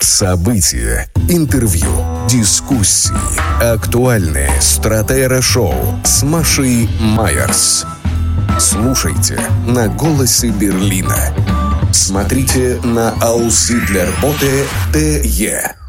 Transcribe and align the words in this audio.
События, 0.00 1.08
интервью, 1.28 1.88
дискуссии, 2.28 3.12
актуальные 3.62 4.50
стратера-шоу 4.60 5.74
с 6.04 6.22
Машей 6.22 6.88
Майерс. 7.00 7.86
Слушайте 8.58 9.40
на 9.66 9.88
«Голосе 9.88 10.48
Берлина». 10.48 11.34
Смотрите 11.92 12.80
на 12.82 13.10
Ауслидлерботе 13.20 14.66
ТЕ. 14.92 15.83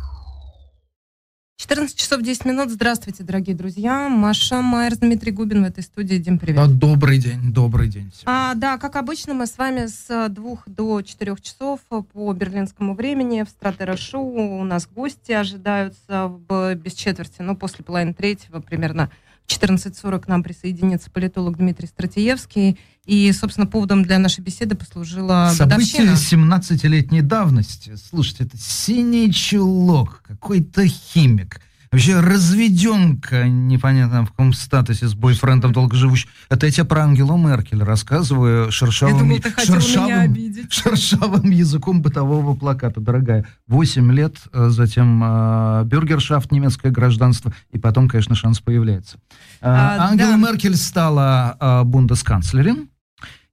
14 1.68 1.98
часов 1.98 2.22
10 2.22 2.46
минут. 2.46 2.70
Здравствуйте, 2.70 3.24
дорогие 3.24 3.56
друзья. 3.56 4.08
Маша 4.08 4.62
Майер, 4.62 4.98
Дмитрий 4.98 5.32
Губин 5.32 5.64
в 5.64 5.66
этой 5.66 5.82
студии. 5.82 6.18
Дим, 6.18 6.38
привет. 6.38 6.78
Добрый 6.78 7.18
день, 7.18 7.52
добрый 7.52 7.88
день. 7.88 8.12
А, 8.26 8.54
да, 8.54 8.78
как 8.78 8.96
обычно, 8.96 9.34
мы 9.34 9.48
с 9.48 9.58
вами 9.58 9.88
с 9.88 10.30
двух 10.30 10.70
до 10.70 11.02
четырех 11.02 11.42
часов 11.42 11.80
по 11.90 12.34
берлинскому 12.34 12.94
времени 12.94 13.42
в 13.42 13.50
Стратера 13.50 13.98
Шоу. 13.98 14.60
У 14.60 14.64
нас 14.64 14.88
гости 14.88 15.32
ожидаются 15.32 16.28
в, 16.28 16.76
без 16.76 16.94
четверти, 16.94 17.42
ну, 17.42 17.56
после 17.56 17.84
половины 17.84 18.14
третьего 18.14 18.60
примерно 18.60 19.10
в 19.48 19.50
14.40 19.50 20.20
к 20.20 20.28
нам 20.28 20.44
присоединится 20.44 21.10
политолог 21.10 21.58
Дмитрий 21.58 21.88
Стратиевский. 21.88 22.78
И, 23.06 23.32
собственно, 23.34 23.68
поводом 23.68 24.04
для 24.04 24.18
нашей 24.18 24.42
беседы 24.42 24.76
послужила 24.76 25.52
Событие 25.54 26.06
годовщина. 26.06 26.42
17-летней 26.44 27.22
давности. 27.22 27.96
Слушайте, 28.10 28.46
это 28.46 28.58
синий 28.58 29.32
чулок, 29.32 30.24
какой-то 30.28 30.88
химик. 30.88 31.62
Вообще 31.92 32.20
разведенка, 32.20 33.48
непонятно 33.48 34.26
в 34.26 34.32
каком 34.32 34.52
статусе, 34.54 35.08
с 35.08 35.14
бойфрендом 35.14 35.72
долгоживущий. 35.72 36.28
Это 36.50 36.66
я 36.66 36.72
тебе 36.72 36.84
про 36.84 37.04
Ангелу 37.04 37.38
Меркель 37.38 37.82
рассказываю 37.82 38.70
шершавым, 38.72 39.32
Я 39.32 39.40
думал, 39.40 39.56
шершавым, 39.58 40.38
шершавым 40.70 41.50
языком 41.52 42.02
бытового 42.02 42.54
плаката, 42.56 43.00
дорогая. 43.00 43.46
Восемь 43.68 44.12
лет, 44.12 44.36
э, 44.52 44.68
затем 44.70 45.22
э, 45.24 45.84
бюргершафт, 45.86 46.52
немецкое 46.52 46.92
гражданство, 46.92 47.54
и 47.72 47.78
потом, 47.78 48.10
конечно, 48.10 48.36
шанс 48.36 48.60
появляется. 48.60 49.18
Э, 49.62 49.68
А, 49.70 50.10
Ангела 50.10 50.32
да. 50.32 50.38
Меркель 50.38 50.76
стала 50.76 51.56
э, 51.60 51.84
бундесканцлером, 51.86 52.90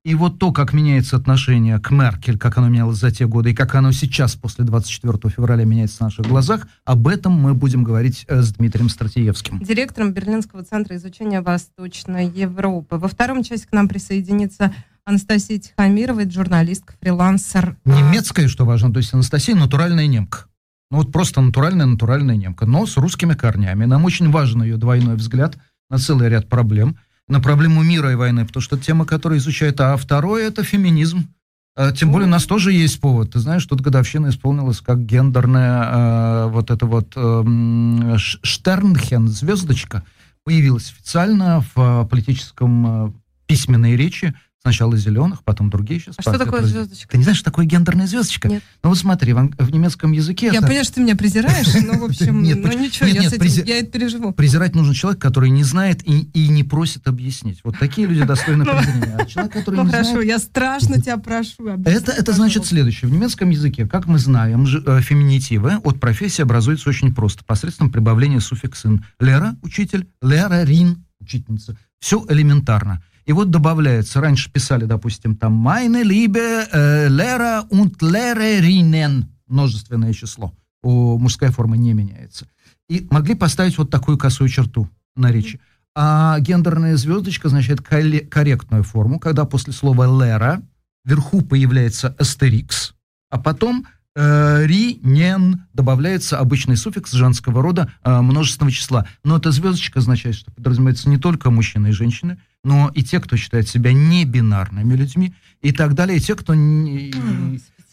и 0.05 0.15
вот 0.17 0.39
то, 0.39 0.53
как 0.53 0.73
меняется 0.73 1.17
отношение 1.17 1.79
к 1.79 1.91
Меркель, 1.91 2.37
как 2.37 2.59
оно 2.59 2.69
менялось 2.69 2.99
за 2.99 3.11
те 3.13 3.27
годы, 3.27 3.53
и 3.53 3.55
как 3.55 3.75
оно 3.75 3.93
сейчас, 3.93 4.35
после 4.35 4.65
24 4.65 5.33
февраля, 5.35 5.65
меняется 5.65 5.99
на 6.01 6.07
наших 6.07 6.27
глазах, 6.27 6.67
об 6.85 7.07
этом 7.07 7.33
мы 7.33 7.55
будем 7.55 7.85
говорить 7.85 8.25
э, 8.29 8.43
с 8.43 8.53
Дмитрием 8.55 8.89
Стратиевским. 8.89 9.61
директором 9.61 10.13
Берлинского 10.13 10.65
центра 10.65 10.97
изучения 10.97 11.41
Восточной 11.41 12.29
Европы. 12.29 12.97
Во 12.97 13.07
втором 13.07 13.45
части 13.45 13.67
к 13.67 13.73
нам 13.73 13.89
присоединится 13.89 14.75
Анастасия 15.05 15.59
Тихомирова, 15.59 16.29
журналистка, 16.29 16.95
фрилансер. 17.01 17.77
Немецкая, 17.85 18.49
что 18.49 18.65
важно, 18.65 18.93
то 18.93 18.99
есть 18.99 19.15
Анастасия 19.15 19.55
натуральная 19.55 20.07
немка. 20.07 20.47
Ну 20.91 20.99
вот 20.99 21.13
просто 21.13 21.41
натуральная, 21.41 21.87
натуральная 21.87 22.37
немка, 22.37 22.67
но 22.67 22.87
с 22.87 22.97
русскими 22.97 23.35
корнями. 23.35 23.85
Нам 23.85 24.05
очень 24.05 24.31
важен 24.31 24.63
ее 24.63 24.77
двойной 24.77 25.17
взгляд 25.17 25.57
на 25.91 25.99
целый 25.99 26.29
ряд 26.29 26.49
проблем, 26.49 26.99
на 27.33 27.41
проблему 27.41 27.83
мира 27.83 28.13
и 28.13 28.15
войны, 28.15 28.47
потому 28.47 28.63
что 28.63 28.79
тема, 28.79 29.05
которая 29.07 29.39
изучает. 29.39 29.81
А 29.81 29.97
второе– 29.97 30.47
это 30.49 30.63
феминизм. 30.63 31.29
А, 31.75 31.91
Тем 31.93 32.13
более 32.13 32.27
у 32.29 32.31
нас 32.31 32.45
тоже 32.45 32.73
есть 32.73 33.01
повод. 33.01 33.33
Ты 33.33 33.39
знаешь, 33.41 33.65
тут 33.67 33.81
годовщина 33.81 34.29
исполнилась 34.29 34.81
как 34.81 35.05
гендерная 35.07 35.85
э, 35.85 36.47
вот 36.49 36.71
это 36.71 36.85
вот 36.87 37.15
ш- 37.15 38.39
Штернхен, 38.43 39.29
звездочка, 39.29 40.03
появилась 40.45 40.91
официально 40.91 41.65
в 41.75 41.81
э, 42.05 42.07
политическом 42.09 43.07
э, 43.07 43.13
письменной 43.47 43.97
речи. 43.97 44.35
Сначала 44.63 44.97
зеленых, 44.97 45.43
потом 45.43 45.71
другие 45.71 45.99
сейчас. 45.99 46.15
А 46.19 46.23
что 46.23 46.33
такое 46.39 46.61
произвели. 46.61 46.85
звездочка? 46.85 47.09
Ты 47.11 47.17
не 47.19 47.25
знаешь, 47.25 47.39
что 47.39 47.47
такое 47.51 47.65
гендерная 47.67 48.07
звездочка? 48.07 48.49
Нет. 48.49 48.63
Ну 48.85 48.91
вот 48.91 48.99
смотри, 48.99 49.33
в, 49.33 49.39
ан- 49.39 49.53
в 49.59 49.71
немецком 49.73 50.13
языке 50.13 50.47
Я 50.47 50.53
это- 50.53 50.63
понимаю, 50.63 50.85
что 50.85 50.95
ты 50.95 51.01
меня 51.01 51.17
презираешь, 51.17 51.67
но, 51.85 51.95
в 51.99 52.05
общем, 52.09 52.45
Нет, 52.45 52.59
ну 52.59 52.69
поч- 52.71 52.79
ничего, 52.79 53.07
нет, 53.07 53.17
я, 53.17 53.23
нет, 53.23 53.33
этим, 53.33 53.43
прези- 53.45 53.67
я 53.67 53.79
это 53.81 53.91
переживу. 53.91 54.33
презирать 54.33 54.77
нужен 54.77 54.95
человек, 54.95 55.21
который 55.21 55.51
не 55.51 55.65
знает 55.65 56.07
и, 56.09 56.21
и 56.33 56.47
не 56.47 56.63
просит 56.63 57.09
объяснить. 57.09 57.59
Вот 57.65 57.77
такие 57.77 58.07
люди 58.07 58.23
достойны 58.25 58.63
Ну, 58.65 58.71
презрения. 58.79 59.17
А 59.19 59.27
человек, 59.27 59.53
который 59.53 59.75
Ну 59.75 59.83
не 59.85 59.91
хорошо, 59.91 60.11
знает... 60.13 60.29
я 60.29 60.39
страшно 60.39 61.01
тебя 61.03 61.17
прошу. 61.17 61.67
Это, 61.85 62.13
это 62.13 62.33
значит 62.33 62.65
следующее. 62.65 63.11
В 63.11 63.13
немецком 63.13 63.51
языке, 63.51 63.87
как 63.89 64.07
мы 64.07 64.21
знаем, 64.21 64.65
ж- 64.69 64.81
э, 64.87 65.01
феминитивы 65.01 65.79
от 65.83 65.99
профессии 65.99 66.41
образуются 66.43 66.89
очень 66.89 67.13
просто, 67.13 67.43
посредством 67.45 67.91
прибавления 67.91 68.39
суффикса 68.39 68.87
«ин». 68.87 69.05
Лера– 69.19 69.57
учитель, 69.63 70.07
лерерин– 70.23 71.05
учительница. 71.21 71.77
Все 71.99 72.25
элементарно. 72.29 73.03
И 73.25 73.33
вот 73.33 73.51
добавляется, 73.51 74.21
раньше 74.21 74.51
писали, 74.51 74.85
допустим, 74.85 75.37
там 75.37 75.53
«meine 75.53 76.03
liebe 76.03 76.67
äh, 76.73 77.09
Lehrer 77.09 77.69
und 77.71 77.97
Lehrerinnen» 78.01 79.27
множественное 79.47 80.13
число. 80.13 80.53
У 80.83 81.19
мужская 81.19 81.51
форма 81.51 81.77
не 81.77 81.93
меняется. 81.93 82.49
И 82.89 83.07
могли 83.11 83.35
поставить 83.35 83.79
вот 83.79 83.91
такую 83.91 84.19
косую 84.19 84.49
черту 84.49 84.89
на 85.15 85.31
речи. 85.31 85.61
А 85.95 86.39
гендерная 86.41 86.97
звездочка 86.97 87.49
означает 87.49 87.83
корректную 87.83 88.83
форму, 88.83 89.21
когда 89.21 89.45
после 89.45 89.73
слова 89.73 90.07
«лера» 90.07 90.63
вверху 91.05 91.43
появляется 91.43 92.17
астерикс, 92.19 92.95
а 93.31 93.39
потом 93.39 93.87
э, 94.15 94.67
ри, 94.67 94.99
нен, 95.03 95.65
добавляется 95.75 96.39
обычный 96.39 96.77
суффикс 96.77 97.13
женского 97.13 97.63
рода 97.63 97.93
э, 98.05 98.21
множественного 98.21 98.73
числа. 98.73 99.07
Но 99.25 99.37
эта 99.37 99.51
звездочка 99.51 100.01
означает, 100.01 100.37
что 100.37 100.51
подразумевается 100.51 101.09
не 101.09 101.19
только 101.19 101.51
мужчины 101.51 101.89
и 101.89 101.93
женщины, 101.93 102.39
но 102.65 102.91
и 102.95 103.03
те, 103.03 103.21
кто 103.21 103.37
считает 103.37 103.69
себя 103.69 103.93
небинарными 103.93 104.95
людьми, 104.95 105.35
и 105.63 105.73
так 105.73 105.95
далее, 105.95 106.19
и 106.19 106.21
те, 106.21 106.35
кто 106.35 106.55
не- 106.55 107.13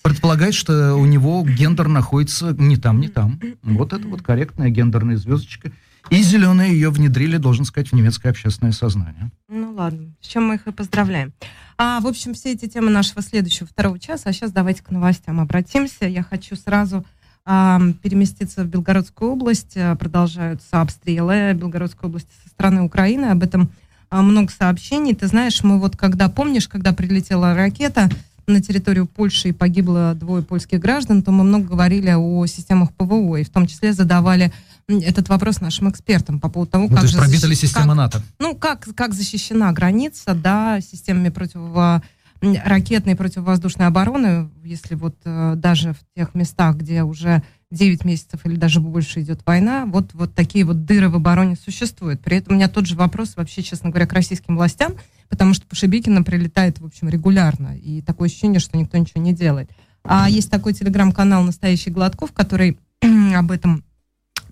предполагает, 0.02 0.53
что 0.53 0.96
у 0.96 1.06
него 1.06 1.46
гендер 1.46 1.88
находится 1.88 2.56
не 2.57 2.78
там, 2.78 3.00
не 3.00 3.09
там. 3.09 3.40
Вот 3.63 3.94
это 3.94 4.07
вот 4.07 4.22
корректная 4.22 4.69
гендерная 4.69 5.18
звездочка. 5.18 5.72
И 6.09 6.23
зеленые 6.23 6.73
ее 6.73 6.89
внедрили, 6.89 7.37
должен 7.37 7.65
сказать, 7.65 7.89
в 7.89 7.93
немецкое 7.93 8.31
общественное 8.31 8.71
сознание. 8.71 9.29
Ну 9.47 9.73
ладно, 9.73 10.11
с 10.21 10.27
чем 10.27 10.47
мы 10.47 10.55
их 10.55 10.67
и 10.67 10.71
поздравляем. 10.71 11.33
А, 11.77 11.99
в 11.99 12.07
общем, 12.07 12.33
все 12.33 12.53
эти 12.53 12.67
темы 12.67 12.89
нашего 12.89 13.21
следующего 13.21 13.67
второго 13.67 13.99
часа. 13.99 14.29
А 14.29 14.33
сейчас 14.33 14.51
давайте 14.51 14.81
к 14.81 14.89
новостям 14.89 15.39
обратимся. 15.39 16.05
Я 16.05 16.23
хочу 16.23 16.55
сразу 16.55 17.05
а, 17.45 17.79
переместиться 18.01 18.63
в 18.63 18.67
Белгородскую 18.67 19.31
область. 19.31 19.77
А, 19.77 19.95
Продолжаются 19.95 20.81
обстрелы 20.81 21.53
Белгородской 21.53 22.09
области 22.09 22.31
со 22.43 22.49
стороны 22.49 22.81
Украины. 22.81 23.25
Об 23.25 23.43
этом 23.43 23.71
а, 24.09 24.23
много 24.23 24.51
сообщений. 24.51 25.13
Ты 25.13 25.27
знаешь, 25.27 25.63
мы 25.63 25.79
вот 25.79 25.95
когда, 25.95 26.27
помнишь, 26.27 26.67
когда 26.67 26.91
прилетела 26.91 27.53
ракета 27.53 28.09
на 28.47 28.61
территорию 28.61 29.05
Польши 29.05 29.49
и 29.49 29.53
погибло 29.53 30.15
двое 30.15 30.43
польских 30.43 30.79
граждан, 30.79 31.21
то 31.21 31.31
мы 31.31 31.43
много 31.43 31.67
говорили 31.67 32.09
о 32.09 32.45
системах 32.47 32.91
ПВО, 32.93 33.37
и 33.37 33.43
в 33.43 33.49
том 33.49 33.67
числе 33.67 33.93
задавали 33.93 34.51
этот 34.97 35.29
вопрос 35.29 35.61
нашим 35.61 35.89
экспертам 35.89 36.39
по 36.39 36.50
поводу 36.50 36.72
того, 36.72 36.83
Ну, 36.85 36.89
как 36.89 37.00
то 37.00 37.03
есть 37.05 37.13
же 37.13 37.19
пробита 37.19 37.47
ли 37.47 37.53
защи- 37.53 37.61
система 37.67 37.88
как- 37.88 37.95
НАТО? 37.95 38.22
ну, 38.39 38.55
как, 38.55 38.88
как 38.95 39.13
защищена 39.13 39.72
граница, 39.72 40.33
да, 40.33 40.81
системами 40.81 41.29
противо 41.29 42.01
м, 42.41 42.55
ракетной 42.63 43.13
и 43.13 43.16
противовоздушной 43.17 43.85
обороны, 43.88 44.50
если 44.63 44.95
вот 44.95 45.16
э, 45.25 45.55
даже 45.57 45.91
в 45.94 45.97
тех 46.16 46.33
местах, 46.35 46.77
где 46.77 47.03
уже 47.03 47.44
9 47.69 48.05
месяцев 48.05 48.39
или 48.45 48.55
даже 48.55 48.79
больше 48.79 49.19
идет 49.22 49.41
война, 49.45 49.85
вот, 49.85 50.11
вот 50.13 50.33
такие 50.33 50.63
вот 50.63 50.85
дыры 50.85 51.09
в 51.09 51.16
обороне 51.16 51.57
существуют. 51.61 52.21
При 52.21 52.38
этом 52.38 52.53
у 52.53 52.56
меня 52.56 52.69
тот 52.69 52.85
же 52.85 52.95
вопрос 52.95 53.33
вообще, 53.35 53.61
честно 53.61 53.89
говоря, 53.89 54.07
к 54.07 54.13
российским 54.13 54.56
властям, 54.56 54.94
потому 55.27 55.53
что 55.53 55.67
по 55.67 55.75
Шебекино 55.75 56.23
прилетает, 56.23 56.79
в 56.79 56.85
общем, 56.85 57.09
регулярно, 57.09 57.77
и 57.77 58.01
такое 58.01 58.29
ощущение, 58.29 58.59
что 58.61 58.77
никто 58.77 58.97
ничего 58.97 59.21
не 59.21 59.33
делает. 59.33 59.69
А 60.06 60.29
есть 60.29 60.50
такой 60.50 60.73
телеграм-канал 60.73 61.44
«Настоящий 61.44 61.89
Гладков», 61.91 62.31
который 62.31 62.79
об 63.35 63.51
этом 63.51 63.83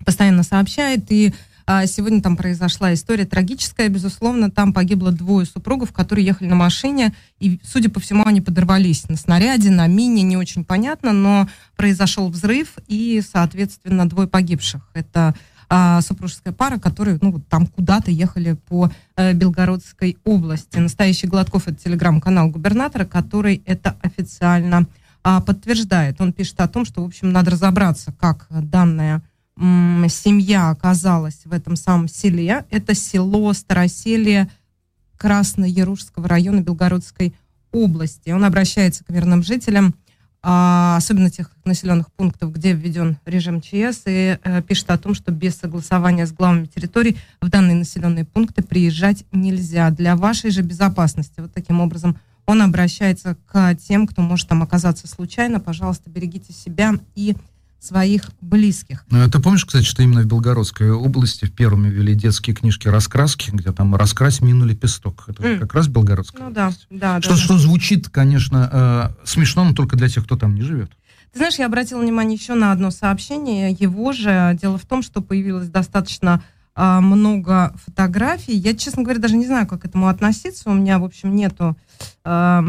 постоянно 0.04 0.42
сообщает, 0.42 1.10
и 1.10 1.34
а, 1.70 1.86
сегодня 1.86 2.22
там 2.22 2.36
произошла 2.36 2.94
история 2.94 3.26
трагическая, 3.26 3.90
безусловно, 3.90 4.50
там 4.50 4.72
погибло 4.72 5.12
двое 5.12 5.44
супругов, 5.44 5.92
которые 5.92 6.24
ехали 6.24 6.48
на 6.48 6.54
машине, 6.54 7.12
и, 7.40 7.60
судя 7.62 7.90
по 7.90 8.00
всему, 8.00 8.24
они 8.24 8.40
подорвались 8.40 9.06
на 9.10 9.16
снаряде, 9.16 9.68
на 9.68 9.86
мине, 9.86 10.22
не 10.22 10.38
очень 10.38 10.64
понятно, 10.64 11.12
но 11.12 11.46
произошел 11.76 12.30
взрыв, 12.30 12.78
и, 12.86 13.22
соответственно, 13.22 14.08
двое 14.08 14.26
погибших. 14.26 14.80
Это 14.94 15.34
а, 15.68 16.00
супружеская 16.00 16.54
пара, 16.54 16.78
которые, 16.78 17.18
ну, 17.20 17.32
вот 17.32 17.46
там 17.48 17.66
куда-то 17.66 18.10
ехали 18.10 18.54
по 18.54 18.90
э, 19.16 19.34
Белгородской 19.34 20.16
области. 20.24 20.78
Настоящий 20.78 21.26
Гладков— 21.26 21.64
это 21.68 21.76
телеграм-канал 21.84 22.48
губернатора, 22.48 23.04
который 23.04 23.62
это 23.66 23.94
официально 24.00 24.86
а, 25.22 25.42
подтверждает. 25.42 26.18
Он 26.22 26.32
пишет 26.32 26.58
о 26.62 26.68
том, 26.68 26.86
что, 26.86 27.02
в 27.02 27.06
общем, 27.06 27.30
надо 27.30 27.50
разобраться, 27.50 28.14
как 28.18 28.46
данная 28.48 29.22
семья 30.08 30.70
оказалась 30.70 31.40
в 31.44 31.52
этом 31.52 31.76
самом 31.76 32.08
селе. 32.08 32.64
Это 32.70 32.94
село 32.94 33.52
Староселье 33.52 34.48
Краснояружского 35.16 36.28
района 36.28 36.60
Белгородской 36.60 37.34
области. 37.72 38.30
Он 38.30 38.44
обращается 38.44 39.04
к 39.04 39.10
мирным 39.10 39.42
жителям, 39.42 39.94
а, 40.40 40.96
особенно 40.96 41.30
тех 41.30 41.50
населенных 41.64 42.12
пунктов, 42.12 42.52
где 42.52 42.72
введен 42.72 43.18
режим 43.26 43.60
ЧС, 43.60 44.02
и 44.06 44.38
э, 44.42 44.62
пишет 44.62 44.90
о 44.90 44.98
том, 44.98 45.14
что 45.14 45.32
без 45.32 45.56
согласования 45.56 46.26
с 46.26 46.32
главами 46.32 46.66
территорий 46.66 47.16
в 47.40 47.48
данные 47.48 47.74
населенные 47.74 48.24
пункты 48.24 48.62
приезжать 48.62 49.24
нельзя 49.32 49.90
для 49.90 50.14
вашей 50.14 50.50
же 50.50 50.62
безопасности. 50.62 51.40
Вот 51.40 51.52
таким 51.52 51.80
образом 51.80 52.18
он 52.46 52.62
обращается 52.62 53.36
к 53.46 53.74
тем, 53.74 54.06
кто 54.06 54.22
может 54.22 54.48
там 54.48 54.62
оказаться 54.62 55.08
случайно. 55.08 55.58
Пожалуйста, 55.58 56.08
берегите 56.08 56.52
себя 56.52 56.94
и 57.16 57.36
своих 57.78 58.30
близких. 58.40 59.04
Ну, 59.10 59.28
ты 59.30 59.38
помнишь, 59.38 59.64
кстати, 59.64 59.84
что 59.84 60.02
именно 60.02 60.22
в 60.22 60.26
Белгородской 60.26 60.90
области 60.90 61.44
в 61.44 61.52
первыми 61.52 61.88
ввели 61.88 62.14
детские 62.14 62.54
книжки 62.54 62.88
раскраски, 62.88 63.50
где 63.52 63.72
там 63.72 63.94
раскрась 63.94 64.40
мину 64.40 64.66
лепесток. 64.66 65.24
Это 65.28 65.42
mm. 65.42 65.58
как 65.60 65.74
раз 65.74 65.88
Белгородская 65.88 66.42
Ну 66.42 66.48
область. 66.50 66.86
да, 66.90 67.14
да. 67.14 67.22
Что, 67.22 67.30
да, 67.30 67.36
что 67.36 67.54
да. 67.54 67.60
звучит, 67.60 68.08
конечно, 68.08 69.14
э, 69.22 69.26
смешно, 69.26 69.64
но 69.64 69.74
только 69.74 69.96
для 69.96 70.08
тех, 70.08 70.24
кто 70.24 70.36
там 70.36 70.54
не 70.54 70.62
живет. 70.62 70.90
Ты 71.32 71.38
знаешь, 71.38 71.58
я 71.58 71.66
обратила 71.66 72.00
внимание 72.00 72.36
еще 72.36 72.54
на 72.54 72.72
одно 72.72 72.90
сообщение. 72.90 73.70
Его 73.70 74.12
же 74.12 74.56
дело 74.60 74.78
в 74.78 74.86
том, 74.86 75.02
что 75.02 75.20
появилось 75.20 75.68
достаточно 75.68 76.42
э, 76.74 77.00
много 77.00 77.74
фотографий. 77.84 78.56
Я, 78.56 78.74
честно 78.74 79.02
говоря, 79.04 79.20
даже 79.20 79.36
не 79.36 79.46
знаю, 79.46 79.66
как 79.66 79.82
к 79.82 79.84
этому 79.84 80.08
относиться. 80.08 80.70
У 80.70 80.74
меня, 80.74 80.98
в 80.98 81.04
общем, 81.04 81.36
нету 81.36 81.76
э, 82.24 82.62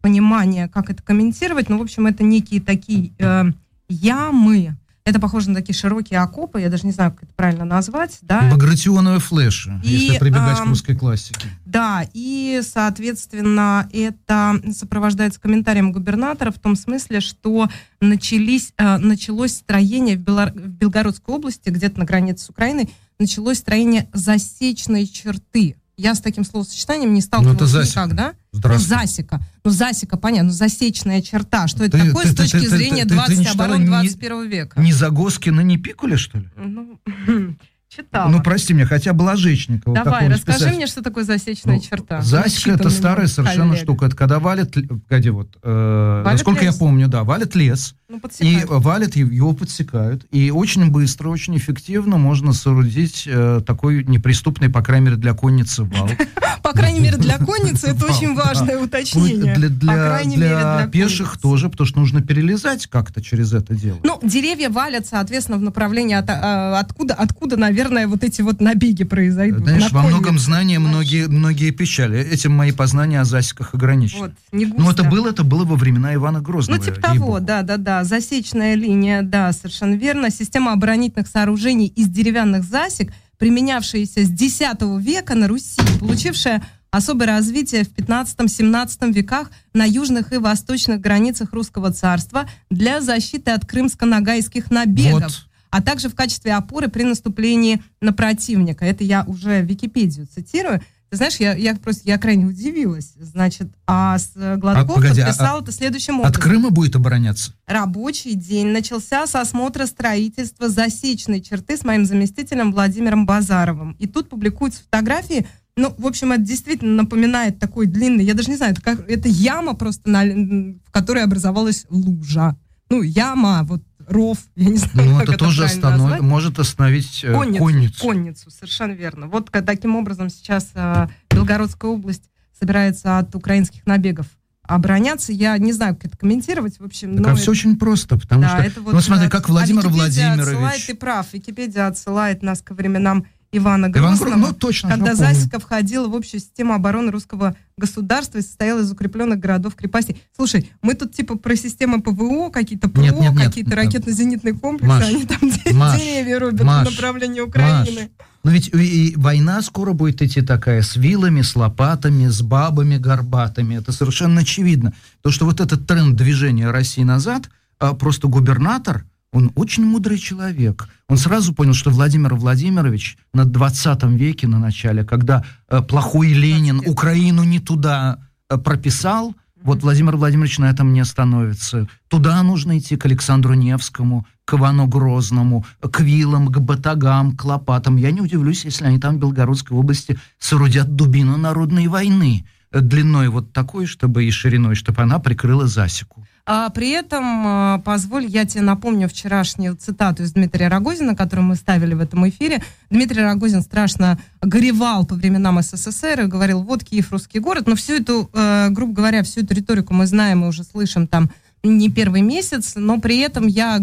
понимания, 0.00 0.68
как 0.68 0.90
это 0.90 1.02
комментировать. 1.02 1.68
Но, 1.68 1.78
в 1.78 1.82
общем, 1.82 2.06
это 2.06 2.22
некие 2.22 2.60
такие 2.60 3.12
э, 3.18 3.44
ямы. 3.88 4.76
Это 5.04 5.18
похоже 5.18 5.50
на 5.50 5.56
такие 5.56 5.74
широкие 5.74 6.20
окопы, 6.20 6.60
я 6.60 6.68
даже 6.68 6.86
не 6.86 6.92
знаю, 6.92 7.10
как 7.10 7.24
это 7.24 7.32
правильно 7.34 7.64
назвать, 7.64 8.18
да. 8.22 8.48
Багратионовые 8.52 9.18
флеши, 9.18 9.80
и, 9.82 9.88
если 9.88 10.18
прибегать 10.18 10.60
э, 10.60 10.62
к 10.62 10.66
русской 10.66 10.94
классике. 10.94 11.48
Да, 11.66 12.06
и, 12.14 12.60
соответственно, 12.62 13.88
это 13.92 14.60
сопровождается 14.72 15.40
комментарием 15.40 15.90
губернатора 15.90 16.52
в 16.52 16.60
том 16.60 16.76
смысле, 16.76 17.20
что 17.20 17.68
начались, 18.00 18.72
э, 18.76 18.98
началось 18.98 19.54
строение 19.54 20.16
в, 20.16 20.20
Белор... 20.20 20.52
в 20.52 20.68
Белгородской 20.68 21.34
области, 21.34 21.70
где-то 21.70 21.98
на 21.98 22.04
границе 22.04 22.44
с 22.44 22.50
Украиной, 22.50 22.88
началось 23.18 23.58
строение 23.58 24.08
засечной 24.12 25.08
черты 25.08 25.74
я 26.02 26.14
с 26.14 26.20
таким 26.20 26.44
словосочетанием 26.44 27.14
не 27.14 27.20
сталкивалась 27.20 27.72
ну, 27.72 27.82
никак, 27.82 28.14
да? 28.14 28.34
Ну, 28.52 28.78
засека. 28.78 29.40
Ну, 29.64 29.70
засека, 29.70 30.16
понятно, 30.16 30.48
ну, 30.48 30.52
засечная 30.52 31.22
черта. 31.22 31.68
Что 31.68 31.84
это 31.84 31.98
ты, 31.98 32.08
такое 32.08 32.24
ты, 32.24 32.32
с 32.32 32.34
точки 32.34 32.58
ты, 32.58 32.68
зрения 32.68 33.04
ты, 33.04 33.14
20 33.14 33.38
ты, 33.38 33.44
ты 33.44 33.50
оборот 33.50 33.84
21 33.84 34.48
века? 34.48 34.80
Не 34.80 34.92
Загоскина, 34.92 35.60
не 35.60 35.78
Пикуля, 35.78 36.16
что 36.16 36.38
ли? 36.38 36.48
Ну, 36.56 36.98
читала. 37.94 38.28
Ну, 38.28 38.42
прости 38.42 38.72
меня, 38.72 38.86
хотя 38.86 39.12
Блажечникова. 39.12 39.94
Давай, 39.94 40.28
расскажи 40.28 40.70
мне, 40.70 40.86
что 40.86 41.02
такое 41.02 41.24
засечная 41.24 41.76
ну, 41.76 41.80
черта. 41.80 42.22
Засека– 42.22 42.70
это 42.74 42.90
старая 42.90 43.26
совершенно 43.26 43.70
коллега. 43.70 43.84
штука. 43.84 44.06
Это 44.06 44.16
когда 44.16 44.38
валит, 44.38 44.74
погоди, 45.08 45.30
вот, 45.30 45.56
э, 45.62 46.22
валит 46.24 46.38
насколько 46.38 46.64
лес? 46.64 46.74
я 46.74 46.78
помню, 46.78 47.08
да, 47.08 47.24
валит 47.24 47.54
лес, 47.54 47.94
ну, 48.08 48.20
и 48.40 48.60
валит, 48.66 49.16
его 49.16 49.52
подсекают. 49.54 50.26
И 50.30 50.50
очень 50.50 50.90
быстро, 50.90 51.28
очень 51.28 51.56
эффективно 51.56 52.18
можно 52.18 52.52
соорудить 52.52 53.24
э, 53.26 53.60
такой 53.66 54.04
неприступный, 54.04 54.68
по 54.68 54.82
крайней 54.82 55.06
мере, 55.06 55.16
для 55.16 55.34
конницы 55.34 55.84
вал. 55.84 56.08
По 56.62 56.70
крайней 56.70 57.00
мере, 57.00 57.16
для 57.16 57.38
конницы 57.38 57.88
это 57.88 58.06
очень 58.10 58.34
важное 58.34 58.78
уточнение. 58.78 59.54
Для 59.56 60.86
пеших 60.86 61.38
тоже, 61.38 61.68
потому 61.68 61.88
что 61.88 61.98
нужно 61.98 62.22
перелезать 62.22 62.86
как-то 62.86 63.20
через 63.20 63.52
это 63.52 63.74
дело. 63.74 63.98
Ну, 64.04 64.20
деревья 64.22 64.70
валят, 64.70 65.06
соответственно, 65.06 65.58
в 65.58 65.62
направлении 65.62 66.14
а, 66.14 66.78
откуда, 66.78 67.14
откуда, 67.14 67.56
наверное, 67.56 67.81
вот 68.06 68.24
эти 68.24 68.42
вот 68.42 68.60
набеги 68.60 69.04
произойдут. 69.04 69.62
Знаешь, 69.62 69.90
во 69.92 70.02
многом 70.02 70.38
знания 70.38 70.78
многие, 70.78 71.28
многие 71.28 71.70
печали. 71.70 72.18
Этим 72.18 72.52
мои 72.52 72.72
познания 72.72 73.20
о 73.20 73.24
засеках 73.24 73.74
ограничены. 73.74 74.20
Вот, 74.20 74.32
не 74.52 74.66
густо. 74.66 74.82
Но 74.82 74.90
это 74.90 75.04
было, 75.04 75.28
это 75.28 75.44
было 75.44 75.64
во 75.64 75.76
времена 75.76 76.14
Ивана 76.14 76.40
Грозного. 76.40 76.78
Ну, 76.78 76.84
типа 76.84 77.00
того, 77.00 77.40
да, 77.40 77.62
да, 77.62 77.76
да. 77.76 78.04
Засечная 78.04 78.74
линия, 78.74 79.22
да, 79.22 79.52
совершенно 79.52 79.94
верно. 79.94 80.30
Система 80.30 80.72
оборонительных 80.72 81.28
сооружений 81.28 81.86
из 81.86 82.08
деревянных 82.08 82.64
засек, 82.64 83.12
применявшаяся 83.38 84.24
с 84.24 84.30
X 84.30 84.60
века 84.98 85.34
на 85.34 85.48
Руси, 85.48 85.80
получившая 85.98 86.62
особое 86.90 87.26
развитие 87.26 87.84
в 87.84 87.88
15-17 87.88 89.12
веках 89.12 89.50
на 89.72 89.84
южных 89.84 90.32
и 90.32 90.36
восточных 90.36 91.00
границах 91.00 91.52
Русского 91.52 91.90
царства 91.92 92.48
для 92.70 93.00
защиты 93.00 93.50
от 93.50 93.64
крымско-ногайских 93.64 94.70
набегов. 94.70 95.22
Вот 95.22 95.51
а 95.72 95.80
также 95.80 96.10
в 96.10 96.14
качестве 96.14 96.52
опоры 96.52 96.88
при 96.88 97.02
наступлении 97.02 97.82
на 98.02 98.12
противника. 98.12 98.84
Это 98.84 99.04
я 99.04 99.24
уже 99.26 99.62
Википедию 99.62 100.26
цитирую. 100.26 100.82
Ты 101.08 101.16
знаешь, 101.16 101.36
я, 101.36 101.54
я 101.54 101.74
просто 101.74 102.02
я 102.04 102.18
крайне 102.18 102.44
удивилась. 102.44 103.14
Значит, 103.18 103.68
а 103.86 104.18
с 104.18 104.32
Гладков 104.34 104.90
а, 104.90 104.94
погоди, 104.94 105.22
подписал 105.22 105.58
а, 105.58 105.62
это 105.62 105.72
следующим 105.72 106.20
образом. 106.20 106.36
От 106.36 106.42
Крыма 106.42 106.70
будет 106.70 106.94
обороняться? 106.94 107.54
Рабочий 107.66 108.34
день 108.34 108.68
начался 108.68 109.26
с 109.26 109.34
осмотра 109.34 109.86
строительства 109.86 110.68
засечной 110.68 111.40
черты 111.40 111.78
с 111.78 111.84
моим 111.84 112.04
заместителем 112.04 112.72
Владимиром 112.72 113.24
Базаровым. 113.24 113.96
И 113.98 114.06
тут 114.06 114.28
публикуются 114.28 114.82
фотографии 114.82 115.46
ну, 115.74 115.94
в 115.96 116.06
общем, 116.06 116.32
это 116.32 116.42
действительно 116.42 117.02
напоминает 117.02 117.58
такой 117.58 117.86
длинный, 117.86 118.26
я 118.26 118.34
даже 118.34 118.50
не 118.50 118.56
знаю, 118.56 118.72
это, 118.72 118.82
как, 118.82 119.08
это 119.08 119.26
яма 119.26 119.72
просто, 119.72 120.06
на, 120.10 120.22
в 120.22 120.90
которой 120.90 121.24
образовалась 121.24 121.86
лужа. 121.88 122.58
Ну, 122.90 123.00
яма, 123.00 123.62
вот 123.64 123.82
ров, 124.06 124.38
я 124.56 124.70
не 124.70 124.76
знаю, 124.76 125.10
Ну, 125.10 125.20
это, 125.20 125.32
это 125.32 125.38
тоже 125.38 125.64
останов... 125.64 126.20
может 126.20 126.58
остановить 126.58 127.24
э, 127.24 127.32
конницу, 127.32 127.58
конницу. 127.58 128.00
Конницу, 128.00 128.50
совершенно 128.50 128.92
верно. 128.92 129.28
Вот 129.28 129.50
таким 129.50 129.96
образом 129.96 130.30
сейчас 130.30 130.70
э, 130.74 131.08
Белгородская 131.30 131.90
область 131.90 132.24
собирается 132.58 133.18
от 133.18 133.34
украинских 133.34 133.86
набегов 133.86 134.26
обороняться. 134.62 135.32
Я 135.32 135.58
не 135.58 135.72
знаю, 135.72 135.96
как 135.96 136.06
это 136.06 136.16
комментировать. 136.16 136.78
В 136.78 136.84
общем, 136.84 137.16
так, 137.16 137.26
но 137.26 137.32
а 137.32 137.34
все 137.34 137.50
очень 137.50 137.76
просто, 137.76 138.18
потому 138.18 138.42
да, 138.42 138.48
что... 138.48 138.58
Это 138.58 138.80
вот, 138.80 138.94
ну, 138.94 139.00
смотри, 139.00 139.28
как 139.28 139.48
Владимир 139.48 139.86
а 139.86 139.88
Владимирович... 139.88 140.48
Отсылает, 140.48 140.86
ты 140.86 140.94
прав, 140.94 141.32
Википедия 141.32 141.86
отсылает 141.86 142.42
нас 142.42 142.62
ко 142.62 142.74
временам 142.74 143.26
Ивана 143.54 143.90
Грозного, 143.90 144.30
Иван, 144.30 144.40
ну, 144.40 144.52
точно, 144.54 144.88
когда 144.88 145.14
Засека 145.14 145.58
входила 145.58 146.08
в 146.08 146.16
общую 146.16 146.40
систему 146.40 146.72
обороны 146.72 147.12
русского 147.12 147.54
государства 147.76 148.38
и 148.38 148.42
состояла 148.42 148.80
из 148.80 148.90
укрепленных 148.90 149.38
городов 149.38 149.74
крепостей. 149.74 150.22
Слушай, 150.34 150.70
мы 150.80 150.94
тут 150.94 151.14
типа 151.14 151.36
про 151.36 151.54
системы 151.54 152.00
ПВО, 152.00 152.48
какие-то 152.48 152.88
ПВО, 152.88 153.34
какие-то 153.36 153.76
ракетно-зенитные 153.76 154.54
комплексы, 154.54 154.88
Маш, 154.88 155.08
они 155.08 155.26
там 155.26 155.38
Маш, 155.74 156.00
деревья 156.00 156.38
рубят 156.40 156.62
Маш, 156.62 156.88
в 156.88 156.90
направлении 156.92 157.40
Украины. 157.40 158.00
Маш. 158.00 158.26
Но 158.42 158.50
ведь 158.50 158.70
и 158.74 159.12
война 159.16 159.60
скоро 159.60 159.92
будет 159.92 160.22
идти 160.22 160.40
такая 160.40 160.80
с 160.80 160.96
вилами, 160.96 161.42
с 161.42 161.54
лопатами, 161.54 162.28
с 162.28 162.40
бабами 162.40 162.96
горбатыми. 162.96 163.76
Это 163.76 163.92
совершенно 163.92 164.40
очевидно. 164.40 164.94
То, 165.20 165.30
что 165.30 165.44
вот 165.44 165.60
этот 165.60 165.86
тренд 165.86 166.16
движения 166.16 166.70
России 166.70 167.02
назад, 167.02 167.50
а, 167.78 167.92
просто 167.92 168.28
губернатор– 168.28 169.04
он 169.32 169.50
очень 169.54 169.84
мудрый 169.84 170.18
человек. 170.18 170.88
Он 171.08 171.16
сразу 171.16 171.54
понял, 171.54 171.72
что 171.72 171.90
Владимир 171.90 172.34
Владимирович 172.34 173.16
на 173.32 173.44
20 173.44 174.04
веке, 174.04 174.46
на 174.46 174.58
начале, 174.58 175.04
когда 175.04 175.44
э, 175.68 175.80
плохой 175.80 176.28
Ленин 176.32 176.82
Украину 176.86 177.42
не 177.42 177.58
туда 177.58 178.18
э, 178.48 178.58
прописал, 178.58 179.34
вот 179.62 179.82
Владимир 179.82 180.16
Владимирович 180.16 180.58
на 180.58 180.68
этом 180.70 180.92
не 180.92 181.00
остановится. 181.00 181.88
Туда 182.08 182.42
нужно 182.42 182.78
идти 182.78 182.96
к 182.96 183.06
Александру 183.06 183.54
Невскому, 183.54 184.26
к 184.44 184.54
Ивану 184.54 184.86
Грозному, 184.86 185.64
к 185.80 186.00
Вилам, 186.00 186.48
к 186.48 186.58
Батагам, 186.58 187.36
к 187.36 187.44
Лопатам. 187.44 187.96
Я 187.96 188.10
не 188.10 188.20
удивлюсь, 188.20 188.64
если 188.64 188.84
они 188.84 188.98
там 188.98 189.16
в 189.16 189.20
Белгородской 189.20 189.76
области 189.76 190.18
соорудят 190.38 190.94
дубину 190.94 191.38
народной 191.38 191.86
войны 191.86 192.44
э, 192.70 192.80
длиной 192.80 193.28
вот 193.28 193.52
такой, 193.52 193.86
чтобы 193.86 194.24
и 194.24 194.30
шириной, 194.30 194.74
чтобы 194.74 195.00
она 195.02 195.18
прикрыла 195.20 195.66
засеку. 195.66 196.26
А 196.44 196.70
при 196.70 196.90
этом, 196.90 197.24
а, 197.46 197.78
позволь, 197.84 198.26
я 198.26 198.44
тебе 198.44 198.62
напомню 198.62 199.08
вчерашнюю 199.08 199.76
цитату 199.76 200.24
из 200.24 200.32
Дмитрия 200.32 200.66
Рогозина, 200.66 201.14
которую 201.14 201.46
мы 201.46 201.54
ставили 201.54 201.94
в 201.94 202.00
этом 202.00 202.28
эфире. 202.28 202.62
Дмитрий 202.90 203.22
Рогозин 203.22 203.62
страшно 203.62 204.18
горевал 204.40 205.06
по 205.06 205.14
временам 205.14 205.62
СССР 205.62 206.22
и 206.22 206.26
говорил, 206.26 206.64
вот 206.64 206.82
Киев 206.82 207.12
русский 207.12 207.38
город. 207.38 207.68
Но 207.68 207.76
всю 207.76 207.94
эту, 207.94 208.28
э, 208.32 208.70
грубо 208.70 208.92
говоря, 208.92 209.22
всю 209.22 209.42
эту 209.42 209.54
риторику 209.54 209.94
мы 209.94 210.06
знаем 210.06 210.44
и 210.44 210.48
уже 210.48 210.64
слышим 210.64 211.06
там 211.06 211.30
не 211.62 211.88
первый 211.90 212.22
месяц, 212.22 212.72
но 212.74 213.00
при 213.00 213.18
этом 213.18 213.46
я 213.46 213.78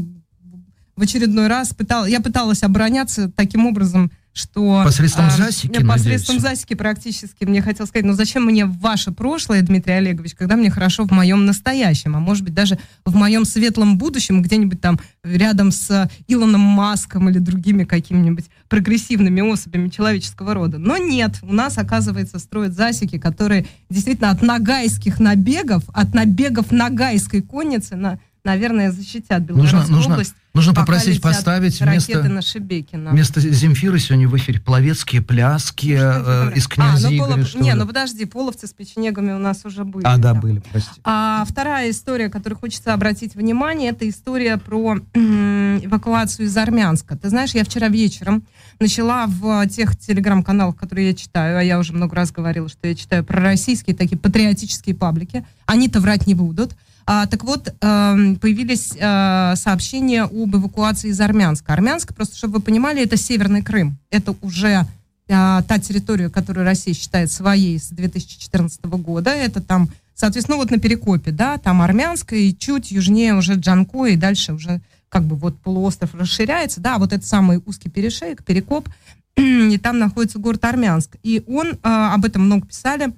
в 0.98 1.02
очередной 1.02 1.48
раз 1.48 1.74
пытал, 1.74 2.06
я 2.06 2.20
пыталась 2.20 2.62
обороняться 2.64 3.32
таким 3.32 3.68
образом, 3.68 4.12
что... 4.40 4.82
Посредством 4.84 5.28
а, 5.28 5.32
засеки, 5.32 5.84
Посредством 5.84 6.36
надеюсь. 6.38 6.42
засеки 6.42 6.74
практически. 6.74 7.44
Мне 7.46 7.62
хотел 7.62 7.86
сказать, 7.86 8.06
ну 8.06 8.14
зачем 8.14 8.46
мне 8.46 8.66
ваше 8.66 9.12
прошлое, 9.12 9.62
Дмитрий 9.62 9.94
Олегович, 9.94 10.36
когда 10.36 10.56
мне 10.56 10.72
хорошо 10.72 11.06
в 11.06 11.12
моем 11.12 11.46
настоящем, 11.46 12.16
а 12.16 12.20
может 12.20 12.44
быть 12.44 12.54
даже 12.54 12.80
в 13.06 13.16
моем 13.16 13.46
светлом 13.46 13.98
будущем, 13.98 14.42
где-нибудь 14.42 14.82
там 14.82 15.00
рядом 15.24 15.72
с 15.72 16.10
Илоном 16.28 16.62
Маском 16.62 17.30
или 17.30 17.40
другими 17.40 17.84
какими-нибудь 17.84 18.46
прогрессивными 18.70 19.42
особями 19.42 19.90
человеческого 19.90 20.54
рода. 20.54 20.78
Но 20.78 20.98
нет, 20.98 21.40
у 21.42 21.54
нас, 21.54 21.78
оказывается, 21.78 22.40
строят 22.40 22.74
засеки, 22.74 23.18
которые 23.18 23.66
действительно 23.90 24.30
от 24.32 24.42
нагайских 24.42 25.20
набегов, 25.20 25.84
от 25.94 26.14
набегов 26.14 26.72
нагайской 26.72 27.42
конницы 27.42 27.96
на 27.96 28.20
наверное, 28.44 28.92
защитят 28.92 29.44
Белгородскую 29.44 29.82
нужно, 29.82 29.96
нужно, 29.96 30.14
область. 30.14 30.36
Нужно 30.54 30.74
попросить 30.74 31.22
поставить 31.22 31.80
вместо, 31.80 32.24
на 32.24 32.42
Шебекина. 32.42 33.12
вместо 33.12 33.40
Земфиры 33.40 34.00
сегодня 34.00 34.28
в 34.28 34.36
эфире 34.38 34.60
половецкие 34.60 35.22
пляски 35.22 35.98
э, 36.00 36.54
из 36.56 36.68
князей 36.68 37.20
а, 37.20 37.28
ну, 37.28 37.36
Игоря. 37.36 37.64
Не, 37.64 37.76
ну 37.76 37.86
подожди, 37.86 38.26
половцы 38.26 38.66
с 38.66 38.74
печенегами 38.74 39.32
у 39.32 39.38
нас 39.38 39.64
уже 39.66 39.84
были. 39.84 40.06
А, 40.06 40.18
да, 40.18 40.34
да. 40.34 40.40
были, 40.40 40.62
прости. 40.72 41.00
А 41.04 41.46
вторая 41.48 41.92
история, 41.92 42.30
которую 42.30 42.58
хочется 42.58 42.94
обратить 42.94 43.36
внимание, 43.36 43.92
это 43.92 44.10
история 44.10 44.58
про 44.58 44.98
эвакуацию 45.14 46.48
из 46.48 46.58
Армянска. 46.58 47.16
Ты 47.16 47.30
знаешь, 47.30 47.52
я 47.52 47.64
вчера 47.64 47.88
вечером 47.88 48.44
начала 48.80 49.28
в 49.28 49.68
тех 49.68 49.98
телеграм-каналах, 49.98 50.76
которые 50.76 51.10
я 51.10 51.14
читаю, 51.14 51.60
а 51.60 51.64
я 51.64 51.78
уже 51.78 51.94
много 51.94 52.16
раз 52.16 52.32
говорила, 52.32 52.68
что 52.70 52.88
я 52.88 52.96
читаю 52.96 53.24
про 53.24 53.40
российские 53.42 53.96
такие 53.96 54.18
патриотические 54.18 54.96
паблики, 54.96 55.46
они-то 55.66 56.00
врать 56.00 56.26
не 56.26 56.34
будут, 56.34 56.76
А, 57.12 57.26
так 57.26 57.44
вот, 57.44 57.70
э, 57.70 58.36
появились 58.40 58.94
э, 58.96 59.56
сообщения 59.56 60.26
об 60.26 60.56
эвакуации 60.56 61.10
из 61.10 61.20
Армянска. 61.20 61.74
Армянск, 61.74 62.14
просто 62.14 62.38
чтобы 62.38 62.58
вы 62.58 62.60
понимали, 62.60 63.02
это 63.02 63.18
Северный 63.18 63.64
Крым. 63.64 63.98
Это 64.12 64.36
уже 64.44 64.68
э, 64.68 64.84
та 65.28 65.80
территория, 65.80 66.30
которую 66.30 66.66
Россия 66.66 66.94
считает 66.94 67.32
своей 67.32 67.80
с 67.80 67.90
2014 67.90 68.86
года. 68.86 69.32
Это 69.32 69.60
там, 69.60 69.90
соответственно, 70.14 70.58
вот 70.58 70.70
на 70.70 70.78
Перекопе, 70.78 71.32
да, 71.32 71.58
там 71.58 71.82
Армянская 71.82 72.42
и 72.42 72.56
чуть 72.56 72.92
южнее 72.92 73.34
уже 73.34 73.56
Джанко, 73.56 74.06
и 74.06 74.16
дальше 74.16 74.54
уже 74.54 74.80
как 75.10 75.24
бы 75.24 75.36
вот 75.36 75.60
полуостров 75.60 76.14
расширяется, 76.14 76.80
да, 76.80 77.00
вот 77.00 77.12
это 77.12 77.26
самый 77.26 77.60
узкий 77.66 77.90
перешеек, 77.90 78.44
Перекоп, 78.44 78.88
и 79.36 79.80
там 79.80 79.98
находится 79.98 80.38
город 80.38 80.64
Армянск. 80.64 81.16
И 81.24 81.44
он, 81.48 81.70
э, 81.70 81.78
об 81.82 82.24
этом 82.24 82.44
много 82.44 82.68
писали, 82.68 83.14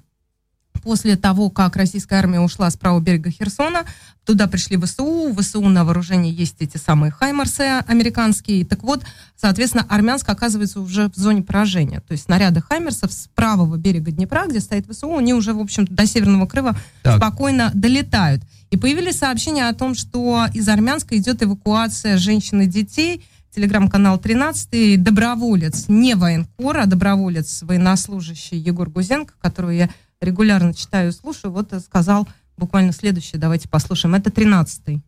после 0.82 1.16
того, 1.16 1.50
как 1.50 1.76
российская 1.76 2.16
армия 2.16 2.40
ушла 2.40 2.70
с 2.70 2.76
правого 2.76 3.00
берега 3.00 3.30
Херсона, 3.30 3.84
туда 4.24 4.46
пришли 4.46 4.76
ВСУ, 4.76 5.34
ВСУ 5.38 5.62
на 5.62 5.84
вооружении 5.84 6.32
есть 6.32 6.56
эти 6.60 6.76
самые 6.76 7.10
Хаймарсы 7.10 7.82
американские. 7.86 8.64
Так 8.64 8.82
вот, 8.82 9.02
соответственно, 9.36 9.86
Армянск 9.88 10.28
оказывается 10.28 10.80
уже 10.80 11.08
в 11.08 11.16
зоне 11.16 11.42
поражения. 11.42 12.00
То 12.00 12.12
есть 12.12 12.24
снаряды 12.24 12.60
Хаймерсов 12.60 13.12
с 13.12 13.28
правого 13.34 13.76
берега 13.76 14.10
Днепра, 14.10 14.46
где 14.46 14.60
стоит 14.60 14.86
ВСУ, 14.86 15.16
они 15.16 15.34
уже, 15.34 15.54
в 15.54 15.60
общем 15.60 15.86
до 15.86 16.06
Северного 16.06 16.46
Крыма 16.46 16.76
так. 17.02 17.16
спокойно 17.16 17.70
долетают. 17.74 18.42
И 18.70 18.76
появились 18.76 19.18
сообщения 19.18 19.68
о 19.68 19.74
том, 19.74 19.94
что 19.94 20.46
из 20.54 20.68
Армянска 20.68 21.16
идет 21.16 21.42
эвакуация 21.42 22.16
женщин 22.16 22.62
и 22.62 22.66
детей, 22.66 23.22
телеграм-канал 23.54 24.18
13 24.18 25.02
доброволец, 25.02 25.84
не 25.88 26.14
военкор, 26.14 26.78
а 26.78 26.86
доброволец, 26.86 27.62
военнослужащий 27.62 28.56
Егор 28.56 28.88
Гузенко, 28.88 29.34
которого 29.40 29.70
я 29.70 29.90
регулярно 30.22 30.72
читаю 30.72 31.10
и 31.10 31.12
слушаю, 31.12 31.52
вот 31.52 31.72
сказал 31.84 32.28
буквально 32.56 32.92
следующее, 32.92 33.40
давайте 33.40 33.68
послушаем. 33.68 34.14
Это 34.14 34.30
13-й. 34.30 35.02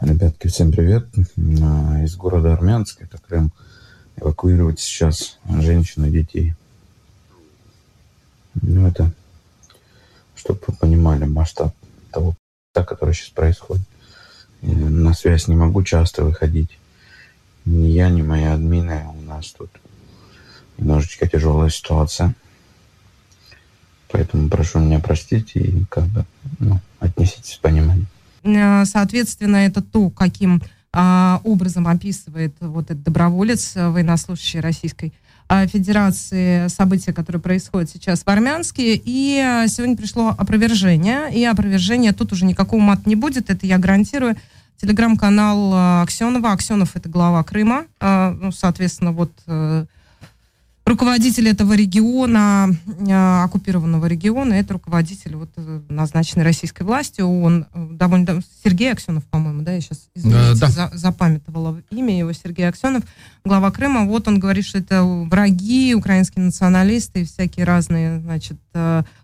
Ребятки, 0.00 0.48
всем 0.48 0.72
привет. 0.72 1.06
Из 1.36 2.16
города 2.16 2.52
Армянск, 2.52 3.02
это 3.02 3.18
Крым. 3.18 3.52
Эвакуировать 4.16 4.80
сейчас 4.80 5.38
женщин 5.48 6.06
и 6.06 6.10
детей. 6.10 6.54
Ну, 8.62 8.86
это, 8.86 9.12
чтобы 10.34 10.60
вы 10.66 10.74
понимали 10.74 11.24
масштаб 11.24 11.74
того, 12.10 12.34
который 12.72 13.14
сейчас 13.14 13.30
происходит. 13.30 13.86
На 14.62 15.12
связь 15.14 15.48
не 15.48 15.56
могу 15.56 15.82
часто 15.82 16.24
выходить. 16.24 16.78
Ни 17.64 17.88
я, 17.88 18.08
ни 18.08 18.22
мои 18.22 18.44
админы. 18.44 19.04
У 19.18 19.22
нас 19.22 19.52
тут 19.52 19.70
немножечко 20.78 21.28
тяжелая 21.28 21.70
ситуация. 21.70 22.34
Поэтому 24.14 24.48
прошу 24.48 24.78
меня 24.78 25.00
простить 25.00 25.56
и 25.56 25.84
как 25.90 26.04
бы 26.04 26.24
ну, 26.60 26.78
отнеситесь 27.00 27.54
с 27.54 27.56
пониманием. 27.56 28.06
Э, 28.44 28.84
соответственно, 28.84 29.56
это 29.56 29.82
то, 29.82 30.08
каким 30.08 30.62
а, 30.92 31.40
образом 31.42 31.88
описывает 31.88 32.54
вот 32.60 32.84
этот 32.92 33.02
доброволец, 33.02 33.72
э, 33.74 33.88
военнослужащий 33.88 34.60
Российской 34.60 35.12
а, 35.48 35.66
Федерации, 35.66 36.68
события, 36.68 37.12
которые 37.12 37.42
происходят 37.42 37.90
сейчас 37.90 38.22
в 38.22 38.28
Армянске. 38.28 38.94
И 38.94 39.42
э, 39.44 39.66
сегодня 39.66 39.96
пришло 39.96 40.28
опровержение. 40.28 41.34
И 41.34 41.44
опровержение 41.44 42.12
тут 42.12 42.32
уже 42.32 42.44
никакого 42.44 42.80
мат 42.80 43.06
не 43.06 43.16
будет, 43.16 43.50
это 43.50 43.66
я 43.66 43.78
гарантирую. 43.78 44.36
Телеграм-канал 44.80 46.02
Аксенова. 46.02 46.52
Аксенов 46.52 46.94
это 46.94 47.08
глава 47.08 47.42
Крыма. 47.42 47.86
Ну, 48.00 48.52
соответственно, 48.52 49.12
вот 49.12 49.32
руководитель 50.86 51.48
этого 51.48 51.72
региона, 51.74 52.70
э, 52.86 53.42
оккупированного 53.44 54.06
региона, 54.06 54.54
это 54.54 54.74
руководитель, 54.74 55.36
вот, 55.36 55.50
э, 55.56 55.80
назначенный 55.88 56.44
российской 56.44 56.82
властью, 56.82 57.26
он 57.26 57.66
э, 57.72 57.88
довольно... 57.92 58.42
Сергей 58.62 58.92
Аксенов, 58.92 59.24
по-моему, 59.24 59.62
да, 59.62 59.72
я 59.72 59.80
сейчас, 59.80 60.08
извините, 60.14 60.60
да. 60.60 60.66
за, 60.68 60.90
запамятовала 60.92 61.80
имя 61.90 62.18
его, 62.18 62.32
Сергей 62.32 62.68
Аксенов, 62.68 63.04
глава 63.44 63.70
Крыма, 63.70 64.04
вот 64.04 64.28
он 64.28 64.38
говорит, 64.38 64.64
что 64.66 64.78
это 64.78 65.02
враги, 65.02 65.94
украинские 65.94 66.44
националисты 66.44 67.22
и 67.22 67.24
всякие 67.24 67.64
разные, 67.64 68.20
значит, 68.20 68.58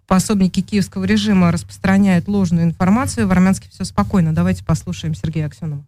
пособники 0.07 0.61
киевского 0.61 1.05
режима 1.05 1.53
распространяют 1.53 2.27
ложную 2.27 2.65
информацию, 2.65 3.29
в 3.29 3.33
Армянске 3.33 3.69
все 3.71 3.85
спокойно. 3.85 4.35
Давайте 4.35 4.65
послушаем 4.65 5.15
Сергея 5.15 5.47
Аксенова. 5.47 5.85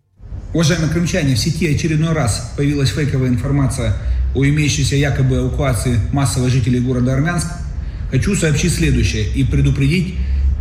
Уважаемые 0.54 0.90
крымчане, 0.90 1.34
в 1.34 1.38
сети 1.38 1.74
очередной 1.74 2.12
раз 2.12 2.52
появилась 2.58 2.90
фейковая 2.90 3.30
информация 3.30 3.94
о 4.34 4.44
имеющейся 4.44 4.96
якобы 4.96 5.36
эвакуации 5.36 5.98
массовых 6.12 6.50
жителей 6.50 6.80
города 6.80 7.14
Армянск. 7.14 7.46
Хочу 8.10 8.36
сообщить 8.36 8.74
следующее 8.74 9.26
и 9.34 9.44
предупредить, 9.44 10.14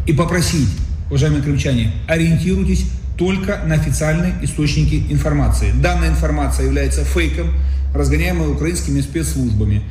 и 0.08 0.14
попросить, 0.14 0.70
уважаемые 1.10 1.44
крымчане, 1.44 1.92
ориентируйтесь 2.08 2.86
только 3.18 3.64
на 3.66 3.76
официальные 3.76 4.36
источники 4.42 5.04
информации. 5.10 5.74
Данная 5.74 6.10
информация 6.10 6.68
является 6.68 7.04
фейком, 7.04 7.54
разгоняемой 7.94 8.50
украинскими 8.50 9.02
спецслужбами. 9.02 9.84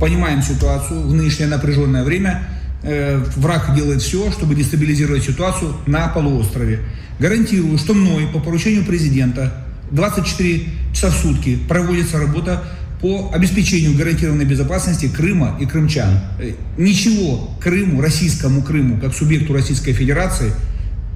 Понимаем 0.00 0.42
ситуацию 0.42 1.02
в 1.02 1.14
нынешнее 1.14 1.46
напряженное 1.46 2.02
время. 2.02 2.42
Э, 2.86 3.24
враг 3.36 3.74
делает 3.74 4.02
все, 4.02 4.30
чтобы 4.30 4.54
дестабилизировать 4.54 5.24
ситуацию 5.24 5.74
на 5.86 6.08
полуострове. 6.08 6.80
Гарантирую, 7.18 7.78
что 7.78 7.94
мной 7.94 8.26
по 8.30 8.40
поручению 8.40 8.84
президента 8.84 9.64
24 9.90 10.64
часа 10.92 11.10
в 11.10 11.14
сутки 11.14 11.58
проводится 11.66 12.18
работа 12.18 12.62
по 13.00 13.30
обеспечению 13.32 13.96
гарантированной 13.96 14.44
безопасности 14.44 15.08
Крыма 15.08 15.56
и 15.58 15.64
крымчан. 15.64 16.20
Э, 16.38 16.52
ничего 16.76 17.56
Крыму, 17.58 18.02
российскому 18.02 18.60
Крыму, 18.60 18.98
как 19.00 19.14
субъекту 19.14 19.54
Российской 19.54 19.92
Федерации, 19.92 20.52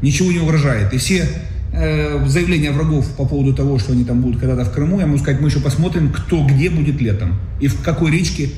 ничего 0.00 0.32
не 0.32 0.38
угрожает. 0.38 0.94
И 0.94 0.96
все 0.96 1.28
э, 1.74 2.26
заявления 2.26 2.70
врагов 2.70 3.06
по 3.16 3.26
поводу 3.26 3.52
того, 3.52 3.78
что 3.78 3.92
они 3.92 4.04
там 4.04 4.22
будут 4.22 4.40
когда-то 4.40 4.64
в 4.64 4.72
Крыму, 4.72 5.00
я 5.00 5.06
могу 5.06 5.18
сказать, 5.18 5.42
мы 5.42 5.48
еще 5.48 5.60
посмотрим, 5.60 6.10
кто 6.12 6.46
где 6.46 6.70
будет 6.70 6.98
летом 7.02 7.38
и 7.60 7.68
в 7.68 7.82
какой 7.82 8.10
речке 8.10 8.48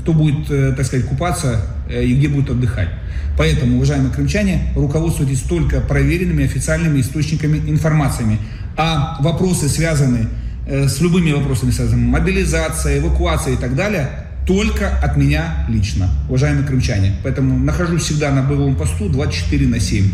кто 0.00 0.12
будет, 0.12 0.50
э, 0.50 0.72
так 0.76 0.86
сказать, 0.86 1.06
купаться 1.06 1.60
э, 1.88 2.04
и 2.04 2.14
где 2.14 2.28
будет 2.28 2.50
отдыхать. 2.50 2.88
Поэтому, 3.36 3.76
уважаемые 3.76 4.12
крымчане, 4.12 4.72
руководствуйтесь 4.74 5.40
только 5.40 5.80
проверенными 5.80 6.44
официальными 6.44 7.00
источниками 7.00 7.58
информациями. 7.68 8.38
А 8.76 9.18
вопросы, 9.20 9.68
связанные 9.68 10.28
э, 10.66 10.88
с 10.88 11.00
любыми 11.00 11.32
вопросами, 11.32 11.70
связанными 11.70 12.08
мобилизация, 12.08 12.98
эвакуация 12.98 13.54
и 13.54 13.56
так 13.56 13.74
далее, 13.74 14.08
только 14.46 14.88
от 14.98 15.16
меня 15.16 15.66
лично, 15.68 16.08
уважаемые 16.28 16.66
крымчане. 16.66 17.16
Поэтому 17.22 17.58
нахожусь 17.58 18.02
всегда 18.02 18.30
на 18.30 18.42
боевом 18.42 18.76
посту 18.76 19.08
24 19.08 19.66
на 19.66 19.80
7. 19.80 20.10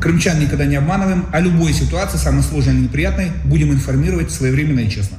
Крымчан 0.00 0.40
никогда 0.40 0.66
не 0.66 0.76
обманываем, 0.76 1.26
о 1.32 1.40
любой 1.40 1.72
ситуации, 1.72 2.18
самой 2.18 2.42
сложной 2.42 2.74
или 2.74 2.82
неприятной, 2.82 3.30
будем 3.44 3.72
информировать 3.72 4.30
своевременно 4.30 4.80
и 4.80 4.90
честно. 4.90 5.18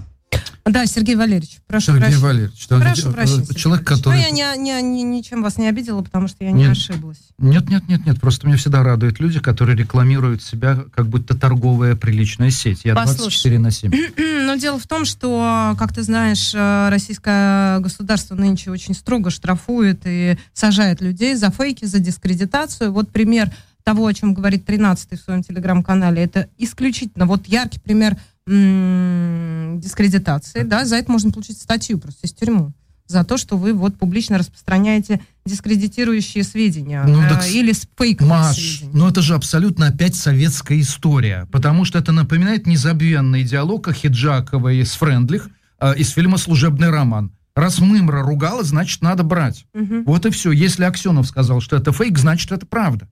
Да, 0.71 0.85
Сергей 0.85 1.15
Валерьевич, 1.15 1.59
прошу 1.67 1.88
Сергей 1.88 2.01
прощения. 2.01 2.23
Валерьевич, 2.23 2.67
прошу 2.67 3.11
прощения. 3.11 3.55
Человек, 3.55 3.88
который... 3.88 4.15
Ну, 4.15 4.21
я 4.21 4.29
не, 4.29 4.57
не, 4.57 4.81
не, 4.81 5.03
ничем 5.03 5.41
вас 5.41 5.57
не 5.57 5.67
обидела, 5.67 6.01
потому 6.01 6.27
что 6.27 6.43
я 6.43 6.51
не 6.51 6.63
нет, 6.63 6.71
ошиблась. 6.71 7.17
Нет, 7.38 7.69
нет, 7.69 7.88
нет, 7.88 8.05
нет. 8.05 8.19
Просто 8.19 8.47
меня 8.47 8.57
всегда 8.57 8.83
радуют 8.83 9.19
люди, 9.19 9.39
которые 9.39 9.75
рекламируют 9.75 10.43
себя 10.43 10.77
как 10.95 11.07
будто 11.07 11.38
торговая 11.38 11.95
приличная 11.95 12.51
сеть. 12.51 12.81
Я 12.83 12.95
Послушай, 12.95 13.49
24 13.49 13.59
на 13.59 13.71
7. 13.71 13.91
Но 14.45 14.55
дело 14.55 14.79
в 14.79 14.88
том, 14.88 15.05
что, 15.05 15.75
как 15.77 15.93
ты 15.93 16.03
знаешь, 16.03 16.51
э, 16.53 16.89
российское 16.89 17.79
государство 17.79 18.35
нынче 18.35 18.71
очень 18.71 18.93
строго 18.93 19.29
штрафует 19.29 20.01
и 20.05 20.38
сажает 20.53 21.01
людей 21.01 21.35
за 21.35 21.49
фейки, 21.49 21.85
за 21.85 21.99
дискредитацию. 21.99 22.91
Вот 22.91 23.11
пример 23.11 23.51
того, 23.83 24.05
о 24.05 24.13
чем 24.13 24.33
говорит 24.33 24.69
13-й 24.69 25.17
в 25.17 25.21
своем 25.21 25.41
телеграм-канале, 25.41 26.23
это 26.23 26.47
исключительно 26.57 27.25
вот 27.25 27.47
яркий 27.47 27.79
пример 27.79 28.17
дискредитации, 29.79 30.63
да, 30.63 30.86
за 30.86 30.96
это 30.96 31.12
можно 31.12 31.32
получить 31.32 31.62
статью 31.62 32.00
просто 32.00 32.27
из 32.27 32.34
тюрьмы 32.34 32.74
за 33.10 33.24
то, 33.24 33.38
что 33.38 33.58
вы 33.58 33.74
вот 33.74 33.98
публично 33.98 34.38
распространяете 34.38 35.20
дискредитирующие 35.46 36.44
сведения 36.44 37.03
ну, 37.06 37.22
э, 37.24 37.29
так, 37.29 37.48
или 37.50 37.74
фейковые 37.98 38.29
Маш, 38.29 38.56
сведения. 38.56 38.91
ну 38.94 39.10
это 39.10 39.22
же 39.22 39.34
абсолютно 39.34 39.88
опять 39.88 40.15
советская 40.15 40.79
история, 40.79 41.48
потому 41.51 41.86
что 41.86 41.98
это 41.98 42.12
напоминает 42.12 42.68
незабвенный 42.68 43.44
диалог 43.44 43.88
о 43.88 43.94
Хиджаковой 43.94 44.86
с 44.86 44.91
Френдлих 44.94 45.50
э, 45.79 45.96
из 45.98 46.12
фильма 46.12 46.38
«Служебный 46.38 46.89
роман». 46.91 47.32
Раз 47.56 47.79
Мымра 47.79 48.22
ругала, 48.22 48.63
значит, 48.63 49.01
надо 49.01 49.24
брать. 49.24 49.65
Угу. 49.74 50.03
Вот 50.06 50.25
и 50.27 50.29
все. 50.29 50.51
Если 50.51 50.84
Аксенов 50.84 51.27
сказал, 51.27 51.62
что 51.62 51.75
это 51.75 51.91
фейк, 51.91 52.18
значит, 52.18 52.51
это 52.51 52.65
правда. 52.65 53.10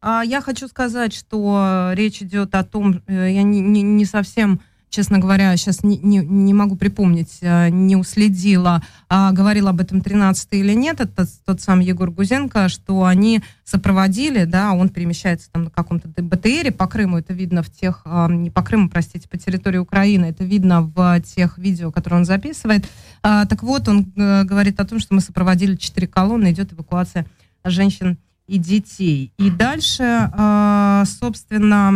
А 0.00 0.22
я 0.22 0.40
хочу 0.40 0.68
сказать, 0.68 1.12
что 1.12 1.90
речь 1.94 2.22
идет 2.22 2.54
о 2.54 2.62
том, 2.62 3.02
э, 3.06 3.32
я 3.32 3.42
не, 3.42 3.60
не, 3.60 3.82
не 3.82 4.04
совсем 4.04 4.60
честно 4.92 5.18
говоря, 5.18 5.56
сейчас 5.56 5.82
не, 5.82 5.96
не, 5.96 6.18
не 6.18 6.52
могу 6.52 6.76
припомнить, 6.76 7.38
э, 7.40 7.70
не 7.70 7.96
уследила, 7.96 8.82
а 9.08 9.32
говорил 9.32 9.68
об 9.68 9.80
этом 9.80 10.02
13 10.02 10.48
или 10.52 10.74
нет, 10.74 11.00
это 11.00 11.26
тот 11.46 11.62
сам 11.62 11.80
Егор 11.80 12.10
Гузенко, 12.10 12.68
что 12.68 13.04
они 13.04 13.42
сопроводили, 13.64 14.44
да, 14.44 14.72
он 14.72 14.90
перемещается 14.90 15.50
там 15.50 15.64
на 15.64 15.70
каком-то 15.70 16.08
БТРе 16.08 16.72
по 16.72 16.86
Крыму, 16.86 17.18
это 17.18 17.32
видно 17.32 17.62
в 17.62 17.70
тех, 17.70 18.02
а, 18.04 18.28
не 18.28 18.50
по 18.50 18.62
Крыму, 18.62 18.90
простите, 18.90 19.28
по 19.28 19.38
территории 19.38 19.78
Украины, 19.78 20.26
это 20.26 20.44
видно 20.44 20.82
в 20.82 21.20
тех 21.22 21.56
видео, 21.56 21.90
которые 21.90 22.20
он 22.20 22.26
записывает. 22.26 22.86
А, 23.22 23.46
так 23.46 23.62
вот, 23.62 23.88
он 23.88 24.12
э, 24.14 24.44
говорит 24.44 24.78
о 24.78 24.84
том, 24.84 25.00
что 25.00 25.14
мы 25.14 25.22
сопроводили 25.22 25.76
четыре 25.76 26.06
колонны, 26.06 26.52
идет 26.52 26.74
эвакуация 26.74 27.24
женщин 27.64 28.18
и 28.52 28.58
детей. 28.58 29.32
И 29.38 29.48
дальше, 29.48 30.30
э, 30.30 31.04
собственно, 31.06 31.90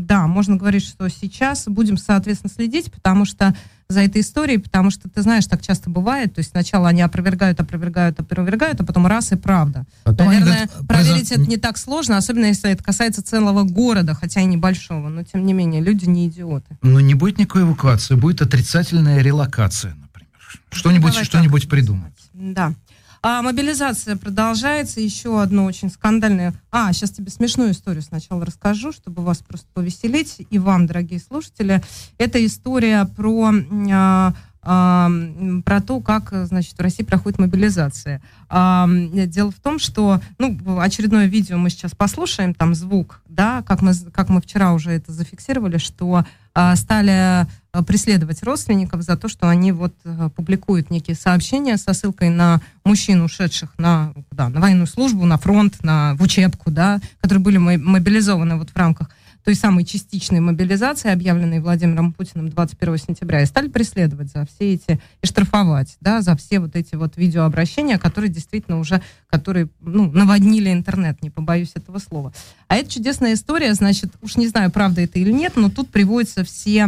да, 0.00 0.26
можно 0.26 0.56
говорить, 0.56 0.84
что 0.84 1.08
сейчас 1.08 1.66
будем, 1.68 1.96
соответственно, 1.96 2.52
следить, 2.52 2.90
потому 2.90 3.24
что 3.24 3.54
за 3.88 4.00
этой 4.00 4.22
историей, 4.22 4.58
потому 4.58 4.90
что, 4.90 5.08
ты 5.08 5.22
знаешь, 5.22 5.46
так 5.46 5.62
часто 5.62 5.88
бывает, 5.88 6.34
то 6.34 6.40
есть 6.40 6.50
сначала 6.50 6.88
они 6.88 7.00
опровергают, 7.02 7.60
опровергают, 7.60 8.18
опровергают, 8.18 8.80
а 8.80 8.84
потом 8.84 9.06
раз 9.06 9.30
и 9.30 9.36
правда. 9.36 9.84
Потом 10.02 10.26
Наверное, 10.26 10.66
говорят, 10.66 10.88
проверить 10.88 11.28
произо... 11.28 11.42
это 11.42 11.50
не 11.50 11.56
так 11.58 11.78
сложно, 11.78 12.16
особенно 12.16 12.46
если 12.46 12.70
это 12.70 12.82
касается 12.82 13.22
целого 13.22 13.62
города, 13.62 14.14
хотя 14.14 14.40
и 14.40 14.46
небольшого, 14.46 15.08
но 15.10 15.22
тем 15.22 15.46
не 15.46 15.52
менее, 15.52 15.80
люди 15.80 16.06
не 16.06 16.26
идиоты. 16.26 16.76
Но 16.82 16.98
не 16.98 17.14
будет 17.14 17.38
никакой 17.38 17.62
эвакуации, 17.62 18.16
будет 18.16 18.42
отрицательная 18.42 19.20
релокация, 19.22 19.94
например. 19.94 20.32
Что-нибудь 20.72 21.14
ну, 21.16 21.24
что-нибудь 21.24 21.68
придумать. 21.68 22.14
Да. 22.32 22.74
А 23.22 23.42
мобилизация 23.42 24.16
продолжается. 24.16 25.00
Еще 25.00 25.42
одно 25.42 25.64
очень 25.64 25.90
скандальное... 25.90 26.54
А, 26.70 26.90
сейчас 26.92 27.10
тебе 27.10 27.30
смешную 27.30 27.72
историю 27.72 28.02
сначала 28.02 28.46
расскажу, 28.46 28.92
чтобы 28.92 29.22
вас 29.22 29.38
просто 29.38 29.66
повеселить. 29.74 30.46
И 30.48 30.58
вам, 30.58 30.86
дорогие 30.86 31.20
слушатели. 31.20 31.82
Это 32.16 32.44
история 32.44 33.04
про... 33.04 33.52
А, 33.92 34.34
про 34.62 35.80
то, 35.80 36.00
как, 36.00 36.32
значит, 36.46 36.76
в 36.76 36.80
России 36.80 37.02
проходит 37.02 37.38
мобилизация. 37.38 38.20
Дело 38.50 39.50
в 39.50 39.60
том, 39.62 39.78
что, 39.78 40.20
ну, 40.38 40.78
очередное 40.78 41.26
видео 41.26 41.56
мы 41.56 41.70
сейчас 41.70 41.92
послушаем, 41.92 42.52
там 42.52 42.74
звук, 42.74 43.22
да, 43.26 43.62
как 43.66 43.80
мы, 43.80 43.94
как 44.12 44.28
мы 44.28 44.42
вчера 44.42 44.72
уже 44.72 44.90
это 44.90 45.12
зафиксировали, 45.12 45.78
что 45.78 46.24
а, 46.52 46.74
стали 46.74 47.46
а, 47.72 47.84
преследовать 47.86 48.42
родственников 48.42 49.02
за 49.02 49.16
то, 49.16 49.28
что 49.28 49.48
они 49.48 49.70
вот 49.70 49.94
а, 50.04 50.30
публикуют 50.30 50.90
некие 50.90 51.14
сообщения 51.14 51.76
со 51.76 51.92
ссылкой 51.92 52.28
на 52.28 52.60
мужчин, 52.84 53.22
ушедших 53.22 53.70
на, 53.78 54.12
да, 54.32 54.48
на 54.48 54.60
военную 54.60 54.88
службу, 54.88 55.24
на 55.26 55.38
фронт, 55.38 55.82
на, 55.84 56.14
в 56.16 56.22
учебку, 56.22 56.72
да, 56.72 57.00
которые 57.20 57.42
были 57.42 57.56
мобилизованы 57.58 58.56
вот 58.56 58.70
в 58.70 58.76
рамках 58.76 59.10
той 59.50 59.56
самой 59.56 59.84
частичной 59.84 60.38
мобилизации, 60.38 61.10
объявленной 61.10 61.58
Владимиром 61.58 62.12
Путиным 62.12 62.50
21 62.50 62.98
сентября, 62.98 63.42
и 63.42 63.46
стали 63.46 63.66
преследовать 63.66 64.30
за 64.30 64.46
все 64.46 64.74
эти, 64.74 65.00
и 65.22 65.26
штрафовать, 65.26 65.96
да, 66.00 66.22
за 66.22 66.36
все 66.36 66.60
вот 66.60 66.76
эти 66.76 66.94
вот 66.94 67.16
видеообращения, 67.16 67.98
которые 67.98 68.30
действительно 68.30 68.78
уже, 68.78 69.02
которые, 69.28 69.68
ну, 69.80 70.08
наводнили 70.08 70.72
интернет, 70.72 71.20
не 71.20 71.30
побоюсь 71.30 71.72
этого 71.74 71.98
слова. 71.98 72.32
А 72.68 72.76
это 72.76 72.88
чудесная 72.88 73.34
история, 73.34 73.74
значит, 73.74 74.12
уж 74.22 74.36
не 74.36 74.46
знаю, 74.46 74.70
правда 74.70 75.00
это 75.00 75.18
или 75.18 75.32
нет, 75.32 75.54
но 75.56 75.68
тут 75.68 75.90
приводятся 75.90 76.44
все 76.44 76.84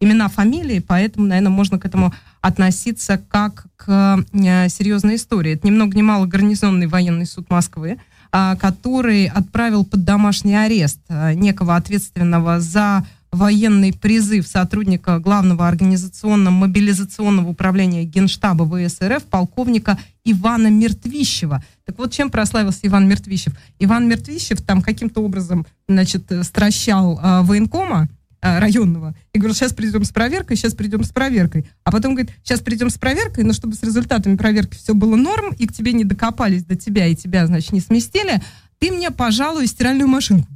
имена, 0.00 0.28
фамилии, 0.28 0.80
поэтому, 0.80 1.26
наверное, 1.26 1.52
можно 1.52 1.78
к 1.78 1.84
этому 1.84 2.12
относиться 2.40 3.18
как 3.18 3.66
к 3.76 4.24
э, 4.32 4.68
серьезной 4.68 5.14
истории. 5.14 5.52
Это 5.52 5.66
ни 5.66 5.70
много 5.70 5.96
ни 5.96 6.02
мало 6.02 6.26
гарнизонный 6.26 6.88
военный 6.88 7.26
суд 7.26 7.50
Москвы, 7.50 7.98
который 8.30 9.26
отправил 9.26 9.84
под 9.84 10.04
домашний 10.04 10.54
арест 10.54 11.00
а, 11.08 11.34
некого 11.34 11.76
ответственного 11.76 12.60
за 12.60 13.04
военный 13.30 13.92
призыв 13.92 14.46
сотрудника 14.46 15.18
главного 15.18 15.68
организационно-мобилизационного 15.68 17.48
управления 17.48 18.04
Генштаба 18.04 18.64
ВСРФ 18.64 19.24
полковника 19.24 19.98
Ивана 20.24 20.68
Мертвищева. 20.68 21.62
Так 21.84 21.98
вот, 21.98 22.12
чем 22.12 22.30
прославился 22.30 22.80
Иван 22.82 23.08
Мертвищев? 23.08 23.54
Иван 23.78 24.08
Мертвищев 24.08 24.62
там 24.62 24.82
каким-то 24.82 25.22
образом, 25.22 25.66
значит, 25.88 26.30
стращал 26.42 27.18
э, 27.18 27.42
военкома, 27.42 28.08
а, 28.40 28.60
районного. 28.60 29.16
И 29.32 29.38
говорил, 29.38 29.54
сейчас 29.54 29.72
придем 29.72 30.04
с 30.04 30.10
проверкой, 30.10 30.56
сейчас 30.56 30.74
придем 30.74 31.02
с 31.02 31.10
проверкой. 31.10 31.68
А 31.84 31.90
потом 31.90 32.14
говорит, 32.14 32.32
сейчас 32.44 32.60
придем 32.60 32.88
с 32.90 32.98
проверкой, 32.98 33.44
но 33.44 33.52
чтобы 33.52 33.74
с 33.74 33.82
результатами 33.82 34.36
проверки 34.36 34.76
все 34.76 34.94
было 34.94 35.16
норм, 35.16 35.52
и 35.58 35.66
к 35.66 35.72
тебе 35.72 35.92
не 35.92 36.04
докопались 36.04 36.64
до 36.64 36.76
тебя, 36.76 37.06
и 37.06 37.16
тебя, 37.16 37.46
значит, 37.46 37.72
не 37.72 37.80
сместили, 37.80 38.40
ты 38.78 38.92
мне, 38.92 39.10
пожалуй, 39.10 39.66
стиральную 39.66 40.08
машинку. 40.08 40.48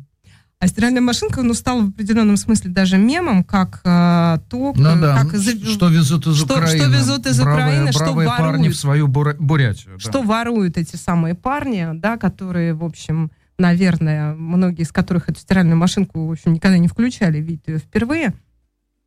А 0.62 0.68
стиральная 0.68 1.02
машинка, 1.02 1.42
ну, 1.42 1.54
стала 1.54 1.80
в 1.82 1.88
определенном 1.88 2.36
смысле 2.36 2.70
даже 2.70 2.96
мемом, 2.96 3.42
как 3.42 3.80
э, 3.82 4.38
то, 4.48 4.72
ну, 4.76 5.00
да. 5.00 5.18
как 5.20 5.34
из, 5.34 5.68
что 5.68 5.88
везут 5.88 6.28
из 6.28 6.36
что, 6.36 6.54
Украины. 6.54 6.84
Что 6.84 6.88
везут 6.88 7.26
из 7.26 7.40
бравые, 7.40 7.64
Украины, 7.64 7.90
бравые 7.90 7.92
что 7.92 8.12
воруют. 8.12 8.38
парни 8.38 8.68
в 8.68 8.76
свою 8.76 9.08
Бурятию. 9.08 9.95
Да. 9.95 9.99
Что 9.99 10.23
воруют 10.23 10.78
эти 10.78 10.95
самые 10.95 11.34
парни, 11.34 11.88
да, 11.95 12.16
которые, 12.16 12.75
в 12.75 12.84
общем, 12.84 13.32
наверное, 13.58 14.34
многие 14.34 14.82
из 14.82 14.93
которых 14.93 15.28
эту 15.28 15.41
стиральную 15.41 15.76
машинку, 15.76 16.26
в 16.26 16.32
общем, 16.32 16.52
никогда 16.52 16.78
не 16.78 16.88
включали, 16.88 17.38
видят 17.38 17.69
ее 17.69 17.78
впервые. 17.78 18.34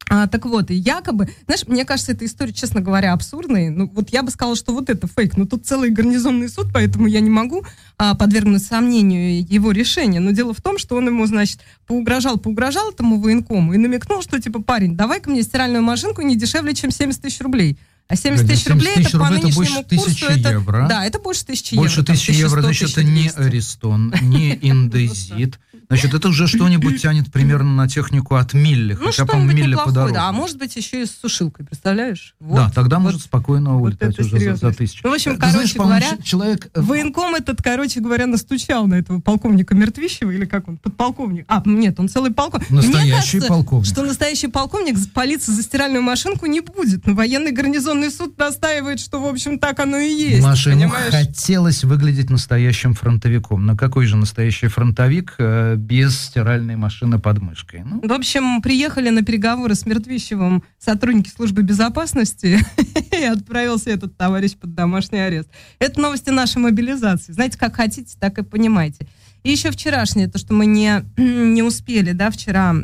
А, 0.07 0.27
так 0.27 0.45
вот, 0.45 0.69
и 0.69 0.75
якобы, 0.75 1.29
знаешь, 1.45 1.67
мне 1.67 1.83
кажется, 1.83 2.11
эта 2.11 2.25
история, 2.25 2.53
честно 2.53 2.79
говоря, 2.79 3.13
абсурдная. 3.13 3.71
Ну, 3.71 3.89
вот 3.91 4.09
я 4.09 4.21
бы 4.21 4.29
сказала, 4.29 4.55
что 4.55 4.71
вот 4.71 4.89
это 4.89 5.07
фейк. 5.07 5.35
Но 5.35 5.45
тут 5.45 5.65
целый 5.65 5.89
гарнизонный 5.89 6.47
суд, 6.47 6.67
поэтому 6.71 7.07
я 7.07 7.21
не 7.21 7.31
могу 7.31 7.63
а, 7.97 8.13
подвергнуть 8.13 8.63
сомнению 8.63 9.43
его 9.43 9.71
решение. 9.71 10.21
Но 10.21 10.31
дело 10.31 10.53
в 10.53 10.61
том, 10.61 10.77
что 10.77 10.95
он 10.95 11.07
ему, 11.07 11.25
значит, 11.25 11.61
поугрожал, 11.87 12.37
поугрожал 12.37 12.91
этому 12.91 13.19
военкому 13.19 13.73
и 13.73 13.77
намекнул, 13.77 14.21
что, 14.21 14.39
типа, 14.39 14.61
парень, 14.61 14.95
давай-ка 14.95 15.29
мне 15.29 15.41
стиральную 15.41 15.81
машинку 15.81 16.21
не 16.21 16.35
дешевле, 16.35 16.75
чем 16.75 16.91
70 16.91 17.21
тысяч 17.21 17.41
рублей. 17.41 17.79
А 18.07 18.15
70 18.15 18.47
тысяч 18.47 18.67
рублей 18.67 18.93
это 18.97 19.17
по 19.17 19.29
нынешнему 19.29 19.79
это 19.79 19.95
курсу 19.95 20.25
это, 20.25 20.49
евро. 20.49 20.85
Да, 20.87 21.05
это 21.05 21.17
больше 21.19 21.43
тысячи 21.43 21.73
евро. 21.73 21.83
Больше 21.83 22.03
тысячи 22.03 22.31
евро, 22.31 22.61
значит, 22.61 22.91
это 22.91 23.03
не 23.03 23.29
Аристон, 23.29 24.13
не 24.21 24.53
Индезит. 24.61 25.59
Значит, 25.87 26.13
это 26.13 26.29
уже 26.29 26.47
что-нибудь 26.47 27.01
тянет 27.01 27.31
примерно 27.31 27.75
на 27.75 27.87
технику 27.87 28.35
от 28.35 28.53
Милли, 28.53 28.97
ну, 28.99 29.07
хотя, 29.07 29.25
по-моему, 29.25 29.51
Милли 29.51 29.75
подороже. 29.75 30.13
Да, 30.13 30.29
а 30.29 30.31
может 30.31 30.57
быть 30.57 30.75
еще 30.75 31.01
и 31.01 31.05
с 31.05 31.11
сушилкой, 31.11 31.65
представляешь? 31.65 32.35
Вот, 32.39 32.55
да, 32.55 32.69
тогда 32.69 32.97
вот, 32.97 33.03
может 33.03 33.21
спокойно 33.21 33.79
улетать 33.79 34.17
вот 34.17 34.25
уже 34.25 34.39
за, 34.39 34.55
за 34.55 34.73
тысячу. 34.73 35.01
Ну, 35.03 35.11
в 35.11 35.13
общем, 35.13 35.37
короче 35.37 35.51
знаешь, 35.53 35.75
говоря, 35.75 36.17
человек... 36.23 36.69
Э, 36.73 36.81
военком 36.81 37.35
этот, 37.35 37.61
короче 37.61 37.99
говоря, 37.99 38.27
настучал 38.27 38.87
на 38.87 38.95
этого 38.95 39.19
полковника 39.21 39.75
Мертвищева, 39.75 40.31
или 40.31 40.45
как 40.45 40.67
он, 40.67 40.77
подполковник. 40.77 41.45
А, 41.47 41.61
нет, 41.65 41.99
он 41.99 42.09
целый 42.09 42.31
полковник. 42.31 42.69
Настоящий 42.69 43.05
Мне 43.05 43.11
кажется, 43.11 43.47
полковник. 43.47 43.87
что 43.87 44.03
настоящий 44.03 44.47
полковник 44.47 44.95
полиции 45.13 45.51
за 45.51 45.61
стиральную 45.63 46.01
машинку 46.03 46.45
не 46.45 46.61
будет. 46.61 47.05
Но 47.05 47.13
военный 47.13 47.51
гарнизонный 47.51 48.11
суд 48.11 48.37
настаивает, 48.37 48.99
что, 48.99 49.21
в 49.21 49.25
общем, 49.25 49.59
так 49.59 49.79
оно 49.79 49.97
и 49.97 50.09
есть. 50.09 50.43
Маша, 50.43 50.71
ему 50.71 50.89
хотелось 50.89 51.83
выглядеть 51.83 52.29
настоящим 52.29 52.93
фронтовиком. 52.93 53.65
Но 53.65 53.75
какой 53.75 54.05
же 54.05 54.17
настоящий 54.17 54.67
фронтовик 54.67 55.35
э, 55.37 55.74
без 55.75 56.19
стиральной 56.19 56.75
машины 56.75 57.19
под 57.19 57.39
мышкой. 57.39 57.83
Ну. 57.85 58.01
В 58.01 58.11
общем, 58.11 58.61
приехали 58.61 59.09
на 59.09 59.23
переговоры 59.23 59.75
с 59.75 59.85
Мертвищевым 59.85 60.63
сотрудники 60.77 61.29
службы 61.29 61.61
безопасности, 61.61 62.59
и 63.11 63.23
отправился 63.23 63.89
этот 63.91 64.17
товарищ 64.17 64.55
под 64.55 64.73
домашний 64.75 65.19
арест. 65.19 65.49
Это 65.79 65.99
новости 65.99 66.29
нашей 66.29 66.57
мобилизации. 66.57 67.33
Знаете, 67.33 67.57
как 67.57 67.75
хотите, 67.75 68.15
так 68.19 68.37
и 68.37 68.43
понимаете. 68.43 69.07
И 69.43 69.51
еще 69.51 69.69
вчерашнее, 69.71 70.27
то, 70.27 70.39
что 70.39 70.53
мы 70.53 70.65
не, 70.65 71.03
не 71.17 71.61
успели, 71.61 72.11
да, 72.13 72.31
вчера 72.31 72.75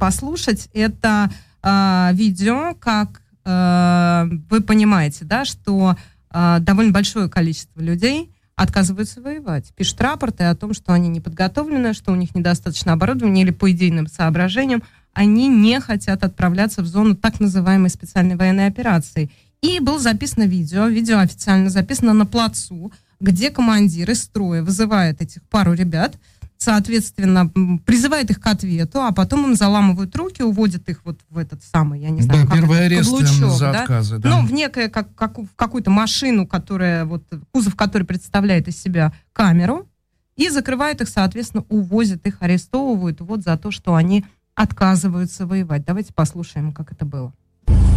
послушать, 0.00 0.68
это 0.74 1.30
э, 1.62 2.10
видео, 2.12 2.74
как 2.74 3.22
э, 3.44 4.28
вы 4.50 4.60
понимаете, 4.60 5.24
да, 5.24 5.44
что 5.44 5.96
э, 6.30 6.56
довольно 6.60 6.92
большое 6.92 7.28
количество 7.28 7.80
людей 7.80 8.32
отказываются 8.58 9.20
воевать. 9.20 9.72
Пишут 9.76 10.00
рапорты 10.00 10.44
о 10.44 10.54
том, 10.56 10.74
что 10.74 10.92
они 10.92 11.08
не 11.08 11.20
подготовлены, 11.20 11.94
что 11.94 12.12
у 12.12 12.16
них 12.16 12.34
недостаточно 12.34 12.92
оборудования 12.92 13.42
или 13.42 13.52
по 13.52 13.70
идейным 13.70 14.08
соображениям 14.08 14.82
они 15.14 15.48
не 15.48 15.80
хотят 15.80 16.24
отправляться 16.24 16.82
в 16.82 16.86
зону 16.86 17.14
так 17.14 17.38
называемой 17.38 17.88
специальной 17.88 18.36
военной 18.36 18.66
операции. 18.66 19.30
И 19.62 19.78
было 19.80 19.98
записано 19.98 20.44
видео, 20.44 20.86
видео 20.86 21.18
официально 21.18 21.70
записано 21.70 22.14
на 22.14 22.26
плацу, 22.26 22.92
где 23.20 23.50
командир 23.50 24.10
из 24.10 24.22
строя 24.22 24.62
вызывает 24.62 25.22
этих 25.22 25.42
пару 25.44 25.72
ребят, 25.72 26.16
соответственно, 26.58 27.48
призывает 27.86 28.30
их 28.30 28.40
к 28.40 28.46
ответу, 28.46 29.00
а 29.00 29.12
потом 29.12 29.46
им 29.46 29.54
заламывают 29.54 30.14
руки, 30.16 30.42
уводят 30.42 30.88
их 30.88 31.00
вот 31.04 31.20
в 31.30 31.38
этот 31.38 31.62
самый, 31.62 32.00
я 32.00 32.10
не 32.10 32.20
знаю, 32.20 32.42
да, 32.42 32.46
как 32.46 32.56
первый 32.56 32.84
арест 32.84 33.08
каблучок, 33.10 33.50
за 33.50 33.72
да? 33.72 33.82
отказы, 33.82 34.18
да. 34.18 34.28
Ну, 34.28 34.46
в 34.46 34.52
некое, 34.52 34.88
как, 34.88 35.14
как, 35.14 35.38
в 35.38 35.54
какую-то 35.54 35.90
машину, 35.90 36.46
которая, 36.46 37.04
вот, 37.04 37.22
кузов 37.52 37.76
которой 37.76 38.02
представляет 38.02 38.66
из 38.68 38.80
себя 38.80 39.12
камеру, 39.32 39.88
и 40.36 40.50
закрывают 40.50 41.00
их, 41.00 41.08
соответственно, 41.08 41.64
увозят 41.68 42.26
их, 42.26 42.36
арестовывают 42.40 43.20
вот 43.20 43.42
за 43.42 43.56
то, 43.56 43.70
что 43.70 43.94
они 43.94 44.24
отказываются 44.54 45.46
воевать. 45.46 45.84
Давайте 45.84 46.12
послушаем, 46.12 46.72
как 46.72 46.92
это 46.92 47.04
было. 47.04 47.32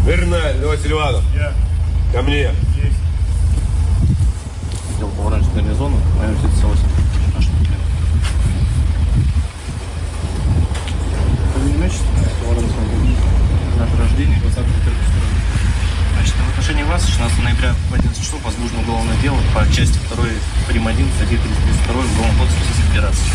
Верналь, 0.05 0.59
давай, 0.59 0.77
Селиванов. 0.77 1.23
Я. 1.35 1.53
Ко 2.13 2.21
мне. 2.21 2.51
Есть. 2.75 2.97
Хотел 4.93 5.09
поворачивать 5.09 5.65
на 5.65 5.75
зону, 5.75 5.97
наверное, 6.19 6.41
78. 6.41 7.20
Значит, 11.61 12.01
дата 13.77 13.97
рождения, 13.97 14.39
20 14.41 14.57
Значит, 16.13 16.33
в 16.33 16.49
отношении 16.49 16.83
вас 16.83 17.05
16 17.05 17.43
ноября 17.43 17.75
в 17.89 17.93
11 17.93 18.19
часов 18.19 18.43
возбуждено 18.43 18.81
уголовное 18.81 19.15
дело 19.17 19.37
по 19.53 19.65
части 19.71 19.99
2 20.09 20.25
прим. 20.67 20.87
1 20.87 21.07
статьи 21.17 21.37
332 21.37 21.93
Уголовного 21.93 22.37
кодекса 22.39 22.59
Российской 22.59 22.89
Федерации. 22.89 23.31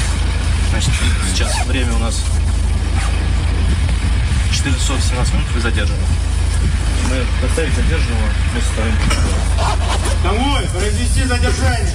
Значит, 0.71 0.91
сейчас 1.31 1.67
время 1.67 1.93
у 1.95 1.99
нас 1.99 2.25
4 4.53 4.75
часов 4.75 5.01
17 5.01 5.35
минут, 5.35 5.47
вы 5.55 5.61
задержаны. 5.61 6.03
Мы 7.09 7.25
доставить 7.41 7.75
задержанного 7.75 8.29
вместе 8.51 8.69
с 8.69 8.73
вторым 8.73 8.95
Домой! 10.25 10.67
Произвести 10.75 11.23
задержание! 11.23 11.95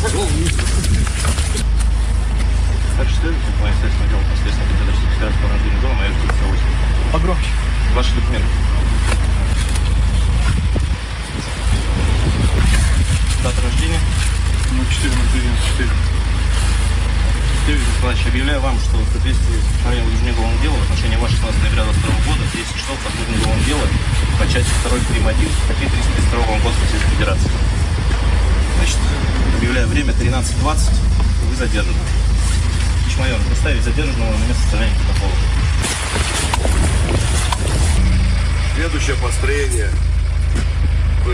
Старший 0.00 0.16
следователь, 3.20 3.52
по 3.60 3.68
следственному 3.68 4.08
делу, 4.08 4.24
последствия 4.32 4.64
Петербургского 4.64 5.12
федерального 5.12 5.52
рождения 5.52 5.80
дома, 5.84 6.00
я 6.00 6.08
38. 6.08 7.12
Погромче. 7.12 7.52
Ваши 7.92 8.14
документы. 8.16 8.48
Дата 13.44 13.60
рождения? 13.60 14.00
Ну, 14.72 14.80
4 14.88 15.12
на 15.12 15.24
4. 15.28 15.90
Юрий 17.68 17.84
Николаевич, 17.84 18.26
объявляю 18.26 18.60
вам, 18.62 18.80
что 18.80 18.96
в 18.96 19.04
соответствии 19.12 19.60
с 19.60 19.68
постановлением 19.68 20.08
возбуждения 20.08 20.32
уголовного 20.32 20.62
дела 20.64 20.76
в 20.80 20.82
отношении 20.88 21.20
вашего 21.20 21.52
16 21.52 21.60
ноября 21.60 21.84
2022 21.92 22.24
года 22.24 22.40
в 22.40 22.56
10 22.56 22.72
часов 22.72 22.96
возбуждено 23.04 23.36
уголовное 23.36 23.68
дело 23.68 23.84
по 24.40 24.48
части 24.48 24.72
2 24.80 24.96
прим. 25.12 25.28
1 25.28 25.44
статьи 25.68 25.92
332 25.92 26.40
Кодекса 26.40 26.80
Российской 26.88 27.12
Федерации. 27.20 27.52
Значит, 28.80 28.96
объявляю 29.60 29.88
время 29.88 30.14
13.20, 30.14 30.90
вы 31.50 31.54
задержаны. 31.54 31.98
Чмайор, 33.14 33.38
доставить 33.50 33.82
задержанного 33.82 34.30
на 34.30 34.44
место 34.46 34.62
состояния 34.62 34.94
протокола. 35.06 35.32
Следующее 38.74 39.16
построение 39.22 39.90
в 41.26 41.28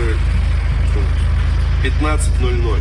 15.00. 1.85 2.79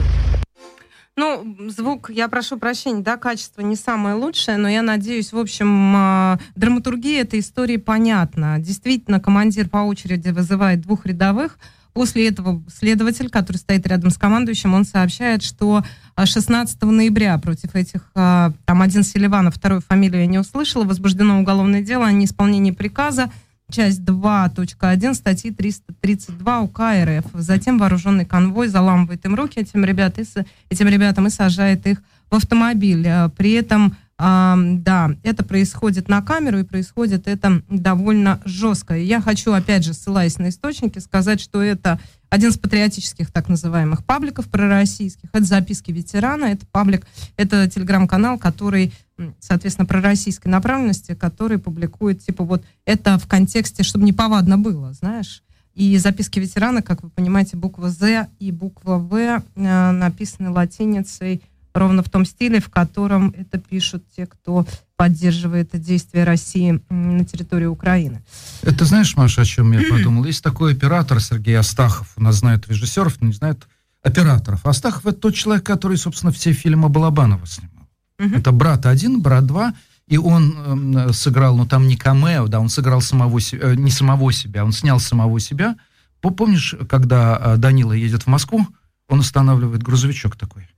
Ну, 1.15 1.57
звук, 1.71 2.11
я 2.11 2.27
прошу 2.27 2.59
прощения, 2.59 3.03
да, 3.03 3.17
качество 3.17 3.61
не 3.61 3.77
самое 3.77 4.17
лучшее, 4.17 4.57
но 4.57 4.69
я 4.69 4.83
надеюсь, 4.83 5.33
в 5.33 5.39
общем, 5.39 5.95
э, 5.97 6.39
драматургия 6.57 7.23
этой 7.23 7.39
истории 7.39 7.77
понятна. 7.77 8.59
Действительно, 8.59 9.21
командир 9.21 9.69
по 9.69 9.79
очереди 9.79 10.31
вызывает 10.31 10.81
двух 10.81 11.07
рядовых. 11.07 11.57
После 11.97 12.29
этого 12.29 12.63
следователь, 12.69 13.31
который 13.31 13.57
стоит 13.57 13.87
рядом 13.87 14.11
с 14.11 14.19
командующим, 14.19 14.75
он 14.75 14.85
сообщает, 14.85 15.43
что 15.43 15.83
16 16.23 16.83
ноября 16.83 17.39
против 17.39 17.75
этих, 17.75 18.11
э, 18.15 18.51
там 18.67 18.83
один 18.83 19.03
Селиванов, 19.03 19.55
вторую 19.55 19.81
фамилию 19.81 20.21
я 20.21 20.27
не 20.27 20.39
услышала, 20.39 20.85
возбуждено 20.85 21.41
уголовное 21.41 21.81
дело 21.81 22.05
о 22.05 22.13
неисполнении 22.13 22.73
приказа 22.73 23.33
часть 23.71 24.01
2.1 24.01 25.15
статьи 25.15 25.51
332 25.51 26.61
УК 26.61 26.81
РФ. 27.03 27.25
Затем 27.33 27.79
вооруженный 27.79 28.27
конвой 28.27 28.69
заламывает 28.69 29.25
им 29.25 29.35
руки 29.35 29.59
этим, 29.59 29.83
ребят, 29.83 30.19
и, 30.19 30.25
этим 30.69 30.89
ребятам 30.89 31.29
и 31.29 31.31
сажает 31.31 31.87
их 31.87 32.03
в 32.31 32.35
автомобиль. 32.35 33.09
При 33.39 33.53
этом, 33.53 33.97
э, 34.19 34.55
да, 34.57 35.11
это 35.23 35.45
происходит 35.45 36.09
на 36.09 36.23
камеру, 36.23 36.59
и 36.59 36.65
происходит 36.65 37.27
это 37.29 37.63
довольно 37.69 38.41
жестко. 38.45 38.97
И 38.97 39.05
я 39.05 39.21
хочу, 39.21 39.53
опять 39.53 39.85
же, 39.85 39.95
ссылаясь 39.95 40.39
на 40.39 40.49
источники, 40.49 40.99
сказать, 40.99 41.41
что 41.41 41.63
это 41.63 42.01
один 42.29 42.51
из 42.51 42.59
патриотических 42.59 43.31
так 43.31 43.49
называемых 43.49 44.05
пабликов 44.05 44.49
пророссийских. 44.49 45.29
Это 45.33 45.45
записки 45.45 45.93
ветерана, 45.93 46.47
это 46.47 46.67
паблик, 46.67 47.07
это 47.37 47.69
телеграм-канал, 47.69 48.39
который 48.39 48.93
соответственно, 49.41 49.87
пророссийской 49.87 50.51
направленности, 50.51 51.15
который 51.15 51.59
публикует, 51.59 52.21
типа, 52.21 52.45
вот 52.45 52.65
это 52.85 53.19
в 53.19 53.27
контексте, 53.27 53.83
чтобы 53.83 54.05
не 54.05 54.13
повадно 54.13 54.59
было, 54.59 54.93
знаешь. 54.93 55.43
И 55.75 55.97
записки 55.99 56.39
ветерана, 56.39 56.83
как 56.83 57.03
вы 57.03 57.11
понимаете, 57.11 57.57
буква 57.57 57.91
«З» 57.91 58.29
и 58.39 58.51
буква 58.51 58.97
«В» 58.97 59.15
э, 59.15 59.91
написаны 59.91 60.51
латиницей 60.51 61.43
ровно 61.77 62.03
в 62.03 62.09
том 62.09 62.25
стиле, 62.25 62.61
в 62.61 62.69
котором 62.69 63.35
это 63.37 63.59
пишут 63.59 64.05
те, 64.17 64.27
кто 64.27 64.67
поддерживает 64.97 65.71
действия 65.81 66.25
России 66.25 66.81
на 66.89 67.25
территории 67.25 67.67
Украины. 67.67 68.23
Это 68.62 68.85
знаешь, 68.85 69.17
Маша, 69.17 69.43
о 69.43 69.45
чем 69.45 69.73
я 69.73 69.81
подумал? 69.89 70.25
Есть 70.25 70.43
такой 70.43 70.73
оператор 70.73 71.21
Сергей 71.21 71.59
Астахов. 71.59 72.12
У 72.17 72.23
нас 72.23 72.37
знают 72.37 72.69
режиссеров, 72.69 73.21
но 73.21 73.29
не 73.29 73.35
знают 73.35 73.67
операторов. 74.03 74.65
Астахов— 74.65 75.05
это 75.07 75.19
тот 75.19 75.35
человек, 75.35 75.65
который, 75.65 75.97
собственно, 75.97 76.33
все 76.33 76.53
фильмы 76.53 76.89
Балабанова 76.89 77.47
снимал. 77.47 77.89
Угу. 78.19 78.35
Это 78.37 78.53
брат 78.53 78.87
один, 78.87 79.21
брат 79.21 79.45
два, 79.45 79.75
и 80.07 80.17
он 80.17 80.97
э, 80.97 81.12
сыграл, 81.12 81.57
ну 81.57 81.67
там 81.67 81.89
не 81.89 81.97
камео, 81.97 82.47
да, 82.47 82.61
он 82.61 82.69
сыграл 82.69 83.01
самого 83.01 83.41
себя, 83.41 83.73
э, 83.73 83.75
не 83.75 83.91
самого 83.91 84.33
себя, 84.33 84.65
он 84.65 84.73
снял 84.73 85.01
самого 85.01 85.41
себя. 85.41 85.77
Помнишь, 86.21 86.75
когда 86.89 87.39
э, 87.39 87.57
Данила 87.57 87.93
едет 87.93 88.23
в 88.23 88.27
Москву, 88.29 88.67
он 89.09 89.21
останавливает 89.21 89.83
грузовичок 89.83 90.37
такой. 90.37 90.69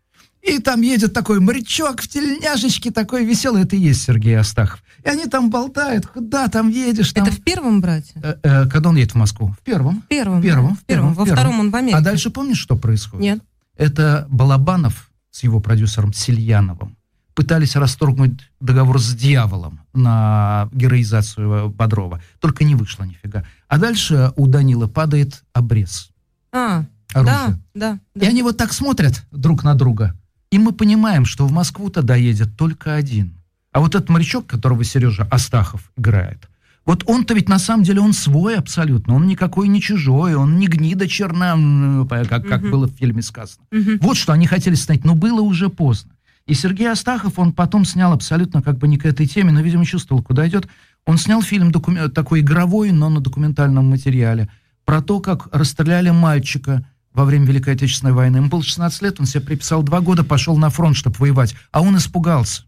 И 0.42 0.58
там 0.60 0.80
едет 0.80 1.12
такой 1.12 1.40
морячок 1.40 2.00
в 2.00 2.08
тельняшечке, 2.08 2.90
такой 2.90 3.24
веселый. 3.24 3.64
Это 3.64 3.76
и 3.76 3.80
есть 3.80 4.02
Сергей 4.02 4.38
Астахов. 4.38 4.82
И 5.04 5.08
они 5.08 5.26
там 5.26 5.50
болтают, 5.50 6.06
куда 6.06 6.48
там 6.48 6.68
едешь. 6.68 7.12
Там... 7.12 7.24
Это 7.24 7.34
в 7.34 7.42
первом 7.42 7.80
брате? 7.80 8.12
Э, 8.16 8.36
э, 8.42 8.66
когда 8.66 8.90
он 8.90 8.96
едет 8.96 9.12
в 9.12 9.16
Москву? 9.16 9.54
В 9.60 9.64
первом. 9.64 10.02
В 10.02 10.06
первом. 10.06 10.40
В 10.40 10.42
первом. 10.42 10.76
В 10.76 10.84
первом. 10.84 11.14
Во 11.14 11.24
втором 11.24 11.60
он 11.60 11.70
в 11.70 11.76
Америке. 11.76 11.96
А 11.96 12.00
дальше 12.00 12.30
помнишь, 12.30 12.58
что 12.58 12.76
происходит? 12.76 13.22
Нет. 13.22 13.42
Это 13.76 14.26
Балабанов 14.30 15.10
с 15.30 15.42
его 15.42 15.60
продюсером 15.60 16.12
Сильяновым 16.12 16.98
пытались 17.38 17.76
расторгнуть 17.76 18.50
договор 18.58 19.00
с 19.00 19.14
дьяволом 19.14 19.82
на 19.92 20.68
героизацию 20.72 21.68
Бодрова. 21.68 22.20
Только 22.40 22.64
не 22.64 22.74
вышло 22.74 23.04
нифига. 23.04 23.44
А 23.68 23.78
дальше 23.78 24.32
у 24.34 24.48
Данила 24.48 24.88
падает 24.88 25.44
обрез. 25.52 26.10
А, 26.50 26.84
оружие. 27.14 27.60
Да, 27.74 28.00
да, 28.12 28.26
И 28.26 28.28
они 28.28 28.42
вот 28.42 28.56
так 28.56 28.72
смотрят 28.72 29.24
друг 29.30 29.62
на 29.62 29.76
друга. 29.76 30.16
И 30.50 30.58
мы 30.58 30.72
понимаем, 30.72 31.24
что 31.24 31.46
в 31.46 31.52
Москву-то 31.52 32.02
доедет 32.02 32.56
только 32.56 32.94
один. 32.94 33.34
А 33.72 33.80
вот 33.80 33.94
этот 33.94 34.08
морячок, 34.08 34.46
которого 34.46 34.82
Сережа 34.82 35.24
Астахов 35.30 35.92
играет, 35.96 36.48
вот 36.86 37.04
он-то 37.06 37.34
ведь 37.34 37.50
на 37.50 37.58
самом 37.58 37.84
деле 37.84 38.00
он 38.00 38.14
свой 38.14 38.56
абсолютно, 38.56 39.14
он 39.14 39.26
никакой 39.26 39.68
не 39.68 39.78
чужой, 39.78 40.34
он 40.34 40.58
не 40.58 40.68
гнида 40.68 41.06
черна, 41.06 42.06
как, 42.08 42.46
как 42.48 42.62
угу. 42.62 42.70
было 42.70 42.86
в 42.88 42.96
фильме 42.96 43.20
сказано. 43.20 43.66
Угу. 43.70 43.98
Вот 44.00 44.16
что 44.16 44.32
они 44.32 44.46
хотели 44.46 44.74
снять, 44.74 45.04
но 45.04 45.14
было 45.14 45.42
уже 45.42 45.68
поздно. 45.68 46.12
И 46.46 46.54
Сергей 46.54 46.90
Астахов, 46.90 47.38
он 47.38 47.52
потом 47.52 47.84
снял 47.84 48.14
абсолютно 48.14 48.62
как 48.62 48.78
бы 48.78 48.88
не 48.88 48.96
к 48.96 49.04
этой 49.04 49.26
теме, 49.26 49.52
но, 49.52 49.60
видимо, 49.60 49.84
чувствовал, 49.84 50.22
куда 50.22 50.48
идет. 50.48 50.66
Он 51.04 51.18
снял 51.18 51.42
фильм 51.42 51.70
докумен... 51.70 52.10
такой 52.10 52.40
игровой, 52.40 52.90
но 52.90 53.10
на 53.10 53.20
документальном 53.20 53.90
материале, 53.90 54.48
про 54.86 55.02
то, 55.02 55.20
как 55.20 55.54
расстреляли 55.54 56.08
мальчика 56.08 56.86
во 57.12 57.24
время 57.24 57.46
Великой 57.46 57.74
Отечественной 57.74 58.12
войны. 58.12 58.36
Ему 58.36 58.48
было 58.48 58.62
16 58.62 59.02
лет, 59.02 59.20
он 59.20 59.26
себе 59.26 59.42
приписал 59.42 59.82
два 59.82 60.00
года, 60.00 60.24
пошел 60.24 60.56
на 60.56 60.70
фронт, 60.70 60.96
чтобы 60.96 61.16
воевать, 61.18 61.54
а 61.72 61.80
он 61.80 61.96
испугался. 61.96 62.62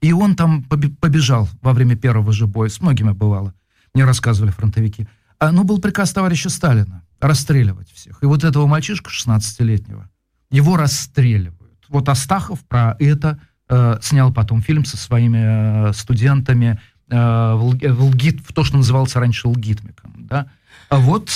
И 0.00 0.12
он 0.12 0.34
там 0.34 0.64
побежал 0.64 1.48
во 1.60 1.72
время 1.72 1.96
первого 1.96 2.32
же 2.32 2.46
боя, 2.46 2.68
с 2.68 2.80
многими 2.80 3.12
бывало, 3.12 3.54
мне 3.94 4.04
рассказывали 4.04 4.50
фронтовики. 4.50 5.06
А, 5.38 5.52
ну, 5.52 5.64
был 5.64 5.80
приказ 5.80 6.12
товарища 6.12 6.50
Сталина 6.50 7.04
расстреливать 7.20 7.90
всех. 7.92 8.22
И 8.22 8.26
вот 8.26 8.42
этого 8.44 8.66
мальчишку 8.66 9.10
16-летнего, 9.10 10.08
его 10.50 10.76
расстреливают 10.76 11.62
вот 11.92 12.08
Астахов 12.08 12.60
про 12.66 12.96
это 12.98 13.38
э, 13.68 13.98
снял 14.02 14.32
потом 14.32 14.62
фильм 14.62 14.84
со 14.84 14.96
своими 14.96 15.90
э, 15.90 15.92
студентами 15.92 16.80
э, 17.08 17.14
в, 17.14 17.76
в, 17.76 18.04
Лгит, 18.06 18.40
в 18.40 18.52
то, 18.52 18.64
что 18.64 18.78
назывался 18.78 19.20
раньше 19.20 19.48
лгитмиком. 19.48 20.26
Да? 20.26 20.46
А 20.88 20.98
вот 20.98 21.30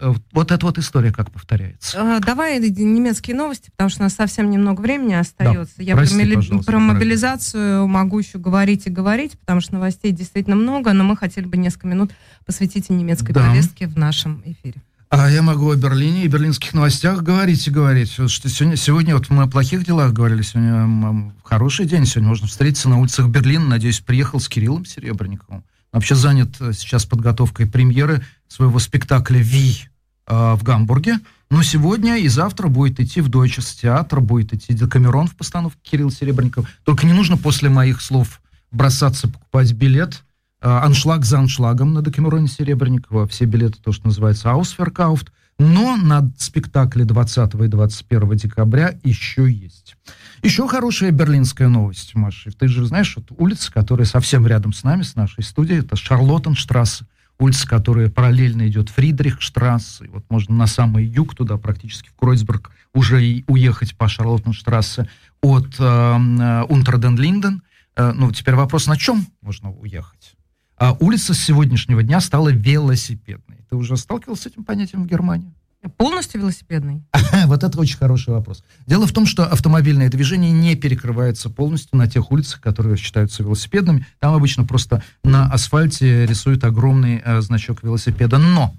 вот 0.00 0.50
эта 0.50 0.66
вот 0.66 0.78
история 0.78 1.12
как 1.12 1.30
повторяется. 1.30 2.16
А, 2.16 2.20
давай 2.20 2.58
немецкие 2.58 3.36
новости, 3.36 3.70
потому 3.70 3.90
что 3.90 4.00
у 4.00 4.02
нас 4.04 4.14
совсем 4.14 4.50
немного 4.50 4.80
времени 4.80 5.14
остается. 5.14 5.74
Да. 5.76 5.82
Я 5.82 5.94
Прости, 5.94 6.34
про, 6.50 6.62
про 6.62 6.78
мобилизацию 6.78 7.86
могу 7.86 8.18
еще 8.18 8.38
говорить 8.38 8.86
и 8.86 8.90
говорить, 8.90 9.38
потому 9.38 9.60
что 9.60 9.74
новостей 9.74 10.12
действительно 10.12 10.56
много, 10.56 10.92
но 10.92 11.04
мы 11.04 11.16
хотели 11.16 11.46
бы 11.46 11.56
несколько 11.56 11.86
минут 11.86 12.12
посвятить 12.44 12.90
немецкой 12.90 13.32
да. 13.32 13.48
повестке 13.48 13.86
в 13.86 13.96
нашем 13.96 14.42
эфире. 14.44 14.82
А 15.10 15.30
я 15.30 15.42
могу 15.42 15.70
о 15.70 15.76
Берлине 15.76 16.24
и 16.24 16.28
берлинских 16.28 16.74
новостях 16.74 17.22
говорить 17.22 17.64
и 17.68 17.70
говорить. 17.70 18.10
Что 18.10 18.48
сегодня, 18.48 18.76
сегодня 18.76 19.14
вот 19.14 19.30
мы 19.30 19.44
о 19.44 19.46
плохих 19.46 19.86
делах 19.86 20.12
говорили, 20.12 20.42
сегодня 20.42 21.32
хороший 21.44 21.86
день, 21.86 22.04
сегодня 22.04 22.30
можно 22.30 22.48
встретиться 22.48 22.88
на 22.88 22.98
улицах 22.98 23.28
Берлина. 23.28 23.64
Надеюсь, 23.64 24.00
приехал 24.00 24.40
с 24.40 24.48
Кириллом 24.48 24.84
Серебренниковым. 24.84 25.62
Вообще 25.94 26.16
занят 26.16 26.56
э, 26.58 26.72
сейчас 26.72 27.06
подготовкой 27.06 27.66
премьеры 27.66 28.24
своего 28.54 28.78
спектакля 28.78 29.38
«Ви» 29.38 29.88
э, 30.26 30.54
в 30.54 30.62
Гамбурге. 30.62 31.18
Но 31.50 31.62
сегодня 31.62 32.18
и 32.18 32.28
завтра 32.28 32.68
будет 32.68 33.00
идти 33.00 33.20
в 33.20 33.28
Deutsches 33.28 33.80
театр, 33.80 34.20
будет 34.20 34.54
идти 34.54 34.74
Декамерон 34.74 35.26
в 35.26 35.36
постановке 35.36 35.78
Кирилла 35.82 36.10
Серебренникова. 36.10 36.66
Только 36.84 37.06
не 37.06 37.12
нужно 37.12 37.36
после 37.36 37.68
моих 37.68 38.00
слов 38.00 38.40
бросаться 38.70 39.28
покупать 39.28 39.72
билет– 39.72 40.22
Э, 40.64 40.78
аншлаг 40.82 41.26
за 41.26 41.40
аншлагом 41.40 41.92
на 41.92 42.00
Декамероне 42.00 42.48
Серебренникова. 42.48 43.28
Все 43.28 43.44
билеты, 43.44 43.76
то, 43.82 43.92
что 43.92 44.06
называется 44.06 44.50
Аусферкауфт. 44.50 45.30
Но 45.58 45.96
на 45.96 46.32
спектакле 46.38 47.04
20 47.04 47.54
и 47.54 47.66
21 47.68 48.36
декабря 48.36 48.98
еще 49.04 49.48
есть. 49.48 49.94
Еще 50.42 50.66
хорошая 50.66 51.10
берлинская 51.10 51.68
новость, 51.68 52.14
Маша. 52.14 52.50
Ты 52.50 52.66
же 52.68 52.86
знаешь, 52.86 53.14
вот 53.14 53.26
улица, 53.36 53.70
которая 53.70 54.06
совсем 54.06 54.46
рядом 54.46 54.72
с 54.72 54.84
нами, 54.84 55.02
с 55.02 55.14
нашей 55.16 55.44
студией, 55.44 55.80
это 55.80 55.96
Шарлоттенштрассе. 55.96 57.04
Улица, 57.44 57.68
которая 57.68 58.08
параллельно 58.08 58.66
идет 58.68 58.88
Фридрихштрассе. 58.88 60.08
Вот 60.08 60.24
можно 60.30 60.54
на 60.54 60.66
самый 60.66 61.04
юг 61.04 61.34
туда, 61.34 61.58
практически 61.58 62.08
в 62.08 62.14
Кройцберг, 62.16 62.70
уже 62.94 63.22
и 63.22 63.44
уехать 63.48 63.96
по 63.96 64.08
Шарлоттенштрассе 64.08 65.08
от 65.42 65.74
э, 65.78 65.82
э, 65.82 66.62
Унтерден-Линден. 66.68 67.60
Э, 67.96 68.12
ну, 68.12 68.32
теперь 68.32 68.54
вопрос, 68.54 68.86
на 68.86 68.96
чем 68.96 69.26
можно 69.42 69.70
уехать? 69.70 70.36
а 70.76 70.96
улица 71.00 71.34
с 71.34 71.38
сегодняшнего 71.38 72.02
дня 72.02 72.20
стала 72.20 72.50
велосипедной. 72.50 73.58
Ты 73.68 73.76
уже 73.76 73.96
сталкивался 73.96 74.44
с 74.44 74.46
этим 74.46 74.64
понятием 74.64 75.04
в 75.04 75.06
Германии? 75.06 75.54
Полностью 75.96 76.40
велосипедный? 76.40 77.02
Вот 77.46 77.64
это 77.64 77.78
очень 77.78 77.98
хороший 77.98 78.32
вопрос. 78.32 78.64
Дело 78.86 79.06
в 79.06 79.12
том, 79.12 79.26
что 79.26 79.44
автомобильное 79.44 80.08
движение 80.08 80.52
не 80.52 80.76
перекрывается 80.76 81.50
полностью 81.50 81.98
на 81.98 82.08
тех 82.08 82.30
улицах, 82.30 82.60
которые 82.60 82.96
считаются 82.96 83.42
велосипедными. 83.42 84.06
Там 84.20 84.34
обычно 84.34 84.64
просто 84.64 85.02
на 85.24 85.50
асфальте 85.50 86.26
рисуют 86.26 86.64
огромный 86.64 87.20
э, 87.24 87.40
значок 87.40 87.82
велосипеда. 87.82 88.38
Но 88.38 88.74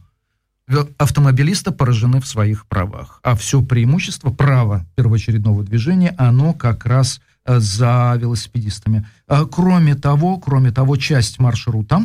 автомобилисты 0.98 1.72
поражены 1.72 2.20
в 2.20 2.28
своих 2.28 2.66
правах. 2.68 3.20
А 3.24 3.36
все 3.36 3.62
преимущество 3.62 4.32
права 4.32 4.86
первоочередного 4.96 5.64
движения, 5.64 6.16
оно 6.18 6.54
как 6.54 6.86
раз 6.86 7.22
э, 7.46 7.60
за 7.60 8.16
велосипедистами. 8.20 9.08
А, 9.28 9.46
кроме 9.46 9.96
того, 9.96 10.38
кроме 10.38 10.72
того, 10.72 10.98
часть 10.98 11.40
маршрута, 11.40 12.02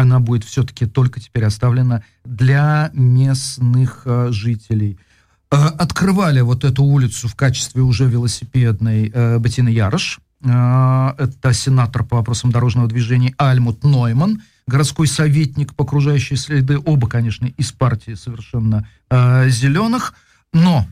она 0.00 0.20
будет 0.20 0.44
все-таки 0.44 0.86
только 0.86 1.20
теперь 1.20 1.44
оставлена 1.44 2.02
для 2.24 2.90
местных 2.94 4.02
э, 4.04 4.28
жителей. 4.30 4.98
Э, 5.50 5.56
открывали 5.56 6.40
вот 6.40 6.64
эту 6.64 6.82
улицу 6.84 7.28
в 7.28 7.34
качестве 7.34 7.82
уже 7.82 8.06
велосипедной 8.06 9.10
э, 9.12 9.38
Бетина 9.38 9.68
Ярош. 9.68 10.20
Э, 10.42 11.12
это 11.18 11.52
сенатор 11.52 12.04
по 12.04 12.16
вопросам 12.16 12.50
дорожного 12.50 12.88
движения 12.88 13.34
Альмут 13.36 13.84
Нойман, 13.84 14.42
городской 14.66 15.06
советник 15.06 15.74
по 15.74 15.84
окружающей 15.84 16.36
следы, 16.36 16.78
оба, 16.78 17.08
конечно, 17.08 17.46
из 17.46 17.72
партии 17.72 18.14
совершенно 18.14 18.88
э, 19.10 19.48
зеленых. 19.50 20.14
Но 20.52 20.86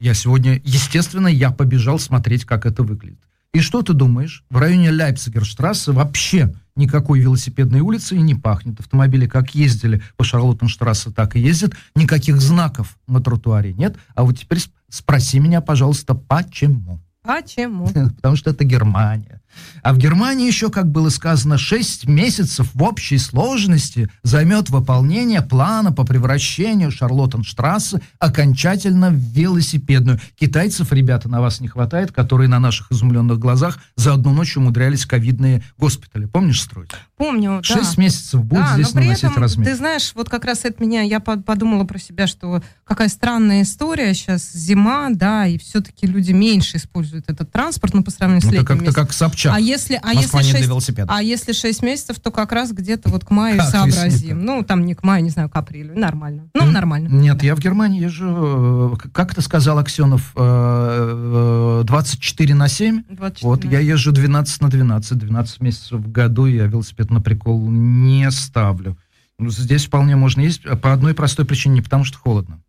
я 0.00 0.14
сегодня, 0.14 0.60
естественно, 0.64 1.28
я 1.28 1.50
побежал 1.50 1.98
смотреть, 1.98 2.44
как 2.44 2.66
это 2.66 2.82
выглядит. 2.82 3.20
И 3.52 3.60
что 3.60 3.82
ты 3.82 3.92
думаешь? 3.92 4.44
В 4.50 4.56
районе 4.56 4.90
Ляйпцигерштрассе 4.90 5.92
вообще 5.92 6.52
никакой 6.76 7.20
велосипедной 7.20 7.80
улицы 7.80 8.16
и 8.16 8.20
не 8.20 8.34
пахнет. 8.34 8.80
Автомобили 8.80 9.26
как 9.26 9.54
ездили 9.54 10.02
по 10.16 10.24
Шарлоттенштрассе, 10.24 11.10
так 11.10 11.36
и 11.36 11.40
ездят. 11.40 11.74
Никаких 11.94 12.40
знаков 12.40 12.98
на 13.06 13.20
тротуаре 13.20 13.72
нет. 13.72 13.96
А 14.14 14.24
вот 14.24 14.38
теперь 14.38 14.58
спроси 14.88 15.38
меня, 15.38 15.60
пожалуйста, 15.60 16.14
почему? 16.14 17.00
Почему? 17.22 17.86
Потому 18.16 18.36
что 18.36 18.50
это 18.50 18.64
Германия. 18.64 19.40
А 19.82 19.92
в 19.92 19.98
Германии 19.98 20.46
еще, 20.46 20.70
как 20.70 20.90
было 20.90 21.08
сказано, 21.10 21.58
6 21.58 22.06
месяцев 22.06 22.68
в 22.74 22.82
общей 22.82 23.18
сложности 23.18 24.08
займет 24.22 24.70
выполнение 24.70 25.42
плана 25.42 25.92
по 25.92 26.04
превращению 26.04 26.90
Шарлоттенштрассе 26.90 28.00
окончательно 28.18 29.10
в 29.10 29.14
велосипедную. 29.14 30.20
Китайцев, 30.38 30.92
ребята, 30.92 31.28
на 31.28 31.40
вас 31.40 31.60
не 31.60 31.68
хватает, 31.68 32.12
которые 32.12 32.48
на 32.48 32.58
наших 32.58 32.92
изумленных 32.92 33.38
глазах 33.38 33.78
за 33.96 34.14
одну 34.14 34.32
ночь 34.32 34.56
умудрялись 34.56 35.06
ковидные 35.06 35.62
госпитали. 35.78 36.26
Помнишь 36.26 36.62
строить? 36.62 36.90
Помню, 37.16 37.60
да. 37.62 37.62
Шесть 37.62 37.96
месяцев 37.96 38.44
будет 38.44 38.62
да, 38.62 38.74
здесь 38.74 38.92
но 38.92 39.00
при 39.00 39.06
наносить 39.06 39.24
этом, 39.24 39.42
размер. 39.42 39.66
Ты 39.66 39.76
знаешь, 39.76 40.12
вот 40.16 40.28
как 40.28 40.44
раз 40.44 40.64
это 40.64 40.82
меня, 40.82 41.02
я 41.02 41.20
подумала 41.20 41.84
про 41.84 41.98
себя, 41.98 42.26
что 42.26 42.60
какая 42.84 43.08
странная 43.08 43.62
история 43.62 44.12
сейчас, 44.14 44.52
зима, 44.52 45.08
да, 45.10 45.46
и 45.46 45.56
все-таки 45.56 46.08
люди 46.08 46.32
меньше 46.32 46.76
используют 46.78 47.30
этот 47.30 47.52
транспорт, 47.52 47.94
ну, 47.94 48.02
по 48.02 48.10
сравнению 48.10 48.42
с 48.42 48.46
ну, 48.46 48.52
летним 48.52 48.66
как-то 48.66 48.92
как 48.92 49.12
Собчак. 49.12 49.54
А 49.54 49.60
если, 49.60 49.94
а 50.02 50.12
Москва 50.12 50.40
если 50.40 50.48
не 50.48 50.52
6, 50.52 50.56
для 50.56 50.66
велосипеда. 50.66 51.12
А 51.14 51.22
если 51.22 51.52
6 51.52 51.82
месяцев, 51.82 52.18
то 52.18 52.32
как 52.32 52.50
раз 52.50 52.72
где-то 52.72 53.08
вот 53.10 53.24
к 53.24 53.30
маю 53.30 53.58
Как 53.58 53.68
сообразим. 53.68 54.04
весне-то? 54.04 54.34
Ну, 54.34 54.62
там 54.64 54.84
не 54.84 54.94
к 54.94 55.04
маю, 55.04 55.22
не 55.22 55.30
знаю, 55.30 55.48
к 55.48 55.56
апрелю. 55.56 55.96
Нормально. 55.96 56.48
Ну, 56.52 56.66
нормально. 56.66 57.08
Нет, 57.08 57.44
я 57.44 57.54
в 57.54 57.60
Германии 57.60 58.02
езжу, 58.02 58.96
э, 58.96 59.08
как 59.12 59.32
это 59.32 59.40
сказал 59.40 59.78
Аксенов, 59.78 60.32
э, 60.34 61.80
э, 61.80 61.82
24 61.84 62.54
на 62.54 62.68
7. 62.68 63.04
24 63.08 63.48
Вот, 63.48 63.64
на 63.64 63.70
я 63.70 63.78
езжу 63.78 64.10
12 64.10 64.60
на 64.60 64.68
12, 64.68 65.16
12 65.16 65.60
месяцев 65.60 66.00
в 66.00 66.10
году, 66.10 66.46
я 66.46 66.66
велосипед 66.66 67.03
на 67.10 67.20
прикол 67.20 67.68
не 67.70 68.30
ставлю. 68.30 68.96
Ну, 69.38 69.50
Здесь 69.50 69.86
вполне 69.86 70.16
можно 70.16 70.40
ездить 70.42 70.62
по 70.80 70.92
одной 70.92 71.14
простой 71.14 71.44
причине, 71.44 71.76
не 71.76 71.82
потому 71.82 72.04
что 72.04 72.18
холодно. 72.18 72.60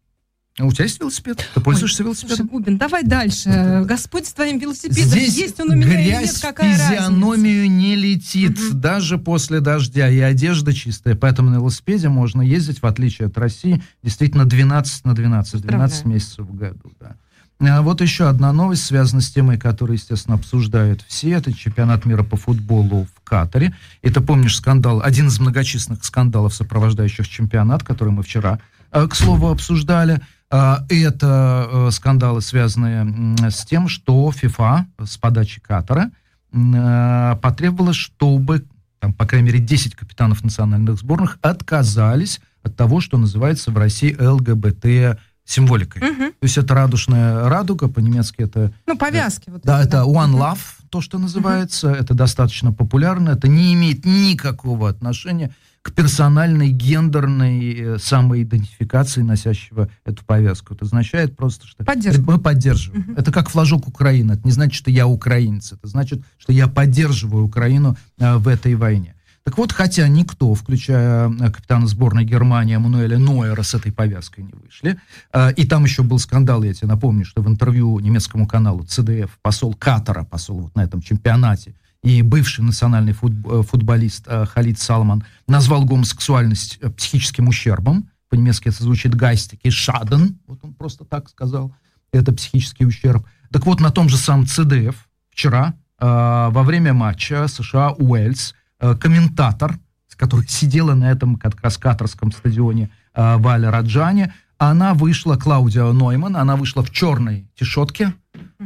А 0.57 0.63
у 0.65 0.71
тебя 0.71 0.85
есть 0.85 1.01
велосипед? 1.01 1.45
Ты 1.53 1.59
пользуешься 1.59 1.97
Слушай, 1.97 2.05
велосипедом? 2.07 2.47
Губин, 2.47 2.77
давай 2.77 3.03
дальше. 3.03 3.83
Господь 3.85 4.25
с 4.25 4.31
твоим 4.31 4.57
велосипедом. 4.57 5.03
Здесь 5.03 5.35
есть 5.35 5.59
он 5.59 5.71
у 5.71 5.75
меня 5.75 5.99
или 5.99 6.07
грязь 6.07 6.33
нет, 6.35 6.41
какая 6.41 6.73
в 6.73 6.79
разница? 6.79 7.03
физиономию 7.03 7.69
не 7.69 7.95
летит, 7.97 8.57
Мгм. 8.57 8.79
даже 8.79 9.17
после 9.17 9.59
дождя, 9.59 10.09
и 10.09 10.17
одежда 10.19 10.71
чистая, 10.73 11.15
поэтому 11.15 11.49
на 11.49 11.55
велосипеде 11.55 12.07
можно 12.07 12.41
ездить, 12.41 12.81
в 12.81 12.85
отличие 12.85 13.27
от 13.27 13.37
России, 13.37 13.83
действительно 14.01 14.45
12 14.45 15.03
на 15.03 15.13
12, 15.13 15.61
12 15.61 15.93
Поздравляю. 16.03 16.15
месяцев 16.15 16.45
в 16.47 16.55
году. 16.55 16.93
Да. 17.01 17.15
А 17.59 17.81
вот 17.81 18.01
еще 18.01 18.27
одна 18.27 18.51
новость, 18.51 18.85
связана 18.85 19.21
с 19.21 19.31
темой, 19.31 19.57
которую, 19.57 19.97
естественно, 19.97 20.35
обсуждают 20.35 21.03
все, 21.07 21.31
это 21.31 21.53
чемпионат 21.53 22.05
мира 22.05 22.23
по 22.23 22.35
футболу 22.35 23.07
в 23.15 23.23
Катаре. 23.23 23.73
Это, 24.01 24.19
помнишь, 24.19 24.57
скандал, 24.57 25.01
один 25.01 25.27
из 25.27 25.39
многочисленных 25.39 26.03
скандалов, 26.03 26.53
сопровождающих 26.53 27.27
чемпионат, 27.27 27.83
который 27.83 28.09
мы 28.09 28.23
вчера, 28.23 28.59
э, 28.91 29.07
к 29.07 29.15
слову, 29.15 29.47
обсуждали. 29.47 30.19
А, 30.51 30.85
Это 30.89 31.67
э, 31.71 31.91
скандалы, 31.91 32.41
связанные 32.41 33.35
с 33.49 33.65
тем, 33.65 33.87
что 33.87 34.29
ФИФА 34.31 34.85
с 35.03 35.17
подачи 35.17 35.61
Катара 35.61 36.11
э, 36.51 37.35
потребовала, 37.41 37.93
чтобы, 37.93 38.65
там, 38.99 39.13
по 39.13 39.25
крайней 39.25 39.47
мере, 39.47 39.59
10 39.59 39.95
капитанов 39.95 40.43
национальных 40.43 40.97
сборных 40.97 41.39
отказались 41.41 42.41
от 42.63 42.75
того, 42.75 42.99
что 42.99 43.17
называется 43.17 43.71
в 43.71 43.77
России 43.77 44.13
ЛГБТ 44.13 45.19
символикой. 45.45 46.01
Мгм. 46.01 46.31
То 46.31 46.43
есть 46.43 46.57
это 46.57 46.73
радужная 46.73 47.47
радуга, 47.47 47.87
по-немецки 47.87 48.41
это... 48.41 48.73
Ну, 48.85 48.97
повязки. 48.97 49.49
Вот 49.49 49.61
Да, 49.63 49.79
эти, 49.79 49.87
это 49.89 50.03
One 50.03 50.29
Мгм. 50.29 50.41
Love, 50.41 50.59
то, 50.89 51.01
что 51.01 51.19
называется. 51.19 51.91
Это 51.91 52.13
достаточно 52.13 52.73
популярно. 52.73 53.29
Это 53.29 53.47
не 53.47 53.73
имеет 53.73 54.05
никакого 54.05 54.89
отношения 54.89 55.51
к 55.83 55.91
персональной 55.91 56.69
гендерной 56.69 57.75
э, 57.75 57.97
самоидентификации 57.99 59.21
носящего 59.21 59.87
эту 60.03 60.25
повязку. 60.25 60.73
Это 60.73 60.85
означает 60.85 61.37
просто, 61.37 61.67
что 61.67 61.83
мы 62.25 62.39
поддерживаем. 62.39 63.13
Это 63.15 63.31
как 63.31 63.49
флажок 63.49 63.87
Украины. 63.87 64.31
Это 64.31 64.41
не 64.45 64.51
значит, 64.51 64.73
что 64.73 64.89
я 64.89 65.05
украинец. 65.05 65.73
Это 65.73 65.87
значит, 65.87 66.23
что 66.39 66.53
я 66.53 66.67
поддерживаю 66.67 67.45
Украину 67.45 67.95
э, 68.17 68.35
в 68.37 68.47
этой 68.47 68.73
войне. 68.73 69.14
Так 69.45 69.59
вот, 69.59 69.71
хотя 69.71 70.07
никто, 70.07 70.55
включая 70.55 71.29
э, 71.29 71.51
капитана 71.51 71.85
сборной 71.85 72.25
Германии 72.25 72.77
Мануэля 72.77 73.19
Нойера, 73.19 73.61
с 73.61 73.75
этой 73.75 73.91
повязкой 73.91 74.41
не 74.41 74.53
вышли, 74.53 74.99
э, 75.33 75.53
и 75.53 75.67
там 75.67 75.83
еще 75.83 76.01
был 76.01 76.17
скандал, 76.17 76.63
я 76.63 76.73
тебе 76.73 76.87
напомню, 76.87 77.25
что 77.25 77.43
в 77.43 77.47
интервью 77.47 77.99
немецкому 77.99 78.47
каналу 78.47 78.85
CDF 78.85 79.29
посол 79.43 79.75
Катара, 79.75 80.23
посол 80.23 80.61
вот 80.61 80.75
на 80.75 80.83
этом 80.83 80.99
чемпионате, 80.99 81.75
и 82.01 82.23
бывший 82.23 82.61
национальный 82.61 83.11
э, 83.13 83.61
футболист 83.61 84.27
Халид 84.27 84.79
Салман 84.79 85.23
назвал 85.47 85.85
гомосексуальность 85.85 86.79
психическим 86.97 87.47
ущербом. 87.47 88.09
По-немецки 88.29 88.69
это 88.69 88.83
звучит 88.83 89.13
гайстики 89.13 89.69
шаден, 89.69 90.39
вот 90.47 90.57
он 90.63 90.73
просто 90.73 91.05
так 91.05 91.29
сказал, 91.29 91.71
это 92.11 92.33
психический 92.33 92.87
ущерб. 92.87 93.27
Так 93.51 93.67
вот, 93.67 93.79
на 93.79 93.91
том 93.91 94.09
же 94.09 94.17
самом 94.17 94.45
CDF 94.45 94.95
вчера 95.29 95.75
во 95.99 96.63
время 96.63 96.93
матча 96.93 97.47
США-Уэльс 97.47 98.55
комментатор, 98.79 99.77
который 100.15 100.47
сидела 100.47 100.93
на 100.93 101.11
этом 101.11 101.35
как 101.35 101.61
раз 101.61 101.77
катарском 101.77 102.31
стадионе 102.31 102.89
э, 103.13 103.37
Валя 103.37 103.71
Раджане, 103.71 104.33
она 104.57 104.93
вышла, 104.93 105.35
Клаудио 105.35 105.91
Нойман, 105.91 106.37
она 106.37 106.55
вышла 106.55 106.83
в 106.83 106.89
черной 106.89 107.47
тишотке 107.55 108.13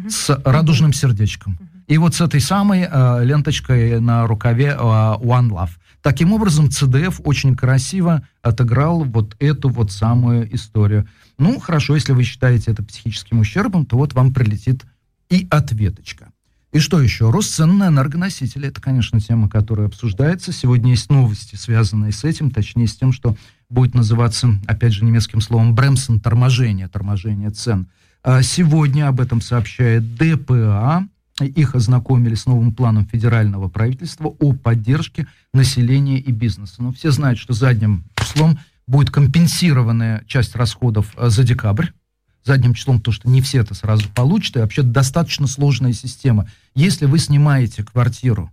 с 0.08 0.30
радужным 0.46 0.94
сердечком. 0.94 1.58
И 1.88 1.98
вот 1.98 2.14
с 2.14 2.22
этой 2.22 2.40
самой 2.40 2.88
э, 2.90 3.26
ленточкой 3.26 4.00
на 4.00 4.28
рукаве 4.28 4.68
э, 4.68 4.78
One 4.78 5.50
Love. 5.50 5.72
Таким 6.02 6.32
образом, 6.32 6.68
CDF 6.68 7.22
очень 7.24 7.56
красиво 7.56 8.22
отыграл 8.42 9.04
вот 9.04 9.36
эту 9.40 9.70
вот 9.70 9.92
самую 9.92 10.54
историю. 10.56 11.08
Ну, 11.38 11.60
хорошо, 11.60 11.96
если 11.96 12.14
вы 12.14 12.24
считаете 12.24 12.72
это 12.72 12.84
психическим 12.84 13.40
ущербом, 13.40 13.86
то 13.86 13.98
вот 13.98 14.14
вам 14.14 14.34
прилетит 14.34 14.86
и 15.30 15.48
ответочка. 15.50 16.29
И 16.72 16.78
что 16.78 17.02
еще? 17.02 17.32
Рост 17.32 17.56
цен 17.56 17.80
на 17.80 17.88
энергоносители. 17.88 18.68
Это, 18.68 18.80
конечно, 18.80 19.20
тема, 19.20 19.50
которая 19.50 19.88
обсуждается. 19.88 20.52
Сегодня 20.52 20.92
есть 20.92 21.10
новости, 21.10 21.56
связанные 21.56 22.12
с 22.12 22.24
этим, 22.24 22.52
точнее 22.52 22.88
с 22.88 22.96
тем, 22.96 23.12
что 23.12 23.36
будет 23.70 23.96
называться, 23.96 24.50
опять 24.68 24.94
же, 24.94 25.04
немецким 25.04 25.42
словом 25.42 25.74
«бремсен» 25.74 26.20
торможение, 26.20 26.88
торможение 26.88 27.50
цен. 27.50 27.88
А 28.24 28.44
Сегодня 28.44 29.08
об 29.08 29.20
этом 29.20 29.42
сообщает 29.42 30.16
ДПА. 30.16 31.08
Их 31.42 31.74
ознакомили 31.74 32.36
с 32.36 32.46
новым 32.46 32.74
планом 32.74 33.08
федерального 33.08 33.70
правительства 33.70 34.28
о 34.28 34.54
поддержке 34.54 35.26
населения 35.54 36.20
и 36.20 36.32
бизнеса. 36.32 36.76
Но 36.80 36.92
все 36.92 37.12
знают, 37.12 37.40
что 37.40 37.54
задним 37.54 38.04
числом 38.16 38.60
будет 38.86 39.10
компенсированная 39.10 40.24
часть 40.28 40.56
расходов 40.56 41.14
э, 41.16 41.30
за 41.30 41.44
декабрь 41.44 41.88
задним 42.44 42.74
числом, 42.74 43.00
то, 43.02 43.12
что 43.12 43.30
не 43.30 43.42
все 43.42 43.62
это 43.62 43.74
сразу 43.74 44.08
получат, 44.10 44.58
и 44.58 44.60
вообще 44.60 44.82
достаточно 44.82 45.48
сложная 45.48 45.94
система. 45.94 46.48
Если 46.76 47.06
вы 47.06 47.20
снимаете 47.20 47.84
квартиру 47.84 48.52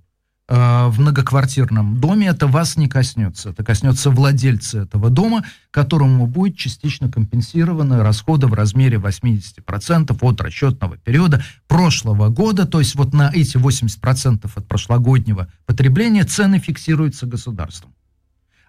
э, 0.48 0.86
в 0.88 1.00
многоквартирном 1.00 2.00
доме, 2.00 2.28
это 2.28 2.46
вас 2.46 2.76
не 2.76 2.88
коснется. 2.88 3.50
Это 3.50 3.64
коснется 3.64 4.10
владельца 4.10 4.80
этого 4.80 5.10
дома, 5.10 5.44
которому 5.70 6.26
будет 6.26 6.56
частично 6.56 7.10
компенсированы 7.10 8.02
расходы 8.02 8.46
в 8.46 8.54
размере 8.54 8.98
80% 8.98 10.16
от 10.20 10.40
расчетного 10.40 10.96
периода 10.98 11.42
прошлого 11.68 12.28
года. 12.28 12.66
То 12.66 12.80
есть 12.80 12.94
вот 12.96 13.14
на 13.14 13.30
эти 13.32 13.56
80% 13.56 14.50
от 14.54 14.66
прошлогоднего 14.66 15.48
потребления 15.64 16.24
цены 16.24 16.58
фиксируются 16.58 17.26
государством. 17.26 17.92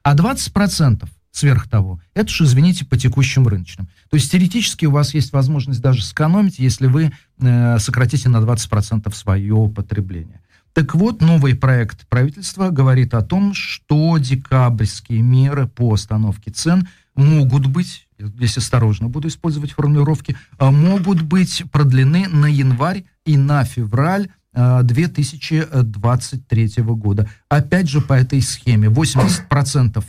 А 0.04 0.16
20% 0.16 1.08
сверх 1.32 1.68
того, 1.68 2.00
это 2.14 2.30
же, 2.30 2.46
извините, 2.46 2.86
по 2.86 2.98
текущим 2.98 3.48
рыночным. 3.48 3.88
То 4.10 4.18
есть 4.18 4.32
теоретически 4.32 4.86
у 4.86 4.92
вас 4.92 5.14
есть 5.14 5.34
возможность 5.34 5.82
даже 5.82 6.04
сэкономить, 6.04 6.60
если 6.60 6.88
вы 6.88 7.12
э, 7.40 7.80
сократите 7.80 8.30
на 8.30 8.38
20% 8.38 9.14
свое 9.14 9.72
потребление. 9.76 10.42
Так 10.74 10.94
вот, 10.94 11.22
новый 11.22 11.56
проект 11.56 12.08
правительства 12.08 12.70
говорит 12.70 13.16
о 13.16 13.22
том, 13.22 13.54
что 13.54 14.18
декабрьские 14.20 15.22
меры 15.22 15.68
по 15.68 15.94
остановке 15.94 16.52
цен 16.52 16.88
могут 17.16 17.66
быть, 17.66 18.08
здесь 18.20 18.58
осторожно 18.58 19.10
буду 19.10 19.28
использовать 19.28 19.72
формулировки, 19.72 20.38
а 20.60 20.72
могут 20.72 21.24
быть 21.24 21.64
продлены 21.72 22.28
на 22.28 22.46
январь 22.46 23.06
и 23.26 23.38
на 23.38 23.64
февраль 23.64 24.30
2023 24.54 26.74
э, 26.78 26.82
года. 26.82 27.30
Опять 27.50 27.90
же 27.90 28.02
по 28.02 28.14
этой 28.14 28.42
схеме 28.42 28.88
80% 28.88 30.04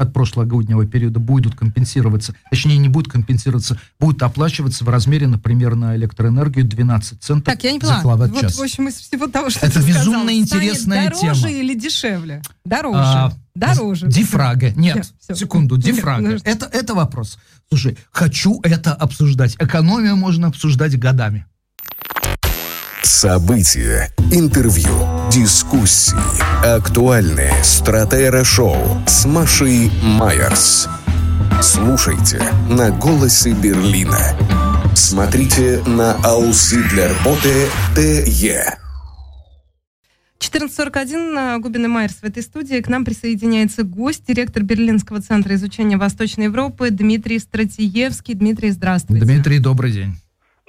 от 0.00 0.12
прошлогоднего 0.12 0.86
периода 0.86 1.20
будут 1.20 1.54
компенсироваться, 1.54 2.34
точнее 2.50 2.78
не 2.78 2.88
будут 2.88 3.12
компенсироваться, 3.12 3.78
будут 3.98 4.22
оплачиваться 4.22 4.84
в 4.84 4.88
размере, 4.88 5.26
например, 5.26 5.74
на 5.74 5.94
электроэнергию 5.96 6.64
12 6.64 7.22
центов 7.22 7.44
так, 7.54 7.62
я 7.64 7.72
не 7.72 7.78
поняла. 7.78 7.96
за 7.96 8.02
киловатт-час. 8.02 8.52
Вот, 8.56 8.60
в 8.60 8.62
общем, 8.62 8.88
из 8.88 8.94
всего 8.96 9.26
того, 9.26 9.50
что 9.50 9.66
Это 9.66 9.80
ты 9.80 9.86
безумно 9.88 10.20
сказал, 10.20 10.30
интересная 10.30 11.10
дороже 11.10 11.42
тема. 11.42 11.50
или 11.50 11.74
дешевле? 11.74 12.42
Дороже. 12.64 12.98
А, 12.98 13.32
дороже. 13.54 14.06
Дифрага. 14.08 14.70
Нет, 14.72 15.10
Всё. 15.20 15.34
секунду, 15.34 15.76
Нет, 15.76 15.84
дифрага. 15.84 16.24
подожди. 16.24 16.48
это, 16.48 16.66
это 16.72 16.94
вопрос. 16.94 17.38
Слушай, 17.68 17.98
хочу 18.10 18.60
это 18.62 18.94
обсуждать. 18.94 19.56
Экономию 19.58 20.16
можно 20.16 20.48
обсуждать 20.48 20.98
годами. 20.98 21.44
События, 23.02 24.10
интервью, 24.30 24.90
дискуссии, 25.30 26.16
актуальные 26.66 27.52
стратера-шоу 27.62 28.76
с 29.06 29.24
Машей 29.26 29.90
Майерс. 30.02 30.88
Слушайте 31.62 32.42
на 32.68 32.90
«Голосе 32.90 33.52
Берлина». 33.52 34.18
Смотрите 34.96 35.82
на 35.86 36.14
«Аусы 36.24 36.82
для 36.88 37.08
работы 37.08 37.68
ТЕ». 37.94 38.76
14.41, 40.40 41.60
Губин 41.60 41.84
и 41.84 41.88
Майерс 41.88 42.16
в 42.16 42.24
этой 42.24 42.42
студии. 42.42 42.80
К 42.80 42.88
нам 42.88 43.04
присоединяется 43.04 43.84
гость, 43.84 44.24
директор 44.26 44.64
Берлинского 44.64 45.22
центра 45.22 45.54
изучения 45.54 45.96
Восточной 45.96 46.44
Европы 46.44 46.90
Дмитрий 46.90 47.38
Стратиевский. 47.38 48.34
Дмитрий, 48.34 48.70
здравствуйте. 48.72 49.24
Дмитрий, 49.24 49.60
добрый 49.60 49.92
день. 49.92 50.16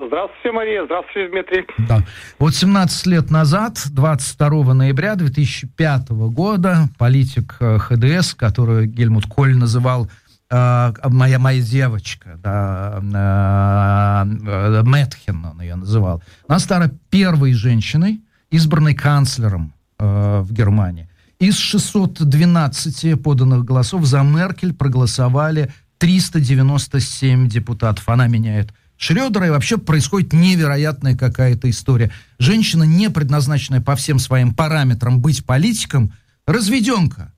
Здравствуйте, 0.08 0.52
Мария. 0.52 0.86
Здравствуйте, 0.86 1.30
Дмитрий. 1.30 1.66
Да. 1.88 2.04
Вот 2.40 2.56
17 2.56 3.06
лет 3.06 3.30
назад, 3.30 3.80
22 3.92 4.74
ноября 4.74 5.16
2005 5.16 6.10
года, 6.10 6.90
политик 6.98 7.58
э, 7.60 7.78
ХДС, 7.78 8.34
которую 8.34 8.88
Гельмут 8.88 9.28
Коль 9.28 9.56
называл 9.56 10.10
э, 10.50 10.94
моя, 11.04 11.38
моя 11.38 11.62
девочка, 11.62 12.40
да, 12.42 13.00
э, 13.04 14.80
э, 14.80 14.84
Мэтхен 14.84 15.46
он 15.46 15.62
ее 15.62 15.76
называл, 15.76 16.24
она 16.48 16.58
стала 16.58 16.90
первой 17.12 17.54
женщиной, 17.54 18.22
избранной 18.50 18.96
канцлером 18.96 19.72
э, 20.00 20.42
в 20.42 20.52
Германии. 20.52 21.10
Из 21.38 21.58
612 21.58 23.22
поданных 23.22 23.66
голосов 23.66 24.06
за 24.06 24.24
Меркель 24.24 24.74
проголосовали 24.74 25.72
397 26.00 27.48
депутатов. 27.48 28.10
Она 28.10 28.28
меняет 28.28 28.74
Шредера, 29.02 29.48
и 29.48 29.50
вообще 29.50 29.80
происходит 29.80 30.32
невероятная 30.32 31.18
какая-то 31.18 31.68
история. 31.72 32.12
Женщина, 32.38 32.84
не 32.84 33.10
предназначенная 33.10 33.82
по 33.82 33.96
всем 33.96 34.20
своим 34.20 34.54
параметрам 34.54 35.20
быть 35.20 35.44
политиком, 35.44 36.14
разведенка, 36.46 37.34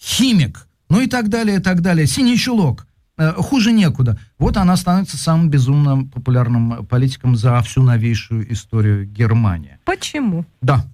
химик, 0.00 0.68
ну 0.88 1.00
и 1.00 1.08
так 1.08 1.28
далее, 1.28 1.58
и 1.58 1.60
так 1.60 1.80
далее, 1.80 2.06
синий 2.06 2.38
чулок, 2.38 2.86
э, 3.16 3.32
хуже 3.32 3.72
некуда. 3.72 4.16
Вот 4.38 4.56
она 4.56 4.76
становится 4.76 5.16
самым 5.16 5.50
безумно 5.50 6.04
популярным 6.04 6.86
политиком 6.86 7.34
за 7.34 7.60
всю 7.62 7.82
новейшую 7.82 8.52
историю 8.52 9.04
Германии. 9.04 9.78
Почему? 9.84 10.46
Да, 10.62 10.86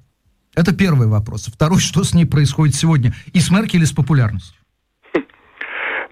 это 0.54 0.72
первый 0.72 1.06
вопрос. 1.06 1.50
Второй, 1.52 1.80
что 1.80 2.02
с 2.02 2.14
ней 2.14 2.24
происходит 2.24 2.74
сегодня? 2.74 3.14
И 3.34 3.40
с 3.40 3.50
Меркель, 3.50 3.82
и 3.82 3.86
с 3.86 3.92
популярностью? 3.92 4.63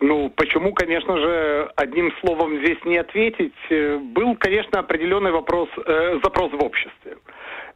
Ну, 0.02 0.30
почему, 0.30 0.72
конечно 0.74 1.16
же, 1.16 1.70
одним 1.76 2.12
словом 2.20 2.58
здесь 2.58 2.78
не 2.84 2.96
ответить. 2.98 3.54
Э, 3.70 3.98
Был, 3.98 4.34
конечно, 4.36 4.80
определенный 4.80 5.30
вопрос, 5.30 5.68
э, 5.76 6.18
запрос 6.24 6.50
в 6.50 6.64
обществе. 6.64 7.18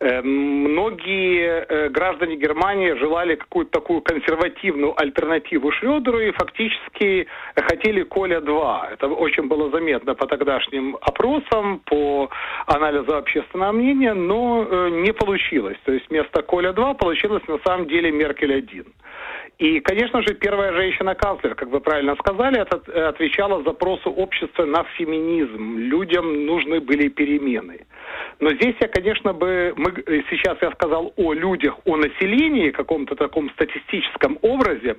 Э, 0.01 0.23
Многие 0.23 1.65
э, 1.69 1.89
граждане 1.89 2.35
Германии 2.37 2.99
желали 2.99 3.37
какую-то 3.37 3.71
такую 3.71 4.01
консервативную 4.03 5.01
альтернативу 5.01 5.71
Шредеру 5.71 6.19
и 6.19 6.33
фактически 6.33 7.29
хотели 7.55 8.03
Коля-2. 8.03 8.95
Это 8.95 9.07
очень 9.07 9.47
было 9.47 9.71
заметно 9.71 10.17
по 10.17 10.27
тогдашним 10.27 10.97
опросам, 11.01 11.81
по 11.85 12.29
анализу 12.67 13.17
общественного 13.17 13.71
мнения, 13.71 14.15
но 14.15 14.67
э, 14.69 14.89
не 14.91 15.13
получилось. 15.13 15.79
То 15.85 15.93
есть 15.93 16.11
вместо 16.11 16.43
Коля-2 16.43 16.97
получилось 16.97 17.47
на 17.47 17.59
самом 17.65 17.87
деле 17.87 18.11
Меркель-1. 18.11 18.85
И, 19.59 19.81
конечно 19.81 20.21
же, 20.21 20.35
первая 20.35 20.73
женщина-канцлер, 20.75 21.55
как 21.55 21.69
вы 21.71 21.81
правильно 21.81 22.15
сказали, 22.17 22.61
это 22.61 22.83
э, 22.89 23.05
отвечала 23.05 23.63
запросу 23.63 24.11
общества 24.11 24.67
на 24.67 24.85
феминизм. 24.99 25.79
Людям 25.79 26.45
нужны 26.45 26.81
были 26.81 27.09
перемены. 27.09 27.87
Но 28.39 28.51
здесь 28.51 28.75
я, 28.81 28.89
конечно, 28.89 29.33
бы... 29.33 29.73
Мы, 29.77 29.93
э, 29.93 30.23
сейчас 30.29 30.59
я 30.61 30.71
сказал 30.73 31.15
о 31.17 31.33
людях, 31.33 31.75
о 31.87 31.97
населении, 31.97 32.71
каком-то 32.71 33.17
таком 33.17 33.49
статистическом 33.51 34.39
образе, 34.43 34.97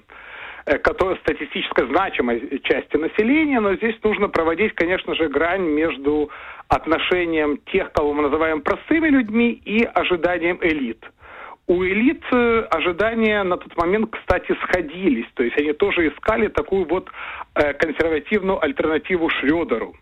э, 0.66 0.80
который 0.80 1.18
статистической 1.18 1.86
значимой 1.86 2.60
части 2.64 2.98
населения, 2.98 3.60
но 3.60 3.76
здесь 3.76 3.96
нужно 4.04 4.28
проводить, 4.28 4.74
конечно 4.74 5.14
же, 5.14 5.30
грань 5.30 5.68
между 5.68 6.32
отношением 6.68 7.60
тех, 7.72 7.92
кого 7.92 8.12
мы 8.16 8.24
называем 8.24 8.62
простыми 8.62 9.08
людьми, 9.10 9.52
и 9.52 9.84
ожиданием 9.84 10.58
элит. 10.64 11.06
У 11.68 11.84
элит 11.84 12.24
ожидания 12.72 13.44
на 13.44 13.58
тот 13.58 13.76
момент, 13.76 14.10
кстати, 14.12 14.56
сходились. 14.64 15.28
То 15.34 15.44
есть 15.44 15.60
они 15.60 15.74
тоже 15.74 16.08
искали 16.08 16.48
такую 16.48 16.86
вот 16.86 17.10
э, 17.56 17.74
консервативную 17.74 18.64
альтернативу 18.64 19.30
Шредеру. 19.30 19.94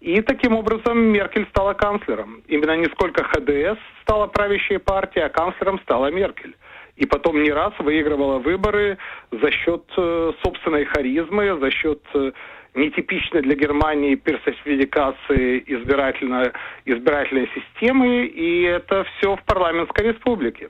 И 0.00 0.22
таким 0.22 0.54
образом 0.54 0.96
Меркель 0.96 1.46
стала 1.48 1.74
канцлером. 1.74 2.42
Именно 2.46 2.76
не 2.76 2.84
сколько 2.86 3.24
ХДС 3.24 3.80
стала 4.02 4.28
правящей 4.28 4.78
партией, 4.78 5.26
а 5.26 5.28
канцлером 5.28 5.80
стала 5.80 6.12
Меркель. 6.12 6.54
И 6.94 7.04
потом 7.04 7.42
не 7.42 7.50
раз 7.50 7.72
выигрывала 7.80 8.38
выборы 8.38 8.96
за 9.32 9.50
счет 9.50 9.82
э, 9.96 10.32
собственной 10.44 10.84
харизмы, 10.84 11.58
за 11.58 11.72
счет 11.72 12.00
э, 12.14 12.30
нетипичной 12.74 13.42
для 13.42 13.56
Германии 13.56 14.14
персонификации 14.14 15.64
избирательной, 15.66 16.52
избирательной 16.84 17.50
системы. 17.56 18.26
И 18.26 18.62
это 18.62 19.04
все 19.04 19.34
в 19.34 19.42
парламентской 19.42 20.12
республике. 20.12 20.68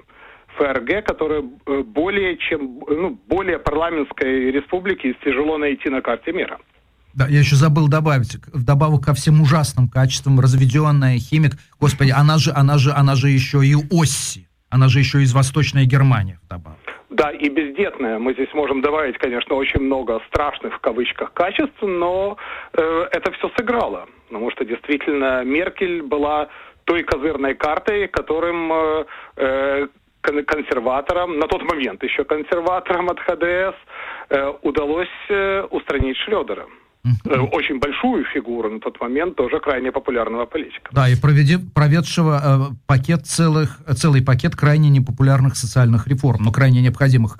ФРГ, 0.58 1.06
которая 1.06 1.42
э, 1.66 1.82
более 1.82 2.36
чем 2.36 2.80
ну, 2.86 3.18
более 3.28 3.58
парламентской 3.58 4.50
республики 4.50 5.16
тяжело 5.24 5.56
найти 5.58 5.88
на 5.88 6.02
карте 6.02 6.32
мира. 6.32 6.58
Да, 7.14 7.26
я 7.26 7.38
еще 7.40 7.56
забыл 7.56 7.88
добавить, 7.88 8.36
вдобавок 8.52 9.04
ко 9.04 9.14
всем 9.14 9.40
ужасным 9.40 9.88
качествам, 9.88 10.38
разведенная 10.40 11.18
химик, 11.18 11.52
господи, 11.80 12.12
она 12.16 12.38
же, 12.38 12.52
она 12.54 12.78
же, 12.78 12.92
она 12.92 13.14
же 13.16 13.28
еще 13.28 13.64
и 13.64 13.74
Осси, 13.90 14.48
она 14.70 14.88
же 14.88 14.98
еще 14.98 15.22
из 15.22 15.32
Восточной 15.32 15.86
Германии 15.86 16.38
вдобавок. 16.44 16.78
Да, 17.10 17.30
и 17.32 17.48
бездетная. 17.48 18.18
Мы 18.18 18.34
здесь 18.34 18.52
можем 18.54 18.82
добавить, 18.82 19.18
конечно, 19.18 19.56
очень 19.56 19.80
много 19.80 20.20
страшных 20.28 20.74
в 20.74 20.78
кавычках 20.78 21.32
качеств, 21.32 21.80
но 21.80 22.36
э, 22.74 23.08
это 23.10 23.32
все 23.32 23.50
сыграло. 23.56 24.06
Потому 24.28 24.50
что 24.52 24.64
действительно 24.64 25.42
Меркель 25.42 26.02
была 26.02 26.48
той 26.84 27.02
козырной 27.02 27.54
картой, 27.54 28.08
которым 28.08 28.72
э, 28.72 29.04
э, 29.36 29.86
консерваторам, 30.22 31.38
на 31.38 31.46
тот 31.46 31.62
момент 31.62 32.02
еще 32.02 32.24
консерваторам 32.24 33.08
от 33.10 33.18
ХДС, 33.20 33.76
э, 34.30 34.52
удалось 34.62 35.08
э, 35.28 35.62
устранить 35.70 36.16
Шредера. 36.18 36.66
Э, 37.24 37.38
Очень 37.52 37.78
большую 37.78 38.24
фигуру 38.24 38.70
на 38.70 38.80
тот 38.80 39.00
момент, 39.00 39.36
тоже 39.36 39.60
крайне 39.60 39.92
популярного 39.92 40.46
политика. 40.46 40.90
Да, 40.92 41.08
и 41.08 41.14
проведи, 41.20 41.56
проведшего 41.74 42.70
э, 42.70 42.74
пакет 42.86 43.26
целых, 43.26 43.80
целый 43.96 44.22
пакет 44.24 44.56
крайне 44.56 44.90
непопулярных 44.90 45.56
социальных 45.56 46.06
реформ, 46.06 46.44
но 46.44 46.52
крайне 46.52 46.82
необходимых 46.82 47.38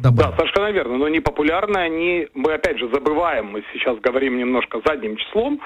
экономике. 0.00 0.30
Да, 0.30 0.36
совершенно 0.36 0.72
верно. 0.72 0.98
Но 0.98 1.08
непопулярные 1.08 1.84
они, 1.84 2.28
мы 2.34 2.54
опять 2.54 2.78
же 2.78 2.88
забываем, 2.92 3.46
мы 3.46 3.62
сейчас 3.72 3.98
говорим 3.98 4.38
немножко 4.38 4.80
задним 4.84 5.16
числом 5.16 5.60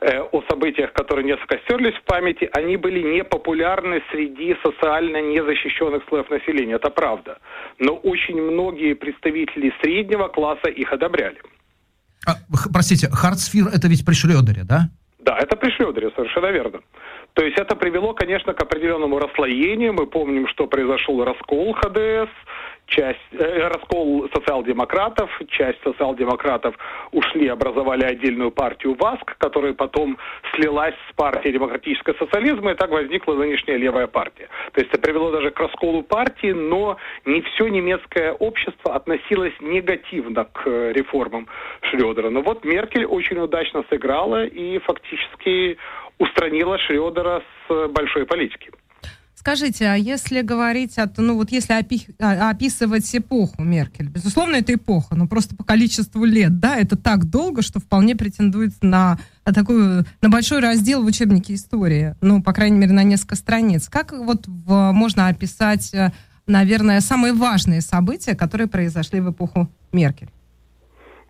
э, 0.00 0.20
о 0.20 0.42
событиях, 0.48 0.92
которые 0.92 1.24
несколько 1.24 1.58
стерлись 1.64 1.94
в 1.94 2.02
памяти, 2.04 2.48
они 2.52 2.76
были 2.76 3.02
непопулярны 3.02 4.02
среди 4.10 4.56
социально 4.62 5.20
незащищенных 5.20 6.02
слоев 6.08 6.28
населения, 6.30 6.74
это 6.74 6.90
правда. 6.90 7.38
Но 7.78 7.94
очень 7.94 8.40
многие 8.40 8.94
представители 8.94 9.72
среднего 9.82 10.28
класса 10.28 10.68
их 10.68 10.92
одобряли. 10.92 11.40
А, 12.26 12.32
простите, 12.72 13.08
Хартсфир 13.10 13.68
это 13.68 13.88
ведь 13.88 14.04
при 14.04 14.14
Шредере, 14.14 14.64
да? 14.64 14.90
Да, 15.18 15.36
это 15.38 15.56
при 15.56 15.70
Шредере, 15.70 16.10
совершенно 16.16 16.46
верно. 16.46 16.80
То 17.34 17.44
есть 17.44 17.58
это 17.58 17.76
привело, 17.76 18.14
конечно, 18.14 18.54
к 18.54 18.62
определенному 18.62 19.18
расслоению. 19.18 19.92
Мы 19.92 20.06
помним, 20.06 20.48
что 20.48 20.66
произошел 20.66 21.22
раскол 21.22 21.72
ХДС, 21.74 22.30
часть, 22.88 23.18
э, 23.32 23.68
раскол 23.68 24.28
социал-демократов, 24.34 25.30
часть 25.48 25.80
социал-демократов 25.84 26.74
ушли, 27.12 27.48
образовали 27.48 28.04
отдельную 28.04 28.50
партию 28.50 28.96
ВАСК, 28.98 29.36
которая 29.38 29.74
потом 29.74 30.18
слилась 30.54 30.94
с 31.10 31.14
партией 31.14 31.52
демократического 31.52 32.14
социализма, 32.14 32.72
и 32.72 32.74
так 32.74 32.90
возникла 32.90 33.34
нынешняя 33.34 33.76
левая 33.76 34.06
партия. 34.06 34.48
То 34.72 34.80
есть 34.80 34.92
это 34.92 35.00
привело 35.00 35.30
даже 35.30 35.50
к 35.50 35.60
расколу 35.60 36.02
партии, 36.02 36.52
но 36.52 36.96
не 37.24 37.42
все 37.42 37.68
немецкое 37.68 38.32
общество 38.32 38.94
относилось 38.94 39.54
негативно 39.60 40.44
к 40.44 40.62
э, 40.66 40.92
реформам 40.92 41.46
Шредера. 41.82 42.30
Но 42.30 42.42
вот 42.42 42.64
Меркель 42.64 43.04
очень 43.04 43.38
удачно 43.38 43.84
сыграла 43.90 44.44
и 44.44 44.78
фактически 44.78 45.76
устранила 46.18 46.78
Шредера 46.78 47.42
с 47.68 47.88
большой 47.88 48.24
политики. 48.26 48.70
Скажите, 49.38 49.86
а 49.86 49.94
если 49.94 50.42
говорить, 50.42 50.98
от, 50.98 51.16
ну 51.16 51.36
вот 51.36 51.52
если 51.52 51.78
опи- 51.78 52.12
а, 52.18 52.50
описывать 52.50 53.08
эпоху 53.14 53.62
Меркель, 53.62 54.08
безусловно, 54.08 54.56
это 54.56 54.74
эпоха, 54.74 55.14
но 55.14 55.28
просто 55.28 55.54
по 55.54 55.62
количеству 55.62 56.24
лет, 56.24 56.58
да, 56.58 56.76
это 56.76 56.96
так 56.96 57.26
долго, 57.26 57.62
что 57.62 57.78
вполне 57.78 58.16
претендует 58.16 58.72
на 58.82 59.20
такую, 59.44 60.04
на 60.20 60.28
большой 60.28 60.58
раздел 60.58 61.04
в 61.04 61.06
учебнике 61.06 61.54
истории, 61.54 62.16
ну, 62.20 62.42
по 62.42 62.52
крайней 62.52 62.78
мере, 62.78 62.92
на 62.92 63.04
несколько 63.04 63.36
страниц. 63.36 63.88
Как 63.88 64.10
вот 64.10 64.48
в, 64.48 64.90
можно 64.90 65.28
описать, 65.28 65.94
э, 65.94 66.10
наверное, 66.48 67.00
самые 67.00 67.32
важные 67.32 67.80
события, 67.80 68.34
которые 68.34 68.66
произошли 68.66 69.20
в 69.20 69.30
эпоху 69.30 69.70
Меркель? 69.92 70.30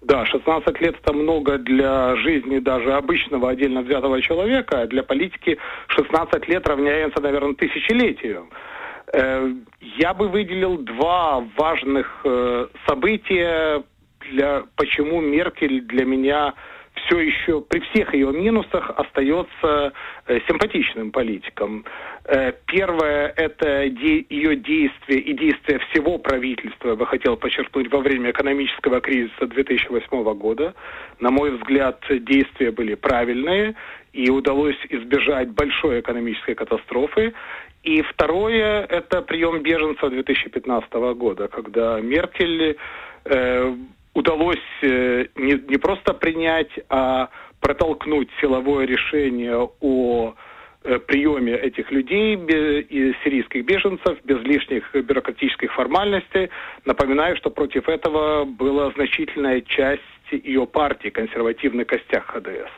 Да, 0.09 0.25
16 0.25 0.81
лет 0.81 0.97
это 1.03 1.13
много 1.13 1.59
для 1.59 2.17
жизни 2.17 2.61
даже 2.61 2.95
обычного 2.95 3.51
отдельно 3.51 3.83
взятого 3.83 4.23
человека, 4.23 4.81
а 4.81 4.87
для 4.87 5.03
политики 5.03 5.59
16 5.89 6.49
лет 6.49 6.67
равняется, 6.67 7.21
наверное, 7.21 7.53
тысячелетию. 7.53 8.49
Э, 9.13 9.53
я 9.99 10.15
бы 10.15 10.29
выделил 10.29 10.79
два 10.79 11.45
важных 11.59 12.23
э, 12.25 12.69
события, 12.87 13.83
для, 14.31 14.63
почему 14.77 15.21
Меркель 15.21 15.83
для 15.83 16.07
меня 16.07 16.55
все 17.09 17.21
еще 17.21 17.61
при 17.63 17.81
всех 17.81 18.15
ее 18.15 18.33
минусах 18.33 18.91
остается 18.91 19.93
э, 20.27 20.41
симпатичным 20.47 21.11
политиком. 21.11 21.85
Э, 22.25 22.53
первое– 22.67 23.33
это 23.37 23.89
де- 23.89 24.27
ее 24.29 24.57
действия 24.57 25.19
и 25.19 25.33
действия 25.33 25.79
всего 25.91 26.19
правительства, 26.19 26.91
я 26.91 26.97
бы 26.97 27.07
хотел 27.07 27.37
подчеркнуть, 27.37 27.91
во 27.91 28.01
время 28.01 28.31
экономического 28.31 29.01
кризиса 29.01 29.47
2008 29.47 30.35
года. 30.35 30.75
На 31.21 31.31
мой 31.31 31.51
взгляд, 31.57 32.05
действия 32.09 32.71
были 32.71 32.95
правильные, 32.95 33.75
и 34.13 34.31
удалось 34.31 34.79
избежать 34.89 35.51
большой 35.51 36.01
экономической 36.01 36.55
катастрофы. 36.55 37.33
И 37.85 38.03
второе– 38.03 38.85
это 38.89 39.23
прием 39.23 39.63
беженцев 39.63 40.11
2015 40.11 40.93
года, 41.17 41.49
когда 41.49 42.01
Меркель 42.01 42.77
э, 43.25 43.75
удалось 44.19 44.69
э, 44.83 45.27
не, 45.37 45.55
не 45.69 45.77
просто 45.79 46.13
принять, 46.13 46.71
а 46.89 47.29
протолкнуть 47.61 48.29
силовое 48.41 48.85
решение 48.85 49.71
о 49.81 50.35
э, 50.83 50.99
приеме 50.99 51.55
этих 51.55 51.93
людей, 51.93 52.37
сирийских 53.23 53.65
беженцев, 53.65 54.19
без 54.25 54.41
лишних 54.43 54.93
бюрократических 54.93 55.73
формальностей. 55.73 56.51
Напоминаю, 56.85 57.37
что 57.37 57.51
против 57.51 57.89
этого 57.89 58.45
была 58.45 58.91
значительная 58.91 59.61
часть 59.61 60.03
ее 60.33 60.67
партии, 60.67 61.11
консервативный 61.11 61.85
костяк 61.85 62.27
ХДС. 62.27 62.73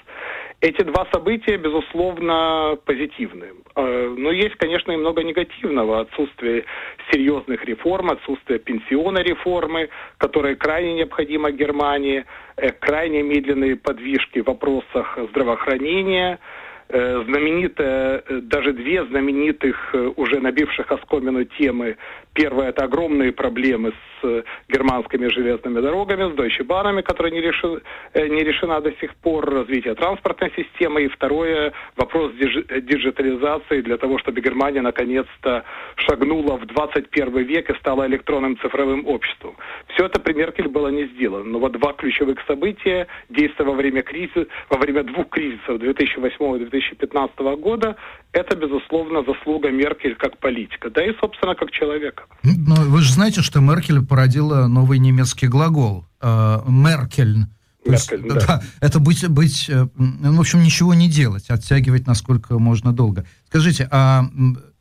Эти 0.61 0.83
два 0.83 1.07
события, 1.11 1.57
безусловно, 1.57 2.77
позитивны. 2.85 3.47
Э, 3.77 4.15
но 4.19 4.31
есть, 4.31 4.57
конечно, 4.57 4.93
и 4.93 4.97
много 4.97 5.23
негативного. 5.23 6.01
Отсутствие 6.01 6.67
серьезных 7.11 7.65
реформ, 7.65 8.11
отсутствие 8.11 8.59
пенсионной 8.59 9.23
реформы, 9.23 9.89
которая 10.19 10.57
крайне 10.57 10.95
необходима 10.95 11.51
Германии, 11.51 12.27
э, 12.57 12.73
крайне 12.73 13.23
медленные 13.23 13.77
подвижки 13.77 14.41
в 14.43 14.47
вопросах 14.49 15.19
здравоохранения– 15.31 16.39
Э, 16.93 17.23
знаменитая, 17.25 18.25
даже 18.29 18.73
две 18.73 19.05
знаменитых, 19.05 19.95
уже 20.17 20.41
набивших 20.41 20.91
оскомину 20.91 21.45
темы. 21.45 21.97
Первая– 22.35 22.68
это 22.70 22.85
огромные 22.85 23.33
проблемы 23.33 23.93
с 24.20 24.45
германскими 24.68 25.28
железными 25.28 25.81
дорогами, 25.81 26.31
с 26.31 26.35
Deutsche 26.35 26.64
Bahnами, 26.64 27.03
которая 27.03 27.33
не, 27.33 27.41
реши, 27.41 27.83
не 28.14 28.45
решена 28.45 28.81
до 28.81 28.93
сих 29.01 29.14
пор, 29.16 29.49
развитие 29.51 29.95
транспортной 29.95 30.53
системы. 30.57 31.05
И 31.05 31.09
второе– 31.09 31.72
вопрос 31.97 32.33
диджитализации 32.35 33.81
для 33.81 33.97
того, 33.97 34.18
чтобы 34.18 34.41
Германия 34.41 34.83
наконец-то 34.83 35.64
шагнула 35.97 36.57
в 36.57 36.66
21 36.66 37.45
век 37.45 37.70
и 37.70 37.78
стала 37.78 38.07
электронным 38.07 38.59
цифровым 38.59 39.07
обществом. 39.07 39.57
Все 39.95 40.07
это 40.07 40.20
при 40.20 40.35
Меркель 40.35 40.68
было 40.68 40.89
не 40.89 41.07
сделано. 41.07 41.45
Но 41.45 41.59
вот 41.59 41.72
два 41.72 41.93
ключевых 41.93 42.39
события, 42.47 43.07
действия 43.28 43.64
во 43.64 43.72
время 43.72 44.03
кризиса, 44.03 44.47
во 44.68 44.78
время 44.78 45.03
двух 45.03 45.28
кризисов 45.31 45.78
2008 45.78 46.57
и 46.57 46.59
2009 46.66 47.01
2015 47.01 47.39
года, 47.61 47.97
это, 48.33 48.57
безусловно, 48.57 49.22
заслуга 49.22 49.70
Меркель 49.70 50.14
как 50.14 50.39
политика, 50.39 50.91
да 50.91 51.05
и, 51.05 51.14
собственно, 51.20 51.55
как 51.55 51.70
человека. 51.70 52.20
Но 52.43 52.75
вы 52.77 53.03
же 53.03 53.12
знаете, 53.12 53.43
что 53.43 53.61
Меркель 53.61 54.05
породила 54.05 54.66
новый 54.66 54.99
немецкий 54.99 55.47
глагол 55.47 56.07
э, 56.21 56.61
«меркель». 56.66 57.47
Меркель, 57.85 58.25
есть, 58.25 58.35
да. 58.35 58.47
да. 58.47 58.62
Это 58.81 58.99
быть, 58.99 59.27
быть, 59.29 59.66
э, 59.68 59.89
ну, 59.97 60.37
в 60.37 60.41
общем, 60.41 60.62
ничего 60.62 60.95
не 60.95 61.09
делать, 61.09 61.51
оттягивать 61.51 62.07
насколько 62.07 62.59
можно 62.59 62.93
долго. 62.93 63.25
Скажите, 63.49 63.89
а 63.91 64.25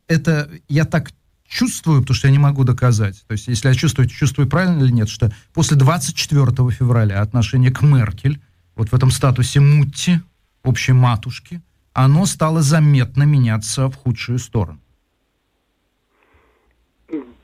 это 0.08 0.50
я 0.68 0.86
так 0.86 1.12
чувствую, 1.48 2.02
потому 2.02 2.16
что 2.16 2.28
я 2.28 2.32
не 2.32 2.40
могу 2.40 2.64
доказать. 2.64 3.24
То 3.28 3.34
есть, 3.34 3.48
если 3.48 3.68
я 3.68 3.74
чувствую, 3.74 4.08
чувствую 4.08 4.48
правильно 4.48 4.84
или 4.84 4.92
нет, 4.92 5.10
что 5.10 5.32
после 5.54 5.76
24 5.76 6.46
февраля 6.72 7.22
отношение 7.22 7.72
к 7.72 7.82
Меркель, 7.82 8.40
вот 8.76 8.90
в 8.90 8.94
этом 8.94 9.12
статусе 9.12 9.60
Мутти, 9.60 10.22
общей 10.64 10.94
матушки, 10.94 11.62
оно 11.94 12.26
стало 12.26 12.62
заметно 12.62 13.24
меняться 13.24 13.88
в 13.90 13.96
худшую 13.96 14.40
сторону. 14.40 14.79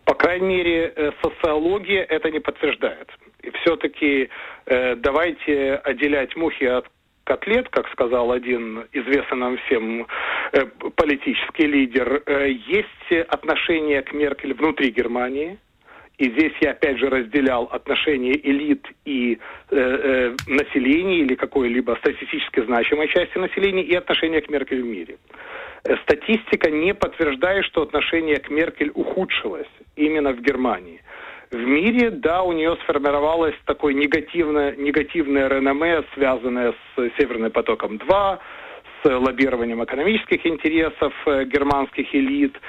По 0.06 0.14
крайней 0.14 0.48
мере, 0.48 0.94
э, 0.96 1.12
социология 1.22 2.04
это 2.04 2.30
не 2.32 2.40
подтверждает. 2.40 3.10
И 3.42 3.50
все-таки 3.52 4.30
э, 4.66 4.96
давайте 4.96 5.76
отделять 5.76 6.36
мухи 6.36 6.66
от 6.66 6.88
котлет, 7.24 7.70
как 7.70 7.90
сказал 7.90 8.32
один 8.32 8.86
известный 8.94 9.38
нам 9.38 9.58
всем 9.58 10.08
э, 10.52 10.66
политический 10.96 11.66
лидер. 11.66 12.22
Э, 12.26 12.50
есть 12.50 13.28
отношение 13.30 14.04
к 14.04 14.14
Меркель 14.14 14.54
внутри 14.54 14.92
Германии, 14.92 15.58
и 16.18 16.30
здесь 16.30 16.54
я 16.62 16.72
опять 16.72 16.98
же 16.98 17.10
разделял 17.10 17.66
отношения 17.66 18.38
элит 18.38 18.88
и 19.06 19.38
э, 19.70 19.76
э, 19.76 20.36
населения 20.48 21.20
или 21.20 21.36
какой-либо 21.36 21.98
статистически 22.00 22.64
значимой 22.64 23.10
части 23.10 23.38
населения 23.38 23.84
и 23.84 23.96
отношения 23.96 24.42
к 24.42 24.50
Меркель 24.50 24.82
в 24.82 24.86
мире. 24.86 25.18
Статистика 26.04 26.72
не 26.72 26.94
подтверждает, 26.96 27.66
что 27.66 27.84
отношение 27.84 28.38
к 28.38 28.50
Меркель 28.50 28.92
ухудшилось 28.94 29.70
именно 29.96 30.34
в 30.34 30.42
Германии. 30.42 31.02
В 31.52 31.58
мире, 31.58 32.10
да, 32.10 32.42
у 32.42 32.54
нее 32.54 32.76
сформировалось 32.84 33.56
такое 33.66 33.94
негативное, 33.94 34.76
негативное 34.76 35.48
реноме, 35.48 36.04
связанное 36.16 36.74
с 36.74 37.12
Северным 37.18 37.52
потоком-2, 37.52 38.40
с 39.04 39.10
лоббированием 39.10 39.84
экономических 39.84 40.44
интересов 40.46 41.14
э, 41.28 41.46
германских 41.46 42.14
элит 42.16 42.60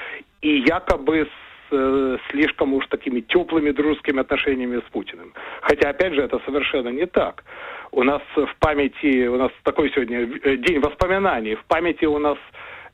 и 0.42 0.58
якобы 0.68 1.26
с 1.26 1.72
э, 1.72 2.18
слишком 2.30 2.74
уж 2.74 2.86
такими 2.88 3.20
теплыми 3.20 3.70
дружескими 3.70 4.20
отношениями 4.20 4.82
с 4.86 4.90
Путиным. 4.90 5.32
Хотя, 5.62 5.88
опять 5.88 6.12
же, 6.12 6.20
это 6.20 6.38
совершенно 6.44 6.90
не 6.90 7.06
так. 7.06 7.44
У 7.92 8.02
нас 8.02 8.20
в 8.36 8.54
памяти, 8.58 9.26
у 9.26 9.36
нас 9.36 9.50
такой 9.62 9.90
сегодня 9.92 10.28
э, 10.42 10.56
день 10.58 10.80
воспоминаний, 10.80 11.54
в 11.54 11.64
памяти 11.64 12.04
у 12.04 12.18
нас 12.18 12.36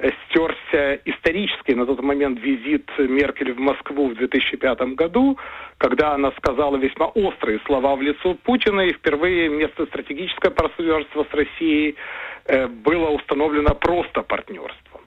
стерся 0.02 1.00
исторический 1.04 1.74
на 1.74 1.86
тот 1.86 2.02
момент 2.02 2.40
визит 2.40 2.90
Меркель 2.98 3.52
в 3.52 3.58
Москву 3.58 4.08
в 4.08 4.14
2005 4.14 4.80
году, 4.94 5.38
когда 5.78 6.14
она 6.14 6.32
сказала 6.32 6.76
весьма 6.76 7.06
острые 7.06 7.60
слова 7.66 7.94
в 7.96 8.02
лицо 8.02 8.34
Путина, 8.42 8.80
и 8.82 8.92
впервые 8.92 9.50
вместо 9.50 9.86
стратегического 9.86 10.50
партнерства 10.50 11.26
с 11.30 11.34
Россией 11.34 11.96
э, 12.46 12.66
было 12.66 13.10
установлено 13.10 13.74
просто 13.74 14.22
партнерство. 14.22 15.00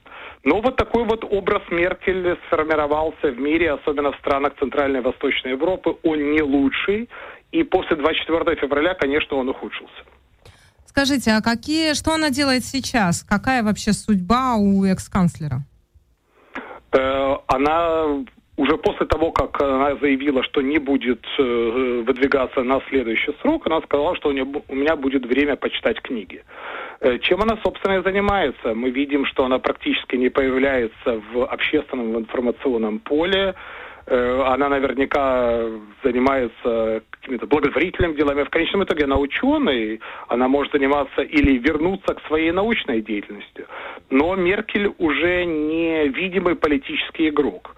Ну, 0.44 0.60
вот 0.60 0.76
такой 0.76 1.04
вот 1.04 1.24
образ 1.24 1.62
Меркель 1.70 2.38
сформировался 2.46 3.28
в 3.28 3.38
мире, 3.38 3.72
особенно 3.72 4.12
в 4.12 4.16
странах 4.16 4.54
Центральной 4.58 5.00
и 5.00 5.02
Восточной 5.02 5.50
Европы. 5.52 5.96
Он 6.04 6.30
не 6.30 6.40
лучший, 6.40 7.08
и 7.52 7.64
после 7.64 7.96
24 7.96 8.56
февраля, 8.56 8.94
конечно, 8.94 9.36
он 9.36 9.48
ухудшился. 9.48 10.04
Скажите, 10.96 11.32
а 11.32 11.42
какие, 11.42 11.92
что 11.92 12.14
она 12.14 12.30
делает 12.30 12.64
сейчас? 12.64 13.22
Какая 13.22 13.62
вообще 13.62 13.92
судьба 13.92 14.56
у 14.56 14.82
экс-канцлера? 14.86 15.58
Э, 16.92 17.36
она 17.48 18.24
уже 18.56 18.78
после 18.78 19.04
того, 19.04 19.30
как 19.30 19.60
она 19.60 19.96
заявила, 19.96 20.42
что 20.42 20.62
не 20.62 20.78
будет 20.78 21.22
э, 21.38 22.02
выдвигаться 22.06 22.62
на 22.62 22.80
следующий 22.88 23.34
срок, 23.42 23.66
она 23.66 23.82
сказала, 23.82 24.16
что 24.16 24.30
у, 24.30 24.32
нее, 24.32 24.46
у 24.68 24.74
меня 24.74 24.96
будет 24.96 25.26
время 25.26 25.56
почитать 25.56 26.00
книги. 26.00 26.42
Э, 27.00 27.18
чем 27.18 27.42
она, 27.42 27.58
собственно, 27.62 27.98
и 27.98 28.02
занимается? 28.02 28.72
Мы 28.72 28.88
видим, 28.88 29.26
что 29.26 29.44
она 29.44 29.58
практически 29.58 30.16
не 30.16 30.30
появляется 30.30 31.20
в 31.30 31.44
общественном 31.44 32.16
информационном 32.20 33.00
поле. 33.00 33.54
Э, 34.06 34.42
она 34.46 34.70
наверняка 34.70 35.60
занимается 36.02 37.02
какими-то 37.26 37.46
благотворительными 37.46 38.14
делами. 38.14 38.44
В 38.44 38.50
конечном 38.50 38.84
итоге 38.84 39.04
она 39.04 39.16
ученый, 39.16 40.00
она 40.28 40.48
может 40.48 40.72
заниматься 40.72 41.22
или 41.22 41.58
вернуться 41.58 42.14
к 42.14 42.26
своей 42.26 42.52
научной 42.52 43.02
деятельности. 43.02 43.66
Но 44.10 44.36
Меркель 44.36 44.94
уже 44.98 45.44
не 45.44 46.08
видимый 46.08 46.54
политический 46.54 47.28
игрок 47.28 47.74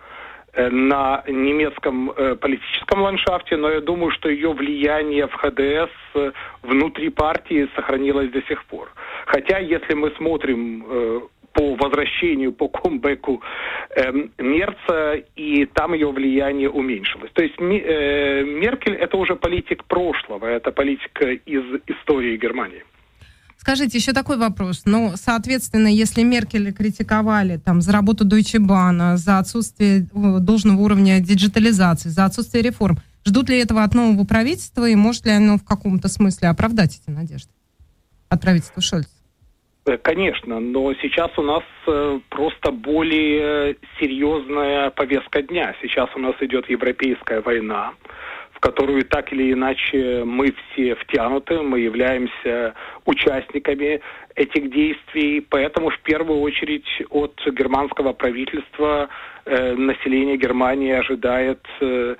э, 0.53 0.69
на 0.69 1.25
немецком 1.27 2.11
э, 2.11 2.35
политическом 2.35 3.01
ландшафте, 3.01 3.57
но 3.57 3.71
я 3.71 3.81
думаю, 3.81 4.11
что 4.11 4.29
ее 4.29 4.53
влияние 4.53 5.27
в 5.27 5.33
ХДС 5.33 5.93
э, 6.15 6.33
внутри 6.63 7.09
партии 7.09 7.69
сохранилось 7.75 8.31
до 8.31 8.43
сих 8.43 8.65
пор. 8.67 8.91
Хотя, 9.27 9.59
если 9.59 9.95
мы 9.95 10.11
смотрим 10.19 11.31
по 11.59 11.75
возвращению, 11.75 12.53
по 12.53 12.69
комбеку 12.69 13.43
э, 13.97 14.13
Мерца, 14.39 15.15
и 15.35 15.67
там 15.67 15.93
ее 15.93 16.13
влияние 16.13 16.71
уменьшилось. 16.71 17.33
То 17.33 17.43
есть 17.43 17.57
э, 17.59 18.45
Меркель 18.45 18.95
это 18.95 19.17
уже 19.17 19.35
политик 19.35 19.85
прошлого, 19.85 20.47
это 20.47 20.71
политика 20.71 21.33
из 21.33 21.65
истории 21.89 22.37
Германии. 22.37 22.85
Скажите, 23.57 23.99
еще 23.99 24.13
такой 24.13 24.37
вопрос. 24.39 24.83
Ну, 24.85 25.15
соответственно, 25.17 25.89
если 25.89 26.23
Меркель 26.23 26.73
критиковали 26.73 27.57
там 27.57 27.81
за 27.81 27.93
работу 27.93 28.25
Deutsche 28.25 28.61
Bahn, 28.61 29.17
за 29.17 29.39
отсутствие 29.39 30.07
должного 30.13 30.81
уровня 30.81 31.19
диджитализации, 31.19 32.09
за 32.09 32.25
отсутствие 32.25 32.63
реформ, 32.63 32.99
ждут 33.27 33.49
ли 33.49 33.59
этого 33.59 33.83
от 33.83 33.95
нового 33.95 34.25
правительства 34.25 34.89
и 34.89 34.95
может 34.95 35.27
ли 35.27 35.33
оно 35.33 35.59
в 35.59 35.65
каком-то 35.65 36.07
смысле 36.07 36.51
оправдать 36.51 37.01
эти 37.03 37.11
надежды 37.13 37.51
от 38.29 38.41
правительства 38.41 38.81
Шольца? 38.81 39.18
Э, 39.87 39.97
конечно, 39.97 40.61
но 40.61 40.93
сейчас 40.95 41.31
у 41.37 41.43
нас 41.43 41.63
э, 41.87 42.21
просто 42.29 42.73
более 42.73 43.77
серьезная 44.01 44.91
повестка 44.91 45.43
дня. 45.43 45.75
Сейчас 45.83 46.09
у 46.15 46.19
нас 46.19 46.35
идет 46.41 46.69
европейская 46.69 47.41
война, 47.41 47.95
в 48.53 48.61
которую 48.61 49.05
так 49.05 49.33
или 49.33 49.53
иначе 49.53 50.25
мы 50.25 50.53
все 50.73 50.95
втянуты, 50.97 51.63
мы 51.63 51.81
являемся 51.81 52.75
участниками 53.07 54.01
этих 54.35 54.71
действий, 54.71 55.41
поэтому 55.41 55.91
в 55.91 55.99
первую 56.01 56.41
очередь 56.41 56.89
от 57.11 57.41
германского 57.47 58.13
правительства 58.13 59.09
э, 59.45 59.75
население 59.75 60.37
Германии 60.37 60.93
ожидает 60.93 61.61
э, 61.81 62.17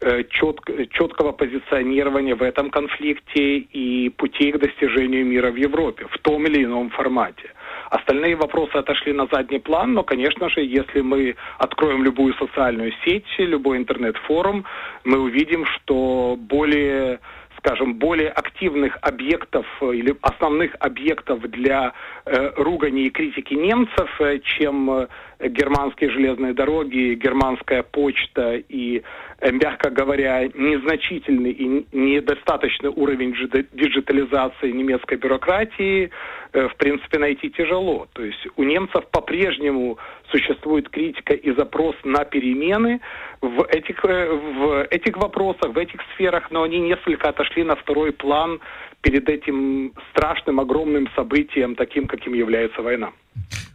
Э, 0.00 0.22
чет, 0.30 0.60
четкого 0.90 1.32
позиционирования 1.32 2.36
в 2.36 2.42
этом 2.42 2.70
конфликте 2.70 3.58
и 3.58 4.10
путей 4.10 4.52
к 4.52 4.58
достижению 4.58 5.26
мира 5.26 5.50
в 5.50 5.56
Европе 5.56 6.06
в 6.08 6.18
том 6.18 6.46
или 6.46 6.62
ином 6.62 6.90
формате. 6.90 7.50
Остальные 7.90 8.36
вопросы 8.36 8.76
отошли 8.76 9.12
на 9.12 9.26
задний 9.32 9.58
план, 9.58 9.94
но, 9.94 10.04
конечно 10.04 10.48
же, 10.50 10.60
если 10.60 11.00
мы 11.00 11.34
откроем 11.58 12.04
любую 12.04 12.34
социальную 12.34 12.92
сеть, 13.04 13.26
любой 13.38 13.78
интернет-форум, 13.78 14.64
мы 15.04 15.18
увидим, 15.18 15.64
что 15.66 16.36
более 16.38 17.18
скажем, 17.58 17.94
более 17.94 18.30
активных 18.30 18.98
объектов 19.02 19.66
э, 19.80 19.94
или 19.94 20.16
основных 20.22 20.74
объектов 20.80 21.40
для 21.42 21.92
э, 22.24 22.52
ругани 22.56 23.06
и 23.06 23.10
критики 23.10 23.54
немцев, 23.54 24.08
э, 24.20 24.38
чем 24.38 25.08
германские 25.40 26.10
железные 26.10 26.52
дороги, 26.52 27.14
германская 27.14 27.84
почта 27.84 28.56
и, 28.56 29.04
мягко 29.40 29.90
говоря, 29.90 30.48
незначительный 30.48 31.52
и 31.52 31.86
недостаточный 31.92 32.90
уровень 32.90 33.32
диджитализации 33.72 34.72
немецкой 34.72 35.16
бюрократии, 35.16 36.10
в 36.52 36.74
принципе, 36.76 37.20
найти 37.20 37.50
тяжело. 37.50 38.08
То 38.14 38.24
есть 38.24 38.48
у 38.56 38.64
немцев 38.64 39.06
по-прежнему 39.12 39.98
существует 40.30 40.88
критика 40.88 41.34
и 41.34 41.54
запрос 41.54 41.96
на 42.04 42.24
перемены 42.24 43.00
в 43.40 43.62
этих, 43.68 44.04
э, 44.04 44.30
в 44.32 44.86
этих 44.90 45.16
вопросах, 45.16 45.74
в 45.74 45.78
этих 45.78 46.00
сферах, 46.14 46.50
но 46.50 46.62
они 46.62 46.78
несколько 46.80 47.28
отошли 47.28 47.64
на 47.64 47.76
второй 47.76 48.12
план 48.12 48.60
перед 49.00 49.28
этим 49.28 49.92
страшным, 50.10 50.60
огромным 50.60 51.08
событием, 51.14 51.74
таким, 51.76 52.06
каким 52.06 52.34
является 52.34 52.82
война. 52.82 53.10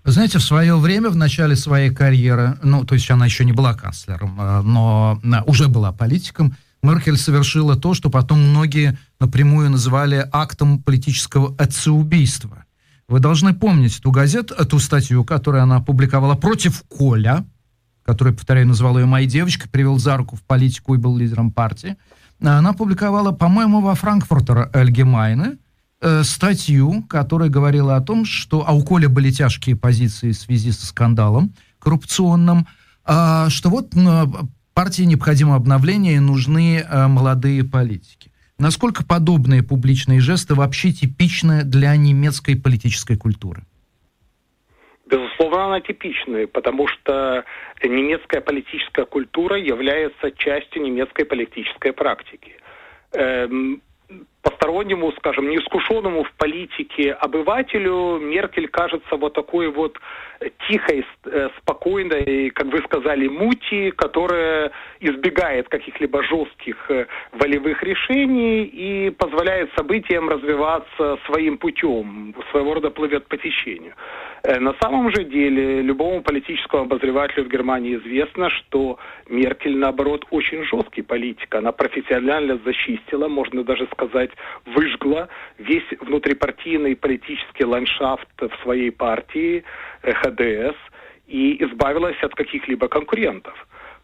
Вы 0.04 0.12
знаете, 0.12 0.38
в 0.38 0.44
свое 0.44 0.76
время, 0.76 1.10
в 1.10 1.16
начале 1.16 1.56
своей 1.56 1.94
карьеры, 1.94 2.56
ну, 2.62 2.84
то 2.86 2.96
есть 2.96 3.10
она 3.10 3.26
еще 3.26 3.46
не 3.46 3.54
была 3.54 3.74
канцлером, 3.74 4.40
э, 4.40 4.62
но 4.64 5.20
уже 5.48 5.68
была 5.68 5.92
политиком, 5.92 6.54
Меркель 6.84 7.18
совершила 7.18 7.78
то, 7.78 7.94
что 7.94 8.10
потом 8.10 8.40
многие 8.40 8.98
напрямую 9.20 9.70
называли 9.70 10.28
актом 10.34 10.84
политического 10.84 11.56
отцеубийства. 11.58 12.63
Вы 13.08 13.20
должны 13.20 13.54
помнить 13.54 14.00
эту 14.00 14.12
газету, 14.12 14.54
эту 14.54 14.80
статью, 14.80 15.24
которую 15.24 15.64
она 15.64 15.78
опубликовала 15.78 16.36
против 16.36 16.84
Коля, 16.84 17.46
который, 18.04 18.34
повторяю, 18.34 18.68
назвал 18.68 18.98
ее 18.98 19.06
моей 19.06 19.28
девочкой, 19.28 19.70
привел 19.70 19.98
за 19.98 20.18
руку 20.18 20.36
в 20.36 20.42
политику 20.42 20.96
и 20.96 20.98
был 20.98 21.18
лидером 21.18 21.52
партии. 21.52 21.96
Она 22.42 22.72
опубликовала, 22.72 23.32
по-моему, 23.32 23.82
во 23.82 23.96
Франкфуртер 23.96 24.70
Эльгемайне 24.74 25.58
э, 26.02 26.24
статью, 26.24 27.04
которая 27.04 27.50
говорила 27.50 27.96
о 27.96 28.02
том, 28.02 28.26
что 28.26 28.68
а 28.68 28.74
у 28.74 28.84
Коля 28.84 29.08
были 29.08 29.32
тяжкие 29.32 29.76
позиции 29.76 30.32
в 30.32 30.38
связи 30.38 30.72
со 30.72 30.86
скандалом 30.86 31.54
коррупционным, 31.80 32.68
э, 33.06 33.46
что 33.50 33.70
вот 33.70 33.94
партии 34.74 35.04
необходимо 35.04 35.56
обновление 35.56 36.16
и 36.16 36.20
нужны 36.20 36.80
э, 36.80 37.08
молодые 37.08 37.64
политики. 37.64 38.32
Насколько 38.64 39.04
подобные 39.06 39.62
публичные 39.62 40.22
жесты 40.22 40.56
вообще 40.56 40.94
типичны 40.94 41.66
для 41.66 41.94
немецкой 41.98 42.56
политической 42.56 43.18
культуры? 43.18 43.64
Безусловно, 45.06 45.66
она 45.66 45.82
типичная, 45.82 46.48
потому 46.48 46.88
что 46.88 47.44
немецкая 47.84 48.40
политическая 48.40 49.04
культура 49.04 49.60
является 49.60 50.32
частью 50.32 50.82
немецкой 50.82 51.26
политической 51.26 51.92
практики. 51.92 52.54
Эм, 53.12 53.82
постороннему, 54.44 55.12
скажем, 55.14 55.50
неискушенному 55.50 56.24
в 56.24 56.32
политике 56.34 57.14
обывателю 57.14 58.20
Меркель 58.20 58.68
кажется 58.68 59.16
вот 59.16 59.34
такой 59.34 59.70
вот 59.70 59.98
тихой, 60.68 61.06
э, 61.26 61.50
спокойной, 61.58 62.50
как 62.52 62.68
вы 62.68 62.80
сказали, 62.80 63.28
мути, 63.28 63.92
которая 63.92 64.72
избегает 65.00 65.70
каких-либо 65.70 66.24
жестких 66.24 66.76
э, 66.90 67.06
волевых 67.32 67.82
решений 67.84 68.64
и 68.64 69.10
позволяет 69.12 69.72
событиям 69.76 70.30
развиваться 70.30 71.18
своим 71.26 71.58
путем, 71.58 72.36
своего 72.52 72.74
рода 72.74 72.90
плывет 72.90 73.28
по 73.28 73.38
течению. 73.38 73.94
Э, 74.44 74.60
на 74.60 74.74
самом 74.82 75.10
же 75.16 75.24
деле, 75.24 75.82
любому 75.82 76.22
политическому 76.22 76.84
обозревателю 76.84 77.46
в 77.46 77.50
Германии 77.50 77.96
известно, 77.96 78.50
что 78.50 79.00
Меркель, 79.30 79.78
наоборот, 79.78 80.26
очень 80.32 80.64
жесткий 80.66 81.02
политик. 81.02 81.56
Она 81.56 81.72
профессионально 81.72 82.60
зачистила, 82.66 83.28
можно 83.28 83.64
даже 83.64 83.88
сказать, 83.94 84.32
выжгла 84.66 85.30
весь 85.58 85.90
внутрипартийный 86.00 86.96
политический 86.96 87.66
ландшафт 87.66 88.30
в 88.40 88.52
своей 88.64 88.92
партии, 88.92 89.64
ХДС, 90.02 90.76
и 91.28 91.64
избавилась 91.64 92.22
от 92.22 92.36
каких-либо 92.36 92.88
конкурентов. 92.88 93.56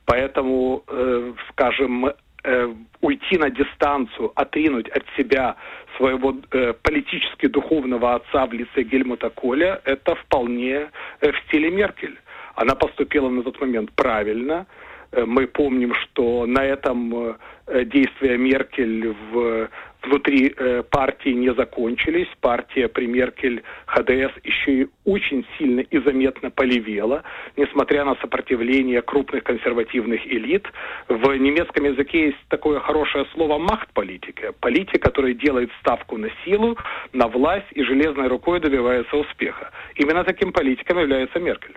Поэтому, 0.06 0.84
э, 0.88 1.34
скажем, 1.50 2.12
э, 2.44 2.74
уйти 3.02 3.38
на 3.38 3.50
дистанцию, 3.50 4.32
отринуть 4.36 4.90
от 4.90 5.04
себя 5.18 5.56
своего 5.98 6.36
э, 6.52 6.74
политически 6.82 7.48
духовного 7.48 8.16
отца 8.16 8.46
в 8.46 8.54
лице 8.54 8.84
Гельмута 8.84 9.30
Коля, 9.30 9.82
это 9.84 10.16
вполне 10.16 10.90
э, 11.22 11.32
в 11.32 11.38
стиле 11.48 11.70
Меркель. 11.70 12.18
Она 12.56 12.76
поступила 12.76 13.30
на 13.30 13.44
тот 13.44 13.62
момент 13.62 13.92
правильно. 13.92 14.66
Э, 15.12 15.26
мы 15.26 15.48
помним, 15.48 15.94
что 15.94 16.46
на 16.46 16.64
этом 16.66 17.38
э, 17.68 17.86
действия 17.86 18.38
Меркель 18.38 19.16
в 19.32 19.70
внутри 20.04 20.54
э, 20.56 20.84
партии 20.90 21.30
не 21.30 21.54
закончились. 21.54 22.28
Партия 22.42 22.88
при 22.88 23.08
Меркель 23.08 23.64
ХДС 23.86 24.34
еще 24.44 24.82
и 24.82 24.88
очень 25.06 25.46
сильно 25.58 25.82
и 25.82 26.00
заметно 26.00 26.50
полевела, 26.50 27.24
несмотря 27.58 28.06
на 28.06 28.16
сопротивление 28.16 29.02
крупных 29.02 29.44
консервативных 29.44 30.26
элит. 30.28 30.66
В 31.08 31.36
немецком 31.38 31.86
языке 31.86 32.28
есть 32.28 32.38
такое 32.48 32.80
хорошее 32.80 33.26
слово 33.34 33.58
«махт-политика». 33.58 34.54
Политик, 34.60 35.02
который 35.02 35.34
делает 35.34 35.70
ставку 35.82 36.18
на 36.18 36.30
силу, 36.46 36.78
на 37.14 37.28
власть 37.28 37.68
и 37.72 37.84
железной 37.84 38.28
рукой 38.28 38.60
добивается 38.60 39.16
успеха. 39.16 39.72
Именно 39.96 40.24
таким 40.24 40.52
политиком 40.52 41.00
является 41.00 41.40
Меркель. 41.40 41.76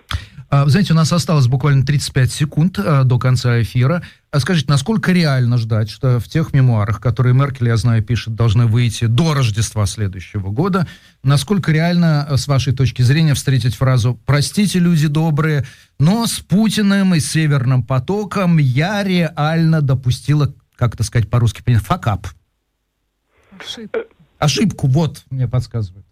А, 0.50 0.66
знаете, 0.66 0.92
у 0.92 0.96
нас 0.96 1.12
осталось 1.12 1.48
буквально 1.48 1.84
35 1.84 2.30
секунд 2.30 2.78
а, 2.78 3.04
до 3.04 3.18
конца 3.18 3.60
эфира. 3.62 4.02
А 4.32 4.40
скажите, 4.40 4.70
насколько 4.70 5.12
реально 5.12 5.58
ждать, 5.58 5.90
что 5.90 6.18
в 6.18 6.26
тех 6.26 6.54
мемуарах, 6.54 7.02
которые 7.02 7.34
Меркель, 7.34 7.68
я 7.68 7.76
знаю, 7.76 8.02
пишет, 8.02 8.34
должны 8.34 8.64
выйти 8.64 9.04
до 9.04 9.34
Рождества 9.34 9.84
следующего 9.84 10.48
года, 10.48 10.88
насколько 11.22 11.70
реально, 11.70 12.26
с 12.34 12.48
вашей 12.48 12.72
точки 12.72 13.02
зрения, 13.02 13.34
встретить 13.34 13.74
фразу 13.74 14.18
«Простите, 14.24 14.78
люди 14.78 15.06
добрые, 15.06 15.66
но 15.98 16.26
с 16.26 16.38
Путиным 16.40 17.14
и 17.14 17.20
Северным 17.20 17.82
потоком 17.84 18.56
я 18.56 19.04
реально 19.04 19.82
допустила, 19.82 20.54
как 20.76 20.94
это 20.94 21.04
сказать 21.04 21.28
по-русски, 21.28 21.62
факап». 21.74 22.26
Ошибку. 23.60 23.98
Ошибку, 24.38 24.86
вот, 24.86 25.24
мне 25.28 25.46
подсказывают. 25.46 26.06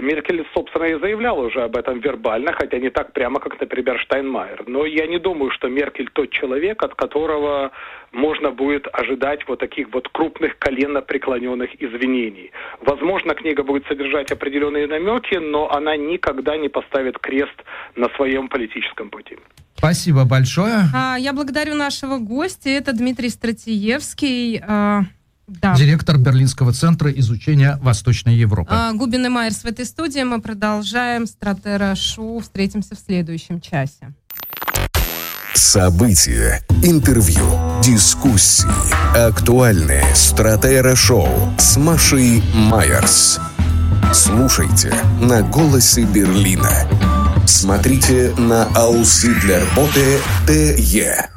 Меркель, 0.00 0.46
собственно, 0.54 0.84
и 0.84 0.98
заявляла 0.98 1.46
уже 1.46 1.62
об 1.62 1.76
этом 1.76 2.00
вербально, 2.00 2.52
хотя 2.52 2.78
не 2.78 2.90
так 2.90 3.12
прямо, 3.12 3.40
как, 3.40 3.60
например, 3.60 3.98
Штайнмайер. 4.00 4.64
Но 4.66 4.86
я 4.86 5.06
не 5.06 5.18
думаю, 5.18 5.50
что 5.50 5.68
Меркель 5.68 6.08
тот 6.12 6.30
человек, 6.30 6.82
от 6.82 6.94
которого 6.94 7.72
можно 8.12 8.50
будет 8.50 8.86
ожидать 8.92 9.46
вот 9.46 9.58
таких 9.58 9.92
вот 9.92 10.08
крупных 10.08 10.58
коленно 10.58 11.02
преклоненных 11.02 11.70
извинений. 11.82 12.52
Возможно, 12.80 13.34
книга 13.34 13.62
будет 13.62 13.86
содержать 13.86 14.32
определенные 14.32 14.86
намеки, 14.86 15.36
но 15.36 15.70
она 15.70 15.96
никогда 15.96 16.56
не 16.56 16.68
поставит 16.68 17.18
крест 17.18 17.64
на 17.96 18.08
своем 18.16 18.48
политическом 18.48 19.10
пути. 19.10 19.36
Спасибо 19.76 20.24
большое. 20.24 20.84
А, 20.94 21.16
я 21.18 21.32
благодарю 21.32 21.74
нашего 21.74 22.18
гостя. 22.18 22.70
Это 22.70 22.92
Дмитрий 22.92 23.28
Стратиевский. 23.28 24.62
Да. 25.60 25.74
Директор 25.76 26.18
Берлинского 26.18 26.72
центра 26.72 27.10
изучения 27.10 27.78
Восточной 27.82 28.36
Европы. 28.36 28.72
А, 28.72 28.92
Губин 28.92 29.26
и 29.26 29.28
Майерс 29.28 29.58
в 29.58 29.66
этой 29.66 29.84
студии. 29.84 30.22
Мы 30.22 30.40
продолжаем 30.40 31.26
Стратера 31.26 31.94
Шоу. 31.94 32.40
Встретимся 32.40 32.94
в 32.94 32.98
следующем 32.98 33.60
часе. 33.60 34.12
События, 35.54 36.62
интервью, 36.82 37.44
дискуссии, 37.82 38.68
актуальные 39.16 40.04
Стратера 40.14 40.96
Шоу 40.96 41.28
с 41.58 41.76
Машей 41.76 42.42
Майерс. 42.54 43.38
Слушайте 44.12 44.94
на 45.20 45.42
«Голосе 45.42 46.04
Берлина». 46.04 46.86
Смотрите 47.46 48.34
на 48.38 48.64
Ауслидлерботе 48.74 50.18
ТЕ. 50.46 51.31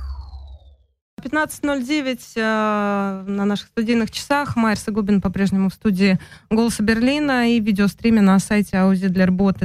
15.09 1.26 2.20
э, 2.36 3.24
на 3.28 3.46
наших 3.46 3.70
студийных 3.70 4.12
часах. 4.12 4.56
Майерс 4.56 4.88
и 4.88 4.92
Губин 4.92 5.22
по-прежнему 5.22 5.70
в 5.70 5.74
студии 5.74 6.20
«Голоса 6.52 6.84
Берлина» 6.84 7.52
и 7.52 7.60
видеостриме 7.60 8.22
на 8.22 8.38
сайте 8.38 8.78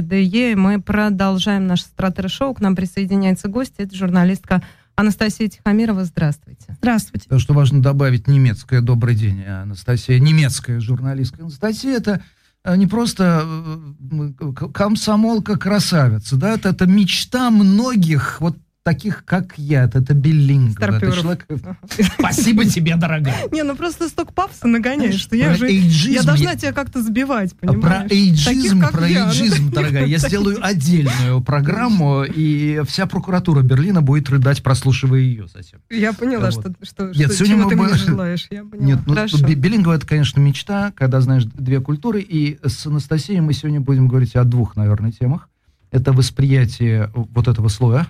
ДЕ. 0.01 0.55
Мы 0.55 0.81
продолжаем 0.81 1.67
наше 1.67 1.83
стратер-шоу. 1.83 2.55
К 2.55 2.61
нам 2.61 2.75
присоединяется 2.75 3.47
гость. 3.47 3.75
Это 3.77 3.95
журналистка 3.95 4.63
Анастасия 4.95 5.49
Тихомирова. 5.49 6.03
Здравствуйте. 6.03 6.75
Здравствуйте. 6.79 7.29
То, 7.29 7.37
что 7.37 7.53
важно 7.53 7.79
добавить 7.79 8.27
немецкое 8.27 8.81
«добрый 8.81 9.13
день», 9.13 9.43
Анастасия. 9.43 10.19
Немецкая 10.19 10.79
журналистка. 10.79 11.43
Анастасия— 11.43 11.95
это 11.97 12.23
э, 12.63 12.75
не 12.75 12.87
просто 12.87 13.45
э, 13.45 14.53
комсомолка-красавица, 14.73 16.37
да, 16.37 16.53
это, 16.53 16.69
это 16.69 16.87
мечта 16.87 17.51
многих 17.51 18.41
вот 18.41 18.57
таких, 18.83 19.25
как 19.25 19.57
я. 19.57 19.83
Это 19.83 20.13
Беллинга. 20.13 20.85
Это 20.85 21.11
человек... 21.11 21.45
Спасибо 22.19 22.65
тебе, 22.65 22.95
дорогая. 22.95 23.47
Не, 23.51 23.63
ну 23.63 23.75
просто 23.75 24.09
столько 24.09 24.33
пафоса 24.33 24.67
нагоняешь, 24.67 25.19
что 25.19 25.35
я 25.35 25.53
же... 25.53 25.69
Я 25.69 26.23
должна 26.23 26.55
тебя 26.55 26.73
как-то 26.73 27.01
сбивать, 27.01 27.55
понимаешь? 27.55 27.81
Про 27.81 28.15
эйджизм, 28.15 28.81
про 28.91 29.07
эйджизм, 29.07 29.71
дорогая. 29.71 30.05
Я 30.05 30.17
сделаю 30.17 30.57
отдельную 30.61 31.41
программу, 31.41 32.23
и 32.23 32.81
вся 32.87 33.05
прокуратура 33.05 33.61
Берлина 33.61 34.01
будет 34.01 34.29
рыдать, 34.29 34.63
прослушивая 34.63 35.19
ее 35.19 35.47
затем. 35.47 35.81
Я 35.89 36.13
поняла, 36.13 36.51
что 36.51 36.73
сегодня 36.81 37.67
ты 37.67 37.75
мне 37.75 37.93
желаешь. 37.95 38.47
Нет, 38.51 38.99
ну 39.05 39.15
Беллингова 39.55 39.95
это, 39.95 40.07
конечно, 40.07 40.39
мечта, 40.39 40.91
когда 40.95 41.21
знаешь 41.21 41.43
две 41.45 41.79
культуры, 41.81 42.21
и 42.21 42.59
с 42.63 42.85
Анастасией 42.85 43.41
мы 43.41 43.53
сегодня 43.53 43.79
будем 43.79 44.07
говорить 44.07 44.35
о 44.35 44.43
двух, 44.43 44.75
наверное, 44.75 45.11
темах. 45.11 45.49
Это 45.91 46.13
восприятие 46.13 47.11
вот 47.13 47.47
этого 47.47 47.67
слоя 47.67 48.07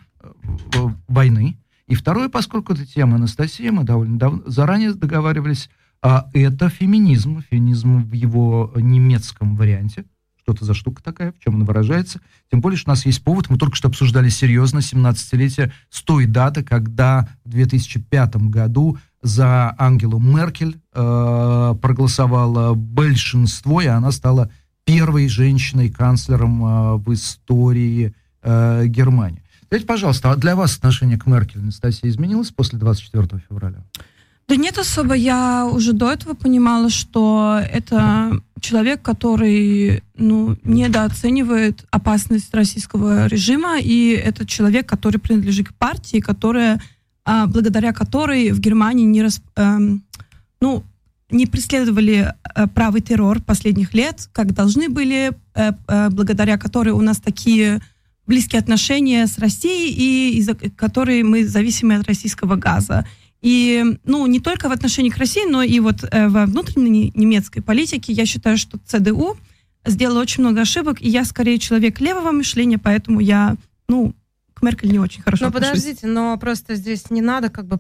войны. 1.08 1.58
И 1.88 1.96
второе, 1.96 2.30
поскольку 2.30 2.74
это 2.74 2.86
тема 2.86 3.16
Анастасия, 3.16 3.72
мы 3.72 3.84
довольно 3.84 4.18
давно, 4.18 4.44
заранее 4.46 4.94
договаривались, 4.94 5.70
а 6.02 6.30
это 6.34 6.70
феминизм, 6.70 7.44
феминизм 7.50 8.04
в 8.04 8.14
его 8.14 8.72
немецком 8.76 9.56
варианте. 9.56 10.06
Что 10.42 10.54
это 10.54 10.66
за 10.66 10.74
штука 10.74 11.04
такая, 11.04 11.32
в 11.34 11.40
чем 11.40 11.56
она 11.56 11.66
выражается. 11.66 12.20
Тем 12.50 12.62
более, 12.62 12.78
что 12.78 12.90
у 12.90 12.94
нас 12.94 13.06
есть 13.06 13.24
повод, 13.24 13.50
мы 13.50 13.58
только 13.58 13.76
что 13.76 13.90
обсуждали 13.90 14.30
серьезно 14.30 14.80
17-летие 14.80 15.72
с 15.90 16.02
той 16.02 16.26
даты, 16.26 16.64
когда 16.64 17.28
в 17.46 17.50
2005 17.50 18.38
году 18.48 18.98
за 19.22 19.76
Ангелу 19.78 20.18
Меркель 20.20 20.82
э, 20.94 21.76
проголосовало 21.80 22.74
большинство, 22.74 23.82
и 23.82 23.88
она 23.88 24.12
стала 24.12 24.50
первой 24.84 25.28
женщиной-канцлером 25.28 26.66
э, 26.66 26.96
в 26.98 27.14
истории 27.14 28.16
э, 28.42 28.86
Германии. 28.88 29.41
Скажите, 29.72 29.88
пожалуйста, 29.88 30.32
а 30.32 30.36
для 30.36 30.58
вас 30.58 30.76
отношение 30.76 31.18
к 31.18 31.26
Меркель, 31.26 31.62
Анастасия, 31.62 32.10
изменилось 32.10 32.50
после 32.50 32.78
24 32.78 33.42
февраля? 33.48 33.78
Да 34.50 34.58
нет 34.58 34.78
особо. 34.78 35.14
Я 35.14 35.66
уже 35.66 35.94
до 35.94 36.12
этого 36.12 36.34
понимала, 36.34 36.90
что 36.90 37.58
это 37.72 38.42
человек, 38.60 39.02
который 39.02 40.04
ну, 40.18 40.58
недооценивает 40.66 41.86
опасность 41.90 42.54
российского 42.54 43.28
режима, 43.28 43.80
и 43.80 44.10
это 44.10 44.46
человек, 44.46 44.90
который 44.90 45.22
принадлежит 45.22 45.70
к 45.70 45.74
партии, 45.76 46.20
которая, 46.20 46.82
а, 47.24 47.48
благодаря 47.48 47.94
которой 47.94 48.52
в 48.52 48.60
Германии 48.60 49.06
не, 49.06 49.24
рас, 49.24 49.42
э, 49.56 49.78
ну, 50.60 50.84
не 51.30 51.46
преследовали 51.46 52.34
э, 52.56 52.68
правый 52.68 53.00
террор 53.00 53.40
последних 53.40 53.94
лет, 53.94 54.28
как 54.34 54.54
должны 54.54 54.90
были, 54.90 55.32
э, 55.56 55.72
э, 55.88 56.10
благодаря 56.10 56.58
которой 56.58 56.90
у 56.90 57.00
нас 57.00 57.22
такие 57.22 57.80
близкие 58.28 58.60
отношения 58.60 59.28
с 59.28 59.38
Россией, 59.38 59.94
и 59.94 60.38
из-за 60.40 60.56
которой 60.56 61.24
мы 61.24 61.46
зависимы 61.46 61.96
от 61.96 62.08
российского 62.08 62.56
газа. 62.56 63.08
И, 63.42 63.84
ну, 64.04 64.28
не 64.28 64.40
только 64.40 64.70
в 64.70 64.72
отношении 64.72 65.10
к 65.10 65.18
России, 65.18 65.50
но 65.50 65.64
и 65.64 65.80
вот 65.80 66.04
э, 66.04 66.28
во 66.28 66.46
внутренней 66.46 67.12
немецкой 67.16 67.62
политике 67.62 68.14
я 68.14 68.26
считаю, 68.26 68.58
что 68.58 68.78
ЦДУ 68.86 69.36
сделала 69.86 70.22
очень 70.22 70.44
много 70.44 70.62
ошибок, 70.62 71.02
и 71.02 71.10
я 71.10 71.26
скорее 71.26 71.58
человек 71.58 72.00
левого 72.00 72.32
мышления, 72.32 72.78
поэтому 72.78 73.20
я, 73.20 73.58
ну, 73.88 74.14
к 74.54 74.62
Меркель 74.62 74.92
не 74.92 75.00
очень 75.00 75.24
хорошо 75.24 75.46
Но 75.46 75.48
отношусь. 75.50 75.70
подождите, 75.70 76.08
но 76.08 76.38
просто 76.38 76.76
здесь 76.76 77.10
не 77.10 77.22
надо 77.22 77.50
как 77.50 77.66
бы 77.66 77.78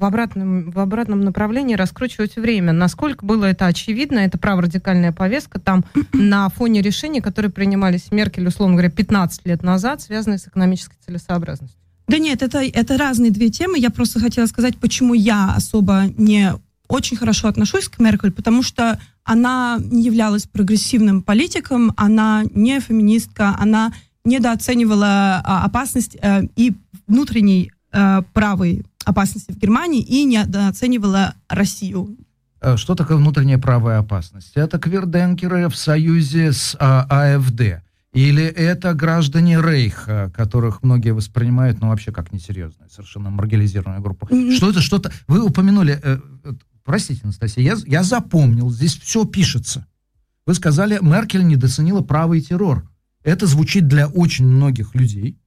в 0.00 0.04
обратном, 0.04 0.70
в 0.70 0.78
обратном 0.78 1.20
направлении 1.20 1.74
раскручивать 1.74 2.36
время. 2.36 2.72
Насколько 2.72 3.24
было 3.24 3.44
это 3.44 3.66
очевидно, 3.66 4.20
это 4.20 4.38
праворадикальная 4.38 5.12
повестка 5.12 5.60
там 5.60 5.84
на 6.12 6.48
фоне 6.48 6.80
решений, 6.80 7.20
которые 7.20 7.52
принимались 7.52 8.10
Меркель, 8.10 8.48
условно 8.48 8.76
говоря, 8.76 8.90
15 8.90 9.46
лет 9.46 9.62
назад, 9.62 10.00
связанные 10.00 10.38
с 10.38 10.48
экономической 10.48 10.96
целесообразностью. 11.04 11.78
Да 12.08 12.18
нет, 12.18 12.42
это, 12.42 12.60
это 12.60 12.96
разные 12.96 13.30
две 13.30 13.50
темы. 13.50 13.78
Я 13.78 13.90
просто 13.90 14.18
хотела 14.18 14.46
сказать, 14.46 14.78
почему 14.78 15.14
я 15.14 15.52
особо 15.54 16.06
не 16.16 16.54
очень 16.88 17.16
хорошо 17.16 17.46
отношусь 17.46 17.88
к 17.88 18.00
Меркель, 18.00 18.32
потому 18.32 18.62
что 18.62 18.98
она 19.22 19.78
не 19.80 20.02
являлась 20.02 20.46
прогрессивным 20.46 21.22
политиком, 21.22 21.92
она 21.96 22.42
не 22.52 22.80
феминистка, 22.80 23.54
она 23.58 23.92
недооценивала 24.24 25.40
а, 25.44 25.64
опасность 25.64 26.16
а, 26.20 26.42
и 26.56 26.72
внутренней 27.06 27.70
а, 27.92 28.22
правой 28.32 28.84
опасности 29.04 29.52
в 29.52 29.58
Германии 29.58 30.02
и 30.02 30.24
недооценивала 30.24 31.34
Россию. 31.48 32.16
Э, 32.60 32.76
что 32.76 32.94
такое 32.94 33.16
внутренняя 33.16 33.58
правая 33.58 33.98
опасность? 33.98 34.52
Это 34.54 34.78
кверденкеры 34.78 35.68
в 35.68 35.76
союзе 35.76 36.52
с 36.52 36.76
а, 36.78 37.06
АФД. 37.08 37.82
Или 38.12 38.42
это 38.42 38.92
граждане 38.92 39.60
Рейха, 39.60 40.32
которых 40.34 40.82
многие 40.82 41.12
воспринимают, 41.12 41.80
ну, 41.80 41.88
вообще 41.88 42.10
как 42.10 42.32
несерьезную, 42.32 42.90
совершенно 42.90 43.30
маргинализированную 43.30 44.02
группу. 44.02 44.26
Что 44.52 44.70
это, 44.70 44.80
что-то... 44.80 45.12
Вы 45.28 45.44
упомянули... 45.44 45.98
Э, 46.02 46.18
э, 46.44 46.52
простите, 46.84 47.20
Анастасия, 47.22 47.62
я, 47.62 47.76
я 47.86 48.02
запомнил, 48.02 48.70
здесь 48.70 48.96
все 48.96 49.24
пишется. 49.24 49.86
Вы 50.44 50.54
сказали, 50.54 50.98
Меркель 51.00 51.46
недооценила 51.46 52.00
правый 52.00 52.40
террор. 52.40 52.90
Это 53.22 53.46
звучит 53.46 53.86
для 53.86 54.08
очень 54.08 54.46
многих 54.46 54.94
людей 54.94 55.39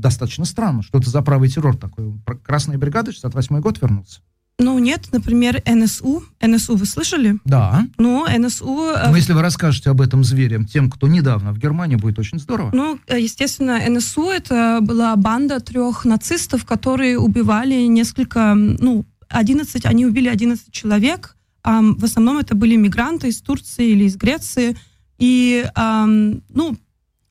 достаточно 0.00 0.44
странно. 0.44 0.82
Что 0.82 0.98
это 0.98 1.10
за 1.10 1.22
правый 1.22 1.48
террор 1.48 1.76
такой? 1.76 2.12
Красная 2.44 2.78
бригада, 2.78 3.12
68 3.12 3.60
год 3.60 3.80
вернулся? 3.80 4.20
Ну, 4.58 4.78
нет, 4.78 5.08
например, 5.12 5.62
НСУ. 5.66 6.22
НСУ 6.40 6.76
вы 6.76 6.86
слышали? 6.86 7.38
Да. 7.44 7.86
Ну, 7.98 8.26
НСУ... 8.26 8.94
Э, 8.96 9.10
ну, 9.10 9.16
если 9.16 9.34
вы 9.34 9.42
расскажете 9.42 9.90
об 9.90 10.00
этом 10.00 10.24
зверям 10.24 10.64
тем, 10.64 10.90
кто 10.90 11.08
недавно 11.08 11.52
в 11.52 11.58
Германии, 11.58 11.96
будет 11.96 12.18
очень 12.18 12.38
здорово. 12.38 12.70
Ну, 12.72 12.98
э, 13.06 13.20
естественно, 13.20 13.78
НСУ 13.86 14.30
это 14.30 14.78
была 14.80 15.14
банда 15.16 15.60
трех 15.60 16.06
нацистов, 16.06 16.64
которые 16.64 17.18
убивали 17.18 17.82
несколько, 17.86 18.54
ну, 18.54 19.04
11, 19.28 19.84
они 19.84 20.06
убили 20.06 20.28
11 20.28 20.72
человек. 20.72 21.36
В 21.62 22.04
основном 22.04 22.38
это 22.38 22.54
были 22.54 22.76
мигранты 22.76 23.28
из 23.28 23.42
Турции 23.42 23.90
или 23.90 24.04
из 24.04 24.16
Греции. 24.16 24.76
И, 25.18 25.68
ну, 25.74 26.76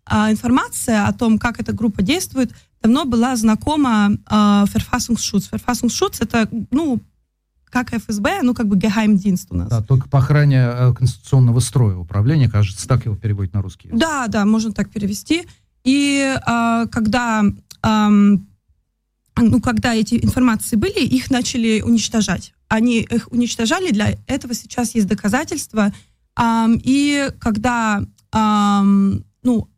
а, 0.06 0.32
информация 0.32 1.08
о 1.08 1.14
том, 1.14 1.40
как 1.40 1.60
эта 1.60 1.74
группа 1.74 2.02
действует, 2.02 2.52
давно 2.82 3.06
была 3.06 3.36
знакома 3.36 4.12
э, 4.12 4.16
Verfassungsschutz. 4.30 5.50
Verfassungsschutz 5.52 6.18
это, 6.20 6.48
ну, 6.70 7.02
как 7.72 7.92
ФСБ, 7.94 8.42
ну, 8.44 8.54
как 8.54 8.68
бы 8.68 8.78
Geheimdienst 8.78 9.48
у 9.50 9.56
нас. 9.56 9.70
Да, 9.70 9.82
только 9.82 10.08
по 10.08 10.20
охране 10.20 10.58
э, 10.58 10.94
конституционного 10.94 11.60
строя 11.60 11.96
управления, 11.96 12.48
кажется, 12.48 12.88
так 12.88 13.06
его 13.06 13.16
переводят 13.16 13.54
на 13.54 13.64
русский. 13.64 13.90
Да, 13.92 14.28
да, 14.28 14.46
можно 14.46 14.72
так 14.72 14.92
перевести. 14.92 15.48
И 15.84 16.36
э, 16.36 16.86
когда, 16.92 17.44
э, 17.84 18.10
ну, 18.10 19.62
когда 19.62 19.96
эти 19.96 20.24
информации 20.24 20.76
были, 20.76 21.00
их 21.04 21.32
начали 21.32 21.82
уничтожать. 21.82 22.54
Они 22.68 23.00
их 23.02 23.32
уничтожали, 23.32 23.92
для 23.92 24.16
этого 24.28 24.54
сейчас 24.54 24.94
есть 24.94 25.08
доказательства. 25.08 25.92
Э, 26.40 26.68
и 26.84 27.32
когда 27.40 28.04
эм, 28.32 29.26
ну, 29.44 29.70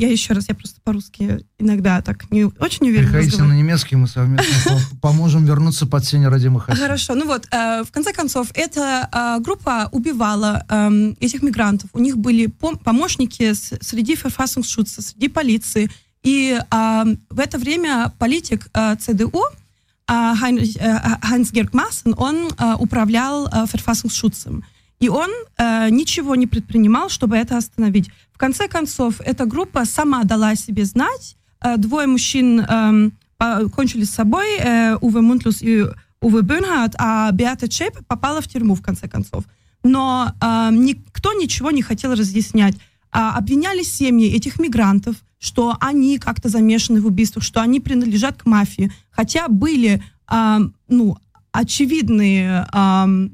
я 0.00 0.10
еще 0.10 0.32
раз, 0.32 0.46
я 0.48 0.54
просто 0.54 0.80
по-русски 0.82 1.44
иногда 1.58 2.00
так 2.00 2.30
не 2.30 2.44
очень 2.44 2.88
уверенно 2.88 3.12
Приходите 3.12 3.42
на 3.42 3.52
немецкий, 3.52 3.96
мы 3.96 4.08
совместно 4.08 4.78
поможем 5.02 5.44
вернуться 5.44 5.86
под 5.86 6.04
сень 6.04 6.26
родимых 6.26 6.66
Хорошо, 6.66 7.14
ну 7.14 7.26
вот, 7.26 7.46
э, 7.50 7.84
в 7.84 7.90
конце 7.92 8.12
концов, 8.12 8.48
эта 8.54 9.08
э, 9.12 9.42
группа 9.42 9.88
убивала 9.92 10.64
э, 10.68 11.12
этих 11.20 11.42
мигрантов. 11.42 11.90
У 11.92 11.98
них 11.98 12.16
были 12.16 12.46
помощники 12.46 13.52
среди 13.52 14.14
Verfassungsschutz, 14.14 15.00
среди 15.00 15.28
полиции. 15.28 15.90
И 16.22 16.58
в 16.70 17.40
это 17.40 17.58
время 17.58 18.12
политик 18.18 18.68
ЦДУ, 18.98 19.42
Хайнрих, 20.06 20.76
Хайнс 21.22 21.50
Герк 21.50 21.72
Массен, 21.72 22.14
он 22.18 22.50
управлял 22.78 23.48
Verfassungsschutzем. 23.48 24.62
И 25.00 25.08
он 25.08 25.30
э, 25.56 25.88
ничего 25.90 26.36
не 26.36 26.46
предпринимал, 26.46 27.08
чтобы 27.08 27.36
это 27.36 27.56
остановить. 27.56 28.10
Конце 28.40 28.68
концов, 28.68 29.20
эта 29.20 29.44
группа 29.44 29.84
сама 29.84 30.24
дала 30.24 30.54
себе 30.54 30.86
знать. 30.86 31.36
Э, 31.60 31.76
двое 31.76 32.06
мужчин 32.06 32.60
э, 32.60 33.10
кончили 33.76 34.04
с 34.04 34.12
собой, 34.12 34.46
э, 34.58 34.96
Уве 35.02 35.20
Мунтлус 35.20 35.60
и 35.60 35.84
Уве 36.22 36.40
Бюнхард, 36.40 36.94
а 36.98 37.30
Беата 37.32 37.68
Чейп 37.68 37.98
попала 38.08 38.40
в 38.40 38.48
тюрьму, 38.48 38.74
в 38.74 38.80
конце 38.80 39.08
концов. 39.08 39.44
Но 39.84 40.32
э, 40.40 40.70
никто 40.72 41.34
ничего 41.34 41.70
не 41.70 41.82
хотел 41.82 42.14
разъяснять. 42.14 42.76
А, 43.12 43.36
обвиняли 43.36 43.82
семьи 43.82 44.34
этих 44.34 44.58
мигрантов, 44.58 45.16
что 45.38 45.76
они 45.78 46.18
как-то 46.18 46.48
замешаны 46.48 47.02
в 47.02 47.06
убийствах, 47.06 47.44
что 47.44 47.60
они 47.60 47.78
принадлежат 47.78 48.42
к 48.42 48.46
мафии. 48.46 48.90
Хотя 49.10 49.48
были 49.48 50.02
э, 50.32 50.58
ну, 50.88 51.18
очевидные 51.52 52.66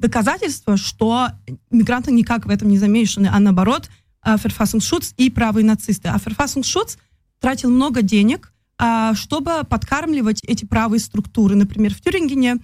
доказательства, 0.01 0.77
что 0.77 1.29
мигранты 1.71 2.11
никак 2.11 2.47
в 2.47 2.51
этом 2.51 2.71
не 2.71 2.79
замешаны, 2.79 3.31
а 3.33 3.39
наоборот, 3.39 3.89
Verfassungsschutz 4.35 5.15
и 5.17 5.31
правые 5.31 5.65
нацисты. 5.65 6.09
А 6.09 6.19
Verfassungsschutz 6.19 6.99
тратил 7.41 7.71
много 7.71 8.03
денег, 8.03 8.53
э, 8.79 9.13
чтобы 9.15 9.63
подкармливать 9.69 10.43
эти 10.45 10.65
правые 10.65 11.01
структуры, 11.01 11.55
например, 11.55 11.95
в 11.95 12.01
Тюрингене. 12.01 12.59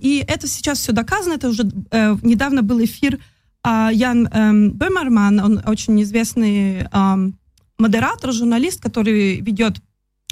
И 0.00 0.24
это 0.26 0.48
сейчас 0.48 0.78
все 0.78 0.92
доказано, 0.92 1.34
это 1.34 1.50
уже 1.50 1.64
э, 1.90 2.16
недавно 2.22 2.62
был 2.62 2.82
эфир 2.82 3.18
э, 3.62 3.88
Ян 3.92 4.26
э, 4.26 4.68
Бемерман, 4.70 5.40
он 5.40 5.62
очень 5.66 6.02
известный 6.02 6.88
модератор, 7.78 8.32
журналист, 8.32 8.80
который 8.80 9.40
ведет 9.40 9.82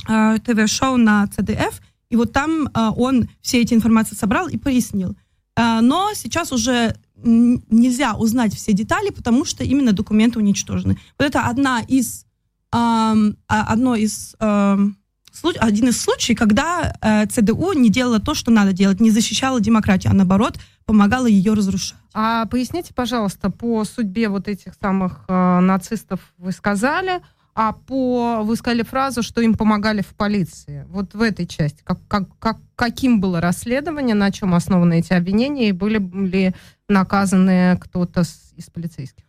э, 0.08 0.38
ТВ-шоу 0.42 0.96
на 0.96 1.26
CDF, 1.36 1.74
и 2.10 2.16
вот 2.16 2.32
там 2.32 2.68
а, 2.74 2.90
он 2.90 3.28
все 3.40 3.60
эти 3.60 3.72
информации 3.72 4.16
собрал 4.16 4.48
и 4.48 4.58
пояснил. 4.58 5.16
А, 5.56 5.80
но 5.80 6.10
сейчас 6.14 6.52
уже 6.52 6.96
нельзя 7.22 8.14
узнать 8.14 8.54
все 8.54 8.72
детали, 8.72 9.10
потому 9.10 9.44
что 9.44 9.64
именно 9.64 9.92
документы 9.92 10.38
уничтожены. 10.38 10.98
Вот 11.18 11.26
это 11.26 11.42
одна 11.42 11.80
из, 11.80 12.24
а, 12.72 13.14
одно 13.46 13.94
из, 13.94 14.34
один 14.38 15.88
из 15.88 16.00
случаев, 16.00 16.38
когда 16.38 16.94
э, 17.00 17.26
ЦДУ 17.26 17.72
не 17.72 17.88
делала 17.88 18.20
то, 18.20 18.34
что 18.34 18.50
надо 18.50 18.72
делать, 18.72 19.00
не 19.00 19.10
защищала 19.10 19.60
демократию, 19.60 20.10
а 20.10 20.14
наоборот 20.14 20.58
помогала 20.84 21.26
ее 21.26 21.54
разрушать. 21.54 21.96
А 22.12 22.46
поясните, 22.46 22.92
пожалуйста, 22.94 23.50
по 23.50 23.84
судьбе 23.84 24.28
вот 24.28 24.48
этих 24.48 24.74
самых 24.80 25.24
э, 25.28 25.60
нацистов 25.60 26.20
вы 26.36 26.52
сказали, 26.52 27.20
а 27.54 27.72
по 27.72 28.42
вы 28.42 28.56
сказали 28.56 28.82
фразу, 28.82 29.22
что 29.22 29.40
им 29.40 29.54
помогали 29.54 30.02
в 30.02 30.14
полиции. 30.14 30.86
Вот 30.88 31.14
в 31.14 31.22
этой 31.22 31.46
части, 31.46 31.82
как, 31.84 31.98
как, 32.08 32.38
как, 32.38 32.58
каким 32.74 33.20
было 33.20 33.40
расследование, 33.40 34.14
на 34.14 34.30
чем 34.30 34.54
основаны 34.54 35.00
эти 35.00 35.12
обвинения, 35.12 35.68
и 35.68 35.72
были 35.72 35.98
ли 35.98 36.54
наказаны 36.90 37.78
кто-то 37.80 38.22
из 38.56 38.70
полицейских? 38.70 39.24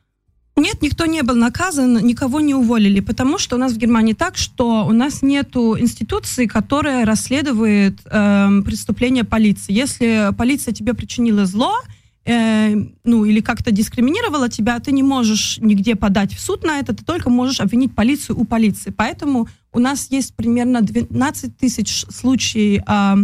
Нет, 0.57 0.81
никто 0.81 1.05
не 1.05 1.23
был 1.23 1.35
наказан, 1.35 2.05
никого 2.05 2.39
не 2.39 2.53
уволили, 2.53 2.99
потому 2.99 3.39
что 3.39 3.55
у 3.55 3.59
нас 3.59 3.71
в 3.71 3.77
Германии 3.77 4.13
так, 4.13 4.37
что 4.37 4.85
у 4.85 4.91
нас 4.91 5.21
нет 5.21 5.55
институции, 5.55 6.45
которая 6.45 7.05
расследует 7.05 7.99
э, 8.05 8.49
преступления 8.63 9.23
полиции. 9.23 9.73
Если 9.73 10.29
полиция 10.37 10.73
тебе 10.73 10.93
причинила 10.93 11.45
зло, 11.45 11.73
э, 12.25 12.75
ну, 13.03 13.25
или 13.25 13.39
как-то 13.39 13.71
дискриминировала 13.71 14.49
тебя, 14.49 14.79
ты 14.79 14.91
не 14.91 15.03
можешь 15.03 15.57
нигде 15.59 15.95
подать 15.95 16.33
в 16.33 16.39
суд 16.39 16.63
на 16.63 16.79
это, 16.79 16.93
ты 16.93 17.03
только 17.03 17.29
можешь 17.29 17.61
обвинить 17.61 17.95
полицию 17.95 18.37
у 18.37 18.43
полиции. 18.43 18.93
Поэтому 18.95 19.47
у 19.71 19.79
нас 19.79 20.11
есть 20.11 20.35
примерно 20.35 20.81
12 20.81 21.57
тысяч 21.57 22.05
случаев, 22.09 22.83
э, 22.87 23.15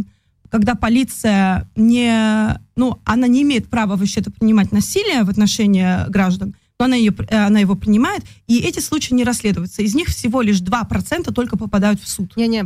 когда 0.49 0.75
полиция 0.75 1.69
не, 1.75 2.59
ну, 2.75 2.99
она 3.05 3.27
не 3.27 3.43
имеет 3.43 3.69
права 3.69 3.95
вообще-то 3.95 4.31
принимать 4.31 4.71
насилие 4.71 5.23
в 5.23 5.29
отношении 5.29 6.09
граждан, 6.09 6.55
но 6.79 6.85
она, 6.85 6.95
ее, 6.95 7.13
э, 7.29 7.35
она 7.35 7.59
его 7.59 7.75
принимает, 7.75 8.23
и 8.45 8.59
эти 8.59 8.79
случаи 8.79 9.13
не 9.13 9.23
расследуются. 9.23 9.81
Из 9.81 9.95
них 9.95 10.09
всего 10.09 10.41
лишь 10.41 10.61
2% 10.61 11.33
только 11.33 11.57
попадают 11.57 11.99
в 11.99 12.07
суд. 12.07 12.35
Не-не, 12.37 12.59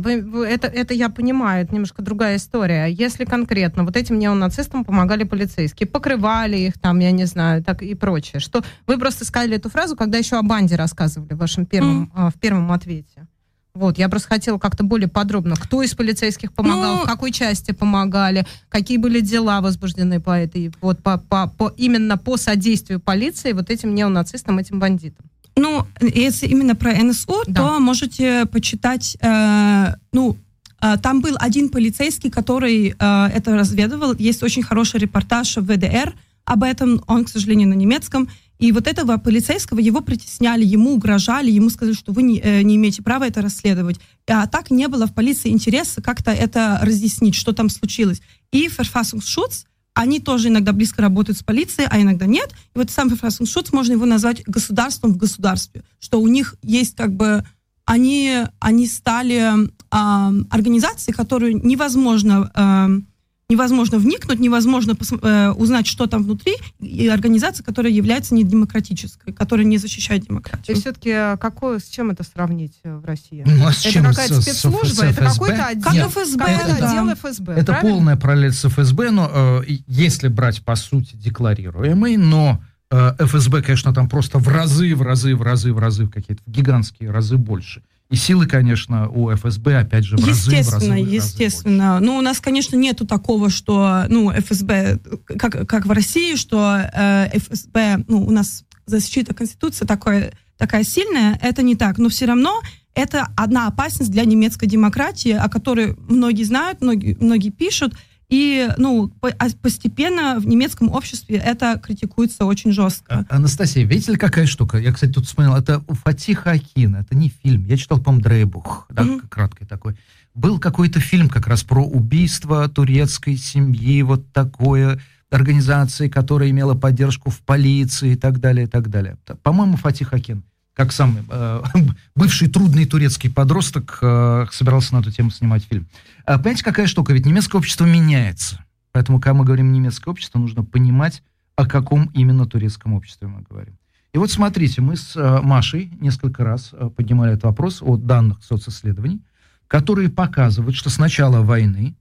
это, 0.46 0.66
это 0.66 0.92
я 0.92 1.08
понимаю, 1.08 1.64
это 1.64 1.74
немножко 1.74 2.02
другая 2.02 2.36
история. 2.36 2.86
Если 2.86 3.24
конкретно 3.24 3.84
вот 3.84 3.96
этим 3.96 4.18
неонацистам 4.18 4.84
помогали 4.84 5.24
полицейские, 5.24 5.86
покрывали 5.86 6.58
их 6.58 6.78
там, 6.78 6.98
я 6.98 7.10
не 7.10 7.24
знаю, 7.24 7.64
так 7.64 7.82
и 7.82 7.94
прочее, 7.94 8.40
что 8.40 8.62
вы 8.86 8.98
просто 8.98 9.24
сказали 9.24 9.56
эту 9.56 9.70
фразу, 9.70 9.96
когда 9.96 10.18
еще 10.18 10.36
о 10.36 10.42
банде 10.42 10.76
рассказывали 10.76 11.32
в 11.32 11.38
вашем 11.38 11.64
первом, 11.64 12.12
mm. 12.14 12.30
в 12.30 12.38
первом 12.38 12.70
ответе. 12.72 13.26
Вот, 13.74 13.96
я 13.96 14.10
просто 14.10 14.28
хотела 14.28 14.58
как-то 14.58 14.84
более 14.84 15.08
подробно, 15.08 15.56
кто 15.56 15.82
из 15.82 15.94
полицейских 15.94 16.52
помогал, 16.52 16.96
ну, 16.96 17.02
в 17.04 17.06
какой 17.06 17.32
части 17.32 17.72
помогали, 17.72 18.46
какие 18.68 18.98
были 18.98 19.20
дела 19.20 19.62
возбуждены 19.62 20.20
по 20.20 20.38
этой, 20.38 20.72
вот 20.82 21.02
по, 21.02 21.16
по, 21.16 21.48
по 21.48 21.72
именно 21.78 22.18
по 22.18 22.36
содействию 22.36 23.00
полиции 23.00 23.52
вот 23.52 23.70
этим 23.70 23.94
неонацистам, 23.94 24.58
этим 24.58 24.78
бандитам. 24.78 25.24
Ну, 25.56 25.86
если 26.00 26.46
именно 26.46 26.74
про 26.74 26.92
НСУ, 26.92 27.44
да. 27.46 27.62
то 27.62 27.80
можете 27.80 28.44
почитать, 28.46 29.16
э, 29.20 29.94
ну, 30.12 30.36
э, 30.82 30.96
там 31.02 31.22
был 31.22 31.36
один 31.38 31.70
полицейский, 31.70 32.30
который 32.30 32.94
э, 32.98 33.26
это 33.34 33.56
разведывал. 33.56 34.14
Есть 34.14 34.42
очень 34.42 34.62
хороший 34.62 35.00
репортаж 35.00 35.56
в 35.56 35.62
ВДР 35.62 36.14
об 36.44 36.62
этом, 36.62 37.02
он, 37.06 37.24
к 37.24 37.28
сожалению, 37.28 37.68
на 37.68 37.74
немецком. 37.74 38.28
И 38.62 38.70
вот 38.70 38.86
этого 38.86 39.16
полицейского, 39.16 39.80
его 39.80 40.02
притесняли, 40.02 40.64
ему 40.64 40.94
угрожали, 40.94 41.50
ему 41.50 41.68
сказали, 41.68 41.96
что 41.96 42.12
вы 42.12 42.22
не, 42.22 42.38
э, 42.38 42.62
не 42.62 42.76
имеете 42.76 43.02
права 43.02 43.26
это 43.26 43.42
расследовать. 43.42 43.98
А 44.28 44.46
так 44.46 44.70
не 44.70 44.86
было 44.86 45.08
в 45.08 45.14
полиции 45.14 45.48
интереса 45.48 46.00
как-то 46.00 46.30
это 46.30 46.78
разъяснить, 46.80 47.34
что 47.34 47.52
там 47.52 47.68
случилось. 47.68 48.22
И 48.52 48.68
Verfassungsschutz, 48.68 49.64
они 49.94 50.20
тоже 50.20 50.46
иногда 50.46 50.72
близко 50.72 51.02
работают 51.02 51.38
с 51.38 51.42
полицией, 51.42 51.88
а 51.90 52.00
иногда 52.00 52.26
нет. 52.26 52.52
И 52.76 52.78
вот 52.78 52.88
сам 52.92 53.08
Verfassungsschutz, 53.08 53.70
можно 53.72 53.94
его 53.94 54.06
назвать 54.06 54.44
государством 54.44 55.14
в 55.14 55.16
государстве, 55.16 55.82
что 55.98 56.20
у 56.20 56.28
них 56.28 56.54
есть 56.62 56.94
как 56.94 57.12
бы 57.16 57.44
они, 57.84 58.44
они 58.60 58.86
стали 58.86 59.54
э, 59.54 59.68
организацией, 59.90 61.16
которую 61.16 61.66
невозможно 61.66 62.52
э, 62.54 63.11
невозможно 63.52 63.98
вникнуть, 63.98 64.40
невозможно 64.40 64.96
э, 65.22 65.50
узнать, 65.50 65.86
что 65.86 66.06
там 66.06 66.24
внутри, 66.24 66.54
и 66.80 67.06
организация, 67.08 67.62
которая 67.62 67.92
является 67.92 68.34
недемократической, 68.34 69.32
которая 69.32 69.66
не 69.66 69.78
защищает 69.78 70.26
демократию. 70.26 70.76
И 70.76 70.80
все-таки 70.80 71.10
э, 71.10 71.36
какое, 71.38 71.78
с 71.78 71.84
чем 71.84 72.10
это 72.10 72.24
сравнить 72.24 72.74
э, 72.82 72.96
в 72.96 73.04
России? 73.04 73.44
Ну, 73.46 73.66
а 73.66 73.72
с 73.72 73.84
это 73.84 74.02
какая-то 74.02 74.40
спецслужба, 74.40 74.86
с, 74.86 74.94
с 74.94 75.02
это 75.02 75.24
какой-то 75.24 75.66
отдел, 75.66 75.92
Нет, 75.92 76.10
ФСБ, 76.10 76.44
это, 76.44 76.74
отдел 76.74 77.06
да. 77.06 77.14
ФСБ. 77.14 77.52
Это 77.52 77.72
правильно? 77.72 77.90
полная 77.90 78.16
параллель 78.16 78.52
с 78.52 78.68
ФСБ, 78.68 79.10
но 79.10 79.30
э, 79.32 79.62
если 79.86 80.28
брать 80.28 80.64
по 80.64 80.74
сути 80.74 81.14
декларируемый, 81.16 82.16
но 82.16 82.62
э, 82.90 83.14
ФСБ, 83.18 83.62
конечно, 83.62 83.92
там 83.92 84.08
просто 84.08 84.38
в 84.38 84.48
разы, 84.48 84.94
в 84.94 85.02
разы, 85.02 85.36
в 85.36 85.42
разы, 85.42 85.72
в 85.72 85.78
разы, 85.78 86.06
какие-то 86.06 86.42
гигантские 86.46 87.10
разы 87.10 87.36
больше. 87.36 87.82
И 88.12 88.16
силы, 88.16 88.46
конечно, 88.46 89.08
у 89.08 89.34
ФСБ, 89.34 89.78
опять 89.78 90.04
же, 90.04 90.18
в 90.18 90.26
разы, 90.26 90.50
естественно, 90.50 90.96
в 90.96 90.98
разы, 90.98 91.14
естественно. 91.14 92.00
ну, 92.00 92.18
у 92.18 92.20
нас, 92.20 92.40
конечно, 92.40 92.76
нету 92.76 93.06
такого, 93.06 93.48
что, 93.48 94.04
ну, 94.10 94.30
ФСБ, 94.30 94.98
как, 95.38 95.66
как 95.66 95.86
в 95.86 95.90
России, 95.90 96.36
что 96.36 96.90
э, 96.92 97.30
ФСБ, 97.38 98.04
ну, 98.08 98.22
у 98.22 98.30
нас 98.30 98.64
защита 98.84 99.32
Конституции 99.32 99.86
такое, 99.86 100.34
такая 100.58 100.84
сильная, 100.84 101.38
это 101.40 101.62
не 101.62 101.74
так. 101.74 101.96
Но 101.96 102.10
все 102.10 102.26
равно 102.26 102.60
это 102.94 103.28
одна 103.34 103.66
опасность 103.66 104.10
для 104.10 104.26
немецкой 104.26 104.66
демократии, 104.66 105.32
о 105.32 105.48
которой 105.48 105.96
многие 106.06 106.44
знают, 106.44 106.82
многие, 106.82 107.16
многие 107.18 107.48
пишут, 107.48 107.94
и, 108.32 108.70
ну, 108.78 109.12
а 109.20 109.46
постепенно 109.60 110.40
в 110.40 110.46
немецком 110.46 110.90
обществе 110.90 111.36
это 111.36 111.78
критикуется 111.78 112.46
очень 112.46 112.72
жестко. 112.72 113.26
А, 113.28 113.36
Анастасия, 113.36 113.84
видите 113.84 114.12
ли, 114.12 114.16
какая 114.16 114.46
штука? 114.46 114.78
Я, 114.78 114.90
кстати, 114.90 115.12
тут 115.12 115.28
смотрел, 115.28 115.54
это 115.54 115.84
у 115.86 115.92
Фатиха 115.92 116.52
Акина, 116.52 116.96
это 116.96 117.14
не 117.14 117.28
фильм. 117.28 117.66
Я 117.66 117.76
читал, 117.76 118.00
по-моему, 118.00 118.24
Дрейбух, 118.24 118.86
да, 118.88 119.02
mm-hmm. 119.02 119.28
краткий 119.28 119.66
такой. 119.66 119.96
Был 120.34 120.58
какой-то 120.58 120.98
фильм 120.98 121.28
как 121.28 121.46
раз 121.46 121.62
про 121.62 121.84
убийство 121.84 122.66
турецкой 122.70 123.36
семьи, 123.36 124.00
вот 124.00 124.32
такое, 124.32 124.98
организации, 125.28 126.08
которая 126.08 126.48
имела 126.48 126.74
поддержку 126.74 127.28
в 127.28 127.40
полиции 127.40 128.12
и 128.12 128.16
так 128.16 128.40
далее, 128.40 128.64
и 128.64 128.68
так 128.68 128.88
далее. 128.88 129.18
По-моему, 129.42 129.76
Фатих 129.76 130.14
Акин 130.14 130.42
как 130.74 130.92
сам 130.92 131.18
э, 131.28 131.62
бывший 132.14 132.48
трудный 132.48 132.86
турецкий 132.86 133.30
подросток 133.30 133.98
э, 134.00 134.46
собирался 134.50 134.94
на 134.94 135.00
эту 135.00 135.10
тему 135.10 135.30
снимать 135.30 135.64
фильм. 135.64 135.86
А, 136.24 136.38
понимаете, 136.38 136.64
какая 136.64 136.86
штука? 136.86 137.12
Ведь 137.12 137.26
немецкое 137.26 137.58
общество 137.58 137.84
меняется. 137.84 138.64
Поэтому, 138.92 139.20
когда 139.20 139.34
мы 139.34 139.44
говорим 139.44 139.72
немецкое 139.72 140.12
общество, 140.12 140.38
нужно 140.38 140.64
понимать, 140.64 141.22
о 141.56 141.66
каком 141.66 142.06
именно 142.14 142.46
турецком 142.46 142.94
обществе 142.94 143.28
мы 143.28 143.42
говорим. 143.42 143.76
И 144.12 144.18
вот 144.18 144.30
смотрите, 144.30 144.82
мы 144.82 144.96
с 144.96 145.16
э, 145.16 145.40
Машей 145.42 145.90
несколько 146.00 146.44
раз 146.44 146.70
э, 146.72 146.90
поднимали 146.94 147.32
этот 147.32 147.44
вопрос 147.44 147.80
о 147.80 147.96
данных 147.96 148.42
социсследований, 148.44 149.22
которые 149.68 150.10
показывают, 150.10 150.76
что 150.76 150.90
с 150.90 150.98
начала 150.98 151.40
войны 151.40 151.96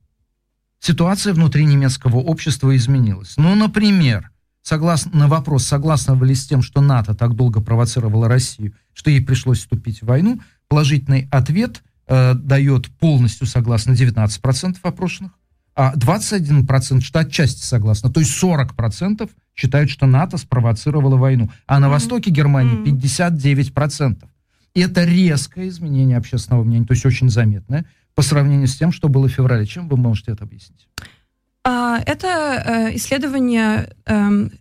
ситуация 0.80 1.34
внутри 1.34 1.66
немецкого 1.66 2.18
общества 2.18 2.76
изменилась. 2.76 3.36
Ну, 3.38 3.56
например, 3.56 4.31
согласно, 4.62 5.12
на 5.18 5.28
вопрос, 5.28 5.66
согласны 5.66 6.14
ли 6.24 6.36
с 6.36 6.48
тем, 6.48 6.62
что 6.62 6.82
НАТО 6.82 7.14
так 7.14 7.36
долго 7.36 7.62
провоцировала 7.62 8.28
Россию, 8.28 8.74
что 8.94 9.10
ей 9.10 9.22
пришлось 9.22 9.60
вступить 9.60 10.02
в 10.02 10.06
войну, 10.06 10.40
положительный 10.68 11.28
ответ 11.32 11.84
э, 12.08 12.34
дает 12.34 12.88
полностью 12.98 13.48
согласно 13.48 13.92
19% 13.92 14.78
опрошенных, 14.82 15.32
а 15.76 15.94
21% 15.96 17.02
что 17.02 17.20
отчасти 17.20 17.64
согласно. 17.64 18.12
То 18.12 18.20
есть 18.20 18.32
40% 18.42 19.30
считают, 19.56 19.90
что 19.90 20.06
НАТО 20.06 20.38
спровоцировало 20.38 21.18
войну. 21.18 21.50
А 21.66 21.80
на 21.80 21.86
mm-hmm. 21.86 21.90
востоке 21.90 22.32
Германии 22.32 22.84
59%. 22.84 24.24
И 24.74 24.80
это 24.80 25.04
резкое 25.04 25.68
изменение 25.68 26.18
общественного 26.18 26.64
мнения, 26.64 26.86
то 26.86 26.94
есть 26.94 27.06
очень 27.06 27.30
заметное 27.30 27.86
по 28.16 28.22
сравнению 28.22 28.68
с 28.68 28.76
тем, 28.76 28.92
что 28.92 29.10
было 29.10 29.28
в 29.28 29.32
феврале. 29.32 29.66
Чем 29.66 29.90
вы 29.90 29.98
можете 29.98 30.32
это 30.32 30.44
объяснить? 30.44 30.88
А, 31.64 32.00
это 32.06 32.64
э, 32.66 32.96
исследование 32.96 33.94
эм, 34.06 34.52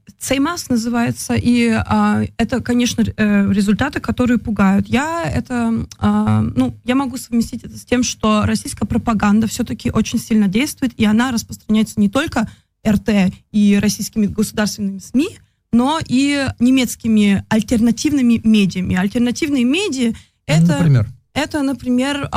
называется, 0.68 1.34
и 1.34 1.68
а, 1.70 2.22
это, 2.36 2.60
конечно, 2.60 3.02
э, 3.02 3.52
результаты, 3.52 4.00
которые 4.00 4.38
пугают. 4.38 4.86
Я 4.86 5.22
это, 5.24 5.86
а, 5.98 6.42
ну, 6.42 6.76
я 6.84 6.94
могу 6.94 7.16
совместить 7.16 7.64
это 7.64 7.76
с 7.78 7.86
тем, 7.86 8.02
что 8.02 8.42
российская 8.44 8.86
пропаганда 8.86 9.46
все-таки 9.46 9.90
очень 9.90 10.18
сильно 10.18 10.46
действует, 10.46 10.92
и 10.98 11.06
она 11.06 11.30
распространяется 11.30 11.98
не 11.98 12.10
только 12.10 12.50
РТ 12.86 13.32
и 13.50 13.78
российскими 13.80 14.26
государственными 14.26 14.98
СМИ, 14.98 15.38
но 15.72 16.00
и 16.06 16.48
немецкими 16.58 17.44
альтернативными 17.48 18.42
медиами. 18.44 18.96
Альтернативные 18.96 19.64
медиа 19.64 20.12
это... 20.46 20.78
Например? 20.78 21.08
Это, 21.32 21.62
например, 21.62 22.28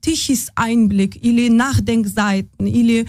Tichys 0.00 0.48
Einblick 0.56 1.18
или 1.18 1.50
Nachdenkseiten 1.50 2.66
или 2.66 3.06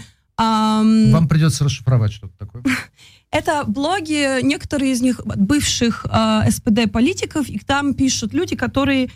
вам 1.12 1.28
придется 1.28 1.64
расшифровать 1.64 2.12
что-то 2.12 2.36
такое. 2.38 2.62
Это 3.30 3.64
блоги, 3.66 4.42
некоторые 4.42 4.92
из 4.92 5.00
них 5.02 5.20
бывших 5.24 6.06
э, 6.10 6.50
СПД-политиков, 6.50 7.48
и 7.48 7.58
там 7.58 7.94
пишут 7.94 8.32
люди, 8.32 8.56
которые 8.56 9.04
э, 9.04 9.10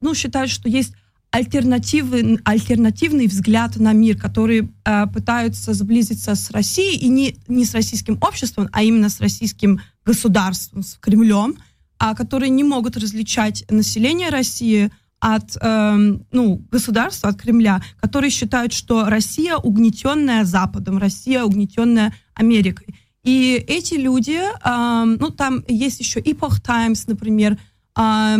ну, 0.00 0.14
считают, 0.14 0.50
что 0.50 0.68
есть 0.68 0.92
альтернативный, 1.30 2.40
альтернативный 2.44 3.26
взгляд 3.26 3.76
на 3.76 3.92
мир, 3.92 4.18
которые 4.18 4.68
э, 4.84 5.06
пытаются 5.06 5.72
сблизиться 5.74 6.34
с 6.34 6.50
Россией, 6.50 6.98
и 6.98 7.08
не, 7.08 7.36
не 7.46 7.64
с 7.64 7.72
российским 7.72 8.18
обществом, 8.20 8.68
а 8.72 8.82
именно 8.82 9.08
с 9.08 9.20
российским 9.20 9.80
государством, 10.04 10.82
с 10.82 10.96
Кремлем, 10.96 11.56
а 11.98 12.14
которые 12.14 12.50
не 12.50 12.64
могут 12.64 12.96
различать 12.96 13.64
население 13.70 14.30
России 14.30 14.90
от 15.20 15.56
э, 15.60 16.16
ну, 16.32 16.62
государства, 16.70 17.28
от 17.28 17.40
Кремля, 17.40 17.82
которые 18.00 18.30
считают, 18.30 18.72
что 18.72 19.04
Россия 19.04 19.56
угнетенная 19.56 20.44
Западом, 20.44 20.98
Россия 20.98 21.44
угнетенная 21.44 22.14
Америкой. 22.34 22.94
И 23.22 23.62
эти 23.68 23.94
люди, 23.94 24.38
э, 24.40 25.16
ну 25.20 25.30
там 25.30 25.62
есть 25.68 26.00
еще 26.00 26.20
Epoch 26.20 26.60
Times, 26.62 27.04
например, 27.06 27.58
э, 27.98 28.36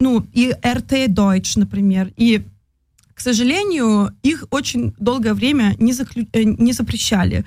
ну 0.00 0.26
и 0.32 0.50
RT 0.62 1.08
Deutsch, 1.08 1.52
например, 1.56 2.12
и 2.16 2.42
к 3.20 3.22
сожалению, 3.22 4.16
их 4.22 4.46
очень 4.50 4.94
долгое 4.98 5.34
время 5.34 5.74
не, 5.78 5.92
заклю... 5.92 6.26
Э, 6.32 6.42
не 6.42 6.72
запрещали. 6.72 7.44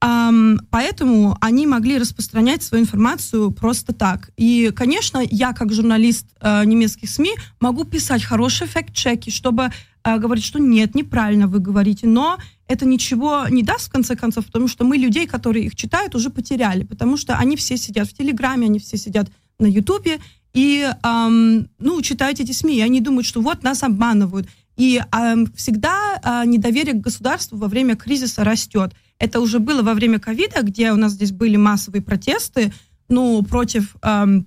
Поэтому 0.00 1.36
они 1.40 1.66
могли 1.66 1.98
распространять 1.98 2.62
свою 2.62 2.84
информацию 2.84 3.50
просто 3.50 3.92
так. 3.92 4.30
И, 4.36 4.70
конечно, 4.74 5.20
я 5.28 5.52
как 5.52 5.72
журналист 5.72 6.26
uh, 6.40 6.64
немецких 6.64 7.10
СМИ 7.10 7.32
могу 7.60 7.84
писать 7.84 8.22
хорошие 8.22 8.68
факт-чеки, 8.68 9.30
чтобы 9.30 9.72
uh, 10.04 10.18
говорить, 10.18 10.44
что 10.44 10.60
нет, 10.60 10.94
неправильно 10.94 11.48
вы 11.48 11.58
говорите, 11.58 12.06
но 12.06 12.38
это 12.68 12.86
ничего 12.86 13.48
не 13.48 13.64
даст 13.64 13.88
в 13.88 13.90
конце 13.90 14.14
концов, 14.14 14.46
потому 14.46 14.68
что 14.68 14.84
мы 14.84 14.98
людей, 14.98 15.26
которые 15.26 15.66
их 15.66 15.74
читают, 15.74 16.14
уже 16.14 16.30
потеряли, 16.30 16.84
потому 16.84 17.16
что 17.16 17.36
они 17.36 17.56
все 17.56 17.76
сидят 17.76 18.08
в 18.08 18.16
Телеграме, 18.16 18.66
они 18.66 18.78
все 18.78 18.96
сидят 18.96 19.28
на 19.58 19.66
Ютубе 19.66 20.20
и, 20.54 20.88
um, 21.02 21.68
ну, 21.78 22.00
читают 22.02 22.40
эти 22.40 22.52
СМИ, 22.52 22.76
и 22.76 22.82
они 22.82 23.00
думают, 23.00 23.26
что 23.26 23.40
вот 23.40 23.62
нас 23.62 23.82
обманывают. 23.82 24.48
И 24.78 25.02
um, 25.12 25.54
всегда 25.56 26.20
uh, 26.22 26.46
недоверие 26.46 26.94
к 26.94 27.00
государству 27.00 27.58
во 27.58 27.68
время 27.68 27.96
кризиса 27.96 28.44
растет. 28.44 28.94
Это 29.18 29.40
уже 29.40 29.58
было 29.58 29.82
во 29.82 29.94
время 29.94 30.18
ковида, 30.18 30.62
где 30.62 30.92
у 30.92 30.96
нас 30.96 31.12
здесь 31.12 31.32
были 31.32 31.56
массовые 31.56 32.02
протесты, 32.02 32.72
ну, 33.08 33.42
против... 33.42 33.96
Эм, 34.02 34.46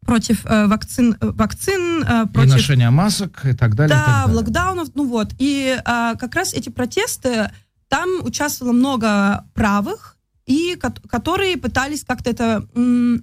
против 0.00 0.46
э, 0.46 0.66
вакцин, 0.66 1.16
э, 1.20 1.30
вакцин 1.32 2.02
э, 2.02 2.26
против... 2.32 2.50
И 2.50 2.52
ношения 2.52 2.90
масок 2.90 3.44
и 3.44 3.52
так 3.52 3.74
далее. 3.74 3.94
Да, 3.94 4.04
так 4.04 4.26
далее. 4.26 4.36
локдаунов, 4.36 4.88
ну 4.94 5.06
вот. 5.06 5.34
И 5.38 5.76
э, 5.76 5.82
как 5.84 6.34
раз 6.34 6.54
эти 6.54 6.70
протесты, 6.70 7.50
там 7.88 8.08
участвовало 8.22 8.72
много 8.72 9.44
правых, 9.52 10.16
и 10.46 10.78
которые 11.10 11.58
пытались 11.58 12.04
как-то 12.04 12.30
это 12.30 12.66
м, 12.74 13.22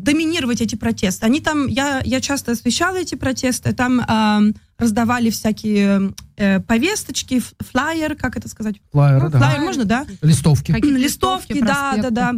доминировать 0.00 0.60
эти 0.60 0.74
протесты. 0.74 1.26
Они 1.26 1.40
там, 1.40 1.66
я, 1.66 2.00
я 2.04 2.20
часто 2.20 2.52
освещала 2.52 2.96
эти 2.96 3.14
протесты, 3.14 3.72
там 3.72 4.00
э, 4.00 4.52
раздавали 4.78 5.30
всякие 5.30 6.14
э, 6.36 6.60
повесточки, 6.60 7.42
флайер, 7.60 8.16
как 8.16 8.36
это 8.36 8.48
сказать? 8.48 8.76
Флайер, 8.92 9.22
ну, 9.22 9.30
да. 9.30 9.38
Флайер 9.38 9.60
можно, 9.60 9.84
да? 9.84 10.06
Листовки. 10.22 10.72
Листовки, 10.72 11.60
да, 11.60 11.96
да, 11.96 12.10
да. 12.10 12.34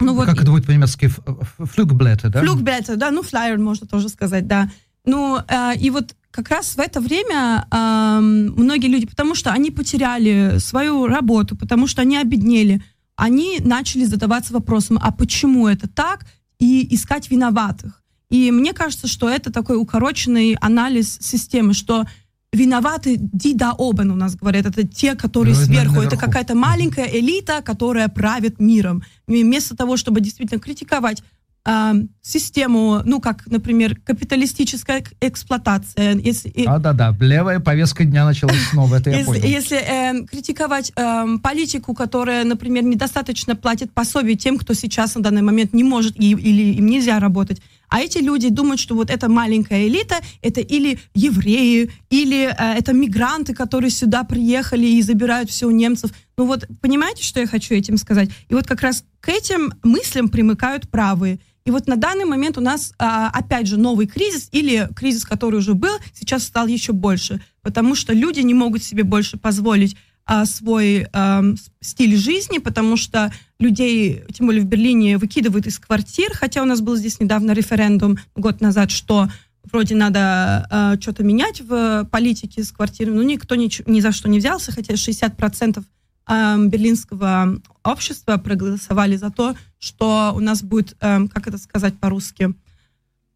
Ну, 0.00 0.14
вот, 0.14 0.26
как 0.26 0.42
это 0.42 0.50
будет 0.50 0.66
по-немецки? 0.66 1.10
Флюгблеты, 1.58 2.28
да? 2.28 2.40
Флюгблеты, 2.40 2.96
да, 2.96 3.10
ну, 3.10 3.22
флайер 3.22 3.58
можно 3.58 3.86
тоже 3.86 4.08
сказать, 4.08 4.46
да. 4.46 4.70
Ну, 5.04 5.38
э, 5.38 5.76
и 5.78 5.90
вот 5.90 6.14
как 6.30 6.50
раз 6.50 6.76
в 6.76 6.80
это 6.80 7.00
время 7.00 7.66
э, 7.70 8.20
многие 8.20 8.88
люди, 8.88 9.06
потому 9.06 9.34
что 9.34 9.52
они 9.52 9.70
потеряли 9.70 10.58
свою 10.58 11.06
работу, 11.06 11.56
потому 11.56 11.86
что 11.86 12.02
они 12.02 12.18
обеднели, 12.18 12.82
они 13.16 13.58
начали 13.60 14.04
задаваться 14.04 14.52
вопросом, 14.52 14.98
а 15.00 15.12
почему 15.12 15.66
это 15.66 15.88
так, 15.88 16.26
и 16.58 16.94
искать 16.94 17.30
виноватых. 17.30 18.02
И 18.30 18.50
мне 18.50 18.72
кажется, 18.72 19.06
что 19.06 19.28
это 19.28 19.52
такой 19.52 19.76
укороченный 19.76 20.56
анализ 20.60 21.18
системы, 21.20 21.74
что 21.74 22.06
виноваты 22.52 23.16
ди 23.18 23.54
да 23.54 23.74
обен 23.78 24.10
у 24.10 24.16
нас 24.16 24.34
говорят. 24.34 24.66
Это 24.66 24.86
те, 24.86 25.14
которые 25.14 25.54
ну, 25.54 25.62
сверху. 25.62 25.94
Наверху. 25.94 26.02
Это 26.02 26.16
какая-то 26.16 26.54
маленькая 26.54 27.06
элита, 27.06 27.62
которая 27.62 28.08
правит 28.08 28.58
миром. 28.58 29.02
И 29.28 29.42
вместо 29.44 29.76
того, 29.76 29.96
чтобы 29.96 30.20
действительно 30.20 30.60
критиковать 30.60 31.22
э, 31.66 31.92
систему, 32.22 33.02
ну, 33.04 33.20
как, 33.20 33.46
например, 33.46 33.96
капиталистическая 34.04 35.04
эксплуатация. 35.20 36.14
Если, 36.14 36.64
а, 36.66 36.78
да-да, 36.78 37.14
левая 37.20 37.60
повестка 37.60 38.04
дня 38.04 38.24
началась 38.24 38.60
снова, 38.70 38.96
это 38.96 39.10
я 39.10 39.18
если, 39.18 39.26
понял. 39.26 39.44
Если 39.44 39.76
э, 39.76 40.26
критиковать 40.26 40.92
э, 40.96 41.24
политику, 41.42 41.94
которая, 41.94 42.44
например, 42.44 42.84
недостаточно 42.84 43.56
платит 43.56 43.92
пособие 43.92 44.36
тем, 44.36 44.58
кто 44.58 44.74
сейчас 44.74 45.14
на 45.14 45.22
данный 45.22 45.42
момент 45.42 45.72
не 45.72 45.84
может 45.84 46.18
и, 46.18 46.30
или 46.30 46.74
им 46.74 46.86
нельзя 46.86 47.18
работать, 47.18 47.60
а 47.88 48.00
эти 48.00 48.18
люди 48.18 48.48
думают, 48.48 48.80
что 48.80 48.94
вот 48.94 49.10
эта 49.10 49.28
маленькая 49.28 49.86
элита, 49.86 50.16
это 50.42 50.60
или 50.60 50.98
евреи, 51.14 51.90
или 52.10 52.46
э, 52.46 52.78
это 52.78 52.92
мигранты, 52.92 53.54
которые 53.54 53.90
сюда 53.90 54.24
приехали 54.24 54.86
и 54.86 55.02
забирают 55.02 55.50
все 55.50 55.66
у 55.66 55.70
немцев. 55.70 56.10
Ну 56.36 56.46
вот, 56.46 56.66
понимаете, 56.80 57.22
что 57.22 57.40
я 57.40 57.46
хочу 57.46 57.74
этим 57.74 57.96
сказать? 57.96 58.30
И 58.48 58.54
вот 58.54 58.66
как 58.66 58.82
раз 58.82 59.04
к 59.20 59.28
этим 59.28 59.72
мыслям 59.82 60.28
примыкают 60.28 60.88
правые. 60.88 61.38
И 61.66 61.70
вот 61.72 61.88
на 61.88 61.96
данный 61.96 62.24
момент 62.24 62.56
у 62.56 62.60
нас, 62.60 62.94
а, 62.96 63.28
опять 63.28 63.66
же, 63.66 63.76
новый 63.76 64.06
кризис 64.06 64.48
или 64.52 64.88
кризис, 64.94 65.24
который 65.24 65.56
уже 65.56 65.74
был, 65.74 65.98
сейчас 66.14 66.44
стал 66.44 66.68
еще 66.68 66.92
больше, 66.92 67.42
потому 67.60 67.96
что 67.96 68.12
люди 68.12 68.38
не 68.40 68.54
могут 68.54 68.84
себе 68.84 69.02
больше 69.02 69.36
позволить 69.36 69.96
а, 70.24 70.46
свой 70.46 71.08
а, 71.12 71.42
стиль 71.80 72.16
жизни, 72.16 72.58
потому 72.58 72.96
что 72.96 73.32
людей, 73.58 74.22
тем 74.32 74.46
более 74.46 74.62
в 74.62 74.66
Берлине, 74.66 75.18
выкидывают 75.18 75.66
из 75.66 75.80
квартир, 75.80 76.30
хотя 76.34 76.62
у 76.62 76.66
нас 76.66 76.80
был 76.80 76.94
здесь 76.94 77.18
недавно 77.18 77.50
референдум 77.50 78.18
год 78.36 78.60
назад, 78.60 78.92
что 78.92 79.28
вроде 79.64 79.96
надо 79.96 80.68
э, 80.70 81.00
что-то 81.00 81.24
менять 81.24 81.60
в 81.60 82.04
политике 82.12 82.62
с 82.62 82.70
квартирами, 82.70 83.16
но 83.16 83.22
никто 83.24 83.56
ни, 83.56 83.68
ни 83.90 83.98
за 83.98 84.12
что 84.12 84.28
не 84.28 84.38
взялся, 84.38 84.70
хотя 84.70 84.94
60% 84.94 85.82
э, 86.28 86.66
берлинского 86.66 87.60
общества 87.84 88.36
проголосовали 88.36 89.16
за 89.16 89.30
то, 89.30 89.54
что 89.78 90.32
у 90.34 90.40
нас 90.40 90.62
будет, 90.62 90.96
э, 91.00 91.26
как 91.28 91.46
это 91.46 91.58
сказать 91.58 91.98
по-русски, 91.98 92.54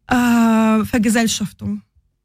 э, 0.07 0.83
Vergesellschaftung. 0.83 1.81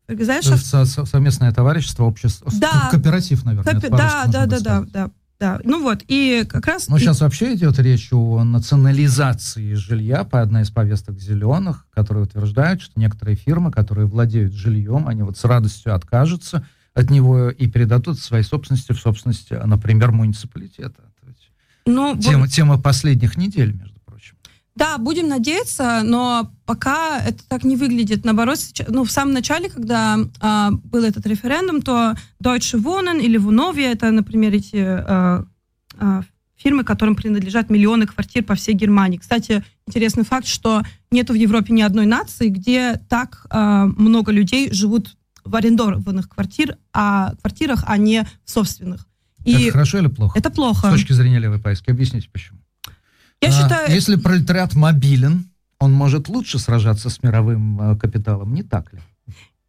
Совместное 0.08 1.52
товарищество, 1.52 2.04
общество, 2.04 2.50
да. 2.60 2.88
кооператив, 2.90 3.44
наверное. 3.44 3.80
Кооп... 3.80 3.90
Да, 3.90 4.24
да, 4.26 4.46
да, 4.46 4.60
да, 4.60 4.84
да, 4.92 5.10
да. 5.40 5.60
Ну 5.64 5.82
вот, 5.82 6.02
и 6.06 6.46
как 6.48 6.66
раз... 6.66 6.88
И... 6.88 6.98
сейчас 6.98 7.20
вообще 7.20 7.54
идет 7.54 7.78
речь 7.80 8.12
о 8.12 8.44
национализации 8.44 9.74
жилья 9.74 10.22
по 10.24 10.40
одной 10.40 10.62
из 10.62 10.70
повесток 10.70 11.18
зеленых, 11.18 11.86
которые 11.92 12.24
утверждают, 12.24 12.82
что 12.82 12.98
некоторые 13.00 13.36
фирмы, 13.36 13.72
которые 13.72 14.06
владеют 14.06 14.52
жильем, 14.52 15.08
они 15.08 15.22
вот 15.22 15.36
с 15.36 15.44
радостью 15.44 15.94
откажутся 15.94 16.64
от 16.96 17.10
него 17.10 17.50
и 17.50 17.68
передадут 17.68 18.18
своей 18.18 18.42
собственности 18.42 18.92
в 18.92 18.98
собственность, 18.98 19.50
например, 19.50 20.12
муниципалитета. 20.12 21.02
Ну, 21.86 22.18
тема, 22.18 22.40
вот... 22.40 22.50
тема 22.50 22.78
последних 22.78 23.36
недель, 23.36 23.72
между 23.72 24.00
прочим. 24.04 24.34
Да, 24.74 24.98
будем 24.98 25.28
надеяться, 25.28 26.02
но 26.04 26.52
пока 26.64 27.20
это 27.20 27.46
так 27.46 27.64
не 27.64 27.76
выглядит. 27.76 28.24
Наоборот, 28.24 28.58
сейчас, 28.58 28.88
ну, 28.88 29.04
в 29.04 29.10
самом 29.10 29.32
начале, 29.32 29.70
когда 29.70 30.18
а, 30.40 30.72
был 30.72 31.04
этот 31.04 31.26
референдум, 31.26 31.82
то 31.82 32.14
Deutsche 32.42 32.80
Wohnen 32.80 33.20
или 33.20 33.38
Vonovia, 33.38 33.92
это, 33.92 34.10
например, 34.10 34.54
эти 34.54 34.76
а, 34.76 35.44
а, 35.98 36.22
фирмы, 36.56 36.82
которым 36.82 37.14
принадлежат 37.14 37.70
миллионы 37.70 38.06
квартир 38.06 38.42
по 38.42 38.56
всей 38.56 38.74
Германии. 38.74 39.18
Кстати, 39.18 39.64
интересный 39.86 40.24
факт, 40.24 40.46
что 40.46 40.82
нету 41.12 41.34
в 41.34 41.36
Европе 41.36 41.72
ни 41.72 41.82
одной 41.82 42.06
нации, 42.06 42.48
где 42.48 43.00
так 43.08 43.46
а, 43.50 43.86
много 43.86 44.32
людей 44.32 44.72
живут 44.72 45.16
в 45.46 45.54
арендованных 45.56 46.28
квартир, 46.28 46.76
а, 46.92 47.34
квартирах, 47.40 47.84
а 47.86 47.96
не 47.96 48.26
в 48.44 48.50
собственных. 48.50 49.06
И 49.44 49.52
это 49.52 49.72
хорошо 49.72 49.98
или 49.98 50.08
плохо? 50.08 50.38
Это 50.38 50.50
плохо. 50.50 50.88
С 50.88 50.90
точки 50.90 51.12
зрения 51.12 51.38
левой 51.38 51.60
повестки. 51.60 51.90
Объясните, 51.90 52.28
почему. 52.32 52.58
Я 53.40 53.48
а, 53.48 53.52
считаю... 53.52 53.90
Если 53.94 54.16
пролетариат 54.16 54.74
мобилен, 54.74 55.50
он 55.78 55.92
может 55.92 56.28
лучше 56.28 56.58
сражаться 56.58 57.10
с 57.10 57.22
мировым 57.22 57.80
э, 57.80 57.96
капиталом, 57.96 58.54
не 58.54 58.62
так 58.62 58.92
ли? 58.92 59.00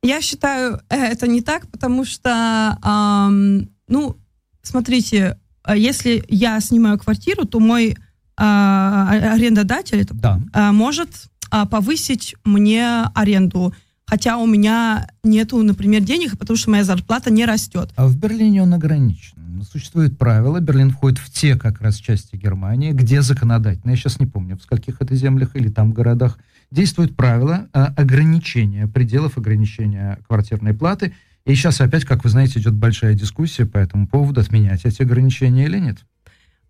Я 0.03 0.21
считаю, 0.21 0.79
э, 0.89 0.95
это 0.95 1.27
не 1.27 1.41
так, 1.41 1.67
потому 1.67 2.05
что, 2.05 2.77
эм, 2.83 3.69
ну, 3.87 4.17
смотрите, 4.61 5.37
э, 5.65 5.77
если 5.77 6.23
я 6.29 6.59
снимаю 6.61 6.97
квартиру, 6.97 7.45
то 7.45 7.59
мой 7.59 7.89
э, 7.89 7.95
арендодатель 8.37 10.07
да. 10.11 10.39
э, 10.53 10.71
может 10.71 11.09
э, 11.51 11.65
повысить 11.65 12.35
мне 12.45 13.03
аренду 13.13 13.73
хотя 14.07 14.37
у 14.37 14.47
меня 14.47 15.07
нету, 15.23 15.61
например, 15.61 16.01
денег, 16.01 16.37
потому 16.37 16.57
что 16.57 16.71
моя 16.71 16.83
зарплата 16.83 17.31
не 17.31 17.45
растет. 17.45 17.91
А 17.95 18.07
в 18.07 18.17
Берлине 18.17 18.63
он 18.63 18.73
ограничен. 18.73 19.63
Существует 19.69 20.17
правило, 20.17 20.59
Берлин 20.59 20.91
входит 20.91 21.19
в 21.19 21.31
те 21.31 21.55
как 21.55 21.81
раз 21.81 21.97
части 21.97 22.35
Германии, 22.35 22.91
где 22.91 23.21
законодательно, 23.21 23.91
я 23.91 23.97
сейчас 23.97 24.19
не 24.19 24.25
помню, 24.25 24.57
в 24.57 24.61
скольких 24.61 25.01
это 25.01 25.15
землях 25.15 25.55
или 25.55 25.69
там 25.69 25.93
городах, 25.93 26.37
действует 26.71 27.15
правило 27.15 27.67
а, 27.73 27.93
ограничения, 27.97 28.87
пределов 28.87 29.37
ограничения 29.37 30.19
квартирной 30.27 30.73
платы. 30.73 31.13
И 31.45 31.55
сейчас 31.55 31.81
опять, 31.81 32.05
как 32.05 32.23
вы 32.23 32.29
знаете, 32.29 32.59
идет 32.59 32.75
большая 32.75 33.13
дискуссия 33.13 33.65
по 33.65 33.77
этому 33.77 34.07
поводу, 34.07 34.41
отменять 34.41 34.85
эти 34.85 35.01
ограничения 35.01 35.65
или 35.65 35.79
нет. 35.79 35.99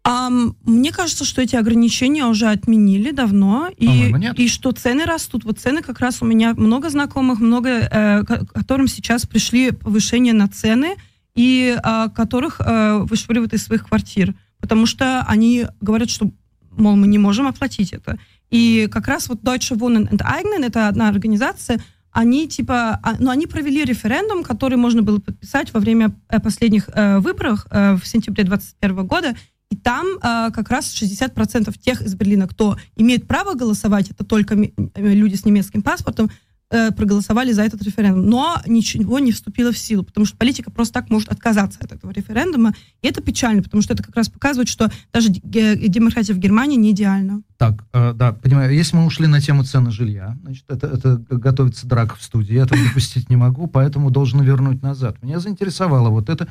А, 0.10 0.30
мне 0.64 0.94
кажется, 0.94 1.26
что 1.26 1.42
эти 1.42 1.58
ограничения 1.58 2.26
уже 2.26 2.48
отменили 2.48 3.12
давно, 3.12 3.68
и, 3.76 4.14
и 4.38 4.48
что 4.48 4.72
цены 4.72 5.04
растут. 5.04 5.44
Вот 5.44 5.60
цены 5.60 5.82
как 5.82 6.00
раз 6.00 6.22
у 6.22 6.26
меня 6.26 6.54
много 6.54 6.90
знакомых, 6.90 7.42
много, 7.42 7.70
э, 7.70 8.24
которым 8.24 8.88
сейчас 8.88 9.26
пришли 9.26 9.72
повышения 9.72 10.32
на 10.32 10.48
цены, 10.48 10.96
и 11.36 11.78
э, 11.78 12.08
которых 12.16 12.62
э, 12.62 13.00
вышвыривают 13.00 13.52
из 13.52 13.66
своих 13.66 13.86
квартир, 13.86 14.34
потому 14.62 14.86
что 14.86 15.26
они 15.28 15.66
говорят, 15.82 16.10
что, 16.10 16.32
мол, 16.72 16.96
мы 16.96 17.08
не 17.08 17.18
можем 17.18 17.46
оплатить 17.46 17.92
это. 17.92 18.18
И 18.50 18.88
как 18.90 19.10
раз 19.10 19.28
вот 19.28 19.42
Deutsche 19.42 19.78
Wohnen 19.78 20.10
Enteignen, 20.10 20.66
это 20.66 20.88
одна 20.88 21.10
организация, 21.10 21.82
они 22.12 22.48
типа, 22.48 22.98
а, 23.04 23.16
ну, 23.20 23.30
они 23.30 23.46
провели 23.46 23.84
референдум, 23.84 24.44
который 24.44 24.78
можно 24.78 25.04
было 25.04 25.20
подписать 25.20 25.74
во 25.74 25.82
время 25.82 26.16
э, 26.30 26.40
последних 26.40 26.88
э, 26.94 27.20
выборов 27.20 27.68
э, 27.70 27.96
в 27.96 28.08
сентябре 28.08 28.46
2021 28.46 29.06
года, 29.06 29.36
и 29.70 29.76
там 29.76 30.06
э, 30.18 30.52
как 30.52 30.70
раз 30.70 30.94
60% 30.94 31.78
тех 31.80 32.02
из 32.02 32.16
Берлина, 32.16 32.48
кто 32.48 32.78
имеет 32.96 33.28
право 33.28 33.54
голосовать, 33.54 34.10
это 34.10 34.24
только 34.24 34.56
э, 34.56 34.70
люди 34.96 35.36
с 35.36 35.46
немецким 35.46 35.82
паспортом, 35.82 36.30
э, 36.70 36.92
проголосовали 36.92 37.52
за 37.52 37.64
этот 37.64 37.82
референдум. 37.82 38.30
Но 38.30 38.62
ничего 38.66 39.20
не 39.20 39.34
вступило 39.34 39.74
в 39.74 39.78
силу, 39.78 40.04
потому 40.04 40.26
что 40.26 40.38
политика 40.38 40.72
просто 40.72 40.94
так 40.94 41.10
может 41.10 41.30
отказаться 41.30 41.80
от 41.82 41.92
этого 41.92 42.12
референдума. 42.12 42.74
И 43.02 43.08
это 43.08 43.22
печально, 43.22 43.62
потому 43.62 43.82
что 43.82 43.94
это 43.94 44.04
как 44.04 44.16
раз 44.16 44.30
показывает, 44.30 44.70
что 44.70 44.90
даже 45.12 45.30
демократия 45.30 46.34
в 46.34 46.40
Германии 46.40 46.78
не 46.78 46.92
идеальна. 46.92 47.42
Так, 47.58 47.84
э, 47.92 48.14
да, 48.14 48.32
понимаю. 48.32 48.74
Если 48.74 48.96
мы 48.96 49.06
ушли 49.06 49.28
на 49.28 49.42
тему 49.42 49.64
цены 49.64 49.92
жилья, 49.92 50.38
значит, 50.44 50.64
это, 50.70 50.88
это 50.88 51.18
готовится 51.30 51.88
драка 51.88 52.16
в 52.16 52.24
студии. 52.24 52.54
Я 52.54 52.64
этого 52.64 52.82
допустить 52.82 53.30
не 53.30 53.36
могу, 53.36 53.68
поэтому 53.68 54.12
должен 54.12 54.42
вернуть 54.42 54.82
назад. 54.82 55.22
Меня 55.22 55.40
заинтересовало 55.40 56.10
вот 56.10 56.30
это 56.30 56.48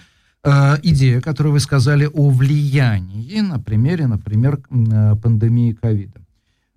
Э, 0.47 0.79
идея, 0.85 1.21
которую 1.21 1.55
вы 1.55 1.61
сказали 1.61 2.09
о 2.13 2.31
влиянии 2.31 3.41
на 3.41 3.59
примере, 3.59 4.07
например, 4.07 4.61
э, 4.71 5.17
пандемии 5.17 5.73
ковида. 5.73 6.21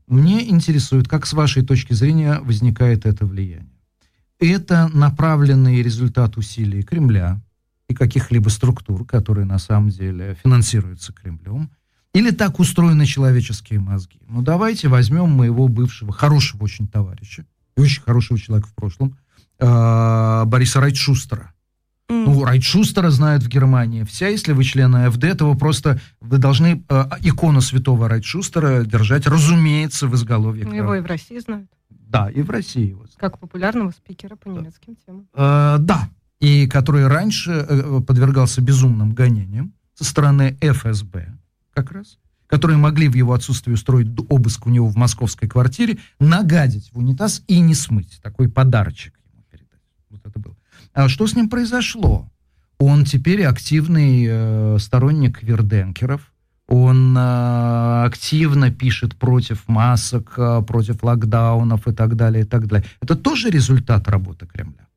Мне 0.07 0.49
интересует, 0.49 1.07
как 1.07 1.27
с 1.27 1.33
вашей 1.33 1.63
точки 1.63 1.93
зрения 1.93 2.39
возникает 2.39 3.05
это 3.05 3.27
влияние. 3.27 3.69
Это 4.39 4.89
направленный 4.91 5.83
результат 5.83 6.35
усилий 6.37 6.81
Кремля 6.81 7.41
и 7.87 7.93
каких-либо 7.93 8.49
структур, 8.49 9.05
которые 9.05 9.45
на 9.45 9.59
самом 9.59 9.89
деле 9.89 10.35
финансируются 10.43 11.13
Кремлем, 11.13 11.69
или 12.15 12.31
так 12.31 12.59
устроены 12.59 13.05
человеческие 13.05 13.79
мозги. 13.79 14.19
Ну, 14.27 14.41
давайте 14.41 14.87
возьмем 14.87 15.29
моего 15.29 15.67
бывшего, 15.67 16.11
хорошего 16.11 16.63
очень 16.63 16.87
товарища, 16.87 17.45
и 17.77 17.81
очень 17.81 18.01
хорошего 18.01 18.39
человека 18.39 18.67
в 18.67 18.73
прошлом, 18.73 19.15
э, 19.59 20.43
Бориса 20.45 20.79
Райтшустера. 20.79 21.53
Mm. 22.09 22.25
Ну, 22.25 22.43
Райтшустера 22.43 23.11
знают 23.11 23.43
в 23.43 23.47
Германии. 23.47 24.03
Вся, 24.03 24.29
если 24.29 24.53
вы 24.53 24.63
член 24.63 24.95
АФД, 24.95 25.37
то 25.37 25.49
вы 25.49 25.55
просто 25.55 26.01
вы 26.19 26.39
должны 26.39 26.83
э, 26.89 27.03
икону 27.21 27.61
святого 27.61 28.09
Райтшустера 28.09 28.83
держать, 28.83 29.27
разумеется, 29.27 30.07
в 30.07 30.15
изголовье. 30.15 30.65
Ну, 30.65 30.73
его 30.73 30.95
и 30.95 31.01
в 31.01 31.05
России 31.05 31.37
знают. 31.37 31.69
Да, 31.89 32.29
и 32.29 32.41
в 32.41 32.49
России 32.49 32.89
его 32.89 33.01
знают. 33.01 33.17
Как 33.17 33.37
популярного 33.37 33.91
спикера 33.91 34.35
по 34.35 34.47
немецким 34.47 34.95
темам. 35.05 35.27
Э, 35.35 35.77
да, 35.79 36.09
и 36.39 36.67
который 36.67 37.05
раньше 37.05 37.51
э, 37.51 38.01
подвергался 38.05 38.61
безумным 38.61 39.13
гонениям 39.13 39.73
со 39.93 40.03
стороны 40.03 40.57
ФСБ, 40.61 41.37
как 41.73 41.91
раз, 41.91 42.17
которые 42.47 42.77
могли 42.77 43.07
в 43.07 43.13
его 43.13 43.33
отсутствии 43.33 43.73
устроить 43.73 44.07
обыск 44.29 44.65
у 44.65 44.71
него 44.71 44.87
в 44.87 44.95
московской 44.95 45.47
квартире, 45.47 45.99
нагадить 46.19 46.89
в 46.91 46.97
унитаз 46.97 47.43
и 47.47 47.59
не 47.59 47.75
смыть. 47.75 48.19
Такой 48.23 48.49
подарочек 48.49 49.13
ему 49.31 49.43
передать. 49.51 49.79
Вот 50.09 50.25
это 50.25 50.39
было. 50.39 50.55
А 50.88 50.88
что 51.07 51.27
с 51.27 51.35
ним 51.35 51.49
произошло? 51.49 52.27
Он 52.79 53.05
теперь 53.05 53.43
активный 53.43 54.25
э, 54.27 54.77
сторонник 54.79 55.43
верденкеров. 55.43 56.21
Он 56.67 57.17
э, 57.17 58.03
активно 58.05 58.71
пишет 58.71 59.15
против 59.15 59.67
масок, 59.67 60.33
э, 60.37 60.61
против 60.67 61.03
локдаунов 61.03 61.87
и 61.87 61.93
так 61.93 62.15
далее, 62.15 62.43
и 62.43 62.45
так 62.45 62.67
далее. 62.67 62.87
Это 63.01 63.15
тоже 63.15 63.49
результат 63.49 64.07
работы 64.07 64.45
Кремля? 64.45 64.87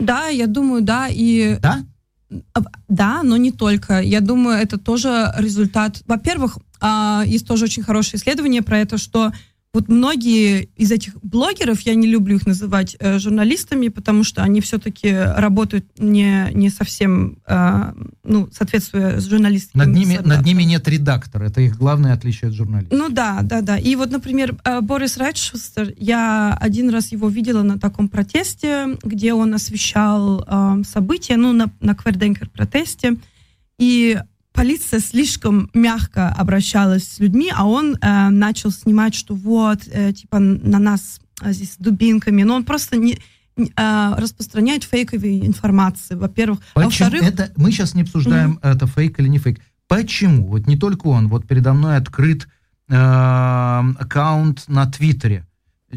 Да, 0.00 0.28
я 0.28 0.46
думаю, 0.46 0.82
да. 0.82 1.08
И... 1.08 1.58
Да? 1.60 1.84
Да, 2.88 3.22
но 3.22 3.36
не 3.36 3.52
только. 3.52 4.00
Я 4.00 4.20
думаю, 4.20 4.56
это 4.56 4.78
тоже 4.78 5.32
результат. 5.36 6.02
Во-первых, 6.06 6.58
э, 6.80 7.22
есть 7.26 7.46
тоже 7.46 7.64
очень 7.64 7.82
хорошее 7.82 8.18
исследование 8.18 8.62
про 8.62 8.78
это, 8.78 8.98
что 8.98 9.32
вот 9.74 9.88
многие 9.88 10.68
из 10.76 10.92
этих 10.92 11.14
блогеров, 11.22 11.80
я 11.80 11.94
не 11.94 12.06
люблю 12.06 12.36
их 12.36 12.46
называть 12.46 12.94
э, 12.98 13.18
журналистами, 13.18 13.88
потому 13.88 14.22
что 14.22 14.42
они 14.42 14.60
все-таки 14.60 15.10
работают 15.10 15.86
не, 15.98 16.48
не 16.52 16.68
совсем, 16.68 17.38
э, 17.46 17.92
ну, 18.22 18.50
соответствуя 18.52 19.18
с 19.18 19.26
журналистским 19.26 19.78
над 19.78 19.88
ними, 19.88 20.20
над 20.22 20.44
ними 20.44 20.64
нет 20.64 20.86
редактора, 20.88 21.44
это 21.44 21.62
их 21.62 21.78
главное 21.78 22.12
отличие 22.12 22.50
от 22.50 22.54
журналистов. 22.54 22.98
Ну 22.98 23.08
да, 23.08 23.40
да, 23.42 23.62
да. 23.62 23.78
И 23.78 23.96
вот, 23.96 24.10
например, 24.10 24.56
э, 24.62 24.82
Борис 24.82 25.16
Райтшустер, 25.16 25.94
я 25.96 26.54
один 26.60 26.90
раз 26.90 27.10
его 27.12 27.30
видела 27.30 27.62
на 27.62 27.78
таком 27.78 28.10
протесте, 28.10 28.98
где 29.02 29.32
он 29.32 29.54
освещал 29.54 30.44
э, 30.46 30.82
события, 30.86 31.38
ну, 31.38 31.52
на, 31.52 31.70
на 31.80 31.94
Кверденкер 31.94 32.50
протесте, 32.50 33.16
и 33.78 34.18
полиция 34.52 35.00
слишком 35.00 35.70
мягко 35.74 36.28
обращалась 36.28 37.08
с 37.08 37.18
людьми, 37.18 37.52
а 37.54 37.66
он 37.66 37.96
э, 38.00 38.28
начал 38.28 38.70
снимать, 38.70 39.14
что 39.14 39.34
вот, 39.34 39.80
э, 39.90 40.12
типа, 40.12 40.38
на 40.38 40.78
нас 40.78 41.20
э, 41.42 41.52
здесь 41.52 41.76
дубинками, 41.78 42.42
но 42.42 42.54
он 42.54 42.64
просто 42.64 42.96
не, 42.96 43.18
э, 43.56 44.14
распространяет 44.16 44.84
фейковые 44.84 45.46
информации, 45.46 46.14
во-первых. 46.14 46.60
А 46.74 46.80
во-вторых... 46.80 47.22
Это, 47.22 47.52
мы 47.56 47.70
сейчас 47.72 47.94
не 47.94 48.02
обсуждаем, 48.02 48.58
mm-hmm. 48.62 48.74
это 48.74 48.86
фейк 48.86 49.18
или 49.20 49.28
не 49.28 49.38
фейк. 49.38 49.60
Почему? 49.88 50.46
Вот 50.46 50.66
не 50.66 50.76
только 50.76 51.08
он, 51.08 51.28
вот 51.28 51.46
передо 51.46 51.72
мной 51.72 51.96
открыт 51.96 52.48
э, 52.88 52.94
аккаунт 52.94 54.64
на 54.68 54.86
Твиттере, 54.86 55.46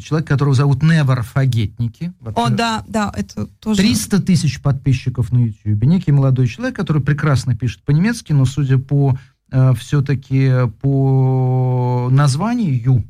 человек, 0.01 0.27
которого 0.27 0.53
зовут 0.55 0.83
Never 0.83 1.21
Фагетники. 1.21 2.13
О, 2.35 2.49
да, 2.49 2.83
да, 2.87 3.11
это 3.15 3.47
тоже... 3.47 3.81
300 3.81 4.21
тысяч 4.21 4.61
подписчиков 4.61 5.31
на 5.31 5.45
YouTube. 5.45 5.83
Некий 5.83 6.11
молодой 6.11 6.47
человек, 6.47 6.75
который 6.75 7.01
прекрасно 7.01 7.55
пишет 7.55 7.83
по-немецки, 7.83 8.33
но 8.33 8.45
судя 8.45 8.77
по 8.77 9.17
э, 9.51 9.73
все-таки 9.75 10.69
по 10.81 12.09
названию 12.11 13.03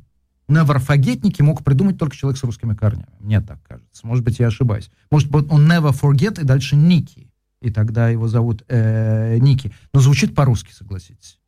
Never 0.48 0.80
Фагетники 0.80 1.42
мог 1.42 1.64
придумать 1.64 1.98
только 1.98 2.16
человек 2.16 2.40
с 2.40 2.44
русскими 2.44 2.74
корнями. 2.76 3.08
Мне 3.20 3.42
так 3.42 3.60
кажется. 3.68 4.06
Может 4.06 4.24
быть, 4.24 4.40
я 4.40 4.48
ошибаюсь. 4.48 4.92
Может 5.10 5.30
быть, 5.32 5.46
он 5.50 5.70
Never 5.70 5.92
Forget 5.92 6.42
и 6.42 6.46
дальше 6.46 6.76
Ники. 6.76 7.32
И 7.62 7.72
тогда 7.72 8.10
его 8.10 8.28
зовут 8.28 8.64
э, 8.68 9.38
Ники. 9.40 9.74
Но 9.94 10.00
звучит 10.00 10.36
по-русски, 10.36 10.72
согласитесь. 10.72 11.40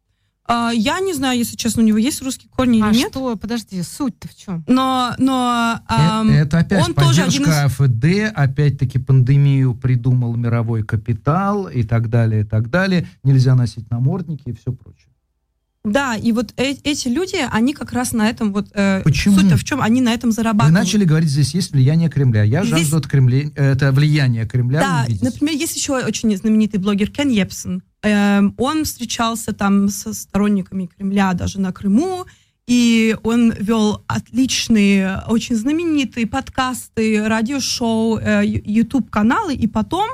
А, 0.47 0.71
я 0.73 1.01
не 1.01 1.13
знаю, 1.13 1.37
если 1.37 1.57
честно, 1.57 1.83
у 1.83 1.85
него 1.85 1.97
есть 1.97 2.21
русские 2.21 2.49
корни 2.49 2.81
а 2.81 2.89
или 2.89 2.99
нет. 2.99 3.09
что? 3.11 3.35
Подожди, 3.35 3.83
суть-то 3.83 4.29
в 4.29 4.35
чем? 4.35 4.63
Но, 4.67 5.13
но 5.17 5.81
эм, 5.89 6.29
это, 6.29 6.39
это 6.39 6.59
опять 6.59 6.87
он 6.87 6.93
поддержка 6.93 7.25
тоже 7.25 7.43
один 7.43 7.43
из... 7.43 8.29
АФД, 8.29 8.33
опять-таки 8.33 8.97
пандемию 8.97 9.75
придумал 9.75 10.35
мировой 10.35 10.83
капитал 10.83 11.67
и 11.67 11.83
так 11.83 12.09
далее, 12.09 12.41
и 12.41 12.45
так 12.45 12.69
далее. 12.69 13.07
Нельзя 13.23 13.55
носить 13.55 13.91
намордники 13.91 14.43
и 14.45 14.53
все 14.53 14.71
прочее. 14.71 15.07
Да, 15.83 16.15
и 16.15 16.31
вот 16.31 16.53
э- 16.57 16.75
эти 16.83 17.07
люди, 17.07 17.37
они 17.49 17.73
как 17.73 17.93
раз 17.93 18.11
на 18.11 18.29
этом 18.29 18.51
вот... 18.51 18.67
Э, 18.73 19.01
Почему? 19.03 19.39
Суть-то 19.39 19.57
в 19.57 19.63
чем? 19.63 19.81
Они 19.81 20.01
на 20.01 20.13
этом 20.13 20.31
Вы 20.31 20.35
зарабатывают. 20.35 20.73
начали 20.73 21.05
говорить, 21.05 21.29
здесь 21.29 21.53
есть 21.53 21.71
влияние 21.71 22.09
Кремля. 22.09 22.43
Я 22.43 22.63
Здесь- 22.63 22.79
жажду 22.79 22.97
от 22.97 23.07
Кремля, 23.07 23.49
это 23.55 23.91
влияние 23.91 24.45
Кремля 24.45 24.79
Да, 24.79 25.03
увидеть. 25.05 25.23
например, 25.23 25.55
есть 25.55 25.75
еще 25.75 25.93
очень 26.05 26.35
знаменитый 26.35 26.79
блогер 26.79 27.09
Кен 27.09 27.29
Епсон. 27.29 27.83
Эм, 28.07 28.53
он 28.57 28.85
встречался 28.85 29.53
там 29.53 29.89
со 29.89 30.13
сторонниками 30.13 30.87
Кремля 30.87 31.33
даже 31.33 31.59
на 31.59 31.71
Крыму, 31.71 32.25
и 32.67 33.15
он 33.23 33.51
вел 33.51 34.03
отличные, 34.07 35.21
очень 35.27 35.55
знаменитые 35.55 36.27
подкасты, 36.27 37.27
радиошоу, 37.27 38.17
э, 38.17 38.41
YouTube-каналы, 38.45 39.53
и 39.55 39.67
потом 39.67 40.07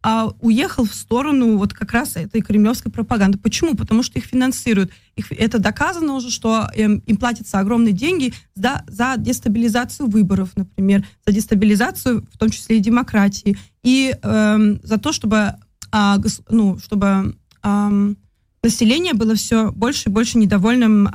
а, 0.00 0.30
уехал 0.40 0.84
в 0.84 0.94
сторону 0.94 1.58
вот 1.58 1.74
как 1.74 1.92
раз 1.92 2.16
этой 2.16 2.40
кремлевской 2.40 2.90
пропаганды. 2.90 3.36
Почему? 3.36 3.74
Потому 3.74 4.04
что 4.04 4.18
их 4.18 4.26
финансируют. 4.26 4.92
Их, 5.16 5.32
это 5.32 5.58
доказано 5.58 6.14
уже, 6.14 6.30
что 6.30 6.68
эм, 6.74 7.02
им 7.06 7.16
платятся 7.16 7.58
огромные 7.58 7.92
деньги 7.92 8.32
за, 8.54 8.84
за 8.86 9.16
дестабилизацию 9.18 10.08
выборов, 10.08 10.50
например, 10.54 11.04
за 11.26 11.32
дестабилизацию, 11.32 12.24
в 12.32 12.38
том 12.38 12.48
числе 12.50 12.76
и 12.76 12.80
демократии, 12.80 13.58
и 13.82 14.14
эм, 14.22 14.80
за 14.84 14.98
то, 14.98 15.12
чтобы, 15.12 15.56
а, 15.92 16.18
ну, 16.48 16.78
чтобы 16.78 17.36
ам, 17.62 18.16
население 18.62 19.14
было 19.14 19.34
все 19.34 19.72
больше 19.72 20.08
и 20.08 20.12
больше 20.12 20.38
недовольным 20.38 21.08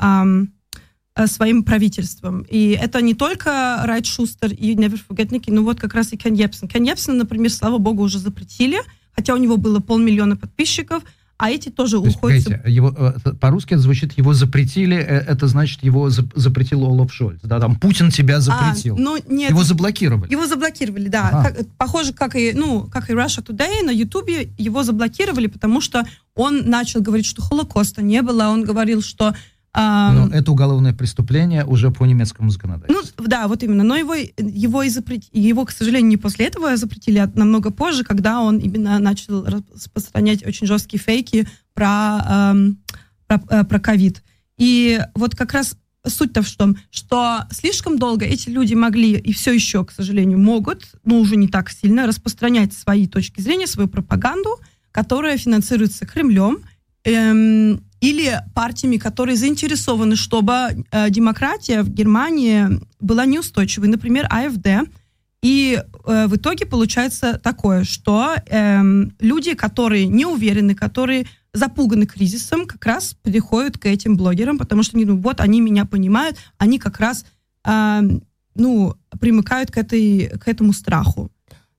э, 1.16 1.28
своим 1.28 1.64
правительством. 1.64 2.46
И 2.50 2.72
это 2.72 3.02
не 3.02 3.14
только 3.14 3.82
Райт 3.84 4.06
Шустер 4.06 4.52
и 4.54 4.76
Never 4.76 5.00
Forget 5.08 5.30
Nikki, 5.30 5.54
но 5.54 5.64
вот 5.64 5.80
как 5.80 5.94
раз 5.94 6.14
и 6.14 6.18
Кен 6.18 6.34
Епсон. 6.34 6.68
Кен 6.68 6.84
Епсон, 6.84 7.18
например, 7.18 7.52
слава 7.52 7.78
богу, 7.78 8.04
уже 8.04 8.20
запретили, 8.20 8.80
хотя 9.12 9.34
у 9.34 9.38
него 9.38 9.58
было 9.58 9.80
полмиллиона 9.80 10.36
подписчиков, 10.36 11.04
а 11.38 11.50
эти 11.50 11.70
тоже 11.70 12.00
То 12.00 12.06
есть, 12.06 12.18
уходят... 12.18 12.44
погодите, 12.46 12.72
его, 12.72 12.94
э, 12.98 13.34
по-русски 13.40 13.74
это 13.74 13.82
звучит, 13.82 14.18
его 14.18 14.34
запретили, 14.34 14.96
э, 14.98 15.02
это 15.28 15.48
значит, 15.48 15.84
его 15.84 16.10
за- 16.10 16.28
запретил 16.36 16.84
Олаф 16.86 17.14
Шольц. 17.14 17.40
Да, 17.44 17.60
там 17.60 17.76
Путин 17.76 18.12
тебя 18.12 18.40
запретил. 18.40 18.96
А, 18.96 19.00
ну, 19.00 19.18
нет, 19.28 19.50
Его 19.50 19.64
заблокировали. 19.64 20.32
Его 20.32 20.46
заблокировали, 20.46 21.10
да. 21.10 21.30
Ага. 21.30 21.50
Как- 21.50 21.68
похоже, 21.78 22.14
как 22.14 22.36
и, 22.36 22.54
ну, 22.54 22.84
как 22.84 23.10
и 23.10 23.14
Russia 23.14 23.44
Today 23.44 23.84
на 23.84 23.92
Ютубе 23.92 24.54
его 24.58 24.84
заблокировали, 24.84 25.48
потому 25.48 25.82
что 25.82 26.06
он 26.36 26.70
начал 26.70 27.02
говорить, 27.02 27.26
что 27.26 27.42
Холокоста 27.42 28.02
не 28.02 28.22
было, 28.22 28.48
он 28.48 28.64
говорил, 28.64 29.02
что... 29.02 29.36
Но 29.76 30.28
это 30.28 30.52
уголовное 30.52 30.94
преступление 30.94 31.66
уже 31.66 31.90
по 31.90 32.06
немецкому 32.06 32.52
законодательству. 32.52 33.04
Ну, 33.18 33.28
да, 33.28 33.48
вот 33.48 33.64
именно. 33.64 33.84
Но 33.84 33.96
его, 33.96 34.14
его, 34.14 34.84
и 34.84 34.90
запрет- 34.90 35.30
его, 35.32 35.66
к 35.66 35.72
сожалению, 35.72 36.10
не 36.10 36.18
после 36.18 36.46
этого 36.46 36.78
запретили, 36.78 37.18
а 37.18 37.32
намного 37.34 37.72
позже, 37.72 38.04
когда 38.04 38.42
он 38.42 38.60
именно 38.60 39.00
начал 39.00 39.46
распространять 39.46 40.46
очень 40.46 40.68
жесткие 40.68 41.02
фейки 41.02 41.48
про 41.74 42.54
про, 43.28 43.42
э, 43.50 43.64
про 43.64 43.80
ковид. 43.80 44.24
И 44.58 45.00
вот 45.16 45.36
как 45.36 45.54
раз 45.54 45.76
суть-то 46.06 46.42
в 46.42 46.52
том, 46.52 46.78
что 46.92 47.46
слишком 47.52 47.98
долго 47.98 48.26
эти 48.26 48.50
люди 48.50 48.74
могли, 48.74 49.14
и 49.14 49.32
все 49.34 49.54
еще, 49.54 49.86
к 49.86 49.92
сожалению, 49.92 50.38
могут, 50.38 50.86
но 51.06 51.20
уже 51.20 51.38
не 51.38 51.48
так 51.48 51.70
сильно, 51.70 52.06
распространять 52.06 52.74
свои 52.74 53.08
точки 53.08 53.40
зрения, 53.40 53.68
свою 53.68 53.88
пропаганду, 53.88 54.60
которая 54.92 55.38
финансируется 55.38 56.06
Кремлем, 56.06 56.60
эм, 57.06 57.84
или 58.04 58.42
партиями, 58.54 58.98
которые 58.98 59.38
заинтересованы, 59.38 60.18
чтобы 60.18 60.54
э, 60.92 61.10
демократия 61.10 61.84
в 61.84 61.90
Германии 61.90 62.68
была 63.00 63.26
неустойчивой, 63.26 63.88
например, 63.88 64.28
АФД. 64.30 64.90
И 65.42 65.82
э, 65.82 66.28
в 66.28 66.36
итоге 66.36 66.66
получается 66.66 67.40
такое, 67.42 67.86
что 67.86 68.36
эм, 68.48 69.14
люди, 69.22 69.54
которые 69.54 70.08
не 70.08 70.26
уверены, 70.26 70.76
которые 70.76 71.28
запуганы 71.54 72.06
кризисом, 72.06 72.66
как 72.66 72.86
раз 72.86 73.16
переходят 73.24 73.78
к 73.78 73.86
этим 73.86 74.18
блогерам, 74.18 74.58
потому 74.58 74.84
что 74.84 74.98
они, 74.98 75.06
ну 75.06 75.16
вот, 75.16 75.40
они 75.40 75.62
меня 75.62 75.86
понимают, 75.86 76.38
они 76.58 76.80
как 76.80 77.00
раз, 77.00 77.26
эм, 77.64 78.24
ну, 78.54 78.96
примыкают 79.22 79.72
к, 79.72 79.78
этой, 79.78 80.30
к 80.42 80.50
этому 80.50 80.74
страху. 80.74 81.32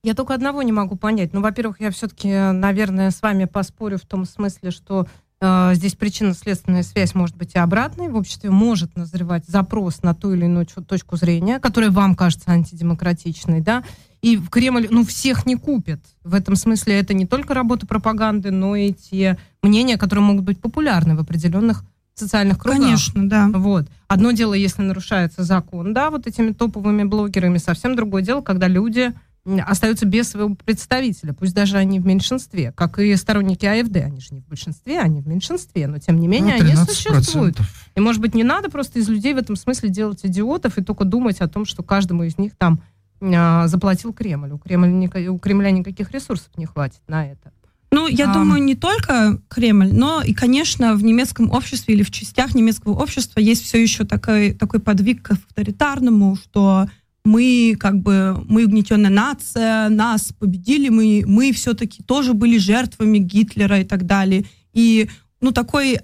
Я 0.05 0.13
только 0.13 0.35
одного 0.35 0.63
не 0.63 0.73
могу 0.73 0.97
понять. 0.97 1.33
Ну, 1.33 1.41
во-первых, 1.41 1.81
я 1.81 1.91
все-таки, 1.91 2.29
наверное, 2.29 3.11
с 3.11 3.23
вами 3.23 3.47
поспорю 3.47 3.97
в 3.97 4.03
том 4.03 4.27
смысле, 4.27 4.71
что 4.71 5.03
э, 5.03 5.07
здесь 5.43 5.95
причинно-следственная 5.95 6.83
связь 6.83 7.15
может 7.15 7.37
быть 7.37 7.55
и 7.55 7.59
обратной. 7.59 8.09
В 8.09 8.17
обществе 8.17 8.51
может 8.51 8.97
назревать 8.97 9.45
запрос 9.47 10.03
на 10.03 10.15
ту 10.15 10.33
или 10.33 10.45
иную 10.45 10.67
точку 10.67 11.17
зрения, 11.17 11.59
которая 11.59 11.91
вам 11.91 12.15
кажется 12.15 12.51
антидемократичной, 12.51 13.61
да, 13.61 13.85
и 14.23 14.39
в 14.39 14.49
Кремль, 14.49 14.89
ну, 14.91 15.05
всех 15.05 15.45
не 15.45 15.55
купит. 15.55 16.01
В 16.23 16.35
этом 16.35 16.57
смысле 16.57 16.99
это 16.99 17.13
не 17.13 17.27
только 17.27 17.53
работа 17.53 17.87
пропаганды, 17.87 18.51
но 18.51 18.75
и 18.75 18.93
те 18.93 19.37
мнения, 19.63 19.99
которые 19.99 20.25
могут 20.25 20.45
быть 20.45 20.61
популярны 20.61 21.15
в 21.15 21.21
определенных 21.21 21.85
социальных 22.15 22.59
кругах. 22.59 22.81
Конечно, 22.81 23.29
да. 23.29 23.51
Вот. 23.53 23.87
Одно 24.09 24.31
дело, 24.31 24.55
если 24.55 24.81
нарушается 24.81 25.43
закон, 25.43 25.93
да, 25.93 26.09
вот 26.11 26.27
этими 26.27 26.53
топовыми 26.53 27.05
блогерами, 27.05 27.59
совсем 27.59 27.97
другое 27.97 28.23
дело, 28.23 28.41
когда 28.41 28.67
люди 28.67 29.13
остаются 29.47 30.07
без 30.07 30.31
своего 30.31 30.55
представителя, 30.55 31.35
пусть 31.35 31.55
даже 31.55 31.77
они 31.77 32.01
в 32.01 32.07
меньшинстве, 32.07 32.73
как 32.73 32.99
и 32.99 33.15
сторонники 33.17 33.67
АФД, 33.67 33.97
они 33.97 34.21
же 34.21 34.29
не 34.33 34.41
в 34.41 34.47
большинстве, 34.47 35.01
они 35.01 35.21
в 35.21 35.29
меньшинстве, 35.29 35.87
но 35.87 35.99
тем 35.99 36.19
не 36.19 36.29
менее 36.29 36.57
Ну, 36.57 36.63
они 36.65 36.73
13%. 36.73 36.87
существуют. 36.87 37.59
И, 37.95 38.01
может 38.01 38.21
быть, 38.23 38.35
не 38.35 38.45
надо 38.45 38.71
просто 38.71 38.99
из 38.99 39.09
людей 39.09 39.35
в 39.35 39.39
этом 39.39 39.57
смысле 39.57 39.91
делать 39.91 40.21
идиотов 40.25 40.79
и 40.79 40.83
только 40.83 41.05
думать 41.05 41.41
о 41.41 41.49
том, 41.49 41.67
что 41.67 41.83
каждому 41.83 42.23
из 42.25 42.39
них 42.39 42.53
там 42.57 42.83
а, 43.21 43.67
заплатил 43.69 44.13
Кремль. 44.13 44.53
У, 44.53 44.59
Кремля, 44.59 45.31
у 45.31 45.39
Кремля 45.39 45.71
никаких 45.71 46.11
ресурсов 46.11 46.51
не 46.57 46.67
хватит 46.67 47.01
на 47.07 47.27
это. 47.27 47.53
Ну, 47.91 48.09
я 48.09 48.27
Ам. 48.27 48.33
думаю, 48.33 48.63
не 48.63 48.75
только 48.75 49.39
Кремль, 49.49 49.93
но 49.93 50.21
и, 50.21 50.35
конечно, 50.35 50.95
в 50.97 51.05
немецком 51.05 51.51
обществе 51.51 51.95
или 51.95 52.03
в 52.03 52.11
частях 52.11 52.55
немецкого 52.55 52.95
общества 53.01 53.41
есть 53.41 53.63
все 53.63 53.81
еще 53.81 54.05
такой, 54.05 54.53
такой 54.53 54.81
подвиг 54.81 55.23
к 55.23 55.31
авторитарному, 55.33 56.35
что 56.35 56.89
мы 57.25 57.77
как 57.79 58.01
бы, 58.01 58.45
мы 58.47 58.65
угнетенная 58.67 59.11
нация, 59.11 59.89
нас 59.89 60.33
победили, 60.39 60.91
мы, 60.91 61.25
мы 61.27 61.53
все-таки 61.53 62.03
тоже 62.03 62.35
были 62.35 62.59
жертвами 62.59 63.19
Гитлера 63.19 63.81
и 63.81 63.85
так 63.85 64.07
далее. 64.07 64.45
И, 64.73 65.09
ну, 65.41 65.53
такой 65.53 66.01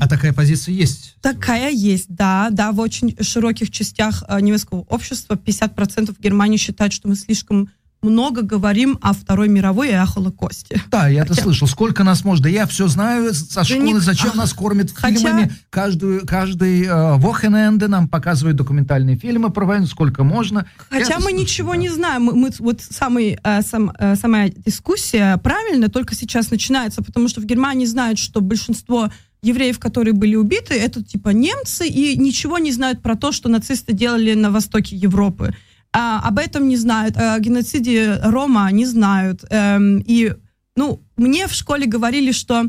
А 0.00 0.08
такая 0.08 0.32
позиция 0.32 0.74
есть. 0.74 1.16
Такая 1.20 1.70
есть, 1.70 2.06
да, 2.08 2.48
да, 2.50 2.70
в 2.70 2.80
очень 2.80 3.16
широких 3.20 3.70
частях 3.70 4.22
э, 4.28 4.40
немецкого 4.40 4.80
общества 4.82 5.34
50% 5.34 6.14
в 6.14 6.20
Германии 6.20 6.56
считают, 6.56 6.92
что 6.92 7.08
мы 7.08 7.16
слишком 7.16 7.70
много 8.02 8.42
говорим 8.42 8.98
о 9.02 9.12
Второй 9.12 9.48
мировой 9.48 9.90
и 9.90 9.92
о 9.92 10.06
Холокосте. 10.06 10.80
Да, 10.90 11.08
я 11.08 11.22
это 11.22 11.30
Хотя- 11.30 11.42
слышал. 11.42 11.68
Сколько 11.68 12.02
нас 12.04 12.24
может? 12.24 12.42
Да 12.44 12.48
я 12.48 12.66
все 12.66 12.88
знаю 12.88 13.34
со 13.34 13.62
школы, 13.64 13.84
не- 13.84 13.98
зачем 13.98 14.30
а, 14.34 14.36
нас 14.38 14.52
кормят 14.52 14.90
хотя- 14.94 15.16
фильмами. 15.18 15.52
Каждую, 15.70 16.26
каждый 16.26 16.84
э, 16.84 17.16
Вохененде 17.16 17.88
нам 17.88 18.08
показывают 18.08 18.56
документальные 18.56 19.16
фильмы 19.16 19.50
про 19.50 19.66
войну, 19.66 19.86
сколько 19.86 20.24
можно. 20.24 20.66
Я 20.90 20.98
Хотя 20.98 21.04
это 21.14 21.14
мы 21.16 21.20
слышал, 21.30 21.38
ничего 21.40 21.70
да. 21.72 21.76
не 21.76 21.88
знаем. 21.90 22.22
Мы, 22.22 22.32
мы- 22.34 22.50
вот 22.58 22.80
самый, 22.80 23.38
э, 23.42 23.62
сам, 23.62 23.92
э, 23.98 24.16
самая 24.16 24.50
дискуссия 24.50 25.36
правильно 25.38 25.88
только 25.88 26.14
сейчас 26.14 26.50
начинается, 26.50 27.02
потому 27.02 27.28
что 27.28 27.40
в 27.40 27.44
Германии 27.44 27.84
знают, 27.86 28.18
что 28.18 28.40
большинство 28.40 29.10
евреев, 29.42 29.78
которые 29.78 30.12
были 30.14 30.34
убиты, 30.36 30.74
это 30.74 31.02
типа 31.02 31.30
немцы, 31.30 31.86
и 31.88 32.16
ничего 32.18 32.58
не 32.58 32.72
знают 32.72 33.00
про 33.02 33.14
то, 33.16 33.32
что 33.32 33.48
нацисты 33.48 33.92
делали 33.94 34.34
на 34.34 34.50
востоке 34.50 34.96
Европы. 34.96 35.54
А, 35.92 36.20
об 36.20 36.38
этом 36.38 36.68
не 36.68 36.76
знают, 36.76 37.16
о 37.16 37.38
геноциде 37.40 38.18
Рома 38.22 38.70
не 38.70 38.86
знают. 38.86 39.44
Эм, 39.50 39.98
и, 39.98 40.34
ну, 40.76 41.02
мне 41.16 41.46
в 41.48 41.52
школе 41.52 41.86
говорили, 41.86 42.30
что 42.32 42.64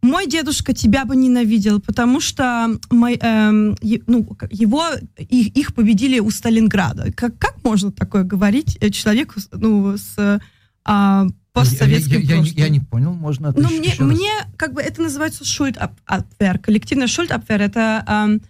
мой 0.00 0.26
дедушка 0.26 0.72
тебя 0.72 1.04
бы 1.04 1.14
ненавидел, 1.14 1.80
потому 1.80 2.18
что 2.20 2.76
мой, 2.90 3.18
эм, 3.20 3.76
ну, 4.06 4.26
его, 4.50 4.84
их, 5.18 5.56
их 5.56 5.74
победили 5.74 6.18
у 6.18 6.30
Сталинграда. 6.30 7.12
Как, 7.12 7.38
как 7.38 7.62
можно 7.62 7.92
такое 7.92 8.24
говорить 8.24 8.78
э, 8.80 8.90
человеку 8.90 9.34
ну, 9.52 9.96
с 9.96 10.40
а, 10.84 11.26
постсоветским 11.52 12.12
Я, 12.14 12.18
я- 12.20 12.24
я- 12.24 12.36
прошлым? 12.38 12.56
я 12.56 12.68
не 12.70 12.80
понял, 12.80 13.12
можно 13.12 13.52
Ну, 13.56 13.68
мне, 13.70 13.94
мне 14.00 14.30
как 14.56 14.72
бы 14.72 14.80
это 14.80 15.02
называется 15.02 15.44
шульдабвер. 15.44 16.58
Коллективная 16.58 17.06
шульдабвер— 17.06 17.60
это 17.62 18.04
эм, 18.08 18.40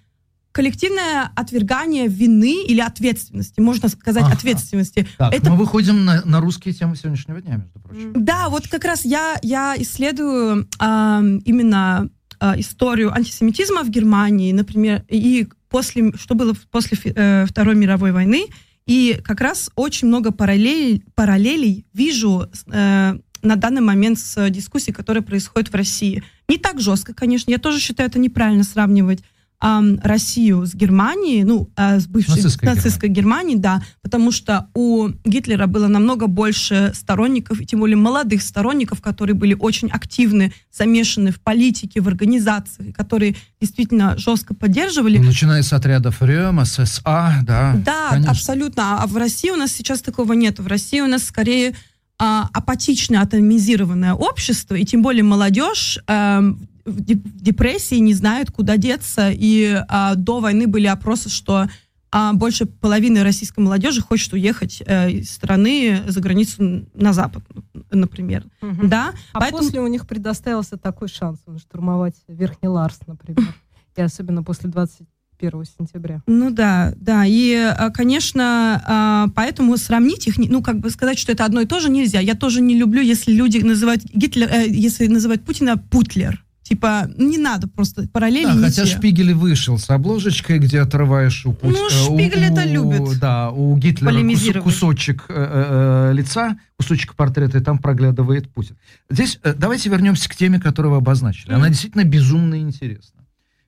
коллективное 0.53 1.31
отвергание 1.35 2.07
вины 2.09 2.65
или 2.65 2.81
ответственности, 2.81 3.61
можно 3.61 3.89
сказать, 3.89 4.25
Ага. 4.25 4.35
ответственности. 4.35 5.07
Так, 5.19 5.35
это 5.35 5.51
мы 5.51 5.57
выходим 5.57 6.05
на, 6.05 6.23
на 6.25 6.41
русские 6.41 6.75
темы 6.75 6.95
сегодняшнего 6.97 7.41
дня, 7.41 7.57
между 7.57 7.81
прочим. 7.81 8.13
да, 8.15 8.49
вот 8.49 8.69
как 8.69 8.85
раз 8.85 9.05
я, 9.05 9.37
я 9.43 9.75
исследую 9.79 10.69
ам, 10.79 11.39
именно 11.39 12.09
а, 12.39 12.59
историю 12.59 13.15
антисемитизма 13.15 13.83
в 13.83 13.89
Германии, 13.91 14.53
например, 14.53 15.05
и 15.09 15.49
после, 15.71 16.13
что 16.17 16.35
было 16.35 16.55
после 16.71 16.99
э, 17.03 17.47
Второй 17.49 17.75
мировой 17.75 18.13
войны, 18.13 18.47
и 18.87 19.19
как 19.25 19.41
раз 19.41 19.71
очень 19.75 20.09
много 20.09 20.33
параллелей, 20.33 21.03
параллелей 21.15 21.87
вижу 21.95 22.49
э, 22.67 23.19
на 23.43 23.57
данный 23.57 23.81
момент 23.81 24.19
с 24.19 24.51
дискуссией, 24.51 24.93
которая 24.93 25.23
происходит 25.23 25.73
в 25.73 25.75
России. 25.75 26.23
Не 26.49 26.59
так 26.59 26.81
жестко, 26.81 27.15
конечно, 27.15 27.51
я 27.51 27.59
тоже 27.59 27.79
считаю 27.79 28.09
это 28.11 28.19
неправильно 28.19 28.65
сравнивать 28.65 29.23
эм, 29.63 30.01
Россию 30.03 30.67
с 30.67 30.75
Германией, 30.75 31.45
ну, 31.45 31.71
э, 31.77 32.01
с 32.01 32.07
бывшей 32.07 32.37
Нацистской 32.37 32.69
нацистской 32.69 33.09
Германией, 33.09 33.59
да, 33.59 33.83
потому 34.03 34.33
что 34.33 34.67
у 34.75 35.09
Гитлера 35.25 35.67
было 35.67 35.87
намного 35.87 36.27
больше 36.27 36.93
сторонников, 36.95 37.61
и 37.61 37.67
тем 37.67 37.81
более 37.81 37.97
молодых 37.97 38.43
сторонников, 38.43 39.01
которые 39.01 39.35
были 39.35 39.55
очень 39.55 39.89
активны, 39.89 40.53
замешаны 40.73 41.31
в 41.31 41.41
политике, 41.41 42.01
в 42.01 42.09
организации, 42.09 42.93
которые 42.93 43.37
действительно 43.61 44.19
жестко 44.19 44.55
поддерживали. 44.55 45.19
Начиная 45.19 45.63
с 45.63 45.73
отрядов 45.73 46.23
РЕМ, 46.23 46.65
ССА, 46.65 47.41
да. 47.43 47.75
Да, 47.85 48.09
конечно. 48.11 48.31
абсолютно. 48.31 49.03
А 49.03 49.07
в 49.07 49.17
России 49.17 49.51
у 49.51 49.57
нас 49.57 49.73
сейчас 49.73 50.03
такого 50.03 50.33
нет. 50.33 50.59
В 50.59 50.67
России 50.67 51.01
у 51.01 51.07
нас 51.07 51.25
скорее 51.25 51.75
а, 52.19 52.49
апатичное, 52.53 53.21
атомизированное 53.21 54.15
общество, 54.15 54.75
и 54.75 54.85
тем 54.85 55.03
более 55.03 55.25
молодежь 55.25 55.99
эм, 56.07 56.69
в 56.85 57.01
деп- 57.01 57.27
в 57.27 57.41
депрессии 57.41 57.97
не 57.97 58.15
знают, 58.15 58.51
куда 58.51 58.77
деться. 58.77 59.31
И 59.33 59.83
а, 59.89 60.15
до 60.15 60.41
войны 60.41 60.67
были 60.67 60.87
опросы, 60.87 61.29
что 61.29 61.69
а, 62.15 62.35
больше 62.35 62.67
половины 62.67 63.23
российской 63.23 63.61
молодежи 63.61 64.03
хочет 64.03 64.35
уехать 64.35 64.83
э, 64.85 65.11
из 65.11 65.31
страны 65.31 66.03
за 66.07 66.21
границу 66.21 66.87
на 66.95 67.15
Запад, 67.15 67.43
например. 67.91 68.45
Мгм. 68.61 68.89
Да, 68.89 69.13
А 69.33 69.41
поэтому 69.41 69.63
после 69.63 69.81
у 69.81 69.87
них 69.87 70.07
предоставился 70.07 70.77
такой 70.77 71.09
шанс 71.09 71.41
штурмовать 71.59 72.17
Верхний 72.29 72.69
Ларс, 72.69 72.99
например. 73.07 73.55
И 73.97 74.03
особенно 74.03 74.43
после 74.43 74.69
21 74.69 75.65
сентября. 75.65 76.23
Ну 76.27 76.51
да, 76.51 76.93
да. 76.97 77.25
И, 77.25 77.55
а, 77.55 77.89
конечно, 77.89 78.83
а, 78.87 79.29
поэтому 79.35 79.79
сравнить 79.79 80.27
их, 80.27 80.37
ну, 80.37 80.63
как 80.63 80.81
бы 80.81 80.91
сказать, 80.91 81.19
что 81.19 81.33
это 81.33 81.47
одно 81.47 81.63
и 81.63 81.67
то 81.67 81.81
же 81.81 81.89
нельзя. 81.89 82.21
Я 82.21 82.35
тоже 82.35 82.61
не 82.61 82.77
люблю, 82.77 83.01
если 83.01 83.33
люди 83.33 83.57
называют 83.59 84.03
Гитлер, 84.05 84.51
э, 84.53 84.69
если 84.69 85.07
называют 85.07 85.47
Путина 85.47 85.79
Путлер. 85.79 86.45
Типа, 86.73 87.07
не 87.19 87.37
надо 87.37 87.69
просто 87.69 88.09
параллели 88.09 88.47
Да, 88.47 88.55
не 88.55 88.63
хотя 88.65 88.87
те. 88.87 88.97
Шпигель 88.97 89.35
вышел 89.35 89.77
с 89.77 89.91
обложечкой, 89.91 90.59
где 90.59 90.81
отрываешь 90.81 91.45
у 91.45 91.53
Путина. 91.53 91.79
Ну, 91.83 91.91
Шпигель 91.91 92.45
это 92.45 92.65
любит. 92.65 93.19
Да, 93.21 93.51
у 93.51 93.77
Гитлера 93.77 94.23
кус- 94.23 94.63
кусочек 94.63 95.27
э, 95.29 95.35
э, 95.37 96.11
э, 96.11 96.15
лица, 96.15 96.57
кусочек 96.79 97.15
портрета, 97.15 97.59
и 97.59 97.61
там 97.61 97.77
проглядывает 97.77 98.51
Путин. 98.51 98.77
Здесь 99.11 99.39
э, 99.43 99.53
давайте 99.55 99.91
вернемся 99.91 100.31
к 100.31 100.35
теме, 100.35 100.59
которую 100.59 100.93
вы 100.93 100.97
обозначили. 100.99 101.51
Она 101.53 101.65
Мгм. 101.65 101.69
действительно 101.73 102.05
безумно 102.05 102.59
интересна. 102.59 103.21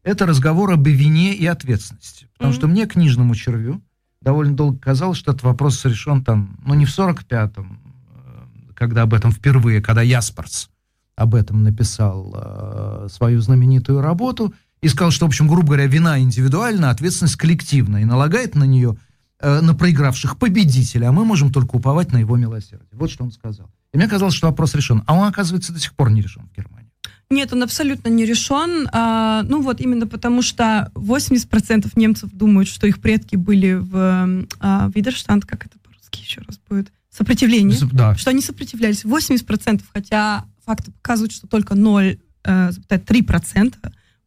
Это 0.02 0.24
разговор 0.24 0.72
об 0.72 0.86
вине 0.89 1.35
и 1.35 1.44
ответственности. 1.44 2.28
Потому 2.39 2.52
Мгм. 2.52 2.59
что 2.59 2.68
мне, 2.68 2.86
книжному 2.86 3.35
червю, 3.35 3.82
довольно 4.22 4.56
долго 4.56 4.78
казалось, 4.78 5.18
что 5.18 5.32
этот 5.32 5.43
вопрос 5.43 5.85
решен 5.85 6.24
там, 6.24 6.59
ну, 6.64 6.72
не 6.72 6.86
в 6.86 6.90
45-м, 6.90 7.81
э, 8.14 8.72
когда 8.74 9.02
об 9.02 9.12
этом 9.12 9.31
впервые, 9.31 9.82
когда 9.82 10.01
Яспорс 10.01 10.70
об 11.16 11.35
этом 11.35 11.62
написал 11.62 12.35
э, 12.35 13.09
свою 13.11 13.41
знаменитую 13.41 14.01
работу 14.01 14.55
и 14.82 14.89
сказал, 14.89 15.11
что, 15.11 15.27
в 15.27 15.28
общем, 15.28 15.49
грубо 15.49 15.69
говоря, 15.69 15.86
вина 15.86 16.19
индивидуальна, 16.19 16.91
ответственность 16.91 17.36
коллективна, 17.36 17.99
и 17.99 18.05
налагает 18.05 18.55
на 18.55 18.65
нее, 18.65 18.97
э, 19.41 19.61
на 19.61 19.74
проигравших 19.74 20.39
победителя, 20.39 21.09
а 21.09 21.12
мы 21.12 21.24
можем 21.24 21.53
только 21.53 21.77
уповать 21.77 22.12
на 22.12 22.19
его 22.19 22.36
милосердие. 22.36 22.89
Вот 22.93 23.11
что 23.11 23.24
он 23.24 23.32
сказал. 23.32 23.70
И 23.93 23.97
мне 23.97 24.09
казалось, 24.09 24.35
что 24.35 24.49
вопрос 24.49 24.74
решен. 24.74 25.03
А 25.07 25.15
он, 25.15 25.28
оказывается, 25.28 25.73
до 25.73 25.78
сих 25.78 25.95
пор 25.95 26.11
не 26.11 26.20
решен 26.20 26.49
в 26.53 26.57
Германии. 26.57 26.91
Нет, 27.31 27.53
он 27.53 27.62
абсолютно 27.62 28.09
не 28.09 28.27
решен. 28.27 28.89
А, 28.93 29.43
ну 29.45 29.62
вот 29.62 29.81
именно 29.81 30.07
потому, 30.07 30.43
что 30.43 30.91
80% 30.95 31.91
немцев 31.97 32.31
думают, 32.32 32.69
что 32.69 32.86
их 32.86 33.01
предки 33.01 33.36
были 33.36 33.74
в 33.74 34.47
а, 34.61 34.91
Видерштанд, 34.95 35.47
как 35.47 35.66
это 35.66 35.78
по-русски 35.78 36.20
еще 36.20 36.43
раз 36.43 36.61
будет, 36.69 36.93
сопротивлении. 37.11 37.77
Да. 37.93 38.15
Что 38.16 38.31
они 38.31 38.41
сопротивлялись. 38.41 39.05
80%, 39.05 39.82
хотя 39.93 40.45
факты 40.65 40.91
показывают, 40.93 41.32
что 41.32 41.47
только 41.47 41.74
0,3% 41.74 43.74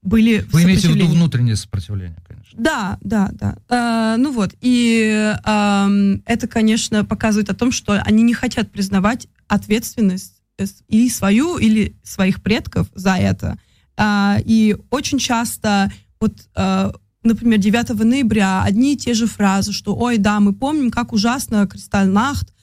были 0.03 0.39
в 0.39 0.53
Вы 0.53 0.63
имеете 0.63 0.87
в 0.89 0.95
виду 0.95 1.07
внутреннее 1.07 1.55
сопротивление, 1.55 2.17
конечно. 2.27 2.53
Да, 2.57 2.97
да, 3.01 3.29
да. 3.33 3.57
Э, 3.69 4.15
ну 4.17 4.31
вот, 4.31 4.53
и 4.61 5.33
эм, 5.45 6.21
это, 6.25 6.47
конечно, 6.47 7.03
показывает 7.03 7.49
о 7.49 7.53
том, 7.55 7.71
что 7.71 7.93
они 8.01 8.23
не 8.23 8.33
хотят 8.33 8.71
признавать 8.71 9.27
ответственность 9.47 10.33
э, 10.57 10.65
с- 10.65 10.83
и 10.87 11.09
свою, 11.09 11.57
или 11.57 11.95
своих 12.03 12.41
предков 12.41 12.87
за 12.95 13.15
это. 13.15 13.57
А, 13.97 14.37
и 14.45 14.77
очень 14.91 15.19
часто, 15.19 15.91
вот, 16.21 16.33
э, 16.55 16.91
например, 17.23 17.59
9 17.59 18.05
ноября 18.05 18.63
одни 18.63 18.93
и 18.93 18.97
те 18.97 19.13
же 19.13 19.27
фразы, 19.27 19.73
что, 19.73 19.95
ой, 19.95 20.17
да, 20.17 20.39
мы 20.39 20.53
помним, 20.53 20.89
как 20.91 21.11
ужасно 21.13 21.67
Кристальнахт, 21.67 22.53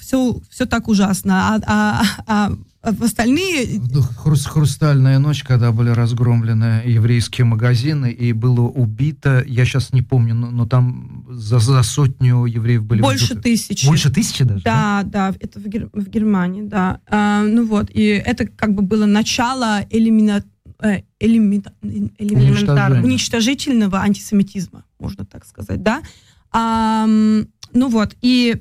все, 0.00 0.40
все 0.50 0.66
так 0.66 0.88
ужасно, 0.88 1.54
а, 1.54 1.60
а- 1.66 2.02
а- 2.26 2.28
а 2.48 2.52
остальные 2.82 3.80
Ну, 3.92 4.00
хрус- 4.02 4.46
Хрустальная 4.46 5.18
ночь, 5.18 5.44
когда 5.44 5.70
были 5.72 5.90
разгромлены 5.90 6.82
еврейские 6.84 7.44
магазины, 7.44 8.10
и 8.10 8.32
было 8.32 8.62
убито, 8.62 9.44
я 9.46 9.64
сейчас 9.64 9.92
не 9.92 10.02
помню, 10.02 10.34
но, 10.34 10.50
но 10.50 10.66
там 10.66 11.24
за, 11.30 11.58
за 11.60 11.82
сотню 11.84 12.44
евреев 12.46 12.84
были 12.84 13.00
больше 13.00 13.34
убиты. 13.34 13.42
тысячи. 13.50 13.86
Больше 13.86 14.10
тысячи 14.10 14.44
даже? 14.44 14.64
Да, 14.64 15.02
да, 15.04 15.32
это 15.38 15.60
в, 15.60 15.66
Гер- 15.66 15.90
в 15.92 16.08
Германии, 16.08 16.62
да. 16.62 17.00
А, 17.08 17.42
ну 17.44 17.66
вот, 17.66 17.88
и 17.90 18.02
это 18.04 18.46
как 18.46 18.74
бы 18.74 18.82
было 18.82 19.06
начало 19.06 19.82
элимина- 19.90 20.42
э, 20.82 21.02
элементарного- 21.20 23.04
уничтожительного 23.04 23.98
антисемитизма, 24.00 24.84
можно 24.98 25.24
так 25.24 25.46
сказать, 25.46 25.82
да. 25.82 26.02
Ам, 26.50 27.46
ну 27.72 27.88
вот, 27.88 28.16
и 28.20 28.60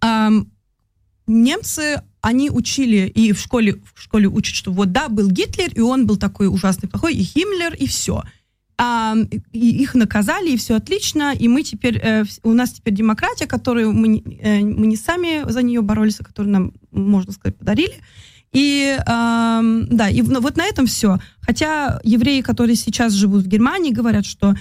ам, 0.00 0.48
немцы, 1.26 2.02
они 2.24 2.50
учили, 2.50 3.06
и 3.14 3.32
в 3.32 3.38
школе, 3.38 3.82
в 3.94 4.02
школе 4.02 4.28
учат, 4.28 4.54
что 4.54 4.72
вот 4.72 4.92
да, 4.92 5.10
был 5.10 5.30
Гитлер, 5.30 5.70
и 5.74 5.80
он 5.80 6.06
был 6.06 6.16
такой 6.16 6.48
ужасный, 6.48 6.88
плохой, 6.88 7.14
и 7.14 7.22
Химмлер, 7.22 7.74
и 7.74 7.86
все. 7.86 8.22
А, 8.78 9.14
и 9.52 9.82
их 9.82 9.94
наказали, 9.94 10.52
и 10.52 10.56
все 10.56 10.76
отлично, 10.76 11.34
и 11.34 11.48
мы 11.48 11.62
теперь, 11.62 12.00
э, 12.02 12.24
у 12.42 12.54
нас 12.54 12.72
теперь 12.72 12.94
демократия, 12.94 13.46
которую 13.46 13.92
мы, 13.92 14.22
э, 14.40 14.60
мы 14.60 14.86
не 14.86 14.96
сами 14.96 15.48
за 15.50 15.62
нее 15.62 15.82
боролись, 15.82 16.16
а 16.18 16.24
которую 16.24 16.52
нам, 16.52 16.72
можно 16.90 17.30
сказать, 17.32 17.58
подарили. 17.58 17.94
И 18.52 18.96
ам, 19.04 19.86
да, 19.88 20.08
и 20.08 20.22
ну, 20.22 20.40
вот 20.40 20.56
на 20.56 20.64
этом 20.64 20.86
все. 20.86 21.18
Хотя 21.40 22.00
евреи, 22.04 22.40
которые 22.40 22.76
сейчас 22.76 23.12
живут 23.12 23.44
в 23.44 23.48
Германии, 23.48 23.90
говорят, 23.90 24.24
что 24.24 24.54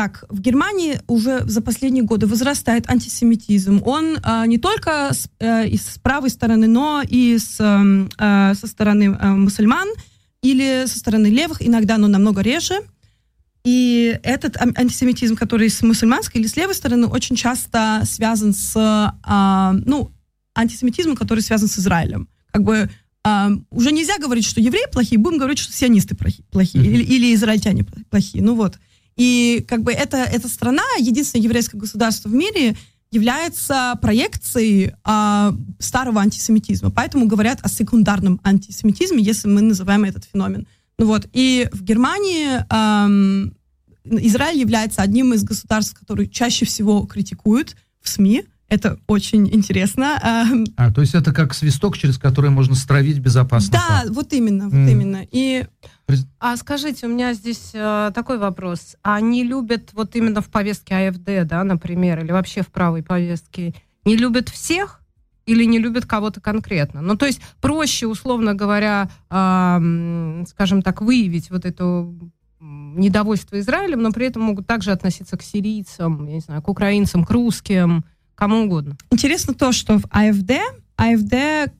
так, 0.00 0.24
в 0.30 0.40
Германии 0.40 0.98
уже 1.08 1.42
за 1.44 1.60
последние 1.60 2.04
годы 2.04 2.26
возрастает 2.26 2.88
антисемитизм. 2.88 3.82
Он 3.84 4.16
а, 4.22 4.46
не 4.46 4.56
только 4.56 5.12
с, 5.12 5.28
э, 5.40 5.68
и 5.68 5.76
с 5.76 5.98
правой 6.02 6.30
стороны, 6.30 6.66
но 6.68 7.02
и 7.06 7.36
с, 7.36 7.60
эм, 7.60 8.08
э, 8.18 8.54
со 8.54 8.66
стороны 8.66 9.14
э, 9.20 9.28
мусульман 9.28 9.88
или 10.40 10.86
со 10.86 10.98
стороны 10.98 11.26
левых, 11.26 11.60
иногда, 11.60 11.98
но 11.98 12.08
намного 12.08 12.40
реже. 12.40 12.80
И 13.62 14.18
этот 14.22 14.56
ан- 14.56 14.74
антисемитизм, 14.74 15.36
который 15.36 15.68
с 15.68 15.82
мусульманской 15.82 16.40
или 16.40 16.48
с 16.48 16.56
левой 16.56 16.74
стороны, 16.74 17.06
очень 17.06 17.36
часто 17.36 18.00
связан 18.04 18.54
с, 18.54 18.72
а, 19.22 19.74
ну, 19.84 20.10
антисемитизмом, 20.54 21.14
который 21.14 21.40
связан 21.40 21.68
с 21.68 21.78
Израилем. 21.78 22.26
Как 22.52 22.62
бы 22.62 22.88
а, 23.22 23.50
уже 23.70 23.92
нельзя 23.92 24.16
говорить, 24.16 24.46
что 24.46 24.62
евреи 24.62 24.90
плохие, 24.90 25.18
будем 25.18 25.36
говорить, 25.36 25.58
что 25.58 25.74
сионисты 25.74 26.14
плохи- 26.14 26.42
плохие, 26.50 26.86
или, 26.86 27.02
или 27.02 27.34
израильтяне 27.34 27.82
пл- 27.82 28.02
плохие. 28.08 28.42
Ну 28.42 28.54
вот. 28.54 28.78
И 29.16 29.64
как 29.68 29.82
бы 29.82 29.92
это, 29.92 30.18
эта 30.18 30.48
страна, 30.48 30.82
единственное 30.98 31.44
еврейское 31.44 31.78
государство 31.78 32.28
в 32.28 32.34
мире, 32.34 32.76
является 33.12 33.98
проекцией 34.00 34.92
а, 35.04 35.52
старого 35.78 36.20
антисемитизма. 36.20 36.90
Поэтому 36.90 37.26
говорят 37.26 37.58
о 37.62 37.68
секундарном 37.68 38.40
антисемитизме, 38.44 39.22
если 39.22 39.48
мы 39.48 39.62
называем 39.62 40.04
этот 40.04 40.24
феномен. 40.24 40.66
Ну 40.98 41.06
вот. 41.06 41.26
И 41.32 41.68
в 41.72 41.82
Германии 41.82 42.64
ам, 42.68 43.52
Израиль 44.04 44.58
является 44.60 45.02
одним 45.02 45.34
из 45.34 45.42
государств, 45.42 45.98
которые 45.98 46.28
чаще 46.28 46.64
всего 46.64 47.02
критикуют 47.02 47.76
в 48.00 48.08
СМИ. 48.08 48.44
Это 48.68 48.98
очень 49.08 49.48
интересно. 49.52 50.62
А, 50.76 50.92
то 50.92 51.00
есть 51.00 51.16
это 51.16 51.32
как 51.32 51.54
свисток, 51.54 51.98
через 51.98 52.18
который 52.18 52.50
можно 52.50 52.76
стравить 52.76 53.18
безопасно. 53.18 53.72
Да, 53.72 54.04
вот 54.08 54.32
именно, 54.32 54.66
вот 54.66 54.74
М. 54.74 54.88
именно. 54.88 55.26
И 55.32 55.66
А 56.38 56.56
скажите, 56.56 57.06
у 57.06 57.10
меня 57.10 57.32
здесь 57.34 57.70
э, 57.74 58.10
такой 58.14 58.38
вопрос. 58.38 58.96
Они 59.02 59.44
любят 59.44 59.90
вот 59.92 60.16
именно 60.16 60.40
в 60.40 60.48
повестке 60.48 61.08
АФД, 61.08 61.46
да, 61.46 61.64
например, 61.64 62.22
или 62.24 62.32
вообще 62.32 62.62
в 62.62 62.68
правой 62.68 63.02
повестке, 63.02 63.74
не 64.04 64.16
любят 64.16 64.48
всех 64.48 65.00
или 65.46 65.64
не 65.64 65.78
любят 65.78 66.06
кого-то 66.06 66.40
конкретно? 66.40 67.00
Ну, 67.00 67.16
то 67.16 67.26
есть 67.26 67.40
проще, 67.60 68.06
условно 68.06 68.54
говоря, 68.54 69.10
м, 69.30 70.44
скажем 70.48 70.82
так, 70.82 71.02
выявить 71.02 71.50
вот 71.50 71.64
это 71.64 71.84
м, 72.60 72.98
недовольство 72.98 73.58
Израилем, 73.58 74.02
но 74.02 74.12
при 74.12 74.26
этом 74.26 74.42
могут 74.42 74.66
также 74.66 74.92
относиться 74.92 75.36
к 75.36 75.42
сирийцам, 75.42 76.26
я 76.26 76.34
не 76.34 76.40
знаю, 76.40 76.62
к 76.62 76.68
украинцам, 76.68 77.24
к 77.24 77.30
русским, 77.30 78.04
кому 78.34 78.64
угодно. 78.64 78.96
Интересно 79.10 79.54
то, 79.54 79.72
что 79.72 79.98
в 79.98 80.04
АФД, 80.10 80.52
АФД, 81.00 81.32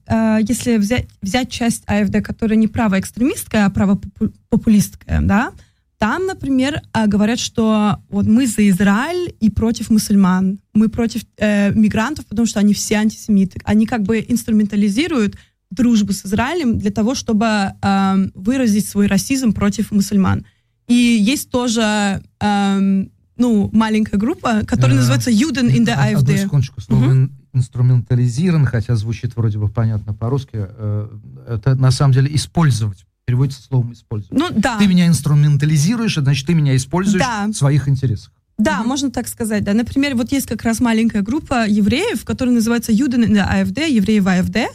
э, 0.07 0.39
если 0.49 0.79
взять, 0.79 1.07
взять 1.23 1.51
часть 1.51 1.83
АФД, 1.87 2.23
которая 2.23 2.57
не 2.57 2.69
правоэкстремистская, 2.69 3.67
а 3.67 3.71
правопопулистская, 3.71 5.21
да, 5.23 5.53
там, 5.99 6.25
например, 6.27 6.81
э, 6.95 7.07
говорят, 7.07 7.39
что 7.39 7.97
вот 8.09 8.25
мы 8.27 8.47
за 8.47 8.67
Израиль 8.71 9.35
и 9.41 9.51
против 9.51 9.91
мусульман, 9.91 10.59
мы 10.73 10.89
против 10.89 11.23
э, 11.37 11.73
мигрантов, 11.75 12.25
потому 12.27 12.47
что 12.47 12.59
они 12.61 12.73
все 12.73 12.95
антисемиты. 12.97 13.61
Они 13.65 13.85
как 13.85 14.03
бы 14.05 14.25
инструментализируют 14.27 15.37
дружбу 15.71 16.13
с 16.15 16.25
Израилем 16.25 16.79
для 16.79 16.91
того, 16.91 17.15
чтобы 17.15 17.47
э, 17.47 18.15
выразить 18.35 18.89
свой 18.89 19.07
расизм 19.09 19.53
против 19.53 19.93
мусульман. 19.93 20.47
И 20.89 20.95
есть 20.95 21.51
тоже 21.51 22.23
эм, 22.41 23.11
ну, 23.37 23.71
маленькая 23.73 24.17
группа, 24.17 24.63
которая 24.67 24.97
Э, 24.97 25.01
называется 25.01 25.31
Juden 25.31 25.71
in 25.71 25.89
Одну 25.89 26.21
AfD. 26.23 26.39
секундочку. 26.45 26.81
Слово 26.81 27.05
ин- 27.13 27.33
инструментализирован, 27.53 28.67
хотя 28.67 28.97
звучит 28.97 29.37
вроде 29.37 29.59
бы 29.59 29.69
понятно 29.69 30.15
по-русски, 30.15 30.51
э, 30.55 31.09
это 31.49 31.75
на 31.75 31.91
самом 31.91 32.13
деле 32.15 32.35
использовать. 32.35 33.05
Переводится 33.27 33.63
словом 33.63 33.93
использовать. 33.93 34.39
Ну, 34.39 34.49
да. 34.55 34.79
Ты 34.79 34.87
меня 34.87 35.07
инструментализируешь, 35.07 36.19
а 36.19 36.23
значит, 36.23 36.47
ты 36.47 36.55
меня 36.55 36.75
используешь 36.77 37.23
Да. 37.23 37.47
в 37.47 37.53
своих 37.53 37.89
интересах. 37.89 38.33
Да, 38.59 38.83
можно 38.83 39.11
так 39.11 39.27
сказать, 39.27 39.65
да. 39.65 39.73
Например, 39.73 40.15
вот 40.15 40.33
есть 40.33 40.47
как 40.47 40.63
раз 40.65 40.81
маленькая 40.81 41.23
группа 41.23 41.67
евреев, 41.67 42.25
которая 42.27 42.55
называется 42.55 42.93
in 42.93 43.09
der 43.33 43.49
AfD, 43.51 43.89
евреи 43.91 44.19
в 44.19 44.27
AfD, 44.27 44.67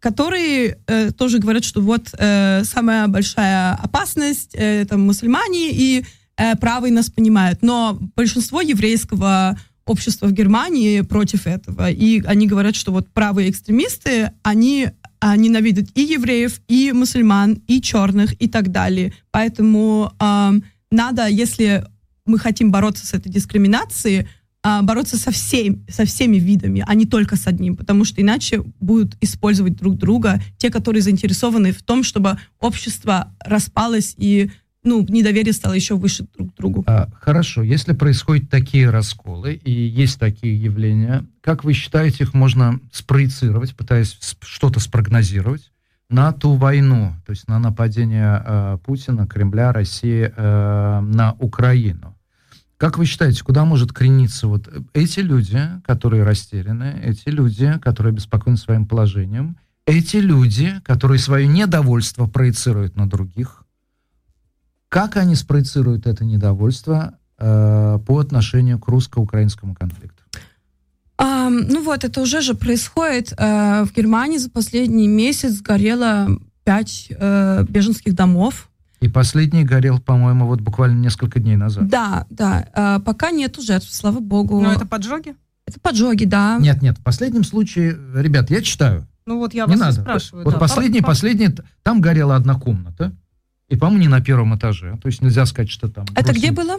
которые 0.00 0.78
э, 0.86 1.10
тоже 1.10 1.38
говорят, 1.38 1.64
что 1.64 1.80
вот 1.82 2.08
э, 2.18 2.62
самая 2.64 3.06
большая 3.08 3.74
опасность 3.74 4.54
э, 4.54 4.82
это 4.82 4.96
мусульмане 4.96 5.70
и 5.72 6.06
э, 6.38 6.56
правые 6.56 6.90
нас 6.92 7.10
понимают. 7.10 7.58
Но 7.62 7.98
большинство 8.16 8.62
еврейского 8.62 9.58
общества 9.88 10.26
в 10.26 10.32
Германии 10.32 11.00
против 11.00 11.46
этого. 11.46 11.90
И 11.90 12.22
они 12.24 12.46
говорят, 12.46 12.76
что 12.76 12.92
вот 12.92 13.08
правые 13.10 13.50
экстремисты, 13.50 14.32
они 14.42 14.90
а, 15.20 15.36
ненавидят 15.36 15.88
и 15.94 16.02
евреев, 16.02 16.60
и 16.68 16.92
мусульман, 16.92 17.62
и 17.66 17.80
черных, 17.80 18.40
и 18.40 18.48
так 18.48 18.70
далее. 18.70 19.12
Поэтому 19.30 20.12
ам, 20.18 20.62
надо, 20.90 21.26
если 21.26 21.84
мы 22.24 22.38
хотим 22.38 22.70
бороться 22.70 23.06
с 23.06 23.14
этой 23.14 23.30
дискриминацией, 23.30 24.28
а, 24.62 24.82
бороться 24.82 25.16
со, 25.16 25.30
всем, 25.30 25.84
со 25.88 26.04
всеми 26.04 26.36
видами, 26.36 26.84
а 26.86 26.94
не 26.94 27.06
только 27.06 27.36
с 27.36 27.46
одним, 27.46 27.76
потому 27.76 28.04
что 28.04 28.20
иначе 28.20 28.62
будут 28.80 29.16
использовать 29.20 29.76
друг 29.76 29.96
друга 29.96 30.42
те, 30.56 30.70
которые 30.70 31.02
заинтересованы 31.02 31.72
в 31.72 31.82
том, 31.82 32.02
чтобы 32.02 32.38
общество 32.60 33.34
распалось 33.40 34.14
и 34.18 34.50
ну, 34.84 35.04
недоверие 35.08 35.52
стало 35.52 35.72
еще 35.72 35.96
выше 35.96 36.26
друг 36.36 36.54
к 36.54 36.56
другу. 36.56 36.84
А, 36.86 37.08
Хорошо, 37.20 37.62
если 37.62 37.92
происходят 37.92 38.48
такие 38.48 38.90
расколы 38.90 39.54
и 39.54 39.70
есть 39.70 40.18
такие 40.18 40.60
явления, 40.60 41.26
как 41.40 41.64
вы 41.64 41.72
считаете, 41.72 42.24
их 42.24 42.34
можно 42.34 42.80
спроецировать, 42.92 43.74
пытаясь 43.74 44.16
что-то 44.40 44.80
спрогнозировать 44.80 45.72
на 46.08 46.32
ту 46.32 46.54
войну, 46.54 47.14
то 47.26 47.30
есть 47.30 47.48
на 47.48 47.58
нападение 47.58 48.42
э, 48.44 48.78
Путина, 48.84 49.26
Кремля, 49.26 49.72
России 49.72 50.32
э, 50.34 51.00
на 51.00 51.34
Украину? 51.38 52.16
Как 52.78 52.96
вы 52.96 53.06
считаете, 53.06 53.42
куда 53.42 53.64
может 53.64 53.92
крениться 53.92 54.46
вот 54.46 54.68
эти 54.94 55.20
люди, 55.20 55.60
которые 55.84 56.22
растеряны, 56.22 57.00
эти 57.02 57.28
люди, 57.28 57.76
которые 57.82 58.12
обеспокоены 58.12 58.56
своим 58.56 58.86
положением, 58.86 59.56
эти 59.84 60.18
люди, 60.18 60.80
которые 60.84 61.18
свое 61.18 61.46
недовольство 61.46 62.26
проецируют 62.26 62.94
на 62.94 63.08
других, 63.08 63.64
как 64.88 65.16
они 65.16 65.34
спроецируют 65.34 66.06
это 66.06 66.24
недовольство 66.24 67.18
э, 67.38 67.98
по 68.06 68.18
отношению 68.18 68.78
к 68.78 68.88
русско-украинскому 68.88 69.74
конфликту? 69.74 70.22
Ам, 71.18 71.66
ну 71.68 71.82
вот, 71.82 72.04
это 72.04 72.20
уже 72.20 72.40
же 72.40 72.54
происходит. 72.54 73.34
Э, 73.36 73.84
в 73.84 73.92
Германии 73.92 74.38
за 74.38 74.50
последний 74.50 75.08
месяц 75.08 75.54
сгорело 75.54 76.28
пять 76.64 77.08
э, 77.10 77.64
беженских 77.68 78.14
домов. 78.14 78.70
И 79.00 79.08
последний 79.08 79.64
горел, 79.64 80.00
по-моему, 80.00 80.46
вот 80.46 80.60
буквально 80.60 81.00
несколько 81.00 81.40
дней 81.40 81.56
назад. 81.56 81.88
Да, 81.88 82.26
да. 82.30 82.68
э, 82.74 83.00
пока 83.04 83.30
нету 83.30 83.62
жертв, 83.62 83.92
слава 83.92 84.20
богу. 84.20 84.60
Но 84.60 84.72
это 84.72 84.86
поджоги? 84.86 85.34
Это 85.66 85.80
поджоги, 85.80 86.24
да. 86.24 86.58
Нет, 86.60 86.82
нет, 86.82 86.98
в 86.98 87.02
последнем 87.02 87.44
случае, 87.44 87.98
ребят, 88.14 88.50
я 88.50 88.62
читаю. 88.62 89.06
Ну 89.26 89.38
вот 89.38 89.52
я 89.54 89.66
не 89.66 89.76
вас 89.76 89.80
надо. 89.80 90.00
спрашиваю. 90.00 90.44
вот 90.44 90.54
да. 90.54 90.60
последний, 90.60 91.00
По- 91.00 91.06
по- 91.06 91.08
последний, 91.08 91.50
там 91.82 92.00
горела 92.00 92.36
одна 92.36 92.54
комната. 92.54 93.12
И, 93.68 93.76
по-моему, 93.76 94.02
не 94.02 94.08
на 94.08 94.20
первом 94.20 94.56
этаже. 94.56 94.98
То 95.02 95.08
есть 95.08 95.22
нельзя 95.22 95.46
сказать, 95.46 95.70
что 95.70 95.88
там... 95.88 96.06
Это 96.14 96.32
где 96.32 96.52
было? 96.52 96.78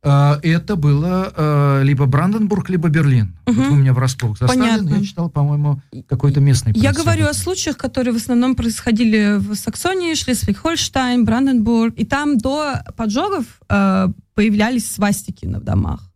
А, 0.00 0.38
Это 0.44 0.76
было 0.76 1.32
э, 1.36 1.80
либо 1.82 2.06
Бранденбург, 2.06 2.70
либо 2.70 2.88
Берлин. 2.88 3.36
Вот 3.46 3.56
Мгм. 3.56 3.70
вы 3.70 3.76
меня 3.78 3.92
врасплох 3.92 4.38
застали, 4.38 4.58
но 4.58 4.64
Понятно. 4.66 4.94
я 4.94 5.04
читал, 5.04 5.28
по-моему, 5.28 5.82
какой-то 6.08 6.40
местный 6.40 6.72
Я 6.76 6.92
говорю 6.92 7.26
о 7.26 7.34
случаях, 7.34 7.76
которые 7.76 8.12
в 8.12 8.16
основном 8.16 8.54
происходили 8.54 9.38
в 9.38 9.56
Саксонии, 9.56 10.14
Шлезвиг-Хольштайн, 10.14 11.24
Бранденбург. 11.24 11.94
И 11.96 12.04
там 12.04 12.38
до 12.38 12.84
поджогов 12.96 13.44
э, 13.68 14.08
появлялись 14.34 14.88
свастики 14.88 15.46
на 15.46 15.60
домах. 15.60 16.08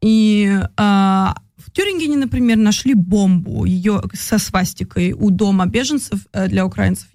И 0.00 0.50
э, 0.52 0.62
в 0.76 1.70
Тюрингене, 1.72 2.16
например, 2.16 2.56
нашли 2.56 2.94
бомбу 2.94 3.64
ее 3.64 4.02
со 4.12 4.38
свастикой 4.38 5.12
у 5.12 5.30
дома 5.30 5.66
беженцев 5.66 6.26
для 6.48 6.66
украинцев. 6.66 7.06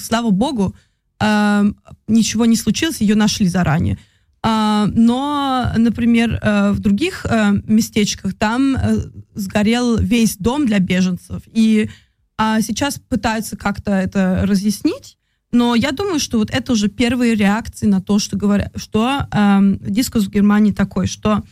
Слава 0.00 0.30
богу, 0.30 0.74
э, 1.20 1.64
ничего 2.06 2.46
не 2.46 2.56
случилось, 2.56 3.00
ее 3.00 3.14
нашли 3.14 3.46
заранее. 3.48 3.98
А, 4.42 4.86
но, 4.94 5.72
например, 5.76 6.38
э, 6.40 6.70
в 6.70 6.78
других 6.78 7.26
э, 7.28 7.52
местечках 7.64 8.34
там 8.34 8.76
э, 8.76 8.98
сгорел 9.34 9.98
весь 9.98 10.36
дом 10.36 10.66
для 10.66 10.78
беженцев. 10.78 11.42
И 11.46 11.90
а, 12.36 12.60
сейчас 12.60 13.00
пытаются 13.00 13.56
как-то 13.56 13.90
это 13.90 14.42
разъяснить. 14.44 15.18
Но 15.50 15.74
я 15.74 15.92
думаю, 15.92 16.20
что 16.20 16.38
вот 16.38 16.50
это 16.50 16.72
уже 16.72 16.88
первые 16.88 17.34
реакции 17.34 17.86
на 17.86 18.00
то, 18.00 18.18
что 18.18 18.36
говорят, 18.36 18.70
что 18.76 19.26
эм, 19.32 19.78
дискурс 19.78 20.26
в 20.26 20.30
Германии 20.30 20.72
такой, 20.72 21.06
что, 21.06 21.42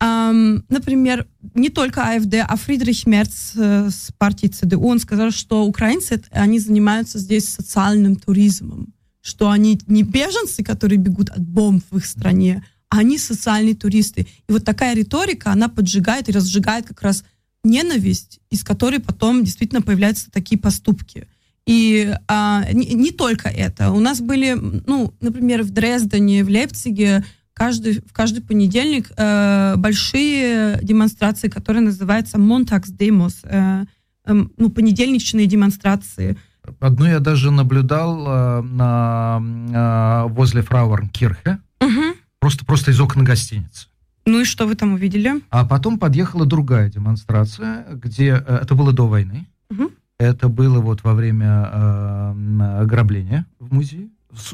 эм, 0.00 0.64
например, 0.68 1.26
не 1.54 1.70
только 1.70 2.02
АФД, 2.02 2.34
а 2.46 2.56
Фридрих 2.56 3.06
Мерц 3.06 3.52
э, 3.56 3.90
с 3.90 4.12
партии 4.18 4.46
ЦДУ, 4.46 4.80
он 4.80 4.98
сказал, 4.98 5.30
что 5.30 5.64
украинцы, 5.64 6.22
они 6.30 6.58
занимаются 6.58 7.18
здесь 7.18 7.48
социальным 7.48 8.16
туризмом, 8.16 8.92
что 9.20 9.50
они 9.50 9.80
не 9.86 10.02
беженцы, 10.02 10.62
которые 10.62 10.98
бегут 10.98 11.30
от 11.30 11.40
бомб 11.40 11.84
в 11.90 11.98
их 11.98 12.06
стране, 12.06 12.64
а 12.90 12.98
они 12.98 13.18
социальные 13.18 13.74
туристы. 13.74 14.26
И 14.48 14.52
вот 14.52 14.64
такая 14.64 14.94
риторика, 14.94 15.52
она 15.52 15.68
поджигает 15.68 16.28
и 16.28 16.32
разжигает 16.32 16.86
как 16.86 17.02
раз 17.02 17.24
ненависть, 17.64 18.40
из 18.50 18.64
которой 18.64 19.00
потом 19.00 19.44
действительно 19.44 19.82
появляются 19.82 20.30
такие 20.30 20.58
поступки. 20.58 21.28
И 21.66 22.14
а, 22.28 22.66
не, 22.72 22.94
не 22.94 23.10
только 23.10 23.48
это. 23.48 23.92
У 23.92 24.00
нас 24.00 24.20
были, 24.20 24.54
ну, 24.54 25.12
например, 25.20 25.62
в 25.62 25.70
Дрездене, 25.70 26.42
в 26.42 26.48
Лейпциге 26.48 27.26
каждый, 27.58 28.00
в 28.06 28.12
каждый 28.12 28.40
понедельник 28.42 29.10
э, 29.16 29.74
большие 29.76 30.78
демонстрации, 30.82 31.48
которые 31.48 31.82
называются 31.82 32.38
Montagsdemos, 32.38 33.34
э, 33.42 33.84
эм, 34.26 34.52
ну, 34.56 34.70
понедельничные 34.70 35.46
демонстрации. 35.46 36.36
Одну 36.80 37.06
я 37.06 37.18
даже 37.18 37.50
наблюдал 37.50 38.26
э, 38.26 38.62
на, 38.62 39.40
э, 39.42 40.32
возле 40.32 40.62
Фрауэрнкирхе, 40.62 41.58
Мгм. 41.80 42.14
просто, 42.38 42.64
просто 42.64 42.92
из 42.92 43.00
окна 43.00 43.24
гостиницы. 43.24 43.88
Ну 44.26 44.40
и 44.40 44.44
что 44.44 44.66
вы 44.66 44.74
там 44.74 44.92
увидели? 44.92 45.42
А 45.50 45.64
потом 45.64 45.98
подъехала 45.98 46.46
другая 46.46 46.90
демонстрация, 46.90 47.86
где 47.92 48.42
э, 48.46 48.58
это 48.62 48.74
было 48.74 48.92
до 48.92 49.08
войны. 49.08 49.46
Мгм. 49.70 49.90
Это 50.20 50.48
было 50.48 50.80
вот 50.80 51.02
во 51.02 51.14
время 51.14 51.70
э, 51.72 52.80
ограбления 52.82 53.46
в 53.58 53.72
музее. 53.74 54.08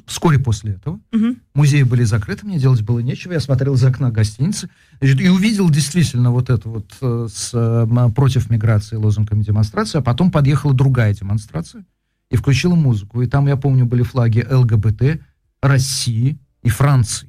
Вскоре 0.07 0.39
после 0.39 0.73
этого. 0.73 1.01
Мгм. 1.13 1.41
Музеи 1.55 1.83
были 1.83 2.05
закрыты, 2.05 2.47
мне 2.47 2.59
делать 2.59 2.83
было 2.83 3.01
нечего. 3.01 3.33
Я 3.33 3.41
смотрел 3.41 3.75
из 3.75 3.85
окна 3.85 4.11
гостиницы 4.11 4.69
значит, 5.01 5.21
и 5.21 5.29
увидел 5.29 5.69
действительно 5.71 6.31
вот 6.31 6.51
эту 6.51 6.71
вот 6.71 6.93
э, 7.01 7.29
с, 7.33 7.51
э, 7.53 8.11
против 8.15 8.51
миграции 8.51 8.97
лозунгами 8.97 9.43
демонстрацию. 9.43 10.01
А 10.01 10.03
потом 10.03 10.31
подъехала 10.31 10.75
другая 10.75 11.15
демонстрация 11.15 11.85
и 12.31 12.37
включила 12.37 12.75
музыку. 12.75 13.23
И 13.23 13.27
там, 13.27 13.47
я 13.47 13.57
помню, 13.57 13.85
были 13.87 14.03
флаги 14.03 14.47
ЛГБТ 14.49 15.21
России 15.63 16.39
и 16.63 16.69
Франции. 16.69 17.29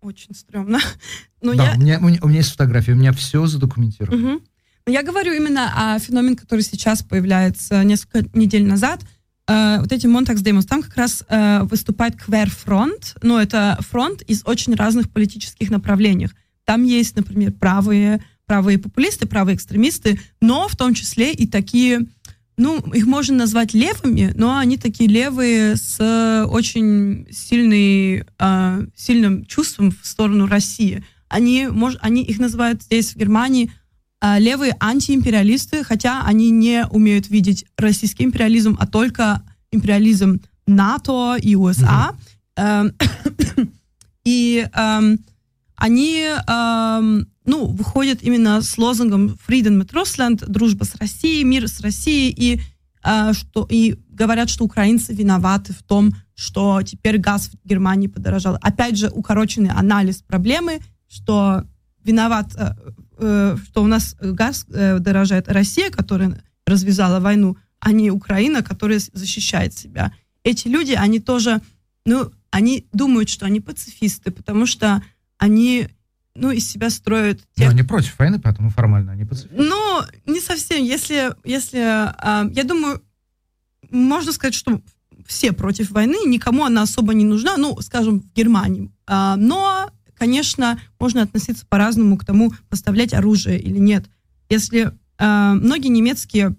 Очень 0.00 0.34
стрёмно. 0.34 0.78
Но 1.42 1.54
да, 1.54 1.72
я... 1.72 1.76
у, 1.76 1.80
меня, 1.80 1.98
у 1.98 2.08
меня- 2.08 2.18
у 2.22 2.28
меня 2.28 2.38
есть 2.38 2.50
фотографии, 2.52 2.92
у 2.92 2.96
меня 2.96 3.12
все 3.12 3.46
задокументировано. 3.46 4.40
Но 4.86 4.92
я 4.92 5.02
говорю 5.02 5.32
именно 5.32 5.94
о 5.94 5.98
феномен, 5.98 6.36
который 6.36 6.60
сейчас 6.60 7.02
появляется 7.02 7.82
несколько 7.84 8.28
недель 8.38 8.66
назад. 8.66 9.00
Э, 9.46 9.78
вот 9.80 9.92
эти 9.92 10.06
Montags 10.06 10.42
Demos, 10.42 10.64
там 10.64 10.82
как 10.82 10.96
раз 10.96 11.24
э, 11.28 11.62
выступает 11.64 12.16
Кверфронт, 12.16 13.16
но 13.22 13.40
это 13.40 13.78
фронт 13.80 14.22
из 14.22 14.42
очень 14.46 14.74
разных 14.74 15.10
политических 15.10 15.70
направлений. 15.70 16.28
Там 16.64 16.84
есть, 16.84 17.14
например, 17.16 17.52
правые, 17.52 18.24
правые 18.46 18.78
популисты, 18.78 19.26
правые 19.26 19.56
экстремисты, 19.56 20.18
но 20.40 20.66
в 20.66 20.76
том 20.76 20.94
числе 20.94 21.32
и 21.32 21.46
такие, 21.46 22.06
ну, 22.56 22.78
их 22.92 23.06
можно 23.06 23.36
назвать 23.36 23.74
левыми, 23.74 24.32
но 24.34 24.56
они 24.56 24.78
такие 24.78 25.10
левые 25.10 25.76
с 25.76 26.46
очень 26.48 27.26
сильной, 27.30 28.24
э, 28.38 28.86
сильным 28.96 29.44
чувством 29.44 29.90
в 29.90 30.06
сторону 30.06 30.46
России. 30.46 31.04
Они, 31.28 31.66
мож, 31.66 31.96
они 32.00 32.22
их 32.22 32.38
называют 32.38 32.82
здесь, 32.82 33.12
в 33.12 33.16
Германии, 33.16 33.70
левые 34.38 34.76
антиимпериалисты, 34.80 35.84
хотя 35.84 36.22
они 36.24 36.50
не 36.50 36.86
умеют 36.86 37.28
видеть 37.28 37.64
российский 37.76 38.24
империализм, 38.24 38.76
а 38.78 38.86
только 38.86 39.42
империализм 39.70 40.40
НАТО 40.66 41.36
и 41.40 41.54
USA. 41.54 42.14
Эм, 42.56 42.92
И 44.24 44.66
эм, 44.72 45.18
они 45.76 46.26
эм, 46.48 47.26
ну, 47.44 47.66
выходят 47.66 48.22
именно 48.22 48.62
с 48.62 48.78
лозунгом 48.78 49.36
«Freedom 49.46 49.82
mit 49.82 49.92
Russland», 49.92 50.44
«Дружба 50.46 50.84
с 50.84 50.94
Россией», 50.96 51.44
«Мир 51.44 51.68
с 51.68 51.80
Россией», 51.80 52.34
и, 52.36 52.60
э, 53.04 53.32
что, 53.34 53.66
и 53.68 53.96
говорят, 54.08 54.48
что 54.48 54.64
украинцы 54.64 55.12
виноваты 55.12 55.74
в 55.74 55.82
том, 55.82 56.12
что 56.34 56.80
теперь 56.82 57.18
газ 57.18 57.50
в 57.50 57.68
Германии 57.68 58.06
подорожал. 58.06 58.58
Опять 58.62 58.96
же, 58.96 59.10
укороченный 59.10 59.70
анализ 59.70 60.22
проблемы, 60.22 60.80
что 61.08 61.64
виноват, 62.02 62.54
э, 62.56 62.74
что 63.16 63.82
у 63.82 63.86
нас 63.86 64.16
газ 64.20 64.66
э, 64.68 64.98
дорожает 64.98 65.48
Россия, 65.48 65.90
которая 65.90 66.42
развязала 66.66 67.20
войну, 67.20 67.56
а 67.80 67.92
не 67.92 68.10
Украина, 68.10 68.62
которая 68.62 69.00
защищает 69.12 69.74
себя. 69.74 70.12
Эти 70.42 70.68
люди, 70.68 70.92
они 70.92 71.20
тоже, 71.20 71.60
ну, 72.04 72.32
они 72.50 72.86
думают, 72.92 73.28
что 73.28 73.46
они 73.46 73.60
пацифисты, 73.60 74.30
потому 74.30 74.66
что 74.66 75.02
они 75.38 75.88
ну, 76.34 76.50
из 76.50 76.68
себя 76.68 76.90
строят... 76.90 77.40
Тех... 77.54 77.66
Но 77.66 77.72
они 77.72 77.82
против 77.82 78.18
войны, 78.18 78.40
поэтому 78.40 78.70
формально 78.70 79.12
они 79.12 79.24
пацифисты. 79.24 79.56
Ну, 79.56 80.02
не 80.26 80.40
совсем. 80.40 80.82
Если, 80.82 81.34
если 81.44 81.80
э, 81.80 82.50
я 82.52 82.64
думаю, 82.64 83.02
можно 83.90 84.32
сказать, 84.32 84.54
что 84.54 84.80
все 85.26 85.52
против 85.52 85.90
войны, 85.90 86.26
никому 86.26 86.64
она 86.64 86.82
особо 86.82 87.14
не 87.14 87.24
нужна, 87.24 87.56
ну, 87.56 87.80
скажем, 87.80 88.20
в 88.20 88.32
Германии. 88.34 88.90
Э, 89.06 89.34
но, 89.36 89.90
конечно, 90.24 90.80
можно 90.98 91.22
относиться 91.22 91.66
по-разному 91.68 92.16
к 92.16 92.24
тому, 92.24 92.54
поставлять 92.70 93.12
оружие 93.12 93.60
или 93.60 93.78
нет. 93.78 94.06
Если 94.48 94.90
э, 95.18 95.52
многие 95.52 95.88
немецкие 95.88 96.56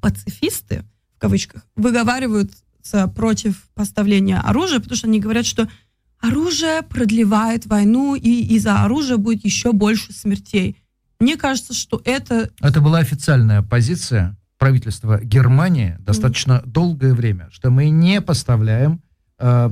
пацифисты, 0.00 0.84
в 1.16 1.18
кавычках, 1.18 1.66
выговариваются 1.74 3.08
против 3.16 3.68
поставления 3.74 4.38
оружия, 4.38 4.78
потому 4.78 4.96
что 4.96 5.08
они 5.08 5.18
говорят, 5.18 5.46
что 5.46 5.68
оружие 6.20 6.82
продлевает 6.82 7.66
войну, 7.66 8.14
и 8.14 8.54
из-за 8.54 8.82
оружия 8.84 9.16
будет 9.16 9.44
еще 9.44 9.72
больше 9.72 10.12
смертей. 10.12 10.76
Мне 11.18 11.36
кажется, 11.36 11.74
что 11.74 12.00
это... 12.04 12.50
Это 12.60 12.80
была 12.80 12.98
официальная 12.98 13.62
позиция 13.62 14.36
правительства 14.58 15.20
Германии 15.20 15.96
достаточно 15.98 16.62
mm. 16.64 16.66
долгое 16.68 17.14
время, 17.14 17.48
что 17.50 17.70
мы 17.70 17.90
не 17.90 18.20
поставляем, 18.20 19.02
э, 19.42 19.70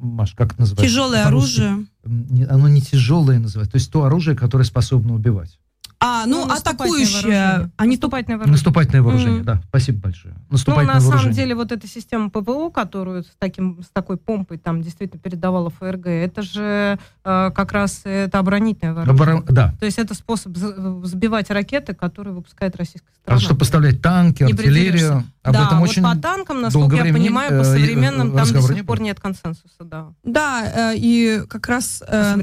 Маш, 0.00 0.34
как 0.34 0.52
это 0.52 0.60
называется? 0.60 0.86
Тяжелое 0.86 1.24
оружие. 1.24 1.86
Оно 2.04 2.68
не 2.68 2.80
тяжелое 2.80 3.38
называется, 3.38 3.72
то 3.72 3.78
есть 3.78 3.90
то 3.90 4.04
оружие, 4.04 4.36
которое 4.36 4.64
способно 4.64 5.14
убивать. 5.14 5.58
А, 6.00 6.26
ну, 6.26 6.46
ну 6.46 6.52
атакующее, 6.52 7.70
а 7.76 7.84
не 7.84 7.92
наступательное 7.92 8.38
вооружение. 8.38 8.52
Наступательное 8.52 9.02
вооружение, 9.02 9.40
mm. 9.40 9.44
да. 9.44 9.62
Спасибо 9.68 10.00
большое. 10.02 10.34
Наступательное 10.48 10.94
ну, 10.94 11.00
на 11.00 11.06
вооружение. 11.06 11.34
самом 11.34 11.34
деле, 11.34 11.54
вот 11.56 11.72
эта 11.72 11.88
система 11.88 12.30
ПВО, 12.30 12.70
которую 12.70 13.24
с, 13.24 13.32
таким, 13.38 13.82
с 13.82 13.88
такой 13.92 14.16
помпой 14.16 14.58
там 14.58 14.80
действительно 14.80 15.20
передавала 15.20 15.70
ФРГ, 15.70 16.06
это 16.06 16.42
же 16.42 16.98
э, 17.24 17.50
как 17.52 17.72
раз 17.72 18.02
это 18.04 18.38
оборонительное 18.38 18.94
вооружение. 18.94 19.22
Оборон... 19.22 19.44
Да. 19.48 19.74
То 19.80 19.86
есть 19.86 19.98
это 19.98 20.14
способ 20.14 20.56
сбивать 20.56 21.50
ракеты, 21.50 21.94
которые 21.94 22.32
выпускает 22.32 22.76
российская 22.76 23.12
страна. 23.20 23.36
А 23.36 23.40
что 23.40 23.56
поставлять 23.56 24.00
танки, 24.00 24.44
артиллерию? 24.44 25.24
Об 25.48 25.54
да, 25.54 25.66
этом 25.66 25.80
вот 25.80 25.88
очень 25.88 26.02
по 26.02 26.16
танкам, 26.16 26.60
насколько 26.60 26.96
я 26.96 27.12
понимаю, 27.12 27.50
по 27.50 27.62
э, 27.62 27.64
современным 27.64 28.34
там 28.34 28.52
до 28.52 28.62
сих 28.62 28.86
пор 28.86 29.00
нет 29.00 29.18
консенсуса, 29.18 29.82
да. 29.82 30.12
Да, 30.24 30.92
э, 30.92 30.96
и 30.96 31.42
как 31.48 31.68
раз 31.68 32.02
э, 32.06 32.36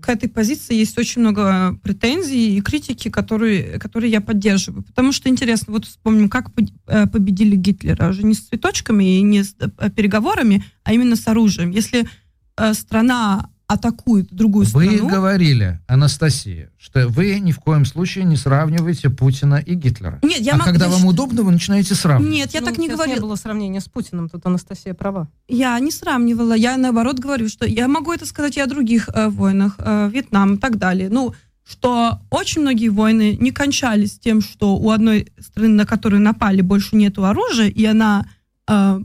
к 0.00 0.08
этой 0.08 0.28
позиции 0.28 0.74
есть 0.74 0.96
очень 0.98 1.20
много 1.20 1.76
претензий 1.82 2.56
и 2.56 2.60
критики, 2.60 3.10
которые, 3.10 3.78
которые 3.78 4.10
я 4.10 4.20
поддерживаю. 4.20 4.82
Потому 4.82 5.12
что 5.12 5.28
интересно, 5.28 5.72
вот 5.72 5.84
вспомним, 5.84 6.28
как 6.28 6.52
победили 7.12 7.56
Гитлера. 7.56 8.08
Уже 8.08 8.24
не 8.24 8.34
с 8.34 8.46
цветочками 8.46 9.18
и 9.18 9.22
не 9.22 9.42
с 9.42 9.54
переговорами, 9.94 10.64
а 10.84 10.92
именно 10.92 11.16
с 11.16 11.26
оружием. 11.28 11.70
Если 11.70 12.08
страна 12.72 13.50
атакует 13.68 14.28
другую 14.30 14.64
вы 14.66 14.84
страну. 14.86 15.04
Вы 15.04 15.10
говорили, 15.10 15.80
Анастасия, 15.88 16.70
что 16.78 17.08
вы 17.08 17.38
ни 17.40 17.52
в 17.52 17.58
коем 17.58 17.84
случае 17.84 18.24
не 18.24 18.36
сравниваете 18.36 19.10
Путина 19.10 19.56
и 19.56 19.74
Гитлера. 19.74 20.20
Нет, 20.22 20.40
я 20.40 20.52
а 20.52 20.56
могу... 20.56 20.70
когда 20.70 20.88
вам 20.88 21.04
удобно, 21.04 21.42
вы 21.42 21.50
начинаете 21.50 21.94
сравнивать. 21.94 22.32
Нет, 22.32 22.54
я 22.54 22.60
ну, 22.60 22.66
так 22.66 22.78
не 22.78 22.88
говорю. 22.88 23.14
не 23.14 23.20
было 23.20 23.34
сравнения 23.34 23.80
с 23.80 23.88
Путиным, 23.88 24.28
тут 24.28 24.46
Анастасия 24.46 24.94
права. 24.94 25.28
Я 25.48 25.78
не 25.80 25.90
сравнивала, 25.90 26.54
я 26.54 26.76
наоборот 26.76 27.18
говорю, 27.18 27.48
что 27.48 27.66
я 27.66 27.88
могу 27.88 28.12
это 28.12 28.24
сказать 28.26 28.56
и 28.56 28.60
о 28.60 28.66
других 28.66 29.08
э, 29.12 29.28
войнах, 29.28 29.74
э, 29.78 30.10
Вьетнам 30.12 30.54
и 30.54 30.58
так 30.58 30.78
далее. 30.78 31.08
Ну, 31.10 31.34
что 31.68 32.20
очень 32.30 32.62
многие 32.62 32.88
войны 32.88 33.36
не 33.40 33.50
кончались 33.50 34.18
тем, 34.18 34.40
что 34.40 34.76
у 34.76 34.90
одной 34.90 35.32
страны, 35.40 35.70
на 35.70 35.86
которую 35.86 36.22
напали, 36.22 36.60
больше 36.60 36.94
нету 36.94 37.24
оружия, 37.24 37.68
и 37.68 37.84
она 37.84 38.26
э, 38.68 39.00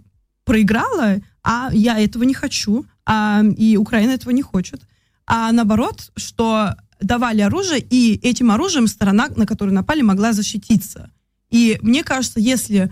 проиграла, 0.46 1.18
а 1.44 1.70
я 1.74 2.00
этого 2.00 2.24
не 2.24 2.36
хочу 2.36 2.86
а, 3.06 3.44
и 3.58 3.78
Украина 3.78 4.12
этого 4.12 4.32
не 4.32 4.42
хочет. 4.42 4.82
А 5.26 5.52
наоборот, 5.52 6.12
что 6.16 6.76
давали 7.00 7.42
оружие, 7.42 7.80
и 7.80 8.20
этим 8.22 8.52
оружием 8.52 8.88
сторона, 8.88 9.28
на 9.36 9.46
которую 9.46 9.74
напали, 9.74 10.02
могла 10.02 10.34
защититься. 10.34 11.10
И 11.50 11.80
мне 11.82 12.04
кажется, 12.04 12.40
если, 12.40 12.92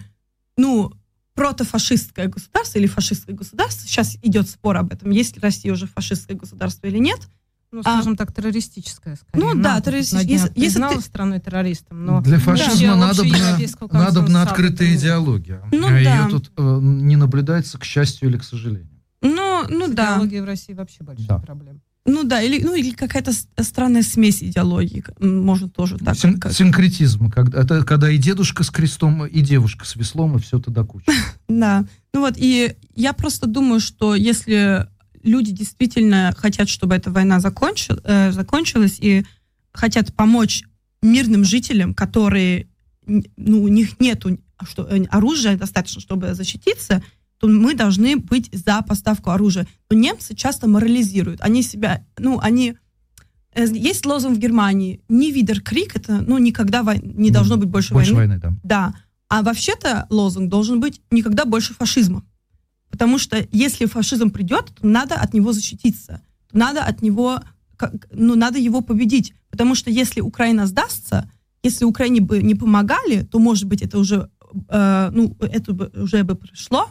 ну, 0.58 0.94
протофашистское 1.34 2.28
государство 2.28 2.80
или 2.80 2.88
фашистское 2.88 3.36
государство, 3.36 3.88
сейчас 3.88 4.18
идет 4.22 4.50
спор 4.50 4.78
об 4.78 4.92
этом, 4.92 5.12
есть 5.12 5.36
ли 5.36 5.42
Россия 5.42 5.72
уже 5.72 5.88
фашистское 5.88 6.36
государство 6.36 6.88
или 6.88 6.98
нет, 6.98 7.20
ну, 7.72 7.84
скажем 7.84 8.14
а, 8.14 8.16
так, 8.16 8.34
террористическое, 8.34 9.16
скорее. 9.16 9.46
Ну, 9.46 9.62
да, 9.62 9.80
террористическое. 9.80 10.28
Если, 10.28 10.52
если 10.56 10.82
ты... 10.82 11.02
страной 11.02 11.40
террористом, 11.40 12.04
но... 12.04 12.22
Для 12.22 12.40
фашизма 12.40 12.94
да. 12.94 12.96
надо, 12.96 13.24
надо, 13.92 14.22
надо 14.24 14.42
открытая 14.50 14.96
идеология. 14.96 15.62
Ну, 15.72 15.86
а 15.86 15.92
да. 15.92 16.00
Ее 16.00 16.30
тут 16.30 16.52
э, 16.58 16.80
не 16.82 17.16
наблюдается, 17.16 17.78
к 17.78 17.84
счастью 17.84 18.30
или 18.30 18.38
к 18.38 18.44
сожалению. 18.44 18.99
Ну, 19.68 19.80
ну 19.80 19.88
С 19.88 19.92
да. 19.92 20.16
Идеология 20.16 20.42
в 20.42 20.46
России 20.46 20.74
вообще 20.74 21.04
большая 21.04 21.28
да. 21.28 21.40
проблема. 21.40 21.80
Ну 22.06 22.24
да, 22.24 22.42
или, 22.42 22.64
ну, 22.64 22.74
или 22.74 22.92
какая-то 22.92 23.32
странная 23.62 24.02
смесь 24.02 24.42
идеологии, 24.42 25.04
можно 25.20 25.70
тоже 25.70 25.98
так. 25.98 26.18
Син- 26.18 26.40
как... 26.40 26.54
Синкретизм, 26.54 27.30
когда, 27.30 27.62
это 27.62 27.84
когда 27.84 28.10
и 28.10 28.18
дедушка 28.18 28.64
с 28.64 28.72
крестом, 28.72 29.26
и 29.26 29.42
девушка 29.42 29.86
с 29.86 29.96
веслом, 29.96 30.38
и 30.38 30.40
все 30.40 30.58
это 30.58 30.72
до 30.72 30.84
кучи. 30.84 31.06
Да, 31.48 31.84
ну 32.14 32.22
вот, 32.22 32.36
и 32.38 32.76
я 32.96 33.14
просто 33.14 33.48
думаю, 33.48 33.80
что 33.80 34.16
если 34.16 34.88
люди 35.24 35.52
действительно 35.52 36.34
хотят, 36.38 36.70
чтобы 36.70 36.96
эта 36.96 37.12
война 37.12 37.38
э, 37.38 38.32
закончилась, 38.32 38.98
и 39.00 39.26
хотят 39.72 40.14
помочь 40.16 40.64
мирным 41.02 41.44
жителям, 41.44 41.94
которые, 41.94 42.68
ну, 43.06 43.64
у 43.64 43.68
них 43.68 44.00
нет 44.00 44.26
что, 44.68 44.84
э, 44.84 45.06
оружия 45.06 45.58
достаточно, 45.58 46.02
чтобы 46.02 46.34
защититься, 46.34 47.04
то 47.40 47.48
мы 47.48 47.74
должны 47.74 48.18
быть 48.18 48.50
за 48.52 48.82
поставку 48.82 49.32
оружия. 49.32 49.66
Но 49.90 49.98
немцы 49.98 50.36
часто 50.36 50.68
морализируют. 50.68 51.42
Они 51.42 51.64
себя, 51.64 52.06
ну, 52.18 52.40
они... 52.40 52.76
Э, 53.54 53.66
есть 53.66 54.06
лозунг 54.06 54.38
в 54.38 54.40
Германии 54.40 55.02
«Не 55.08 55.32
видер 55.32 55.62
крик», 55.62 55.96
это, 55.96 56.22
ну, 56.22 56.38
никогда 56.38 56.84
вой... 56.84 57.00
не 57.02 57.32
должно 57.32 57.58
быть 57.58 57.70
больше, 57.70 57.94
больше 57.94 58.14
войны. 58.14 58.40
войны. 58.40 58.42
да. 58.42 58.54
Да. 58.64 58.94
А 59.30 59.42
вообще-то 59.42 60.06
лозунг 60.10 60.50
должен 60.50 60.80
быть 60.80 61.02
«Никогда 61.12 61.46
больше 61.46 61.74
фашизма». 61.74 62.24
Потому 62.90 63.18
что 63.18 63.48
если 63.52 63.86
фашизм 63.86 64.32
придет, 64.32 64.72
то 64.80 64.88
надо 64.88 65.16
от 65.16 65.34
него 65.34 65.54
защититься. 65.54 66.22
Надо 66.52 66.84
от 66.84 67.02
него, 67.02 67.42
ну, 68.12 68.36
надо 68.36 68.60
его 68.60 68.82
победить. 68.82 69.34
Потому 69.50 69.76
что 69.76 69.90
если 69.90 70.20
Украина 70.20 70.66
сдастся, 70.66 71.32
если 71.64 71.86
Украине 71.86 72.22
бы 72.22 72.42
не 72.42 72.56
помогали, 72.56 73.22
то, 73.22 73.40
может 73.40 73.66
быть, 73.66 73.82
это 73.82 74.00
уже, 74.00 74.30
э, 74.68 75.10
ну, 75.14 75.38
это 75.40 75.74
бы 75.74 75.92
уже 75.94 76.24
бы 76.24 76.36
пришло, 76.36 76.90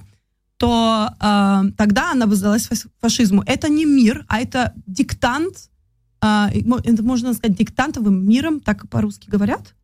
то 0.58 1.10
э, 1.20 1.70
тогда 1.76 2.12
она 2.12 2.26
бы 2.26 2.34
сдалась 2.34 2.68
фашизму. 3.00 3.42
Это 3.46 3.68
не 3.68 3.86
мир, 3.86 4.24
а 4.28 4.40
это 4.40 4.74
диктант, 4.86 5.70
э, 6.20 6.48
это 6.84 7.02
можно 7.02 7.32
сказать 7.32 7.56
диктантовым 7.56 8.28
миром, 8.28 8.60
так 8.60 8.88
по-русски 8.88 9.30
говорят. 9.30 9.74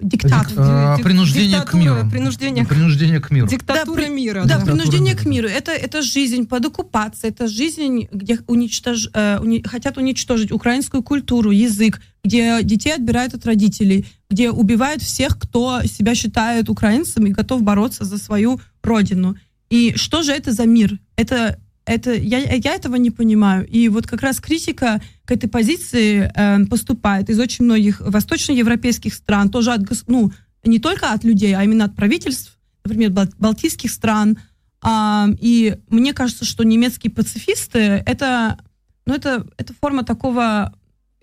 Диктат. 0.00 0.48
Дик, 0.48 0.56
а, 0.58 0.96
принуждение 1.02 1.60
к 1.60 1.74
миру. 1.74 2.08
Принуждение, 2.10 2.64
принуждение 2.64 3.20
к 3.20 3.30
миру. 3.30 3.46
Диктатура 3.46 4.00
да, 4.00 4.08
мира. 4.08 4.44
Да, 4.46 4.58
да. 4.58 4.64
принуждение 4.64 5.14
к 5.14 5.26
миру. 5.26 5.46
Это, 5.46 5.72
это 5.72 6.00
жизнь 6.00 6.46
под 6.46 6.64
оккупацией, 6.64 7.32
это 7.32 7.48
жизнь, 7.48 8.08
где 8.10 8.38
уничтож, 8.46 9.10
э, 9.12 9.38
уни, 9.40 9.62
хотят 9.62 9.98
уничтожить 9.98 10.52
украинскую 10.52 11.02
культуру, 11.02 11.50
язык, 11.50 12.00
где 12.24 12.62
детей 12.62 12.94
отбирают 12.94 13.34
от 13.34 13.44
родителей, 13.44 14.06
где 14.30 14.50
убивают 14.50 15.02
всех, 15.02 15.38
кто 15.38 15.82
себя 15.82 16.14
считает 16.14 16.70
украинцем 16.70 17.26
и 17.26 17.30
готов 17.30 17.62
бороться 17.62 18.04
за 18.04 18.16
свою 18.16 18.60
родину. 18.82 19.36
И 19.74 19.92
что 19.96 20.22
же 20.22 20.30
это 20.30 20.52
за 20.52 20.66
мир? 20.66 21.00
Это, 21.16 21.58
это, 21.84 22.12
я, 22.12 22.38
я 22.38 22.74
этого 22.76 22.94
не 22.94 23.10
понимаю. 23.10 23.66
И 23.66 23.88
вот 23.88 24.06
как 24.06 24.22
раз 24.22 24.38
критика 24.38 25.02
к 25.24 25.32
этой 25.32 25.48
позиции 25.48 26.30
э, 26.32 26.64
поступает 26.66 27.28
из 27.28 27.40
очень 27.40 27.64
многих 27.64 28.00
восточноевропейских 28.00 29.12
стран, 29.12 29.50
тоже 29.50 29.72
от, 29.72 29.80
ну, 30.06 30.30
не 30.64 30.78
только 30.78 31.12
от 31.12 31.24
людей, 31.24 31.56
а 31.56 31.64
именно 31.64 31.86
от 31.86 31.96
правительств, 31.96 32.56
например, 32.84 33.10
балтийских 33.40 33.90
стран. 33.90 34.38
А, 34.80 35.26
и 35.40 35.76
мне 35.88 36.12
кажется, 36.12 36.44
что 36.44 36.62
немецкие 36.62 37.10
пацифисты 37.10 37.80
это, 38.06 38.58
ну, 39.06 39.14
это, 39.14 39.44
это 39.56 39.74
форма 39.80 40.04
такого 40.04 40.72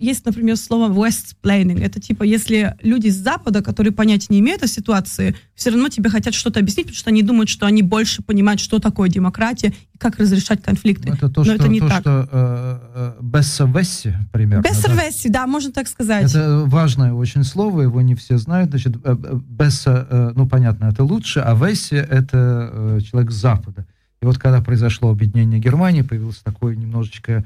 есть, 0.01 0.25
например, 0.25 0.57
слово 0.57 0.91
westplaining. 0.91 1.81
Это 1.81 1.99
типа, 1.99 2.23
если 2.23 2.75
люди 2.81 3.09
с 3.09 3.15
Запада, 3.15 3.61
которые 3.61 3.93
понятия 3.93 4.27
не 4.29 4.39
имеют 4.39 4.63
о 4.63 4.67
ситуации, 4.67 5.35
все 5.55 5.69
равно 5.69 5.89
тебе 5.89 6.09
хотят 6.09 6.33
что-то 6.33 6.59
объяснить, 6.59 6.87
потому 6.87 6.97
что 6.97 7.09
они 7.09 7.23
думают, 7.23 7.49
что 7.49 7.65
они 7.65 7.81
больше 7.83 8.21
понимают, 8.21 8.59
что 8.59 8.79
такое 8.79 9.09
демократия 9.09 9.73
и 9.93 9.97
как 9.97 10.17
разрешать 10.17 10.63
конфликты. 10.63 11.09
Ну, 11.09 11.15
это 11.15 11.29
то, 11.29 11.41
Но 11.41 11.45
что, 11.45 11.53
это 11.53 11.67
не 11.67 11.79
то, 11.79 11.87
так. 11.87 12.01
что 12.01 12.29
э, 12.31 12.79
э, 12.95 13.13
бессовесси, 13.21 14.15
примерно. 14.31 14.63
Бессервеси, 14.63 15.29
да, 15.29 15.45
можно 15.47 15.71
так 15.71 15.87
сказать. 15.87 16.29
Это 16.29 16.63
важное 16.65 17.13
очень 17.13 17.43
слово, 17.43 17.83
его 17.83 18.01
не 18.01 18.15
все 18.15 18.37
знают. 18.37 18.71
Значит, 18.71 18.97
э, 19.03 19.15
бесса, 19.47 20.07
э, 20.09 20.31
ну, 20.35 20.47
понятно, 20.47 20.85
это 20.85 21.03
лучше, 21.03 21.39
а 21.41 21.53
весси— 21.53 21.95
это 21.97 22.69
э, 22.73 22.99
человек 23.01 23.31
с 23.31 23.35
Запада. 23.35 23.85
И 24.21 24.25
вот 24.25 24.37
когда 24.37 24.61
произошло 24.61 25.09
объединение 25.09 25.59
Германии, 25.59 26.03
появилось 26.03 26.37
такое 26.37 26.75
немножечко, 26.75 27.43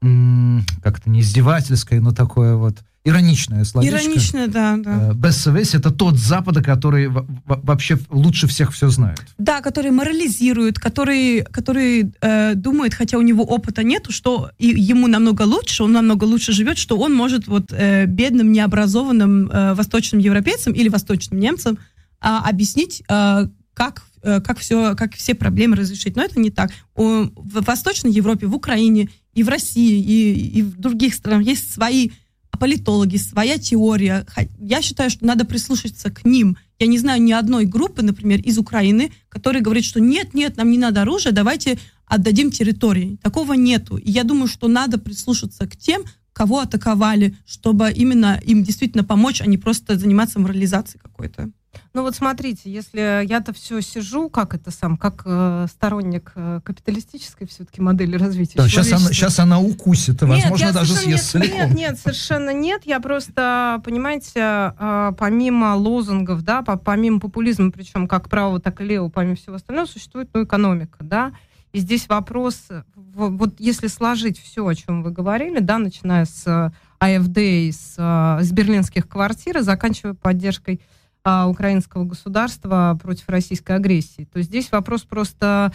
как-то 0.00 1.10
не 1.10 1.20
издевательское, 1.20 2.00
но 2.00 2.12
такое 2.12 2.56
вот 2.56 2.78
ироничное 3.06 3.62
словечко. 3.64 3.96
Иронично, 3.96 4.48
да, 4.48 4.76
да. 4.76 5.10
Э, 5.10 5.14
Бессовеси— 5.14 5.76
это 5.78 5.90
тот 5.92 6.16
Запада, 6.18 6.60
который 6.60 7.06
во- 7.06 7.24
во- 7.44 7.60
вообще 7.62 7.98
лучше 8.10 8.48
всех 8.48 8.72
все 8.72 8.88
знает. 8.88 9.22
Да, 9.38 9.60
который 9.60 9.92
морализирует, 9.92 10.78
который, 10.80 11.42
который 11.44 12.12
э, 12.20 12.54
думает, 12.56 12.94
хотя 12.94 13.16
у 13.16 13.22
него 13.22 13.44
опыта 13.44 13.84
нету, 13.84 14.10
что 14.10 14.50
и 14.58 14.66
ему 14.66 15.06
намного 15.06 15.42
лучше, 15.42 15.84
он 15.84 15.92
намного 15.92 16.24
лучше 16.24 16.52
живет, 16.52 16.78
что 16.78 16.98
он 16.98 17.14
может 17.14 17.46
вот 17.46 17.72
э, 17.72 18.06
бедным, 18.06 18.50
необразованным 18.50 19.48
э, 19.50 19.74
восточным 19.74 20.20
европейцам 20.20 20.72
или 20.72 20.88
восточным 20.88 21.38
немцам 21.38 21.78
а, 22.20 22.48
объяснить, 22.48 23.04
э, 23.08 23.46
как 23.72 24.02
э, 24.22 24.40
как 24.40 24.58
все, 24.58 24.96
как 24.96 25.14
все 25.14 25.36
проблемы 25.36 25.76
разрешить. 25.76 26.16
Но 26.16 26.22
это 26.24 26.40
не 26.40 26.50
так. 26.50 26.72
В 26.96 27.30
Восточной 27.44 28.10
Европе, 28.10 28.48
в 28.48 28.54
Украине 28.54 29.10
и 29.36 29.42
в 29.42 29.48
России 29.48 30.00
и, 30.00 30.58
и 30.58 30.62
в 30.62 30.76
других 30.80 31.14
странах 31.14 31.46
есть 31.46 31.72
свои 31.72 32.10
политологи, 32.58 33.18
своя 33.18 33.58
теория. 33.58 34.26
Я 34.58 34.80
считаю, 34.80 35.10
что 35.10 35.26
надо 35.26 35.44
прислушаться 35.44 36.10
к 36.10 36.24
ним. 36.24 36.56
Я 36.78 36.86
не 36.86 36.98
знаю 36.98 37.22
ни 37.22 37.32
одной 37.32 37.66
группы, 37.66 38.02
например, 38.02 38.40
из 38.40 38.58
Украины, 38.58 39.12
которая 39.28 39.62
говорит, 39.62 39.84
что 39.84 40.00
нет, 40.00 40.32
нет, 40.32 40.56
нам 40.56 40.70
не 40.70 40.78
надо 40.78 41.02
оружие, 41.02 41.32
давайте 41.32 41.78
отдадим 42.06 42.50
территории. 42.50 43.18
Такого 43.22 43.52
нету. 43.52 43.98
И 43.98 44.10
я 44.10 44.24
думаю, 44.24 44.48
что 44.48 44.68
надо 44.68 44.98
прислушаться 44.98 45.66
к 45.66 45.76
тем, 45.76 46.04
кого 46.32 46.60
атаковали, 46.60 47.36
чтобы 47.44 47.90
именно 47.90 48.40
им 48.42 48.64
действительно 48.64 49.04
помочь, 49.04 49.42
а 49.42 49.46
не 49.46 49.58
просто 49.58 49.98
заниматься 49.98 50.38
морализацией 50.38 51.00
какой-то. 51.02 51.50
Ну 51.94 52.02
вот 52.02 52.14
смотрите, 52.14 52.70
если 52.70 53.24
я-то 53.24 53.52
все 53.52 53.80
сижу, 53.80 54.28
как 54.28 54.54
это 54.54 54.70
сам, 54.70 54.96
как 54.96 55.22
э, 55.24 55.66
сторонник 55.70 56.32
э, 56.34 56.60
капиталистической 56.64 57.46
все-таки 57.46 57.80
модели 57.80 58.16
развития 58.16 58.58
Да, 58.58 58.68
сейчас, 58.68 58.92
она, 58.92 59.08
сейчас 59.08 59.38
она 59.38 59.60
укусит, 59.60 60.22
и, 60.22 60.26
Нет, 60.26 60.42
возможно, 60.42 60.72
даже 60.72 60.94
съест 60.94 61.34
нет, 61.34 61.42
целиком. 61.42 61.60
Нет, 61.60 61.74
нет, 61.74 61.98
совершенно 61.98 62.52
нет. 62.52 62.82
Я 62.84 63.00
просто, 63.00 63.80
понимаете, 63.84 64.74
э, 64.78 65.12
помимо 65.18 65.74
лозунгов, 65.74 66.42
да, 66.42 66.62
по- 66.62 66.76
помимо 66.76 67.20
популизма, 67.20 67.70
причем 67.70 68.08
как 68.08 68.28
право, 68.28 68.60
так 68.60 68.80
и 68.80 68.84
лево, 68.84 69.08
помимо 69.08 69.36
всего 69.36 69.56
остального, 69.56 69.86
существует 69.86 70.28
ну, 70.34 70.44
экономика, 70.44 70.98
да. 71.00 71.32
И 71.72 71.78
здесь 71.78 72.08
вопрос, 72.08 72.68
вот 72.94 73.60
если 73.60 73.88
сложить 73.88 74.40
все, 74.40 74.66
о 74.66 74.74
чем 74.74 75.02
вы 75.02 75.10
говорили, 75.10 75.58
да, 75.58 75.78
начиная 75.78 76.24
с 76.24 76.46
э, 76.46 76.70
АФД 76.98 77.38
с, 77.38 77.94
э, 77.98 78.42
с 78.42 78.50
берлинских 78.52 79.08
квартир, 79.08 79.58
и 79.58 79.62
заканчивая 79.62 80.14
поддержкой 80.14 80.80
а, 81.28 81.48
украинского 81.48 82.04
государства 82.04 82.96
против 83.02 83.28
российской 83.28 83.72
агрессии. 83.74 84.28
То 84.32 84.40
здесь 84.42 84.70
вопрос 84.70 85.02
просто, 85.02 85.72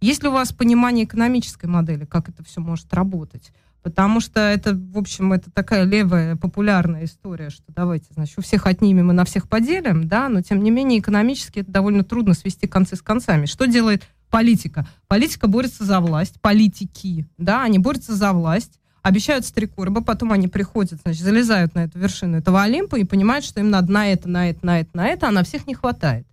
есть 0.00 0.22
ли 0.22 0.28
у 0.28 0.32
вас 0.32 0.52
понимание 0.52 1.04
экономической 1.04 1.66
модели, 1.66 2.04
как 2.04 2.28
это 2.28 2.44
все 2.44 2.60
может 2.60 2.94
работать? 2.94 3.52
Потому 3.82 4.20
что 4.20 4.38
это, 4.38 4.72
в 4.76 4.96
общем, 4.96 5.32
это 5.32 5.50
такая 5.50 5.82
левая 5.82 6.36
популярная 6.36 7.06
история, 7.06 7.50
что 7.50 7.64
давайте, 7.74 8.06
значит, 8.14 8.38
у 8.38 8.42
всех 8.42 8.68
отнимем 8.68 9.10
и 9.10 9.14
на 9.14 9.24
всех 9.24 9.48
поделим, 9.48 10.06
да, 10.06 10.28
но 10.28 10.42
тем 10.42 10.62
не 10.62 10.70
менее 10.70 11.00
экономически 11.00 11.58
это 11.58 11.72
довольно 11.72 12.04
трудно 12.04 12.32
свести 12.32 12.68
концы 12.68 12.94
с 12.94 13.02
концами. 13.02 13.46
Что 13.46 13.66
делает 13.66 14.04
политика? 14.30 14.86
Политика 15.08 15.48
борется 15.48 15.82
за 15.82 15.98
власть, 15.98 16.40
политики, 16.40 17.26
да, 17.36 17.64
они 17.64 17.80
борются 17.80 18.14
за 18.14 18.32
власть, 18.32 18.78
обещают 19.02 19.44
стрекорбы, 19.44 20.02
потом 20.02 20.32
они 20.32 20.48
приходят, 20.48 21.00
значит, 21.02 21.22
залезают 21.22 21.74
на 21.74 21.84
эту 21.84 21.98
вершину 21.98 22.38
этого 22.38 22.62
Олимпа 22.62 22.96
и 22.96 23.04
понимают, 23.04 23.44
что 23.44 23.60
им 23.60 23.70
надо 23.70 23.92
на 23.92 24.12
это, 24.12 24.28
на 24.28 24.48
это, 24.48 24.64
на 24.64 24.80
это, 24.80 24.90
на 24.96 25.08
это, 25.08 25.28
а 25.28 25.30
на 25.32 25.42
всех 25.42 25.66
не 25.66 25.74
хватает. 25.74 26.26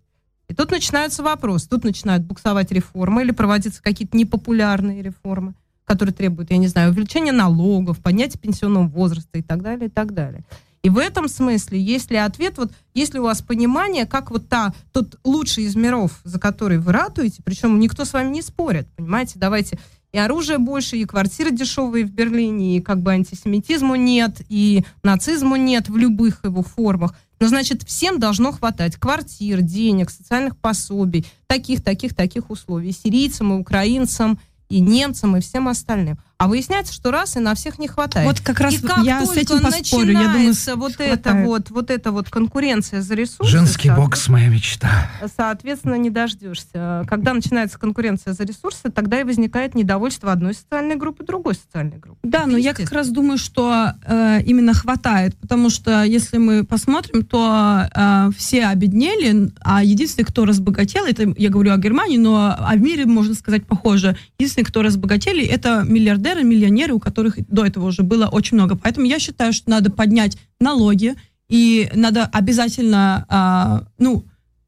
И 0.47 0.53
тут 0.53 0.71
начинаются 0.71 1.21
вопросы. 1.21 1.69
Тут 1.69 1.83
начинают 1.83 2.23
буксовать 2.23 2.71
реформы 2.71 3.21
или 3.21 3.31
проводиться 3.31 3.81
какие-то 3.81 4.17
непопулярные 4.17 5.01
реформы, 5.01 5.53
которые 5.85 6.13
требуют, 6.13 6.51
я 6.51 6.57
не 6.57 6.67
знаю, 6.67 6.91
увеличения 6.91 7.31
налогов, 7.31 7.99
поднятия 7.99 8.39
пенсионного 8.39 8.87
возраста 8.87 9.37
и 9.37 9.43
так 9.43 9.61
далее, 9.61 9.87
и 9.87 9.91
так 9.91 10.13
далее. 10.13 10.43
И 10.81 10.89
в 10.89 10.97
этом 10.97 11.27
смысле, 11.27 11.79
есть 11.79 12.09
ли 12.09 12.17
ответ, 12.17 12.57
вот 12.57 12.71
есть 12.93 13.13
ли 13.13 13.19
у 13.19 13.23
вас 13.23 13.41
понимание, 13.41 14.05
как 14.05 14.31
вот 14.31 14.47
та, 14.47 14.73
тот 14.93 15.19
лучший 15.23 15.65
из 15.65 15.75
миров, 15.75 16.21
за 16.23 16.39
который 16.39 16.77
вы 16.77 16.93
ратуете, 16.93 17.41
причем 17.43 17.79
никто 17.79 18.05
с 18.05 18.13
вами 18.13 18.29
не 18.29 18.41
спорит, 18.41 18.87
понимаете, 18.95 19.33
давайте 19.35 19.77
и 20.11 20.17
оружия 20.17 20.57
больше, 20.57 20.97
и 20.97 21.05
квартиры 21.05 21.51
дешевые 21.51 22.05
в 22.05 22.11
Берлине, 22.11 22.77
и 22.77 22.81
как 22.81 23.01
бы 23.01 23.11
антисемитизму 23.11 23.95
нет, 23.95 24.41
и 24.49 24.83
нацизму 25.03 25.55
нет 25.55 25.89
в 25.89 25.97
любых 25.97 26.43
его 26.43 26.63
формах. 26.63 27.13
Но, 27.39 27.47
значит, 27.47 27.83
всем 27.83 28.19
должно 28.19 28.51
хватать 28.51 28.97
квартир, 28.97 29.61
денег, 29.61 30.09
социальных 30.09 30.57
пособий, 30.57 31.25
таких, 31.47 31.83
таких, 31.83 32.15
таких 32.15 32.49
условий. 32.49 32.89
И 32.89 32.93
сирийцам, 32.93 33.53
и 33.53 33.59
украинцам, 33.59 34.39
и 34.67 34.79
немцам, 34.81 35.37
и 35.37 35.41
всем 35.41 35.67
остальным. 35.67 36.17
А 36.39 36.47
выясняется, 36.47 36.93
что 36.93 37.11
раз 37.11 37.35
и 37.35 37.39
на 37.41 37.53
всех 37.53 37.79
не 37.79 37.89
хватает. 37.89 38.25
Вот 38.25 38.39
как 38.39 38.61
раз 38.61 38.75
и 38.75 38.77
как 38.77 39.03
я 39.03 39.25
с 39.25 39.27
только 39.27 39.41
этим 39.41 39.59
поспорю. 39.59 40.13
Я 40.13 40.27
думаю, 40.29 40.53
вот 40.77 40.93
это 40.93 41.21
хватает. 41.21 41.45
вот, 41.45 41.69
вот 41.69 41.91
эта 41.91 42.13
вот 42.13 42.29
конкуренция 42.29 43.01
за 43.01 43.13
ресурсы. 43.13 43.51
Женский 43.51 43.89
бокс 43.89 44.29
моя 44.29 44.47
мечта. 44.47 44.89
Соответственно, 45.35 45.95
не 45.95 46.09
дождешься. 46.09 47.03
Когда 47.09 47.33
начинается 47.33 47.77
конкуренция 47.77 48.31
за 48.31 48.45
ресурсы, 48.45 48.89
тогда 48.89 49.19
и 49.19 49.25
возникает 49.25 49.75
недовольство 49.75 50.31
одной 50.31 50.53
социальной 50.53 50.95
группы 50.95 51.25
другой 51.25 51.55
социальной 51.55 51.97
группы. 51.97 52.19
Да, 52.23 52.45
но 52.45 52.57
я 52.57 52.73
как 52.73 52.89
раз 52.93 53.09
думаю, 53.09 53.37
что 53.37 53.91
э, 54.05 54.41
именно 54.45 54.73
хватает, 54.73 55.35
потому 55.35 55.69
что 55.69 56.03
если 56.03 56.37
мы 56.37 56.63
посмотрим, 56.63 57.25
то 57.25 57.81
э, 57.93 58.29
все 58.37 58.67
обеднели, 58.67 59.51
а 59.59 59.83
единственный, 59.83 60.23
кто 60.23 60.45
разбогател, 60.45 61.03
это 61.03 61.33
я 61.35 61.49
говорю 61.49 61.73
о 61.73 61.77
Германии, 61.77 62.17
но 62.17 62.57
в 62.57 62.79
мире 62.79 63.05
можно 63.05 63.33
сказать 63.33 63.65
похоже. 63.65 64.15
Единственный, 64.37 64.63
кто 64.63 64.83
разбогатели, 64.83 65.45
это 65.45 65.83
миллиардеры, 65.85 66.28
миллионеры, 66.35 66.93
у 66.93 66.99
которых 66.99 67.37
до 67.47 67.65
этого 67.65 67.87
уже 67.87 68.03
было 68.03 68.27
очень 68.27 68.55
много. 68.55 68.75
Поэтому 68.75 69.05
я 69.05 69.19
считаю, 69.19 69.53
что 69.53 69.69
надо 69.69 69.91
поднять 69.91 70.37
налоги 70.59 71.15
и 71.49 71.89
надо 71.93 72.25
обязательно, 72.25 73.25
а, 73.27 73.83
ну 73.97 74.25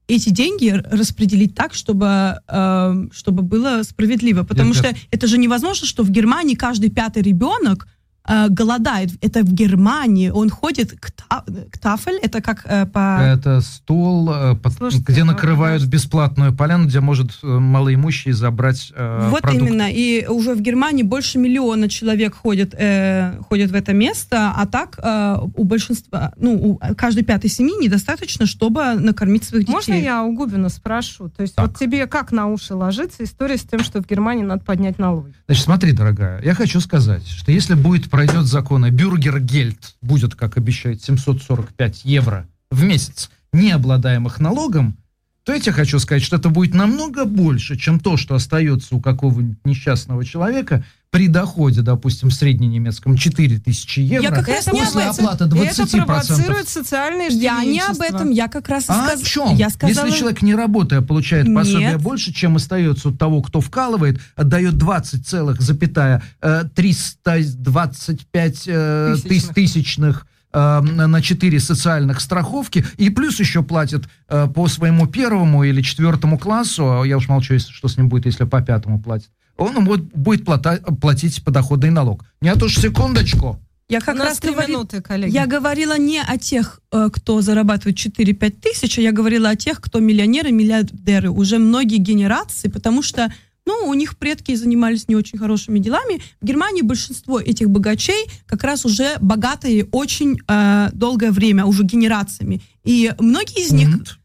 эти 0.08 0.30
деньги 0.30 0.70
распределить 0.70 1.56
так, 1.56 1.74
чтобы, 1.74 2.42
э, 2.48 3.08
чтобы 3.14 3.44
было 3.44 3.84
справедливо. 3.84 4.44
Потому 4.44 4.74
Я 4.74 4.76
что 4.76 4.96
это 5.10 5.28
же 5.28 5.38
невозможно, 5.38 5.88
что 5.88 6.04
в 6.04 6.10
Германии 6.10 6.56
каждый 6.56 6.90
пятый 6.90 7.24
ребенок 7.24 7.88
э, 8.27 8.48
голодает. 8.49 9.10
Это 9.22 9.41
в 9.41 9.52
Германии. 9.53 10.30
Он 10.30 10.49
ходит 10.49 10.91
к, 10.99 11.11
та- 11.11 11.43
к 11.72 11.77
тафель, 11.77 12.18
это 12.22 12.41
как 12.41 12.64
э, 12.65 12.85
по... 12.85 13.19
Это 13.22 13.61
стол, 13.61 14.30
э, 14.34 14.56
под- 14.56 14.73
Слушайте, 14.73 15.06
где 15.07 15.23
ну, 15.23 15.31
накрывают 15.31 15.84
бесплатную 15.85 16.53
поляну, 16.56 16.85
где 16.85 16.99
может 16.99 17.31
э, 17.43 17.48
малоимущий 17.48 18.31
забрать 18.31 18.91
э, 18.95 19.30
Вот 19.30 19.41
продукты. 19.41 19.65
именно. 19.65 19.89
И 19.91 20.26
уже 20.27 20.53
в 20.56 20.61
Германии 20.61 21.03
больше 21.03 21.38
миллиона 21.38 21.89
человек 21.89 22.35
ходит, 22.35 22.73
э, 22.77 23.39
ходит 23.49 23.72
в 23.72 23.76
это 23.76 23.93
место, 23.93 24.53
а 24.56 24.65
так 24.68 24.99
э, 25.02 25.38
у 25.56 25.64
большинства, 25.64 26.34
ну, 26.38 26.53
у 26.53 26.95
каждой 26.95 27.23
пятой 27.23 27.49
семьи 27.49 27.76
недостаточно, 27.81 28.45
чтобы 28.45 28.93
накормить 28.95 29.43
своих 29.43 29.65
детей. 29.65 29.73
Можно 29.73 29.93
я 29.93 30.23
у 30.23 30.34
Губина 30.34 30.69
спрошу? 30.69 31.30
То 31.30 31.41
есть 31.43 31.56
Так. 31.56 31.68
вот 31.68 31.77
тебе 31.77 32.07
как 32.07 32.31
на 32.31 32.48
уши 32.48 32.76
ложится 32.76 33.23
история 33.23 33.57
с 33.57 33.61
тем, 33.61 33.80
что 33.84 34.02
в 34.02 34.07
Германии 34.07 34.43
надо 34.43 34.64
поднять 34.64 34.99
налоги? 34.99 35.34
Значит, 35.48 35.64
смотри, 35.65 35.91
дорогая, 35.91 36.41
я 36.43 36.53
хочу 36.53 36.80
сказать, 36.80 37.26
что 37.27 37.52
если 37.52 37.73
будет 37.73 38.10
пройдет 38.12 38.46
закон, 38.46 38.86
и 38.86 38.92
бюргергельд 38.92 39.96
будет, 40.02 40.36
как 40.36 40.58
обещают, 40.58 41.02
745 41.02 42.06
евро 42.06 42.48
в 42.70 42.84
месяц, 42.84 43.32
не 43.54 43.72
обладаемых 43.72 44.40
налогом, 44.40 44.98
то 45.44 45.54
я 45.54 45.60
тебе 45.60 45.72
хочу 45.72 45.98
сказать, 45.98 46.22
что 46.22 46.36
это 46.36 46.50
будет 46.50 46.76
намного 46.76 47.26
больше, 47.26 47.76
чем 47.78 48.00
то, 48.00 48.18
что 48.18 48.36
остается 48.36 48.96
у 48.96 49.02
какого-нибудь 49.02 49.66
несчастного 49.66 50.24
человека 50.24 50.86
при 51.12 51.28
доходе, 51.28 51.82
допустим, 51.82 52.30
в 52.30 52.34
средненемецком 52.34 53.18
4000 53.18 54.00
евро. 54.00 54.24
Я 54.24 54.32
как 54.32 54.48
раз 54.48 54.66
не 54.72 54.80
после 54.80 55.04
об 55.04 55.14
этом. 55.14 55.26
оплаты 55.28 55.58
И 55.58 55.60
это 55.66 55.84
20%. 55.84 56.06
провоцирует 56.06 56.70
социальное 56.70 57.28
Я 57.30 57.62
не 57.66 57.82
об 57.82 58.00
этом, 58.00 58.30
я 58.32 58.48
как 58.48 58.70
раз 58.70 58.86
и 58.86 58.94
А 58.94 59.08
сказ- 59.10 59.22
о 59.22 59.26
чем? 59.26 59.56
Я 59.56 59.70
сказала... 59.70 60.06
Если 60.06 60.18
человек 60.20 60.42
не 60.42 60.56
работая 60.56 61.02
получает 61.02 61.54
пособие 61.54 61.90
Нет. 61.92 62.02
больше, 62.02 62.34
чем 62.34 62.56
остается 62.56 63.10
у 63.10 63.12
того, 63.12 63.42
кто 63.42 63.60
вкалывает, 63.60 64.22
отдает 64.38 64.78
20 64.78 65.28
целых, 65.28 65.60
запятая, 65.62 66.24
э, 66.42 66.64
325 66.74 68.64
э, 68.68 69.16
тыс- 69.18 69.22
Тысячных. 69.28 69.54
тысячных 69.54 70.28
э, 70.54 70.80
на 70.82 71.22
4 71.22 71.60
социальных 71.60 72.22
страховки, 72.22 72.86
и 72.98 73.10
плюс 73.10 73.38
еще 73.40 73.64
платит 73.64 74.06
э, 74.30 74.48
по 74.48 74.70
своему 74.70 75.08
первому 75.08 75.66
или 75.66 75.82
четвертому 75.82 76.38
классу, 76.40 77.02
а 77.02 77.06
я 77.06 77.18
уж 77.18 77.28
молчу, 77.28 77.60
что 77.60 77.90
с 77.90 77.98
ним 77.98 78.08
будет, 78.08 78.26
если 78.28 78.46
по 78.46 78.62
пятому 78.62 78.98
платит, 79.02 79.30
он 79.64 79.86
будет, 79.86 80.04
будет 80.16 80.46
плата- 80.46 80.82
платить 81.00 81.44
подоходный 81.44 81.90
налог. 81.90 82.26
Нет 82.42 82.62
уж, 82.64 82.78
секундочку. 82.78 83.60
Я 83.90 84.00
как 84.00 84.18
раз 84.18 84.40
три 84.40 84.52
говори- 84.54 84.72
минуты, 84.72 85.02
коллеги. 85.02 85.34
Я 85.34 85.46
говорила 85.48 85.98
не 85.98 86.22
о 86.22 86.38
тех, 86.38 86.80
э, 86.94 87.10
кто 87.12 87.42
зарабатывает 87.42 87.98
4-5 87.98 88.62
тысяч, 88.62 88.98
а 88.98 89.02
я 89.02 89.12
говорила 89.12 89.50
о 89.50 89.56
тех, 89.58 89.82
кто 89.82 90.00
миллионеры, 90.00 90.52
миллиардеры, 90.52 91.30
уже 91.30 91.58
многие 91.58 91.98
генерации, 91.98 92.70
потому 92.70 93.02
что 93.02 93.34
ну, 93.66 93.88
у 93.90 93.94
них 93.94 94.18
предки 94.18 94.56
занимались 94.56 95.08
не 95.08 95.16
очень 95.16 95.38
хорошими 95.38 95.78
делами. 95.78 96.22
В 96.42 96.46
Германии 96.46 96.82
большинство 96.82 97.40
этих 97.40 97.70
богачей 97.70 98.26
как 98.48 98.64
раз 98.64 98.86
уже 98.86 99.18
богатые 99.22 99.86
очень 99.92 100.38
э, 100.48 100.90
долгое 100.94 101.32
время, 101.32 101.66
уже 101.66 101.84
генерациями. 101.84 102.62
И 102.86 103.12
многие 103.20 103.66
из 103.66 103.72
них... 103.72 103.90
Унт. 103.90 104.18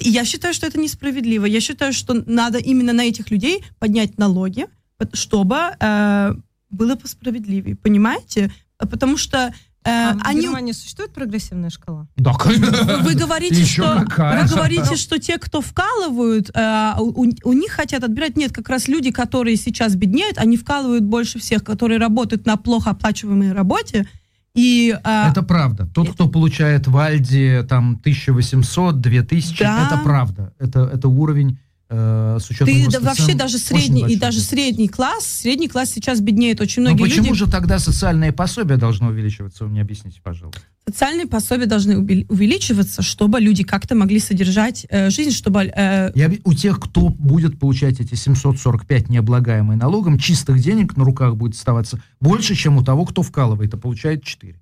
И 0.00 0.10
я 0.10 0.24
считаю, 0.24 0.54
что 0.54 0.66
это 0.66 0.78
несправедливо. 0.78 1.46
Я 1.46 1.60
считаю, 1.60 1.92
что 1.92 2.14
надо 2.26 2.58
именно 2.58 2.92
на 2.92 3.04
этих 3.04 3.30
людей 3.30 3.64
поднять 3.78 4.18
налоги, 4.18 4.66
чтобы 5.14 5.56
э, 5.78 6.34
было 6.70 6.96
посправедливее. 6.96 7.76
Понимаете? 7.76 8.52
Потому 8.78 9.16
что 9.16 9.38
э, 9.38 9.52
А 9.84 10.14
в 10.14 10.26
они... 10.26 10.42
Германии 10.42 10.72
существует 10.72 11.12
прогрессивная 11.12 11.70
шкала? 11.70 12.06
Да, 12.16 12.32
Вы 13.02 13.14
говорите, 13.14 13.60
Еще 13.60 13.82
что 13.82 14.04
какая. 14.06 14.42
вы 14.42 14.48
говорите, 14.48 14.96
что 14.96 15.18
те, 15.18 15.38
кто 15.38 15.60
вкалывают, 15.60 16.50
э, 16.54 16.92
у, 16.98 17.26
у 17.44 17.52
них 17.52 17.72
хотят 17.72 18.04
отбирать. 18.04 18.36
Нет, 18.36 18.52
как 18.52 18.68
раз 18.68 18.88
люди, 18.88 19.10
которые 19.10 19.56
сейчас 19.56 19.94
беднеют, 19.94 20.38
они 20.38 20.56
вкалывают 20.56 21.04
больше 21.04 21.38
всех, 21.38 21.64
которые 21.64 21.98
работают 21.98 22.46
на 22.46 22.56
плохо 22.56 22.90
оплачиваемой 22.90 23.52
работе. 23.52 24.06
И 24.54 24.96
э, 25.02 25.28
Это 25.28 25.42
правда. 25.42 25.86
Тот, 25.86 26.12
кто 26.12 26.28
получает 26.28 26.86
в 26.88 26.96
Альде 26.96 27.62
там 27.62 27.96
1800, 28.00 29.00
2000, 29.00 29.58
Да. 29.62 29.86
это 29.86 29.98
правда. 29.98 30.52
Это, 30.58 30.80
это 30.80 31.08
уровень 31.08 31.58
с 31.90 32.48
учетом 32.48 32.66
ты 32.72 32.86
да, 32.88 33.00
вообще 33.00 33.26
цен 33.26 33.36
даже 33.36 33.58
средний 33.58 34.04
и 34.06 34.16
даже 34.16 34.40
средний 34.40 34.86
класс, 34.86 35.26
средний 35.26 35.66
класс 35.66 35.90
сейчас 35.90 36.20
беднеет. 36.20 36.60
Очень 36.60 36.82
Но 36.82 36.90
многие 36.90 37.02
почему 37.02 37.26
люди 37.26 37.38
же 37.38 37.50
тогда 37.50 37.78
социальное 37.80 38.32
пособие 38.32 38.78
должно 38.78 39.08
увеличиваться? 39.08 39.64
Вы 39.64 39.70
мне 39.70 39.80
объясните, 39.80 40.20
пожалуйста. 40.22 40.60
социальные 40.86 41.26
пособия 41.26 41.66
должны 41.66 41.98
увеличиваться, 41.98 43.02
чтобы 43.02 43.40
люди 43.40 43.64
как-то 43.64 43.96
могли 43.96 44.20
содержать 44.20 44.86
э, 44.88 45.10
жизнь, 45.10 45.32
чтобы 45.32 45.64
э, 45.64 46.12
Я, 46.14 46.30
у 46.44 46.54
тех, 46.54 46.78
кто 46.78 47.08
будет 47.08 47.58
получать 47.58 48.00
эти 48.00 48.14
745 48.14 49.08
необлагаемые 49.08 49.76
налогом, 49.76 50.18
чистых 50.18 50.60
денег 50.60 50.96
на 50.96 51.04
руках 51.04 51.36
будет 51.36 51.54
оставаться 51.54 52.00
больше, 52.20 52.54
чем 52.54 52.76
у 52.76 52.84
того, 52.84 53.04
кто 53.04 53.22
вкалывает, 53.22 53.74
а 53.74 53.76
получает 53.76 54.22
4. 54.22 54.54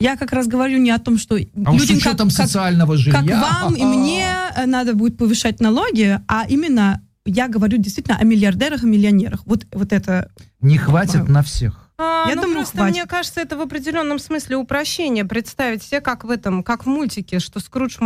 Я 0.00 0.16
как 0.16 0.32
раз 0.32 0.46
говорю 0.48 0.78
не 0.78 0.90
о 0.90 0.98
том, 0.98 1.18
что 1.18 1.36
А 1.36 1.38
людям 1.38 1.76
как- 1.78 1.96
учетом 1.96 2.28
как- 2.28 2.36
социального 2.36 2.96
жилья... 2.96 3.20
как 3.22 3.62
вам 3.62 3.74
и 3.76 3.84
мне 3.84 4.26
э, 4.56 4.66
надо 4.66 4.94
будет 4.94 5.16
повышать 5.16 5.60
налоги, 5.60 6.18
а 6.26 6.46
именно 6.48 7.02
я 7.24 7.48
говорю 7.48 7.78
действительно 7.78 8.16
о 8.18 8.24
миллиардерах 8.24 8.82
и 8.82 8.86
миллионерах. 8.86 9.42
Вот, 9.46 9.66
вот 9.72 9.92
это... 9.92 10.30
Не 10.60 10.78
хватит 10.78 11.28
на 11.28 11.42
всех. 11.42 11.86
А, 11.98 12.24
Я 12.28 12.34
ну, 12.34 12.42
думаю, 12.42 12.56
просто 12.60 12.78
хватит. 12.78 12.94
мне 12.96 13.04
кажется, 13.06 13.40
это 13.42 13.58
в 13.58 13.60
определенном 13.60 14.18
смысле 14.18 14.56
упрощение. 14.56 15.26
Представить 15.26 15.82
себе, 15.82 16.00
как 16.00 16.24
в 16.24 16.30
этом, 16.30 16.62
как 16.62 16.84
в 16.86 16.88
мультике, 16.88 17.38
что 17.38 17.60
Скрудж, 17.60 17.98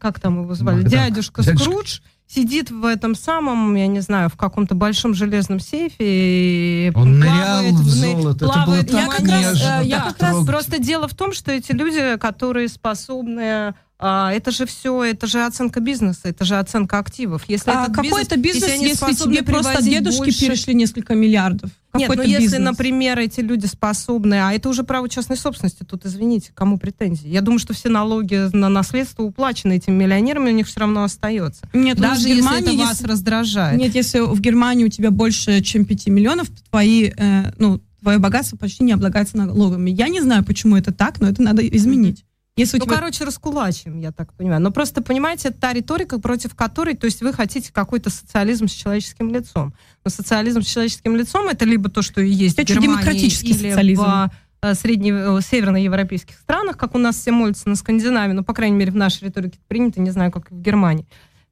как 0.00 0.20
там 0.20 0.42
его 0.42 0.54
звали, 0.54 0.82
Макдак. 0.82 0.92
дядюшка 0.92 1.42
Дядюшка. 1.42 1.64
Скрудж 1.70 2.00
сидит 2.28 2.70
в 2.70 2.84
этом 2.84 3.14
самом, 3.14 3.74
я 3.74 3.86
не 3.86 4.00
знаю, 4.00 4.28
в 4.28 4.36
каком-то 4.36 4.74
большом 4.74 5.14
железном 5.14 5.60
сейфе 5.60 5.96
и 6.00 6.92
Он 6.94 7.20
плавает 7.20 7.72
нырял 7.72 7.82
в 7.82 7.88
золото. 7.88 8.44
Это 8.44 8.54
плавает 8.54 8.90
было 8.90 9.00
в 9.00 9.02
так 9.02 9.02
Я 9.02 9.08
как 9.08 9.28
раз, 9.28 9.86
я 9.86 10.00
как 10.00 10.20
раз. 10.20 10.46
Просто 10.46 10.78
дело 10.78 11.08
в 11.08 11.14
том, 11.14 11.32
что 11.32 11.50
эти 11.50 11.72
люди, 11.72 12.18
которые 12.18 12.68
способны 12.68 13.74
а, 14.00 14.32
это 14.32 14.50
же 14.52 14.64
все, 14.66 15.02
это 15.02 15.26
же 15.26 15.44
оценка 15.44 15.80
бизнеса, 15.80 16.20
это 16.24 16.44
же 16.44 16.56
оценка 16.58 16.98
активов. 16.98 17.42
Если 17.48 17.70
А 17.70 17.84
этот 17.84 17.96
какой 17.96 18.22
это 18.22 18.36
бизнес, 18.36 18.70
они 18.70 18.84
если 18.84 18.96
способны 18.96 19.34
тебе 19.36 19.44
просто 19.44 19.82
дедушки 19.82 20.18
больше- 20.18 20.40
перешли 20.46 20.74
несколько 20.74 21.14
миллиардов? 21.14 21.70
Нет, 21.94 22.02
Какой 22.10 22.16
ну 22.16 22.22
это 22.22 22.30
если, 22.30 22.42
бизнес? 22.44 22.60
например, 22.64 23.18
эти 23.18 23.40
люди 23.40 23.66
способны, 23.66 24.34
а 24.34 24.52
это 24.52 24.68
уже 24.68 24.84
право 24.84 25.08
частной 25.08 25.36
собственности, 25.36 25.82
тут, 25.84 26.04
извините, 26.06 26.52
кому 26.54 26.78
претензии? 26.78 27.28
Я 27.28 27.40
думаю, 27.40 27.58
что 27.58 27.72
все 27.72 27.88
налоги 27.88 28.54
на 28.54 28.68
наследство 28.68 29.22
уплачены 29.24 29.76
этим 29.78 29.94
миллионерам, 29.94 30.46
и 30.46 30.52
у 30.52 30.54
них 30.54 30.68
все 30.68 30.80
равно 30.80 31.02
остается. 31.02 31.62
Нет, 31.72 31.98
Даже 31.98 32.28
если 32.28 32.60
это 32.60 32.72
вас 32.74 32.90
если- 32.92 33.06
раздражает. 33.06 33.78
Нет, 33.80 33.94
если 33.94 34.20
в 34.20 34.40
Германии 34.40 34.84
у 34.84 34.88
тебя 34.90 35.10
больше, 35.10 35.60
чем 35.62 35.84
5 35.86 36.10
миллионов, 36.10 36.48
то 36.50 36.62
твои, 36.70 37.10
э, 37.16 37.52
ну, 37.58 37.80
твое 38.00 38.18
богатство 38.18 38.56
почти 38.56 38.84
не 38.84 38.92
облагается 38.92 39.36
налогами. 39.38 39.90
Я 39.90 40.08
не 40.08 40.20
знаю, 40.20 40.44
почему 40.44 40.76
это 40.76 40.92
так, 40.92 41.20
но 41.20 41.28
это 41.28 41.42
надо 41.42 41.66
изменить. 41.66 42.24
Если 42.58 42.78
Ну, 42.78 42.84
тебя... 42.84 42.96
короче, 42.96 43.24
раскулачим, 43.24 44.00
я 44.00 44.12
так 44.12 44.32
понимаю. 44.34 44.60
Но 44.60 44.70
просто, 44.70 45.00
понимаете, 45.02 45.48
это 45.48 45.58
та 45.60 45.72
риторика, 45.72 46.18
против 46.18 46.54
которой, 46.54 46.94
то 46.94 47.06
есть 47.06 47.22
вы 47.22 47.32
хотите 47.32 47.72
какой-то 47.72 48.10
социализм 48.10 48.66
с 48.68 48.72
человеческим 48.72 49.32
лицом. 49.32 49.72
Но 50.04 50.10
социализм 50.10 50.62
с 50.62 50.66
человеческим 50.66 51.16
лицом 51.16 51.48
это 51.48 51.64
либо 51.64 51.88
то, 51.88 52.02
что 52.02 52.20
и 52.20 52.28
есть 52.30 52.58
Я 52.58 52.64
в 52.64 52.66
Германии, 52.66 52.92
демократический 52.92 53.50
или 53.50 53.70
социализм. 53.70 54.02
в 54.02 54.30
э, 54.62 54.72
средне- 54.74 55.38
э, 55.38 55.40
северноевропейских 55.40 56.36
странах, 56.36 56.76
как 56.76 56.94
у 56.94 56.98
нас 56.98 57.16
все 57.16 57.30
молятся 57.30 57.68
на 57.68 57.76
Скандинавии, 57.76 58.32
ну, 58.32 58.42
по 58.42 58.52
крайней 58.54 58.76
мере, 58.76 58.90
в 58.90 58.96
нашей 58.96 59.24
риторике 59.28 59.54
это 59.58 59.64
принято, 59.68 60.00
не 60.00 60.10
знаю, 60.10 60.32
как 60.32 60.50
в 60.50 60.60
Германии. 60.60 61.06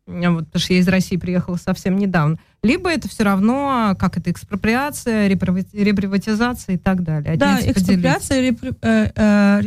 Э, 0.09 0.29
Вот, 0.31 0.47
потому 0.47 0.61
что 0.61 0.73
я 0.75 0.81
из 0.81 0.89
России 0.89 1.17
приехала 1.17 1.57
совсем 1.57 1.97
недавно. 1.99 2.39
Либо 2.65 2.91
это 2.91 3.09
все 3.09 3.23
равно, 3.23 3.95
как 3.99 4.19
это, 4.19 4.31
экспроприация, 4.33 5.29
репривати- 5.29 5.69
реприватизация 5.77 6.75
и 6.75 6.79
так 6.79 7.03
далее. 7.05 7.37
Да, 7.37 7.61
экспроприация, 7.61 8.51
репри- 8.51 8.77
э, 8.83 9.11
э, 9.15 9.63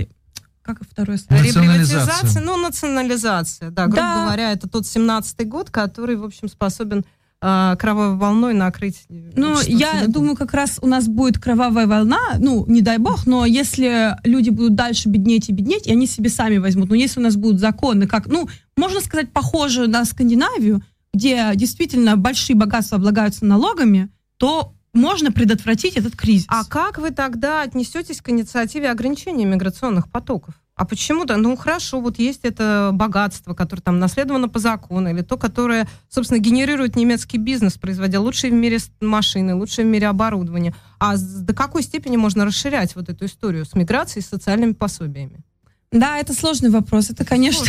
как 0.75 0.87
второе 0.89 1.17
слово? 1.17 1.41
Национализация. 1.41 1.99
Реприватизация, 1.99 2.41
ну, 2.41 2.57
национализация, 2.57 3.69
да, 3.71 3.85
грубо 3.85 4.01
Да. 4.01 4.23
говоря, 4.25 4.51
это 4.51 4.69
тот 4.69 4.83
17-й 4.83 5.45
год, 5.45 5.69
который, 5.69 6.15
в 6.15 6.23
общем, 6.23 6.47
способен 6.49 7.05
а, 7.41 7.77
кровавой 7.77 8.17
волной 8.17 8.53
накрыть 8.53 9.05
Ну, 9.07 9.55
я 9.65 10.07
думаю, 10.07 10.35
как 10.35 10.53
раз 10.53 10.77
у 10.81 10.87
нас 10.87 11.07
будет 11.07 11.39
кровавая 11.39 11.87
волна, 11.87 12.19
ну, 12.37 12.65
не 12.67 12.81
дай 12.81 12.97
бог, 12.97 13.25
но 13.25 13.45
если 13.45 14.17
люди 14.25 14.49
будут 14.49 14.75
дальше 14.75 15.07
беднеть 15.07 15.47
и 15.47 15.53
беднеть, 15.53 15.87
и 15.87 15.91
они 15.91 16.05
себе 16.05 16.29
сами 16.29 16.57
возьмут. 16.57 16.89
Но 16.89 16.95
если 16.95 17.21
у 17.21 17.23
нас 17.23 17.37
будут 17.37 17.61
законы, 17.61 18.07
как, 18.07 18.27
ну, 18.27 18.49
можно 18.75 18.99
сказать, 18.99 19.31
похожие 19.31 19.87
на 19.87 20.03
Скандинавию, 20.03 20.81
где 21.13 21.51
действительно 21.55 22.17
большие 22.17 22.57
богатства 22.57 22.97
облагаются 22.97 23.45
налогами, 23.45 24.09
то 24.37 24.73
можно 24.94 25.32
предотвратить 25.32 25.98
этот 25.98 26.16
кризис. 26.16 26.45
А 26.49 26.64
как 26.66 26.98
вы 26.98 27.11
тогда 27.11 27.61
отнесетесь 27.61 28.22
к 28.22 28.30
инициативе 28.30 28.90
ограничения 28.90 29.45
миграционных 29.45 30.10
потоков? 30.10 30.56
А 30.80 30.86
почему-то, 30.86 31.36
ну 31.36 31.57
хорошо, 31.57 31.99
вот 31.99 32.20
есть 32.20 32.45
это 32.45 32.91
богатство, 32.94 33.53
которое 33.53 33.82
там 33.82 33.99
наследовано 33.99 34.48
по 34.48 34.60
закону, 34.60 35.10
или 35.10 35.22
то, 35.22 35.36
которое, 35.36 35.90
собственно, 36.07 36.40
генерирует 36.40 36.95
немецкий 36.95 37.38
бизнес, 37.38 37.78
производя 37.78 38.22
лучшие 38.22 38.52
в 38.52 38.56
мире 38.56 38.78
машины, 39.02 39.56
лучшее 39.56 39.86
в 39.86 39.90
мире 39.90 40.07
оборудование. 40.07 40.74
А 40.98 41.18
до 41.18 41.53
какой 41.53 41.84
степени 41.84 42.16
можно 42.16 42.45
расширять 42.45 42.95
вот 42.95 43.10
эту 43.10 43.26
историю 43.26 43.66
с 43.66 43.74
миграцией 43.74 44.24
и 44.24 44.26
социальными 44.26 44.72
пособиями? 44.72 45.44
Да, 45.91 46.18
это 46.20 46.34
сложный 46.34 46.70
вопрос. 46.70 47.10
Это, 47.10 47.26
конечно... 47.26 47.66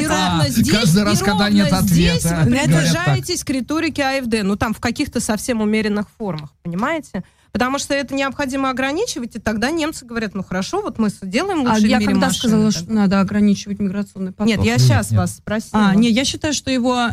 И 0.00 0.06
ровно 0.06 0.44
здесь, 0.48 0.70
Каждый 0.70 1.02
раз, 1.04 1.20
когда 1.20 1.48
нет 1.48 1.72
ответа, 1.72 2.42
придержаетесь 2.44 3.42
к 3.42 3.50
риторике 3.50 4.02
АФД, 4.04 4.42
ну 4.42 4.56
там 4.56 4.74
в 4.74 4.80
каких-то 4.80 5.20
совсем 5.20 5.60
умеренных 5.62 6.06
формах, 6.18 6.50
понимаете? 6.62 7.24
Потому 7.50 7.78
что 7.78 7.94
это 7.94 8.14
необходимо 8.14 8.68
ограничивать, 8.68 9.36
и 9.36 9.38
тогда 9.38 9.70
немцы 9.70 10.04
говорят, 10.04 10.34
ну 10.34 10.44
хорошо, 10.44 10.82
вот 10.82 10.98
мы 10.98 11.08
делаем 11.22 11.66
А 11.66 11.72
лучшие 11.72 11.88
я 11.88 11.98
когда 11.98 12.26
машины. 12.26 12.34
сказала, 12.34 12.70
Так. 12.70 12.82
что 12.82 12.92
надо 12.92 13.20
ограничивать 13.20 13.78
миграционный 13.78 14.32
поток? 14.32 14.46
Нет, 14.46 14.58
я 14.62 14.72
Нет, 14.72 14.80
сейчас 14.82 15.10
нет. 15.10 15.20
вас 15.20 15.36
спросила. 15.36 15.86
А, 15.88 15.94
не, 15.94 16.10
я 16.10 16.26
считаю, 16.26 16.52
что 16.52 16.70
его 16.70 17.08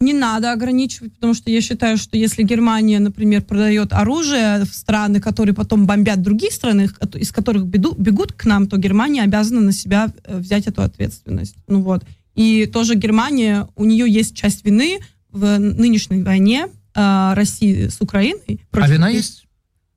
не 0.00 0.14
надо 0.14 0.52
ограничивать, 0.52 1.14
потому 1.14 1.34
что 1.34 1.50
я 1.50 1.60
считаю, 1.60 1.98
что 1.98 2.16
если 2.16 2.42
Германия, 2.42 2.98
например, 2.98 3.42
продает 3.42 3.92
оружие 3.92 4.64
в 4.64 4.74
страны, 4.74 5.20
которые 5.20 5.54
потом 5.54 5.86
бомбят 5.86 6.22
другие 6.22 6.50
страны, 6.50 6.88
из 7.14 7.30
которых 7.30 7.66
беду- 7.66 7.94
бегут 7.96 8.32
к 8.32 8.46
нам, 8.46 8.66
то 8.66 8.78
Германия 8.78 9.22
обязана 9.22 9.60
на 9.60 9.72
себя 9.72 10.10
э, 10.24 10.38
взять 10.38 10.66
эту 10.66 10.80
ответственность. 10.82 11.56
Ну 11.66 11.82
вот. 11.82 12.04
И 12.34 12.64
тоже 12.66 12.94
Германия, 12.94 13.68
у 13.76 13.84
нее 13.84 14.10
есть 14.10 14.34
часть 14.34 14.64
вины 14.64 15.00
в 15.30 15.58
нынешней 15.58 16.22
войне 16.22 16.68
э, 16.94 17.32
России 17.34 17.88
с 17.88 18.00
Украиной. 18.00 18.60
А 18.72 18.88
вина 18.88 19.10
есть? 19.10 19.46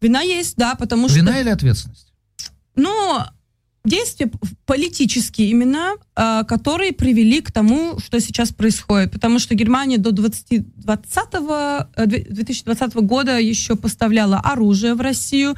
Вина 0.02 0.22
есть, 0.22 0.58
да, 0.58 0.76
потому 0.76 1.08
что... 1.08 1.18
Вина 1.18 1.40
или 1.40 1.48
ответственность? 1.48 2.12
Ну, 2.76 3.20
действия 3.86 4.32
политические 4.66 5.50
именно, 5.50 5.94
э, 6.16 6.44
которые 6.48 6.94
привели 6.94 7.42
к 7.42 7.52
тому, 7.52 8.00
что 8.00 8.20
сейчас 8.22 8.52
происходит. 8.52 9.12
Потому 9.12 9.40
что 9.40 9.56
Германия 9.56 9.98
до 9.98 10.12
20, 10.12 10.64
20, 10.78 11.88
э, 11.96 12.06
две- 12.06 12.26
2020 12.30 13.02
года 13.02 13.38
еще 13.40 13.76
поставляла 13.76 14.40
оружие 14.40 14.94
в 14.94 15.02
Россию, 15.02 15.56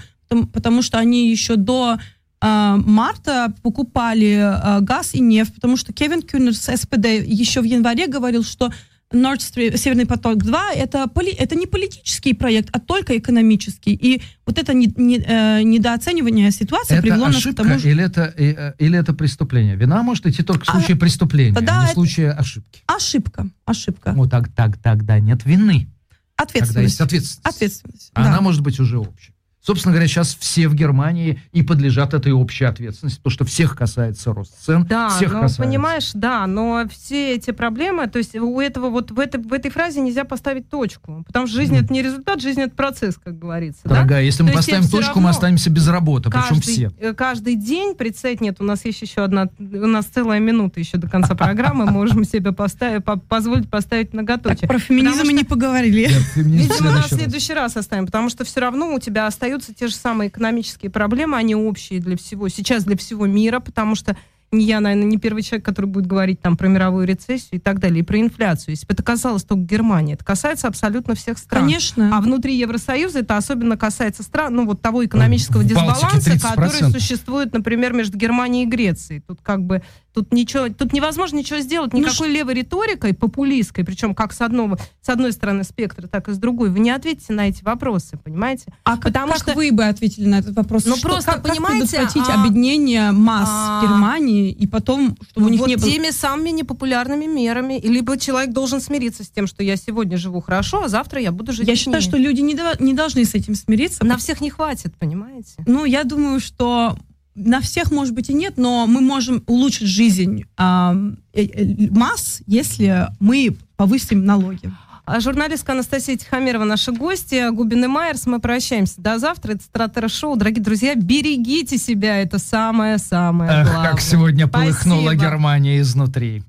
потому, 0.54 0.82
что 0.82 0.98
они 0.98 1.30
еще 1.30 1.56
до 1.56 1.98
э, 2.42 2.76
марта 2.86 3.54
покупали 3.62 4.38
э, 4.38 4.82
газ 4.82 5.14
и 5.14 5.22
нефть, 5.22 5.54
потому 5.56 5.78
что 5.78 5.94
Кевин 5.94 6.22
Кюнер 6.22 6.54
СПД 6.54 7.06
еще 7.26 7.62
в 7.62 7.64
январе 7.64 8.08
говорил, 8.08 8.44
что 8.44 8.72
Nord 9.14 9.38
Stream, 9.38 9.78
Северный 9.78 10.06
поток 10.06 10.44
2 10.44 10.74
это, 10.74 11.08
поли, 11.08 11.32
это 11.32 11.56
не 11.56 11.68
политический 11.68 12.34
проект, 12.34 12.70
а 12.72 12.80
только 12.80 13.18
экономический. 13.18 13.94
И 13.94 14.22
вот 14.46 14.58
это 14.58 14.74
не, 14.74 14.92
не, 14.98 15.20
э, 15.20 15.62
недооценивание 15.62 16.52
ситуации 16.52 16.96
Это 16.96 17.02
привело 17.04 17.28
нас 17.28 17.44
к 17.44 17.56
тому, 17.56 17.80
что... 17.80 17.88
или 17.88 18.04
это, 18.04 18.34
э, 18.36 18.54
э, 18.54 18.74
или 18.80 18.98
это 18.98 19.14
преступление? 19.14 19.76
Вина 19.76 20.02
может 20.02 20.26
идти 20.26 20.44
только 20.44 20.66
в 20.66 20.70
А, 20.70 20.72
случае 20.74 20.98
преступления, 20.98 21.54
тогда 21.54 21.82
а 21.82 21.84
не 21.84 21.92
в 21.92 21.94
случае 21.94 22.32
ошибки. 22.32 22.82
Ошибка, 22.88 23.48
ошибка. 23.66 24.14
Вот 24.16 24.32
так, 24.32 24.52
так, 24.54 24.78
тогда 24.78 25.20
нет 25.20 25.46
вины. 25.46 25.88
Когда 26.36 26.60
есть 26.82 27.00
Ответственность. 27.00 27.02
ответственность. 27.02 27.40
Ответственность. 27.46 28.12
А 28.14 28.24
да. 28.24 28.30
Она 28.30 28.42
может 28.42 28.62
быть 28.62 28.80
уже 28.80 28.98
общей. 28.98 29.35
Собственно 29.66 29.94
говоря, 29.94 30.08
сейчас 30.08 30.36
все 30.40 30.68
в 30.68 30.76
Германии 30.76 31.42
и 31.52 31.64
подлежат 31.64 32.14
этой 32.14 32.32
общей 32.34 32.66
ответственности, 32.66 33.18
потому 33.18 33.32
что 33.34 33.46
всех 33.46 33.76
касается 33.76 34.32
рост 34.34 34.54
цен, 34.64 34.86
Да, 34.88 35.10
всех 35.10 35.34
но 35.34 35.42
касается. 35.42 35.64
понимаешь, 35.64 36.12
да, 36.14 36.46
но 36.46 36.84
все 36.90 37.34
эти 37.34 37.50
проблемы, 37.52 38.08
то 38.08 38.20
есть 38.20 38.36
у 38.36 38.60
этого 38.62 38.90
вот 38.90 39.10
в 39.12 39.20
этой, 39.20 39.42
в 39.42 39.52
этой 39.54 39.72
фразе 39.72 40.02
нельзя 40.02 40.24
поставить 40.24 40.70
точку, 40.70 41.24
потому 41.26 41.48
что 41.48 41.56
жизнь 41.58 41.74
Мгм. 41.76 41.84
это 41.86 41.94
не 41.94 42.04
результат, 42.04 42.42
жизнь 42.42 42.62
это 42.62 42.76
процесс, 42.76 43.16
как 43.24 43.40
говорится. 43.40 43.82
да? 43.86 43.96
Дорогая, 43.96 44.24
если 44.24 44.44
мы 44.44 44.52
То 44.52 44.58
есть 44.58 44.70
поставим 44.70 44.88
точку, 44.90 45.20
мы 45.20 45.30
останемся 45.32 45.70
без 45.72 45.88
работы, 45.88 46.30
причем 46.30 46.48
каждый, 46.50 46.62
все. 46.62 46.92
э, 47.00 47.14
каждый 47.14 47.56
день 47.56 47.96
прицель 47.96 48.38
нет, 48.42 48.58
у 48.60 48.64
нас 48.64 48.86
есть 48.86 49.02
еще 49.02 49.24
одна, 49.24 49.50
у 49.60 49.64
нас 49.88 50.06
целая 50.06 50.40
минута 50.40 50.80
еще 50.80 50.98
до 50.98 51.10
конца 51.10 51.34
программы, 51.34 51.86
можем 51.88 52.24
себе 52.24 52.52
поставить, 52.52 53.04
по- 53.04 53.18
позволить 53.18 53.70
поставить 53.70 54.14
многоточие. 54.14 54.68
Про 54.68 54.78
феминизм 54.80 55.26
мы 55.26 55.34
не 55.34 55.44
поговорили. 55.44 56.10
Видимо, 56.36 56.92
на 56.92 57.04
следующий 57.04 57.54
раз 57.54 57.76
оставим, 57.78 58.06
потому 58.06 58.30
что 58.30 58.46
все 58.46 58.60
равно 58.60 58.94
у 58.94 59.00
тебя 59.00 59.26
остаются 59.56 59.74
те 59.74 59.88
же 59.88 59.96
самые 59.96 60.30
экономические 60.30 60.92
проблемы, 60.92 61.38
они 61.38 61.56
общие 61.56 62.00
для 62.00 62.18
всего, 62.18 62.50
сейчас 62.50 62.84
для 62.84 62.98
всего 62.98 63.26
мира, 63.26 63.60
потому 63.60 63.96
что 63.96 64.18
не 64.52 64.66
я, 64.66 64.80
наверное, 64.80 65.08
не 65.08 65.18
первый 65.18 65.42
человек, 65.42 65.66
который 65.66 65.88
будет 65.88 66.06
говорить 66.06 66.40
там 66.40 66.56
про 66.56 66.68
мировую 66.68 67.08
рецессию 67.08 67.50
и 67.54 67.60
так 67.60 67.80
далее, 67.80 68.02
и 68.02 68.04
про 68.04 68.20
инфляцию. 68.20 68.74
Если 68.74 68.86
бы 68.86 68.94
это 68.94 69.04
касалось 69.04 69.44
только 69.44 69.64
Германии, 69.64 70.14
это 70.14 70.24
касается 70.24 70.68
абсолютно 70.68 71.16
всех 71.16 71.38
стран. 71.38 71.64
Конечно. 71.64 72.16
А 72.16 72.22
внутри 72.22 72.56
Евросоюза 72.56 73.20
это 73.20 73.38
особенно 73.38 73.76
касается 73.76 74.24
стран, 74.24 74.56
ну 74.56 74.66
вот 74.66 74.82
того 74.82 75.04
экономического 75.04 75.62
В 75.62 75.66
дисбаланса, 75.66 76.40
который 76.40 76.70
30%. 76.70 76.92
существует, 76.92 77.54
например, 77.54 77.94
между 77.94 78.18
Германией 78.18 78.66
и 78.66 78.70
Грецией. 78.70 79.22
Тут 79.28 79.40
как 79.42 79.64
бы 79.64 79.82
тут 80.16 80.32
ничего, 80.34 80.70
тут 80.70 80.94
невозможно 80.94 81.38
ничего 81.38 81.60
сделать 81.60 81.92
Ну, 81.92 82.00
никакой 82.00 82.30
левой 82.32 82.54
риторикой, 82.54 83.14
популистской, 83.14 83.84
причем 83.84 84.16
как 84.16 84.32
с 84.32 84.40
одного, 84.40 84.78
с 85.02 85.10
одной 85.10 85.34
стороны 85.34 85.66
спектра, 85.66 86.08
так 86.08 86.30
и 86.30 86.34
с 86.34 86.38
другой. 86.38 86.70
Вы 86.70 86.80
не 86.80 86.90
ответите 86.90 87.34
на 87.34 87.50
эти 87.50 87.64
вопросы, 87.64 88.18
понимаете? 88.24 88.64
А 88.84 88.94
как, 88.94 89.04
Потому 89.14 89.34
как 89.34 89.42
что- 89.42 89.54
вы 89.54 89.72
бы 89.74 89.84
ответили 89.84 90.26
на 90.28 90.40
этот 90.40 90.56
вопрос? 90.56 90.86
Ну, 90.86 90.96
Что- 90.96 91.10
просто, 91.10 91.32
как, 91.34 91.44
как 91.44 91.52
понимаете, 91.54 91.88
предотвратить 91.98 92.30
а- 92.30 92.42
объединение 92.42 93.12
масс 93.12 93.50
а- 93.52 93.82
Германии 93.84 94.52
и 94.52 94.66
потом, 94.68 95.18
чтобы 95.30 95.42
Ну, 95.42 95.48
у 95.48 95.50
них 95.50 95.60
вот 95.60 95.68
не 95.68 95.76
было... 95.76 95.86
теми 95.92 96.10
самыми 96.12 96.50
непопулярными 96.52 97.26
мерами. 97.26 97.78
И 97.78 97.88
Либо 97.90 98.18
человек 98.18 98.54
должен 98.54 98.80
смириться 98.80 99.24
с 99.26 99.30
тем, 99.30 99.48
что 99.48 99.64
я 99.64 99.76
сегодня 99.76 100.18
живу 100.18 100.40
хорошо, 100.40 100.84
а 100.86 100.88
завтра 100.88 101.20
я 101.22 101.32
буду 101.34 101.52
жить 101.52 101.68
Я 101.68 101.76
считаю, 101.76 102.02
что 102.02 102.16
люди 102.18 102.40
не, 102.40 102.56
дова- 102.56 102.82
не 102.82 102.94
должны 102.94 103.26
с 103.26 103.36
этим 103.36 103.54
смириться. 103.56 104.06
На 104.06 104.16
всех 104.18 104.40
не 104.40 104.50
хватит, 104.50 104.96
понимаете? 104.98 105.56
Ну, 105.66 105.84
я 105.84 106.06
думаю, 106.06 106.40
что 106.40 106.98
на 107.36 107.62
всех, 107.62 107.92
может 107.92 108.14
быть, 108.14 108.30
и 108.30 108.34
нет, 108.34 108.54
но 108.58 108.88
мы 108.88 109.02
можем 109.02 109.44
улучшить 109.46 109.88
жизнь 109.88 110.46
ам, 110.58 111.18
э, 111.34 111.44
э, 111.44 111.88
масс, 111.92 112.42
если 112.48 113.10
мы 113.20 113.56
повысим 113.76 114.26
налоги. 114.26 114.72
А 115.06 115.20
журналистка 115.20 115.74
Анастасия 115.74 116.18
Тихомирова, 116.18 116.64
наши 116.64 116.92
гости, 116.92 117.52
Губин 117.52 117.84
и 117.84 117.88
Майерс. 117.88 118.26
Мы 118.26 118.40
прощаемся 118.40 119.00
до 119.00 119.20
завтра. 119.20 119.52
Это 119.54 119.64
Стратера 119.64 120.08
Шоу. 120.08 120.36
Дорогие 120.36 120.64
друзья, 120.64 120.96
берегите 120.96 121.78
себя. 121.78 122.18
Это 122.18 122.40
самое-самое 122.40 123.52
Эх, 123.52 123.68
главное. 123.70 123.92
как 123.92 124.02
сегодня 124.02 124.48
полыхнула 124.48 125.12
Спасибо. 125.12 125.24
Германия 125.24 125.80
изнутри. 125.80 126.44